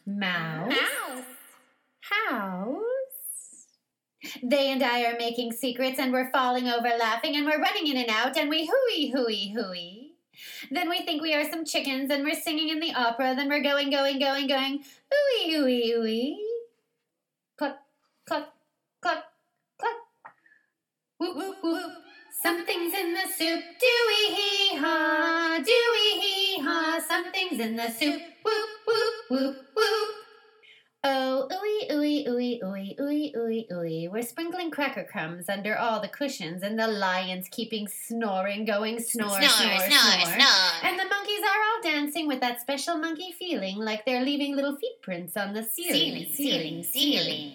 Mouse. 0.07 0.73
Mouse. 0.73 1.25
House. 2.29 3.67
They 4.41 4.71
and 4.71 4.85
I 4.85 5.05
are 5.07 5.19
making 5.19 5.51
secrets, 5.51 5.99
and 5.99 6.13
we're 6.13 6.31
falling 6.31 6.69
over 6.69 6.91
laughing, 6.97 7.35
and 7.35 7.45
we're 7.45 7.61
running 7.61 7.89
in 7.89 7.97
and 7.97 8.09
out, 8.09 8.37
and 8.37 8.49
we 8.49 8.67
hooey, 8.67 9.11
hooey, 9.11 9.53
hooey. 9.53 10.08
Then 10.71 10.89
we 10.89 11.03
think 11.03 11.23
we 11.23 11.35
are 11.35 11.49
some 11.51 11.65
chickens, 11.65 12.11
and 12.11 12.25
we're 12.25 12.41
singing 12.41 12.69
in 12.69 12.81
the 12.81 12.95
opera, 12.95 13.35
then 13.35 13.49
we're 13.49 13.63
going, 13.63 13.91
going, 13.91 14.19
going, 14.19 14.47
going, 14.47 14.81
ooey, 15.13 15.55
ooey, 15.55 15.95
ooey. 15.97 16.37
Cluck, 17.57 17.79
cluck, 18.27 18.55
cluck, 19.01 19.25
cluck. 19.79 19.97
Whoop, 21.19 21.37
whoop, 21.37 21.57
whoop. 21.63 21.93
Something's 22.43 22.95
in 22.95 23.15
the 23.15 23.27
soup. 23.37 23.65
Dooey 23.83 24.35
hee 24.37 24.77
haw, 24.77 25.59
dooey 25.59 26.21
hee 26.21 26.63
haw. 26.63 27.01
Something's 27.01 27.61
in 27.61 27.77
the 27.77 27.91
soup. 27.91 28.23
Whoop, 28.45 28.69
whoop, 28.87 29.15
whoop, 29.31 29.57
whoop. 29.75 29.98
Oh, 31.11 31.49
ooey, 31.51 31.91
ooey, 31.91 32.27
ooey, 32.29 32.61
ooey, 32.63 32.99
ooey, 33.01 33.35
ooey, 33.35 33.73
ooey. 33.73 34.11
We're 34.13 34.21
sprinkling 34.21 34.71
cracker 34.71 35.05
crumbs 35.05 35.49
under 35.49 35.75
all 35.75 36.03
the 36.03 36.09
cushions, 36.09 36.63
and 36.63 36.79
the 36.79 36.87
lion's 36.87 37.49
keeping 37.51 37.89
snoring, 37.89 38.67
going 38.67 39.01
snore, 39.01 39.31
snore, 39.31 39.49
snore, 39.49 39.79
snore. 39.79 40.71
And 40.83 40.99
the 40.99 41.07
monkeys 41.07 41.41
are 41.41 41.63
all 41.65 41.83
dancing 41.83 42.29
with 42.29 42.41
that 42.41 42.61
special 42.61 42.99
monkey 42.99 43.33
feeling 43.39 43.79
like 43.79 44.05
they're 44.05 44.23
leaving 44.23 44.55
little 44.55 44.77
footprints 44.77 45.35
on 45.35 45.55
the 45.55 45.63
ceiling, 45.63 46.27
ceiling, 46.35 46.83
ceiling. 46.83 47.53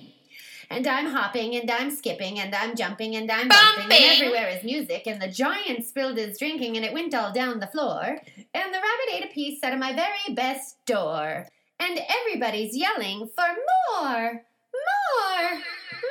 And 0.72 0.88
I'm 0.88 1.06
hopping 1.06 1.56
and 1.56 1.69
I'm 1.69 1.91
skipping 1.91 2.40
and 2.40 2.56
I'm 2.56 2.75
jumping 2.75 3.15
and 3.15 3.30
I'm 3.32 3.49
bumping, 3.49 3.83
Bumping. 3.88 3.98
and 3.98 4.15
everywhere 4.15 4.49
is 4.49 4.64
music 4.64 5.06
and 5.06 5.22
the 5.22 5.27
giant 5.27 5.85
spilled 5.85 6.17
his 6.17 6.40
drinking 6.40 6.75
and 6.75 6.83
it 6.83 6.91
went 6.93 7.14
all 7.14 7.32
down 7.32 7.59
the 7.59 7.67
floor 7.67 8.01
and 8.01 8.73
the 8.73 8.80
rabbit 8.80 9.14
ate 9.14 9.25
a 9.25 9.32
piece 9.32 9.61
out 9.64 9.73
of 9.73 9.80
my 9.80 9.93
very 9.93 10.33
best 10.33 10.83
door 10.88 11.45
and 11.80 12.00
everybody's 12.10 12.76
yelling 12.76 13.30
for 13.35 13.48
more, 13.92 14.43
more, 14.74 15.61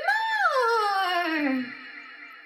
more. 0.05 1.65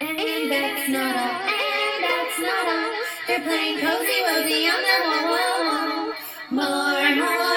And 0.00 0.50
that's 0.50 0.88
not 0.90 1.16
all, 1.16 1.40
and 1.48 2.04
that's 2.04 2.38
not 2.40 2.66
all. 2.68 2.92
They're 3.26 3.40
playing 3.40 3.78
cozy 3.80 4.22
wozy 4.26 4.68
on 4.68 4.82
the 4.86 4.96
wall, 5.06 5.24
wall, 5.30 5.60
wall. 5.64 6.12
More, 6.50 7.16
more, 7.16 7.38
more, 7.38 7.55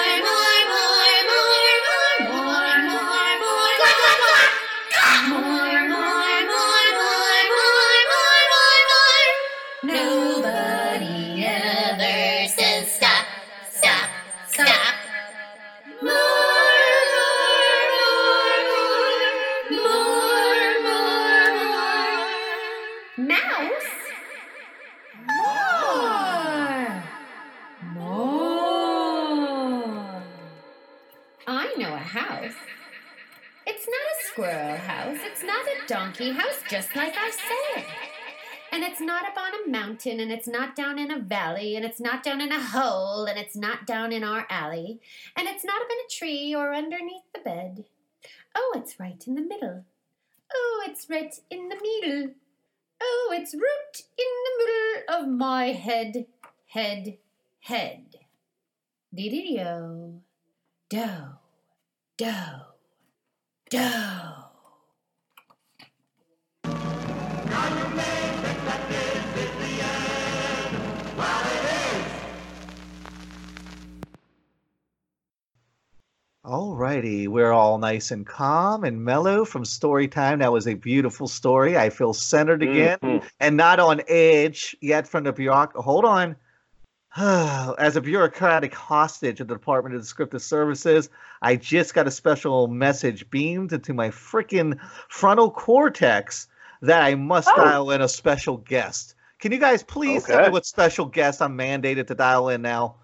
house, 36.28 36.62
just 36.68 36.94
like 36.94 37.14
I 37.16 37.30
said. 37.30 37.84
And 38.72 38.84
it's 38.84 39.00
not 39.00 39.24
up 39.24 39.36
on 39.36 39.52
a 39.64 39.70
mountain, 39.70 40.20
and 40.20 40.30
it's 40.30 40.46
not 40.46 40.76
down 40.76 40.98
in 40.98 41.10
a 41.10 41.18
valley, 41.18 41.74
and 41.74 41.84
it's 41.84 42.00
not 42.00 42.22
down 42.22 42.40
in 42.40 42.52
a 42.52 42.60
hole, 42.60 43.24
and 43.24 43.38
it's 43.38 43.56
not 43.56 43.86
down 43.86 44.12
in 44.12 44.22
our 44.22 44.46
alley, 44.48 45.00
and 45.36 45.48
it's 45.48 45.64
not 45.64 45.80
up 45.80 45.88
in 45.90 45.96
a 45.96 46.08
tree 46.08 46.54
or 46.54 46.74
underneath 46.74 47.24
the 47.34 47.40
bed. 47.40 47.86
Oh, 48.54 48.72
it's 48.76 49.00
right 49.00 49.22
in 49.26 49.34
the 49.34 49.40
middle. 49.40 49.84
Oh, 50.52 50.84
it's 50.86 51.08
right 51.08 51.34
in 51.50 51.68
the 51.68 51.76
middle. 51.76 52.34
Oh, 53.02 53.34
it's 53.36 53.54
right 53.54 54.02
in 54.18 54.26
the 54.44 54.64
middle 54.64 55.22
of 55.22 55.28
my 55.36 55.72
head, 55.72 56.26
head, 56.66 57.16
head. 57.60 58.16
Dee-dee-do, 59.14 59.60
oh. 59.62 60.20
do, 60.88 61.06
do, 62.16 62.34
do. 63.70 64.39
Alrighty, 76.44 77.28
we're 77.28 77.52
all 77.52 77.76
nice 77.78 78.10
and 78.10 78.26
calm 78.26 78.82
and 78.84 79.04
mellow 79.04 79.44
from 79.44 79.64
story 79.64 80.08
time. 80.08 80.38
That 80.38 80.50
was 80.50 80.66
a 80.66 80.74
beautiful 80.74 81.28
story. 81.28 81.76
I 81.76 81.90
feel 81.90 82.14
centered 82.14 82.62
again 82.62 82.98
Mhm. 83.02 83.24
and 83.38 83.56
not 83.56 83.78
on 83.78 84.00
edge 84.08 84.74
yet 84.80 85.06
from 85.06 85.24
the 85.24 85.32
bureaucracy. 85.32 85.84
Hold 85.84 86.06
on. 86.06 86.36
As 87.16 87.96
a 87.96 88.00
bureaucratic 88.00 88.74
hostage 88.74 89.40
of 89.40 89.48
the 89.48 89.54
Department 89.54 89.94
of 89.94 90.00
Descriptive 90.00 90.40
Services, 90.40 91.10
I 91.42 91.56
just 91.56 91.92
got 91.92 92.06
a 92.06 92.10
special 92.10 92.68
message 92.68 93.28
beamed 93.28 93.72
into 93.74 93.92
my 93.92 94.08
freaking 94.08 94.78
frontal 95.08 95.50
cortex 95.50 96.48
that 96.82 97.02
I 97.02 97.14
must 97.14 97.48
Oh. 97.48 97.56
dial 97.56 97.90
in 97.90 98.00
a 98.00 98.08
special 98.08 98.56
guest. 98.56 99.14
Can 99.38 99.52
you 99.52 99.58
guys 99.58 99.82
please 99.82 100.24
tell 100.24 100.42
me 100.42 100.50
what 100.50 100.66
special 100.66 101.06
guest 101.06 101.40
I'm 101.40 101.56
mandated 101.56 102.06
to 102.08 102.14
dial 102.14 102.50
in 102.50 102.62
now? 102.62 102.96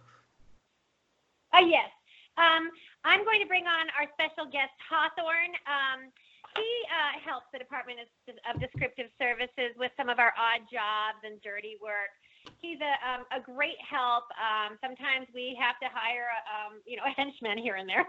Uh, 1.52 1.64
yes. 1.64 1.88
Um, 2.36 2.70
I'm 3.04 3.24
going 3.24 3.40
to 3.40 3.46
bring 3.46 3.66
on 3.66 3.86
our 3.98 4.06
special 4.12 4.50
guest, 4.50 4.72
Hawthorne. 4.88 5.56
Um, 5.64 6.12
he 6.56 6.70
uh, 6.88 7.20
helps 7.24 7.46
the 7.52 7.58
Department 7.58 8.00
of, 8.00 8.08
of 8.48 8.60
Descriptive 8.60 9.08
Services 9.20 9.72
with 9.76 9.92
some 9.96 10.08
of 10.08 10.18
our 10.18 10.32
odd 10.36 10.68
jobs 10.72 11.20
and 11.24 11.40
dirty 11.40 11.76
work. 11.80 12.12
He's 12.60 12.78
a, 12.80 12.94
um, 13.02 13.26
a 13.32 13.40
great 13.40 13.80
help. 13.82 14.24
Um, 14.38 14.78
sometimes 14.80 15.26
we 15.34 15.58
have 15.60 15.80
to 15.82 15.88
hire, 15.92 16.28
a, 16.30 16.40
um, 16.46 16.72
you 16.86 16.96
know, 16.96 17.02
a 17.04 17.10
henchman 17.10 17.58
here 17.58 17.76
and 17.76 17.88
there. 17.88 18.06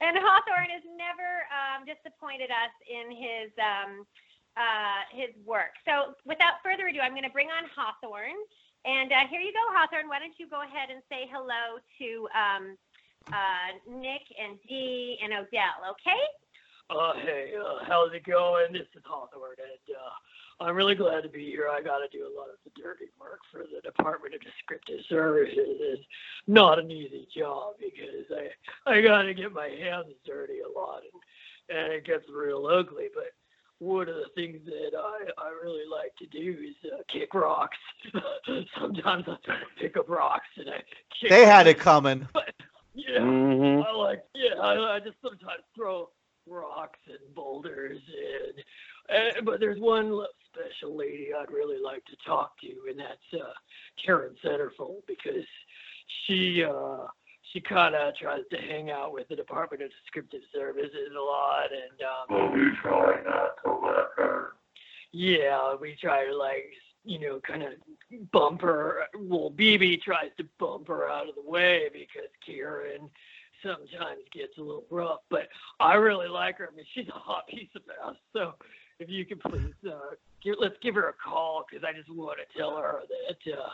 And 0.00 0.16
Hawthorne 0.18 0.70
has 0.70 0.82
never 0.96 1.46
um, 1.52 1.84
disappointed 1.84 2.50
us 2.50 2.74
in 2.88 3.10
his 3.10 3.50
um, 3.60 4.06
uh, 4.56 5.02
his 5.10 5.34
work. 5.44 5.74
So 5.84 6.14
without 6.24 6.62
further 6.62 6.88
ado, 6.88 7.00
I'm 7.00 7.12
going 7.12 7.26
to 7.26 7.34
bring 7.34 7.48
on 7.48 7.68
Hawthorne. 7.74 8.38
And 8.84 9.10
uh, 9.12 9.26
here 9.30 9.40
you 9.40 9.52
go, 9.52 9.64
Hawthorne. 9.72 10.08
Why 10.08 10.18
don't 10.18 10.36
you 10.38 10.48
go 10.48 10.62
ahead 10.62 10.90
and 10.92 11.00
say 11.08 11.26
hello 11.32 11.80
to 11.98 12.08
um, 12.36 12.76
uh, 13.32 13.70
Nick 13.88 14.28
and 14.36 14.58
Dee 14.68 15.18
and 15.22 15.32
Odell, 15.32 15.96
okay? 15.96 16.22
Uh, 16.90 17.14
hey, 17.24 17.52
uh, 17.56 17.84
how's 17.88 18.12
it 18.12 18.24
going? 18.24 18.72
This 18.72 18.86
is 18.94 19.02
Hawthorne, 19.06 19.56
and 19.56 19.96
uh, 19.96 20.64
I'm 20.64 20.76
really 20.76 20.94
glad 20.94 21.22
to 21.22 21.30
be 21.30 21.46
here. 21.46 21.68
I 21.72 21.80
got 21.80 21.98
to 21.98 22.08
do 22.12 22.24
a 22.24 22.36
lot 22.36 22.50
of 22.50 22.60
the 22.62 22.70
dirty 22.80 23.06
work 23.18 23.40
for 23.50 23.64
the 23.64 23.80
Department 23.80 24.34
of 24.34 24.42
Descriptive 24.42 25.00
Services. 25.08 25.80
It's 25.80 26.02
not 26.46 26.78
an 26.78 26.90
easy 26.90 27.26
job 27.34 27.76
because 27.80 28.28
I 28.30 28.90
I 28.90 29.00
got 29.00 29.22
to 29.22 29.32
get 29.32 29.52
my 29.52 29.68
hands 29.68 30.12
dirty 30.26 30.60
a 30.60 30.78
lot, 30.78 31.02
and, 31.10 31.78
and 31.78 31.92
it 31.94 32.04
gets 32.04 32.28
real 32.28 32.66
ugly. 32.66 33.08
But 33.14 33.32
one 33.78 34.08
of 34.08 34.14
the 34.14 34.28
things 34.34 34.58
that 34.66 34.96
I, 34.98 35.18
I 35.42 35.48
really 35.62 35.84
like 35.90 36.14
to 36.16 36.26
do 36.26 36.56
is 36.68 36.90
uh, 36.92 37.02
kick 37.12 37.34
rocks. 37.34 37.76
Sometimes 38.80 39.24
I 39.28 39.36
pick 39.80 39.96
up 39.96 40.08
rocks 40.08 40.46
and 40.56 40.70
I 40.70 40.78
kick 41.20 41.30
They 41.30 41.44
had 41.44 41.66
them. 41.66 41.72
it 41.76 41.78
coming. 41.80 42.28
Yeah, 42.96 43.18
Mhm. 43.18 43.84
I 43.84 43.90
like. 43.90 44.22
Yeah, 44.36 44.54
I, 44.60 44.94
I 44.94 45.00
just 45.00 45.16
sometimes 45.20 45.64
throw 45.74 46.10
rocks 46.46 47.00
and 47.08 47.34
boulders 47.34 47.98
and, 49.08 49.34
and 49.36 49.44
but 49.44 49.58
there's 49.58 49.80
one 49.80 50.16
special 50.54 50.96
lady 50.96 51.30
I'd 51.36 51.50
really 51.50 51.82
like 51.82 52.04
to 52.04 52.16
talk 52.24 52.52
to, 52.60 52.68
and 52.88 52.96
that's 52.96 53.42
uh, 53.42 53.50
Karen 54.04 54.36
Centerfold 54.44 55.02
because 55.08 55.44
she 56.24 56.62
uh, 56.62 57.06
she 57.54 57.60
kind 57.60 57.94
of 57.94 58.14
tries 58.16 58.42
to 58.50 58.56
hang 58.58 58.90
out 58.90 59.12
with 59.12 59.28
the 59.28 59.36
Department 59.36 59.82
of 59.82 59.90
Descriptive 60.02 60.42
Services 60.52 60.90
a 61.16 61.20
lot, 61.22 61.68
and 61.70 62.00
um, 62.02 62.26
Well, 62.28 62.52
we 62.52 62.70
try 62.82 63.22
not 63.24 63.54
to 63.64 63.72
let 63.86 64.06
her. 64.16 64.52
yeah, 65.12 65.74
we 65.80 65.96
try 66.00 66.26
to 66.26 66.36
like, 66.36 66.66
you 67.04 67.20
know, 67.20 67.40
kind 67.46 67.62
of 67.62 67.72
bump 68.32 68.60
her. 68.62 69.04
Well, 69.18 69.50
BB 69.56 70.02
tries 70.02 70.30
to 70.38 70.44
bump 70.58 70.88
her 70.88 71.08
out 71.08 71.28
of 71.28 71.36
the 71.36 71.48
way 71.48 71.88
because 71.92 72.28
Karen 72.44 73.08
sometimes 73.62 74.22
gets 74.32 74.58
a 74.58 74.60
little 74.60 74.86
rough. 74.90 75.20
But 75.30 75.48
I 75.80 75.94
really 75.94 76.28
like 76.28 76.58
her. 76.58 76.68
I 76.72 76.74
mean, 76.74 76.86
she's 76.92 77.08
a 77.08 77.12
hot 77.12 77.46
piece 77.48 77.68
of 77.76 77.82
ass. 78.04 78.16
So 78.32 78.54
if 78.98 79.08
you 79.08 79.24
could 79.24 79.40
please, 79.40 79.74
uh, 79.88 80.14
give, 80.42 80.56
let's 80.60 80.76
give 80.82 80.94
her 80.94 81.08
a 81.08 81.12
call 81.12 81.64
because 81.68 81.84
I 81.84 81.92
just 81.92 82.08
want 82.10 82.38
to 82.38 82.58
tell 82.58 82.76
her 82.76 83.00
that 83.08 83.52
uh, 83.52 83.68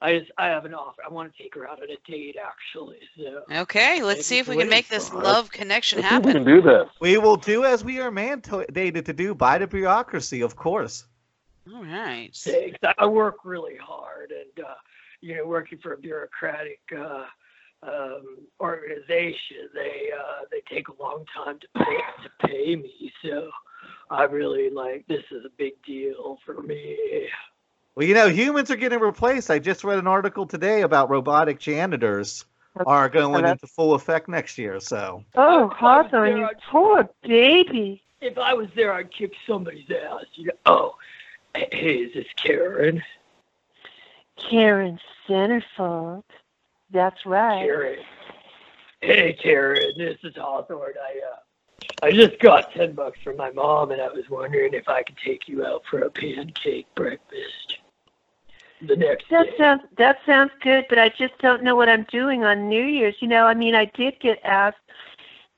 I 0.00 0.18
just 0.18 0.30
I 0.38 0.46
have 0.48 0.64
an 0.64 0.74
offer. 0.74 1.02
I 1.08 1.12
want 1.12 1.32
to 1.34 1.42
take 1.42 1.54
her 1.54 1.68
out 1.68 1.80
on 1.82 1.88
a 1.90 2.10
date 2.10 2.36
actually. 2.44 2.98
So 3.16 3.42
Okay, 3.62 4.02
let's 4.02 4.26
see 4.26 4.38
if 4.38 4.48
we 4.48 4.56
can 4.56 4.68
make 4.68 4.88
this 4.88 5.12
love 5.12 5.50
connection 5.50 5.98
Let's 6.00 6.08
see 6.10 6.16
if 6.16 6.24
we 6.24 6.32
happen. 6.32 6.44
can 6.44 6.54
do 6.54 6.62
this. 6.62 6.88
We 7.00 7.16
will 7.18 7.36
do 7.36 7.64
as 7.64 7.84
we 7.84 8.00
are 8.00 8.10
mandated 8.10 9.04
to 9.06 9.12
do 9.12 9.34
by 9.34 9.58
the 9.58 9.66
bureaucracy, 9.66 10.42
of 10.42 10.56
course. 10.56 11.04
All 11.72 11.84
right. 11.84 12.30
Thanks. 12.34 12.78
I- 12.82 12.94
I 12.98 13.06
work 13.06 13.44
really 13.44 13.76
hard, 13.76 14.32
and 14.32 14.64
uh, 14.64 14.74
you 15.20 15.36
know, 15.36 15.46
working 15.46 15.78
for 15.78 15.94
a 15.94 15.98
bureaucratic 15.98 16.80
uh, 16.96 17.24
um, 17.82 18.38
organization, 18.60 19.68
they 19.74 20.10
uh, 20.16 20.44
they 20.50 20.62
take 20.72 20.88
a 20.88 21.02
long 21.02 21.24
time 21.34 21.58
to 21.58 21.66
pay 21.78 21.96
to 22.24 22.46
pay 22.46 22.76
me. 22.76 23.12
So 23.22 23.50
I 24.10 24.24
really 24.24 24.70
like 24.70 25.06
this 25.08 25.24
is 25.30 25.44
a 25.44 25.50
big 25.56 25.72
deal 25.84 26.38
for 26.44 26.62
me. 26.62 27.28
Well, 27.94 28.06
you 28.06 28.14
know, 28.14 28.28
humans 28.28 28.70
are 28.70 28.76
getting 28.76 29.00
replaced. 29.00 29.50
I 29.50 29.58
just 29.58 29.82
read 29.82 29.98
an 29.98 30.06
article 30.06 30.46
today 30.46 30.82
about 30.82 31.10
robotic 31.10 31.58
janitors 31.58 32.44
are 32.86 33.08
going 33.08 33.32
that's- 33.42 33.52
into 33.52 33.66
full 33.66 33.94
effect 33.94 34.28
next 34.28 34.58
year. 34.58 34.80
So 34.80 35.24
Oh, 35.34 35.68
Hawthorne, 35.68 36.36
you 36.36 36.48
poor 36.70 37.08
baby. 37.22 38.02
If 38.20 38.38
I 38.38 38.54
was 38.54 38.68
there, 38.74 38.92
I'd 38.92 39.12
kick 39.12 39.32
somebody's 39.46 39.90
ass. 39.90 40.24
You 40.34 40.46
know, 40.46 40.52
oh, 40.66 40.94
hey, 41.54 41.94
is 41.96 42.14
this 42.14 42.26
Karen? 42.36 43.02
Karen 44.50 44.98
Centerfold. 45.28 46.24
That's 46.90 47.24
right. 47.26 47.64
Karen. 47.64 47.98
Hey, 49.00 49.36
Karen, 49.42 49.92
this 49.96 50.16
is 50.22 50.34
Hawthorne. 50.36 50.94
I 51.00 51.20
uh, 51.32 51.36
I 52.02 52.10
just 52.12 52.38
got 52.40 52.72
ten 52.72 52.92
bucks 52.92 53.18
from 53.22 53.36
my 53.36 53.50
mom, 53.50 53.90
and 53.90 54.00
I 54.00 54.08
was 54.08 54.28
wondering 54.28 54.74
if 54.74 54.88
I 54.88 55.02
could 55.02 55.16
take 55.24 55.48
you 55.48 55.64
out 55.64 55.82
for 55.90 56.00
a 56.00 56.10
pancake 56.10 56.86
breakfast 56.94 57.78
the 58.86 58.96
next 58.96 59.28
That 59.30 59.46
day. 59.46 59.54
sounds 59.56 59.82
that 59.96 60.18
sounds 60.26 60.52
good, 60.60 60.84
but 60.88 60.98
I 60.98 61.08
just 61.08 61.38
don't 61.38 61.62
know 61.62 61.74
what 61.74 61.88
I'm 61.88 62.04
doing 62.10 62.44
on 62.44 62.68
New 62.68 62.84
Year's. 62.84 63.16
You 63.20 63.28
know, 63.28 63.46
I 63.46 63.54
mean, 63.54 63.74
I 63.74 63.86
did 63.86 64.18
get 64.20 64.38
asked 64.44 64.76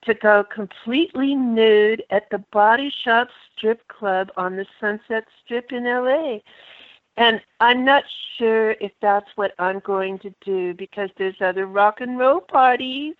to 0.02 0.14
go 0.14 0.44
completely 0.44 1.34
nude 1.34 2.04
at 2.10 2.30
the 2.30 2.38
Body 2.52 2.92
Shop 3.04 3.28
Strip 3.56 3.86
Club 3.88 4.30
on 4.36 4.56
the 4.56 4.66
Sunset 4.80 5.24
Strip 5.44 5.72
in 5.72 5.84
LA. 5.84 6.38
And 7.18 7.40
I'm 7.60 7.84
not 7.84 8.04
sure 8.38 8.70
if 8.80 8.92
that's 9.02 9.28
what 9.34 9.52
I'm 9.58 9.80
going 9.80 10.20
to 10.20 10.32
do 10.44 10.72
because 10.74 11.10
there's 11.18 11.34
other 11.40 11.66
rock 11.66 12.00
and 12.00 12.16
roll 12.18 12.40
parties. 12.40 13.16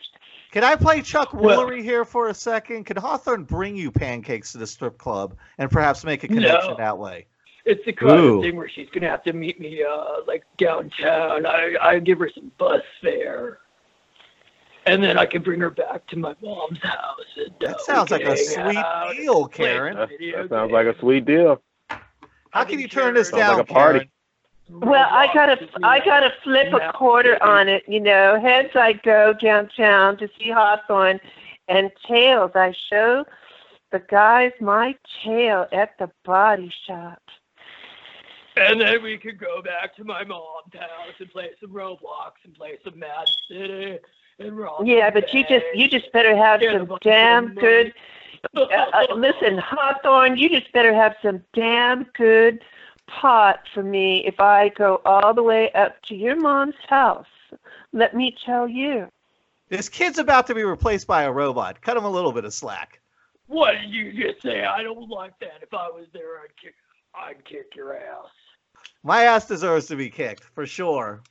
can 0.53 0.63
I 0.65 0.77
play 0.77 1.03
Chuck 1.03 1.35
Well- 1.35 1.65
Woolery 1.67 1.83
here 1.83 2.05
for 2.05 2.29
a 2.29 2.35
second? 2.35 2.85
Could 2.85 2.97
Hawthorne 2.99 3.43
bring 3.45 3.77
you 3.77 3.91
pancakes 3.91 4.53
to 4.53 4.59
the 4.59 4.67
strip 4.69 4.97
club 4.99 5.35
and 5.59 5.69
perhaps 5.71 6.05
make 6.05 6.23
a 6.23 6.29
connection 6.29 6.71
No. 6.71 6.77
that 6.77 6.97
way? 6.97 7.27
It's 7.65 7.85
the 7.85 7.93
kind 7.93 8.19
Ooh. 8.21 8.37
of 8.37 8.43
thing 8.45 8.57
where 8.57 8.69
she's 8.69 8.89
gonna 8.91 9.09
have 9.11 9.23
to 9.25 9.33
meet 9.35 9.61
me 9.61 9.83
uh 9.83 10.21
like 10.27 10.45
downtown. 10.57 11.45
I 11.45 11.75
I 11.83 11.99
give 11.99 12.19
her 12.21 12.31
some 12.35 12.51
bus 12.57 12.81
fare. 13.03 13.59
And 14.87 15.03
then 15.05 15.19
I 15.19 15.27
can 15.27 15.43
bring 15.43 15.61
her 15.61 15.69
back 15.69 16.07
to 16.07 16.17
my 16.17 16.35
mom's 16.43 16.79
house. 16.83 17.21
And, 17.37 17.53
uh, 17.65 17.69
That 17.73 17.81
sounds 17.83 18.11
like 18.11 18.23
a 18.25 18.37
sweet 18.39 18.77
out 18.79 19.13
deal, 19.17 19.47
Karen. 19.49 19.97
That, 19.97 20.09
that 20.09 20.49
sounds 20.49 20.73
like 20.73 20.87
a 20.87 20.99
sweet 20.99 21.27
deal. 21.27 21.61
How 22.51 22.65
can 22.65 22.81
you 22.81 22.89
turn 22.89 23.15
this 23.15 23.31
down, 23.31 23.59
like 23.59 23.71
a 23.71 23.73
party. 23.73 23.99
Karen? 23.99 24.11
Well, 24.71 25.09
I 25.11 25.33
gotta 25.33 25.69
I 25.83 26.05
gotta 26.05 26.31
flip 26.45 26.73
a 26.75 26.93
quarter 26.93 27.43
on 27.43 27.69
it, 27.69 27.85
you 27.89 28.01
know. 28.01 28.39
Heads 28.41 28.71
I 28.75 28.93
go 28.93 29.33
downtown 29.33 30.19
to 30.19 30.29
see 30.39 30.51
Hawthorne 30.51 31.21
and 31.69 31.91
tails 32.07 32.51
I 32.55 32.75
show 32.91 33.25
the 33.93 34.01
guys 34.11 34.53
my 34.61 34.95
tail 35.25 35.67
at 35.73 35.97
the 35.99 36.11
body 36.25 36.73
shop. 36.87 37.23
And 38.57 38.81
then 38.81 39.03
we 39.03 39.17
could 39.17 39.39
go 39.39 39.63
back 39.63 39.95
to 39.97 40.05
my 40.05 40.25
mom's 40.25 40.75
house 40.75 41.15
and 41.19 41.31
play 41.31 41.51
some 41.61 41.71
Roblox 41.71 42.33
and 42.45 42.55
play 42.55 42.77
some 42.85 42.99
Mad 42.99 43.29
City 43.49 43.99
and 44.39 44.59
rock. 44.59 44.83
Yeah, 44.85 45.11
but 45.11 45.33
you 45.33 45.45
just 45.45 45.65
you 45.75 45.89
just 45.89 46.13
better 46.13 46.37
have 46.37 46.61
some 46.63 46.85
bunch 46.85 46.91
of 46.91 47.01
damn 47.01 47.55
money. 47.55 47.93
Good 48.55 48.73
Uh, 48.73 48.91
uh, 48.93 49.15
listen, 49.15 49.59
Hawthorne, 49.59 50.37
you 50.37 50.49
just 50.49 50.73
better 50.73 50.95
have 50.95 51.15
some 51.23 51.43
damn 51.53 52.05
good 52.15 52.63
pot 53.07 53.61
for 53.73 53.83
me 53.83 54.27
if 54.27 54.39
I 54.39 54.69
go 54.71 55.01
all 55.05 55.33
the 55.35 55.43
way 55.43 55.73
up 55.73 56.01
to 56.03 56.15
your 56.15 56.37
mom's 56.37 56.75
house. 56.89 57.27
Let 57.93 58.15
me 58.15 58.37
tell 58.45 58.69
you. 58.69 59.09
This 59.69 59.89
kid's 59.89 60.19
about 60.19 60.47
to 60.47 60.55
be 60.55 60.65
replaced 60.65 61.07
by 61.07 61.25
a 61.25 61.33
robot. 61.33 61.81
Cut 61.81 61.97
him 61.97 62.05
a 62.05 62.11
little 62.11 62.33
bit 62.33 62.45
of 62.45 62.55
slack. 62.55 63.01
What 63.47 63.73
did 63.81 63.91
you 63.91 64.13
just 64.13 64.43
say? 64.43 64.65
I 64.65 64.83
don't 64.83 65.09
like 65.09 65.39
that. 65.41 65.61
If 65.63 65.73
I 65.73 65.89
was 65.89 66.07
there, 66.13 66.39
I'd 66.41 66.57
kick, 66.63 66.75
I'd 67.15 67.45
kick 67.45 67.75
your 67.75 67.97
ass. 67.97 68.29
My 69.03 69.23
ass 69.23 69.47
deserves 69.47 69.87
to 69.87 69.97
be 69.97 70.11
kicked, 70.11 70.45
for 70.45 70.67
sure. 70.67 71.23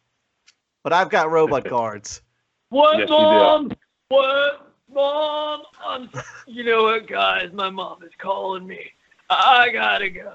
But 0.84 0.94
I've 0.94 1.10
got 1.10 1.32
robot 1.32 1.64
guards. 1.70 2.22
What, 2.70 2.98
Yes, 2.98 3.10
mom? 3.10 3.72
What, 4.10 4.67
mom? 4.94 5.64
I'm. 5.86 6.10
You 6.46 6.64
know 6.64 6.84
what, 6.84 7.08
guys? 7.08 7.52
My 7.54 7.70
mom 7.70 8.04
is 8.04 8.12
calling 8.18 8.66
me. 8.66 8.92
I 9.30 9.70
gotta 9.70 10.10
go. 10.10 10.34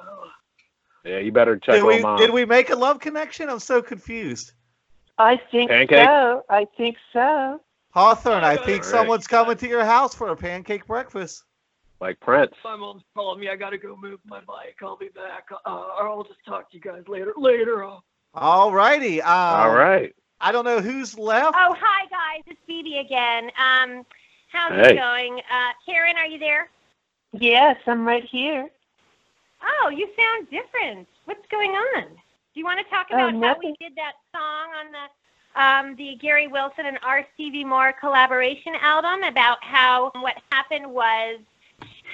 Yeah, 1.05 1.19
you 1.19 1.33
better 1.33 1.57
check 1.57 1.77
Did 1.77 1.85
we, 1.85 1.97
on 1.97 2.03
mom. 2.03 2.19
did 2.19 2.31
we 2.31 2.45
make 2.45 2.71
a 2.71 2.77
love 2.77 3.01
connection? 3.01 3.49
I'm 3.49 3.59
so 3.59 3.81
confused. 3.83 4.53
I 5.19 5.41
think 5.51 5.71
Pancake? 5.71 6.07
so. 6.07 6.45
I 6.49 6.67
think 6.77 6.97
so. 7.13 7.61
Hawthorne, 7.91 8.45
I 8.45 8.57
think 8.57 8.69
Alright. 8.69 8.85
someone's 8.85 9.27
coming 9.27 9.57
to 9.57 9.69
your 9.69 9.85
house 9.85 10.15
for 10.15 10.29
a 10.29 10.37
pancake 10.37 10.87
breakfast. 10.87 11.45
Like 12.01 12.21
Prince. 12.21 12.53
My 12.65 12.77
mom's 12.77 13.03
calling 13.15 13.41
me. 13.41 13.49
I 13.49 13.57
gotta 13.57 13.79
go 13.79 13.97
move 13.97 14.21
my 14.27 14.41
bike. 14.41 14.77
I'll 14.83 14.97
be 14.97 15.09
back. 15.09 15.47
Uh, 15.65 15.71
or 15.99 16.09
I'll 16.09 16.25
just 16.25 16.45
talk 16.47 16.71
to 16.71 16.77
you 16.77 16.83
guys 16.83 17.03
later. 17.09 17.33
Later. 17.37 17.87
All 18.35 18.73
righty. 18.73 19.23
Um, 19.23 19.31
All 19.31 19.75
right. 19.75 20.15
I 20.41 20.51
don't 20.51 20.65
know 20.65 20.81
who's 20.81 21.17
left. 21.17 21.55
Oh, 21.57 21.77
hi 21.79 22.07
guys, 22.11 22.43
it's 22.49 22.61
Phoebe 22.67 22.99
again. 22.99 23.51
Um, 23.57 24.05
how's 24.53 24.73
Hey. 24.73 24.93
it 24.93 24.97
going? 24.99 25.41
Uh, 25.51 25.73
Karen, 25.85 26.17
are 26.17 26.27
you 26.27 26.39
there? 26.39 26.69
Yes, 27.33 27.77
I'm 27.87 28.07
right 28.07 28.25
here. 28.25 28.69
Oh, 29.63 29.89
you 29.89 30.09
sound 30.19 30.49
different. 30.51 31.09
What's 31.25 31.47
going 31.51 31.71
on? 31.71 32.03
Do 32.05 32.61
you 32.61 32.65
want 32.65 32.81
to 32.81 32.85
talk 32.95 33.07
Oh, 33.11 33.15
about 33.29 33.33
how 33.43 33.59
we 33.61 33.75
did 33.81 33.95
that 33.97 34.15
song 34.35 34.69
on 34.79 34.93
the 34.93 35.09
um, 35.55 35.97
the 35.97 36.17
Gary 36.21 36.49
Wilson 36.49 36.87
and 36.87 36.99
R. 37.03 37.27
Stevie 37.35 37.65
Moore 37.65 37.93
collaboration 37.99 38.75
album? 38.81 39.23
About 39.23 39.63
how 39.63 40.11
what 40.21 40.35
happened 40.51 40.91
was 40.91 41.39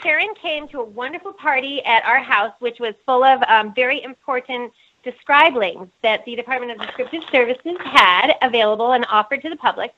Karen 0.02 0.34
came 0.40 0.68
to 0.68 0.80
a 0.80 0.84
wonderful 0.84 1.32
party 1.32 1.82
at 1.84 2.04
our 2.04 2.20
house, 2.20 2.52
which 2.60 2.78
was 2.78 2.94
full 3.06 3.24
of 3.24 3.42
um, 3.48 3.74
very 3.74 4.02
important 4.02 4.72
describlings 5.02 5.88
that 6.02 6.24
the 6.24 6.34
Department 6.36 6.72
of 6.72 6.86
Descriptive 6.86 7.22
Services 7.32 7.76
had 7.84 8.34
available 8.42 8.92
and 8.92 9.06
offered 9.08 9.42
to 9.42 9.48
the 9.48 9.56
public. 9.56 9.92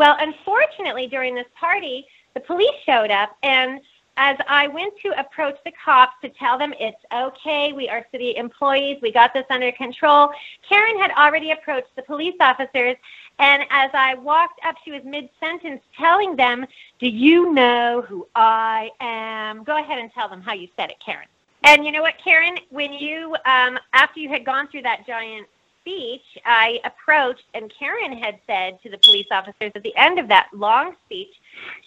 Well, 0.00 0.16
unfortunately, 0.18 1.08
during 1.08 1.34
this 1.34 1.44
party, 1.54 2.06
the 2.32 2.40
police 2.40 2.74
showed 2.86 3.10
up, 3.10 3.36
and 3.42 3.82
as 4.16 4.38
I 4.48 4.66
went 4.66 4.94
to 5.02 5.10
approach 5.20 5.56
the 5.62 5.72
cops 5.72 6.14
to 6.22 6.30
tell 6.30 6.56
them 6.56 6.72
it's 6.80 6.96
okay, 7.12 7.74
we 7.74 7.86
are 7.86 8.06
city 8.10 8.34
employees, 8.34 8.96
we 9.02 9.12
got 9.12 9.34
this 9.34 9.44
under 9.50 9.70
control, 9.72 10.30
Karen 10.66 10.98
had 10.98 11.10
already 11.10 11.50
approached 11.50 11.94
the 11.96 12.02
police 12.02 12.34
officers, 12.40 12.96
and 13.40 13.62
as 13.68 13.90
I 13.92 14.14
walked 14.14 14.58
up, 14.64 14.76
she 14.86 14.90
was 14.90 15.02
mid 15.04 15.28
sentence 15.38 15.82
telling 15.98 16.34
them, 16.34 16.64
Do 16.98 17.06
you 17.06 17.52
know 17.52 18.02
who 18.08 18.26
I 18.34 18.88
am? 19.00 19.64
Go 19.64 19.78
ahead 19.78 19.98
and 19.98 20.10
tell 20.14 20.30
them 20.30 20.40
how 20.40 20.54
you 20.54 20.68
said 20.78 20.90
it, 20.90 20.96
Karen. 21.04 21.28
And 21.64 21.84
you 21.84 21.92
know 21.92 22.00
what, 22.00 22.14
Karen? 22.24 22.56
When 22.70 22.94
you, 22.94 23.36
um, 23.44 23.78
after 23.92 24.18
you 24.18 24.30
had 24.30 24.46
gone 24.46 24.66
through 24.68 24.82
that 24.82 25.06
giant 25.06 25.46
speech, 25.80 26.22
I 26.44 26.80
approached, 26.84 27.44
and 27.54 27.72
Karen 27.78 28.16
had 28.16 28.38
said 28.46 28.80
to 28.82 28.90
the 28.90 28.98
police 28.98 29.26
officers 29.30 29.72
at 29.74 29.82
the 29.82 29.96
end 29.96 30.18
of 30.18 30.28
that 30.28 30.48
long 30.52 30.94
speech, 31.06 31.34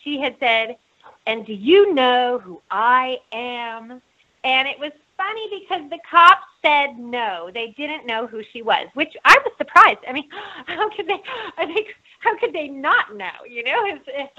she 0.04 0.20
had 0.20 0.36
said, 0.40 0.78
and 1.26 1.46
do 1.46 1.54
you 1.54 1.94
know 1.94 2.40
who 2.44 2.62
I 2.70 3.18
am? 3.32 4.02
And 4.44 4.68
it 4.68 4.78
was 4.80 4.92
funny 5.18 5.62
because 5.62 5.90
the 5.90 6.00
cops 6.10 6.46
said 6.62 6.98
no, 6.98 7.50
they 7.54 7.74
didn't 7.78 8.06
know 8.06 8.28
who 8.28 8.44
she 8.52 8.62
was, 8.62 8.88
which 8.94 9.16
I 9.26 9.38
was 9.44 9.54
surprised. 9.58 10.00
I 10.08 10.14
mean, 10.14 10.30
how 10.66 10.90
could 10.90 11.08
they? 11.08 11.22
I 11.58 11.66
think 11.66 11.96
how 12.20 12.38
could 12.38 12.54
they 12.54 12.68
not 12.68 13.16
know? 13.16 13.46
You 13.48 13.64
know, 13.64 13.84
it's, 13.86 14.32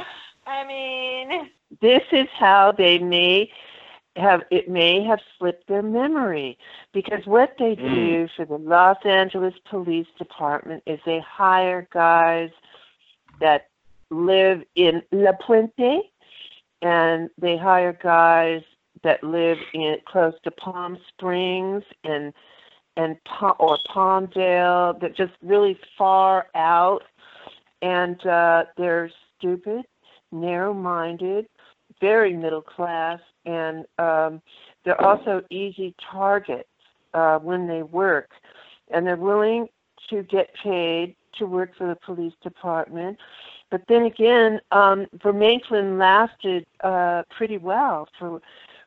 I 0.47 0.66
mean, 0.66 1.50
This 1.81 2.02
is 2.12 2.28
how 2.39 2.73
they 2.73 2.99
may 2.99 3.50
have 4.16 4.42
it 4.50 4.68
may 4.68 5.02
have 5.02 5.18
slipped 5.38 5.66
their 5.66 5.82
memory 5.82 6.56
because 6.92 7.26
what 7.26 7.56
they 7.58 7.74
Mm. 7.76 7.94
do 7.94 8.28
for 8.36 8.44
the 8.44 8.58
Los 8.58 9.04
Angeles 9.04 9.54
Police 9.64 10.06
Department 10.18 10.82
is 10.86 11.00
they 11.04 11.20
hire 11.20 11.88
guys 11.92 12.50
that 13.40 13.68
live 14.10 14.62
in 14.76 15.02
La 15.10 15.32
Puente 15.32 16.10
and 16.82 17.30
they 17.38 17.56
hire 17.56 17.92
guys 17.92 18.62
that 19.02 19.22
live 19.24 19.58
in 19.72 19.96
close 20.06 20.34
to 20.44 20.50
Palm 20.50 20.98
Springs 21.08 21.82
and 22.04 22.32
and 22.96 23.16
or 23.58 23.78
Palmdale 23.92 25.00
that 25.00 25.16
just 25.16 25.32
really 25.42 25.76
far 25.98 26.46
out 26.54 27.02
and 27.82 28.24
uh 28.26 28.64
they're 28.76 29.10
stupid 29.36 29.84
narrow-minded 30.30 31.46
very 32.08 32.34
middle 32.44 32.66
class 32.76 33.20
and 33.47 33.76
um 33.99 34.33
they're 34.84 35.02
also 35.10 35.42
easy 35.62 35.94
targets 36.12 36.68
uh 37.15 37.39
when 37.39 37.66
they 37.66 37.83
work. 37.83 38.31
And 38.92 39.07
they're 39.07 39.26
willing 39.33 39.62
to 40.10 40.16
get 40.36 40.47
paid 40.62 41.16
to 41.39 41.47
work 41.47 41.70
for 41.78 41.86
the 41.89 41.99
police 42.08 42.36
department. 42.42 43.16
But 43.70 43.83
then 43.89 44.02
again 44.15 44.50
um 44.81 44.99
Vermaelen 45.23 45.99
lasted 45.99 46.66
uh 46.91 47.23
pretty 47.36 47.58
well 47.58 47.99
for 48.18 48.41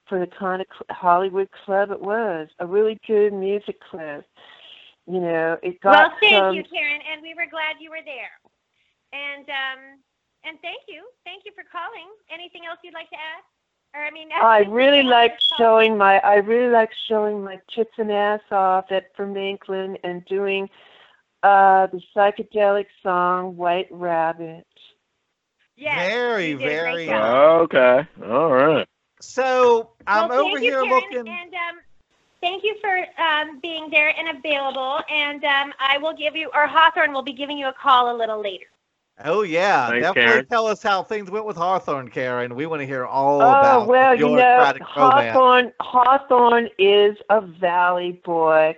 for 0.07 0.17
the 0.19 0.31
kind 0.43 0.61
of 0.61 0.67
Hollywood 1.03 1.49
club 1.65 1.87
it 1.97 2.01
was 2.13 2.47
a 2.59 2.65
really 2.75 2.97
good 3.07 3.33
music 3.33 3.77
club. 3.89 4.23
You 5.13 5.21
know 5.27 5.57
it 5.67 5.81
got 5.81 5.93
well, 5.93 6.17
thank 6.21 6.35
some 6.35 6.55
you, 6.55 6.63
Karen, 6.73 7.01
and 7.11 7.21
we 7.27 7.33
were 7.39 7.49
glad 7.55 7.73
you 7.79 7.89
were 7.95 8.05
there. 8.05 8.35
And 9.13 9.45
um, 9.61 9.81
and 10.47 10.59
thank 10.61 10.81
you, 10.87 11.03
thank 11.23 11.43
you 11.45 11.51
for 11.53 11.63
calling. 11.71 12.09
Anything 12.31 12.61
else 12.69 12.79
you'd 12.83 12.93
like 12.93 13.09
to 13.09 13.15
add? 13.15 13.43
Or 13.93 14.05
I 14.05 14.11
mean, 14.11 14.29
I 14.33 14.59
really 14.69 15.03
like 15.03 15.39
showing 15.57 15.97
my 15.97 16.19
I 16.19 16.35
really 16.35 16.71
like 16.71 16.91
showing 17.07 17.43
my 17.43 17.59
tits 17.73 17.91
and 17.97 18.11
ass 18.11 18.41
off 18.51 18.91
at 18.91 19.15
Vermaelen 19.15 19.97
and 20.03 20.25
doing 20.25 20.69
uh 21.43 21.87
the 21.87 22.01
psychedelic 22.15 22.87
song 23.01 23.55
White 23.55 23.87
Rabbit. 23.91 24.67
Yes, 25.77 26.07
very, 26.07 26.49
you 26.49 26.57
did 26.57 26.65
a 26.65 26.81
great 26.81 26.93
very. 26.93 27.05
job. 27.07 27.61
Okay. 27.61 28.07
All 28.25 28.51
right. 28.51 28.87
So 29.19 29.89
I'm 30.05 30.29
well, 30.29 30.41
over 30.41 30.57
thank 30.57 30.61
you, 30.61 30.71
here 30.71 30.83
Karen, 30.83 30.89
looking. 30.89 31.27
And 31.27 31.53
um, 31.53 31.79
thank 32.41 32.63
you 32.63 32.75
for 32.81 33.05
um, 33.21 33.59
being 33.59 33.89
there 33.89 34.09
and 34.17 34.37
available. 34.37 34.99
And 35.09 35.43
um, 35.43 35.73
I 35.79 35.97
will 35.97 36.13
give 36.13 36.35
you, 36.35 36.49
or 36.53 36.67
Hawthorne 36.67 37.13
will 37.13 37.23
be 37.23 37.33
giving 37.33 37.57
you 37.57 37.67
a 37.67 37.73
call 37.73 38.15
a 38.15 38.17
little 38.17 38.41
later. 38.41 38.65
Oh 39.23 39.41
yeah, 39.41 39.91
Thanks, 39.91 39.99
definitely 39.99 40.13
Karen. 40.13 40.43
tell 40.43 40.67
us 40.67 40.81
how 40.83 41.03
things 41.03 41.29
went 41.31 41.45
with 41.45 41.57
Hawthorne, 41.57 42.09
Karen. 42.09 42.55
We 42.55 42.65
want 42.67 42.81
to 42.81 42.85
hear 42.87 43.05
all 43.05 43.41
Oh 43.41 43.51
about 43.51 43.85
well, 43.85 44.13
the 44.13 44.15
you 44.15 44.29
know, 44.29 44.67
bureaucratic 44.71 44.83
romance. 44.95 45.33
Hawthorne 45.33 45.73
Hawthorne 45.81 46.69
is 46.77 47.17
a 47.29 47.41
valley 47.41 48.21
boy 48.23 48.75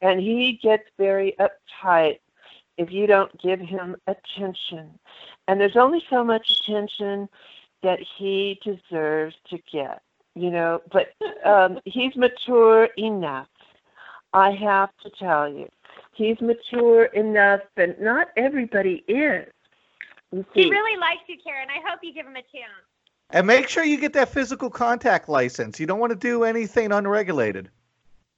and 0.00 0.20
he 0.20 0.58
gets 0.62 0.84
very 0.98 1.34
uptight 1.38 2.18
if 2.76 2.90
you 2.92 3.06
don't 3.06 3.36
give 3.40 3.60
him 3.60 3.96
attention. 4.06 4.98
And 5.48 5.60
there's 5.60 5.76
only 5.76 6.02
so 6.10 6.24
much 6.24 6.50
attention 6.60 7.28
that 7.82 8.00
he 8.18 8.60
deserves 8.64 9.36
to 9.50 9.58
get, 9.70 10.02
you 10.34 10.50
know, 10.50 10.82
but 10.92 11.14
um 11.44 11.80
he's 11.84 12.16
mature 12.16 12.84
enough. 12.96 13.48
I 14.32 14.50
have 14.52 14.90
to 15.02 15.10
tell 15.10 15.48
you. 15.48 15.68
He's 16.12 16.40
mature 16.40 17.04
enough, 17.06 17.60
but 17.76 18.00
not 18.00 18.28
everybody 18.36 19.04
is. 19.08 19.46
You 20.32 20.44
He 20.54 20.70
really 20.70 20.98
likes 21.00 21.22
you, 21.28 21.36
Karen. 21.42 21.68
I 21.70 21.80
hope 21.88 22.00
you 22.02 22.12
give 22.12 22.26
him 22.26 22.36
a 22.36 22.42
chance. 22.42 22.84
And 23.30 23.46
make 23.46 23.68
sure 23.68 23.84
you 23.84 23.98
get 23.98 24.12
that 24.14 24.28
physical 24.30 24.70
contact 24.70 25.28
license. 25.28 25.78
You 25.78 25.86
don't 25.86 25.98
want 25.98 26.10
to 26.12 26.18
do 26.18 26.44
anything 26.44 26.92
unregulated. 26.92 27.70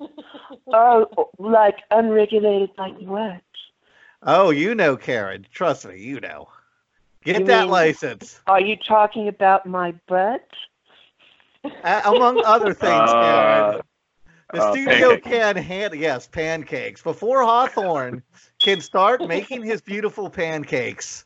Oh, 0.72 1.30
like 1.38 1.76
unregulated, 1.90 2.70
like 2.78 2.96
what? 3.00 3.40
Oh, 4.22 4.50
you 4.50 4.74
know, 4.74 4.96
Karen. 4.96 5.46
Trust 5.52 5.86
me, 5.86 5.98
you 5.98 6.20
know. 6.20 6.48
Get 7.24 7.40
You 7.40 7.46
that 7.46 7.62
mean- 7.62 7.70
license. 7.70 8.40
Are 8.46 8.60
you 8.60 8.76
talking 8.76 9.28
about 9.28 9.66
my 9.66 9.92
butt? 10.08 10.46
A- 11.64 12.02
among 12.06 12.42
other 12.44 12.72
things, 12.74 13.10
Uh, 13.10 13.12
Karen. 13.72 13.80
The 14.52 14.62
uh, 14.62 14.72
studio 14.72 15.08
pancakes. 15.10 15.26
can 15.28 15.56
handle 15.56 15.98
yes, 16.00 16.26
pancakes. 16.28 17.02
Before 17.02 17.42
Hawthorne 17.42 18.22
can 18.60 18.80
start 18.80 19.26
making 19.26 19.62
his 19.64 19.80
beautiful 19.80 20.28
pancakes, 20.30 21.24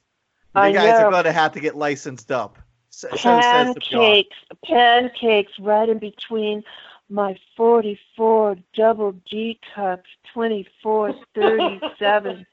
you 0.55 0.61
I 0.61 0.73
guys 0.73 0.99
know. 0.99 1.07
are 1.07 1.11
going 1.11 1.25
to 1.25 1.33
have 1.33 1.53
to 1.53 1.61
get 1.61 1.77
licensed 1.77 2.31
up. 2.31 2.59
So, 2.91 3.09
so 3.11 3.41
says. 3.41 3.75
Pancakes, 3.91 4.37
pancakes 4.65 5.53
right 5.59 5.89
in 5.89 5.99
between 5.99 6.63
my 7.09 7.37
44 7.57 8.57
double 8.75 9.13
D 9.29 9.59
cups, 9.75 10.09
24, 10.33 11.15
37. 11.35 12.47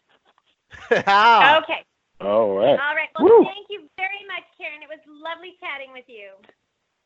How? 1.06 1.60
Okay. 1.64 1.84
All 2.22 2.56
right. 2.56 2.80
All 2.80 2.96
right. 2.96 3.10
Well, 3.20 3.40
Woo. 3.40 3.44
thank 3.46 3.68
you 3.70 3.88
very 3.98 4.26
much, 4.28 4.44
Karen. 4.58 4.82
It 4.82 4.90
was 4.90 5.00
lovely 5.08 5.56
chatting 5.60 5.92
with 5.94 6.06
you. 6.08 6.30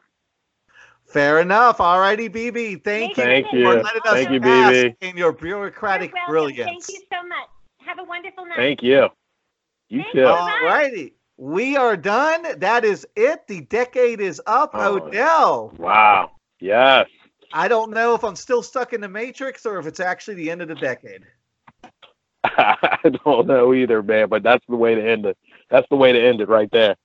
Fair 1.10 1.42
enough. 1.42 1.82
All 1.82 2.00
righty, 2.00 2.30
BB. 2.30 2.84
Thank 2.84 3.18
you 3.18 3.24
Thank 3.24 3.48
for 3.50 3.56
you. 3.56 3.68
letting 3.68 4.02
us 4.06 4.14
Thank 4.14 4.30
you, 4.30 4.40
BB. 4.40 4.96
in 5.02 5.18
your 5.18 5.32
bureaucratic 5.34 6.14
Welcome. 6.14 6.32
brilliance. 6.32 6.86
Thank 6.86 6.90
you 6.90 7.06
so 7.12 7.28
much. 7.28 7.48
Have 7.80 7.98
a 8.00 8.04
wonderful 8.04 8.46
night. 8.46 8.58
Thank 8.58 8.84
you. 8.84 9.08
You 9.90 10.04
Thank 10.04 10.14
too. 10.14 10.26
All 10.26 10.48
righty. 10.64 11.16
We 11.38 11.76
are 11.76 11.98
done. 11.98 12.60
That 12.60 12.86
is 12.86 13.08
it. 13.16 13.48
The 13.48 13.62
decade 13.62 14.22
is 14.22 14.40
up. 14.46 14.72
Oh. 14.74 14.98
Odell. 14.98 15.74
Wow. 15.78 16.32
Yes. 16.60 17.08
I 17.54 17.68
don't 17.68 17.92
know 17.92 18.14
if 18.14 18.24
I'm 18.24 18.36
still 18.36 18.62
stuck 18.62 18.94
in 18.94 19.02
the 19.02 19.10
Matrix 19.10 19.66
or 19.66 19.80
if 19.80 19.88
it's 19.88 20.00
actually 20.00 20.36
the 20.36 20.52
end 20.52 20.62
of 20.62 20.68
the 20.68 20.76
decade. 20.76 21.24
I 22.44 22.98
don't 23.26 23.48
know 23.48 23.74
either, 23.74 24.04
man, 24.04 24.30
but 24.30 24.44
that's 24.44 24.64
the 24.70 24.76
way 24.76 24.94
to 24.94 25.02
end 25.02 25.26
it. 25.26 25.38
That's 25.72 25.88
the 25.90 25.96
way 25.96 26.12
to 26.12 26.22
end 26.22 26.42
it 26.42 26.50
right 26.50 26.70
there. 26.72 26.96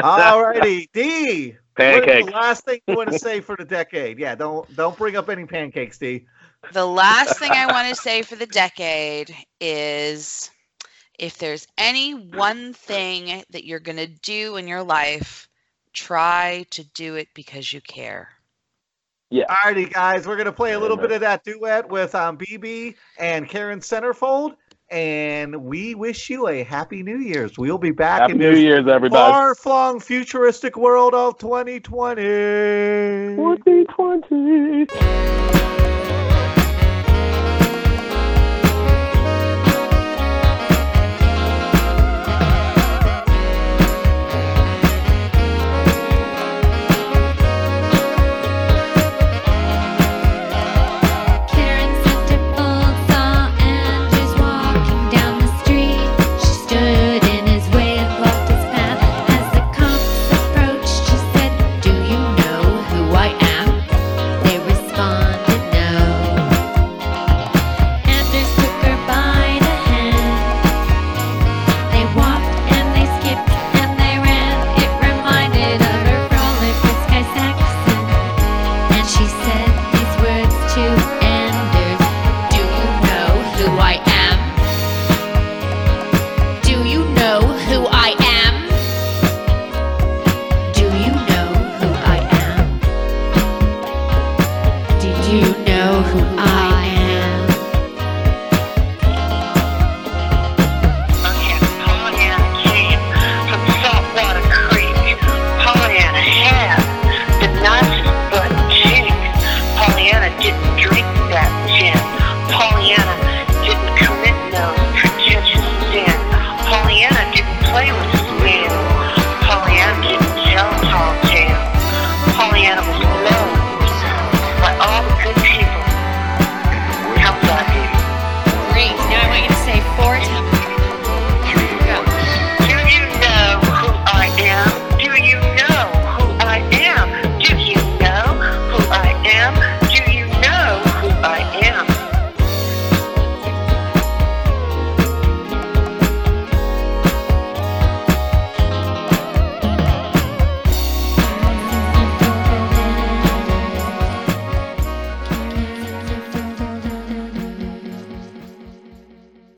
All 0.00 0.42
righty. 0.44 0.88
D. 0.92 1.56
What 1.76 1.86
is 1.86 2.00
Pancakes. 2.00 2.26
the 2.26 2.32
last 2.32 2.64
thing 2.64 2.80
you 2.86 2.96
want 2.96 3.12
to 3.12 3.18
say 3.18 3.40
for 3.40 3.56
the 3.56 3.64
decade? 3.64 4.18
Yeah, 4.18 4.34
don't 4.34 4.74
don't 4.76 4.96
bring 4.96 5.16
up 5.16 5.28
any 5.28 5.46
pancakes, 5.46 5.98
D. 5.98 6.26
The 6.72 6.86
last 6.86 7.38
thing 7.38 7.50
I 7.50 7.66
want 7.72 7.88
to 7.88 8.00
say 8.00 8.22
for 8.22 8.36
the 8.36 8.46
decade 8.46 9.34
is 9.60 10.50
if 11.18 11.38
there's 11.38 11.66
any 11.78 12.12
one 12.12 12.72
thing 12.72 13.42
that 13.50 13.64
you're 13.64 13.80
going 13.80 13.96
to 13.96 14.06
do 14.06 14.56
in 14.56 14.68
your 14.68 14.82
life, 14.82 15.48
try 15.92 16.64
to 16.70 16.84
do 16.84 17.16
it 17.16 17.28
because 17.34 17.72
you 17.72 17.80
care. 17.80 18.28
Yeah. 19.30 19.44
Alrighty, 19.46 19.90
guys, 19.90 20.26
we're 20.26 20.36
gonna 20.36 20.52
play 20.52 20.74
a 20.74 20.78
little 20.78 20.96
bit 20.96 21.10
of 21.10 21.22
that 21.22 21.42
duet 21.42 21.88
with 21.88 22.14
um, 22.14 22.36
BB 22.36 22.96
and 23.18 23.48
Karen 23.48 23.80
Centerfold, 23.80 24.56
and 24.92 25.64
we 25.64 25.94
wish 25.94 26.28
you 26.28 26.48
a 26.48 26.62
happy 26.62 27.02
New 27.02 27.16
Year's. 27.18 27.56
We'll 27.56 27.78
be 27.78 27.92
back 27.92 28.20
Happy 28.20 28.34
in 28.34 28.38
New 28.38 28.50
this 28.50 28.60
Year's, 28.60 28.86
everybody. 28.86 29.32
far-flung 29.32 30.00
futuristic 30.00 30.76
world 30.76 31.14
of 31.14 31.38
2020. 31.38 32.22
2020. 33.36 35.91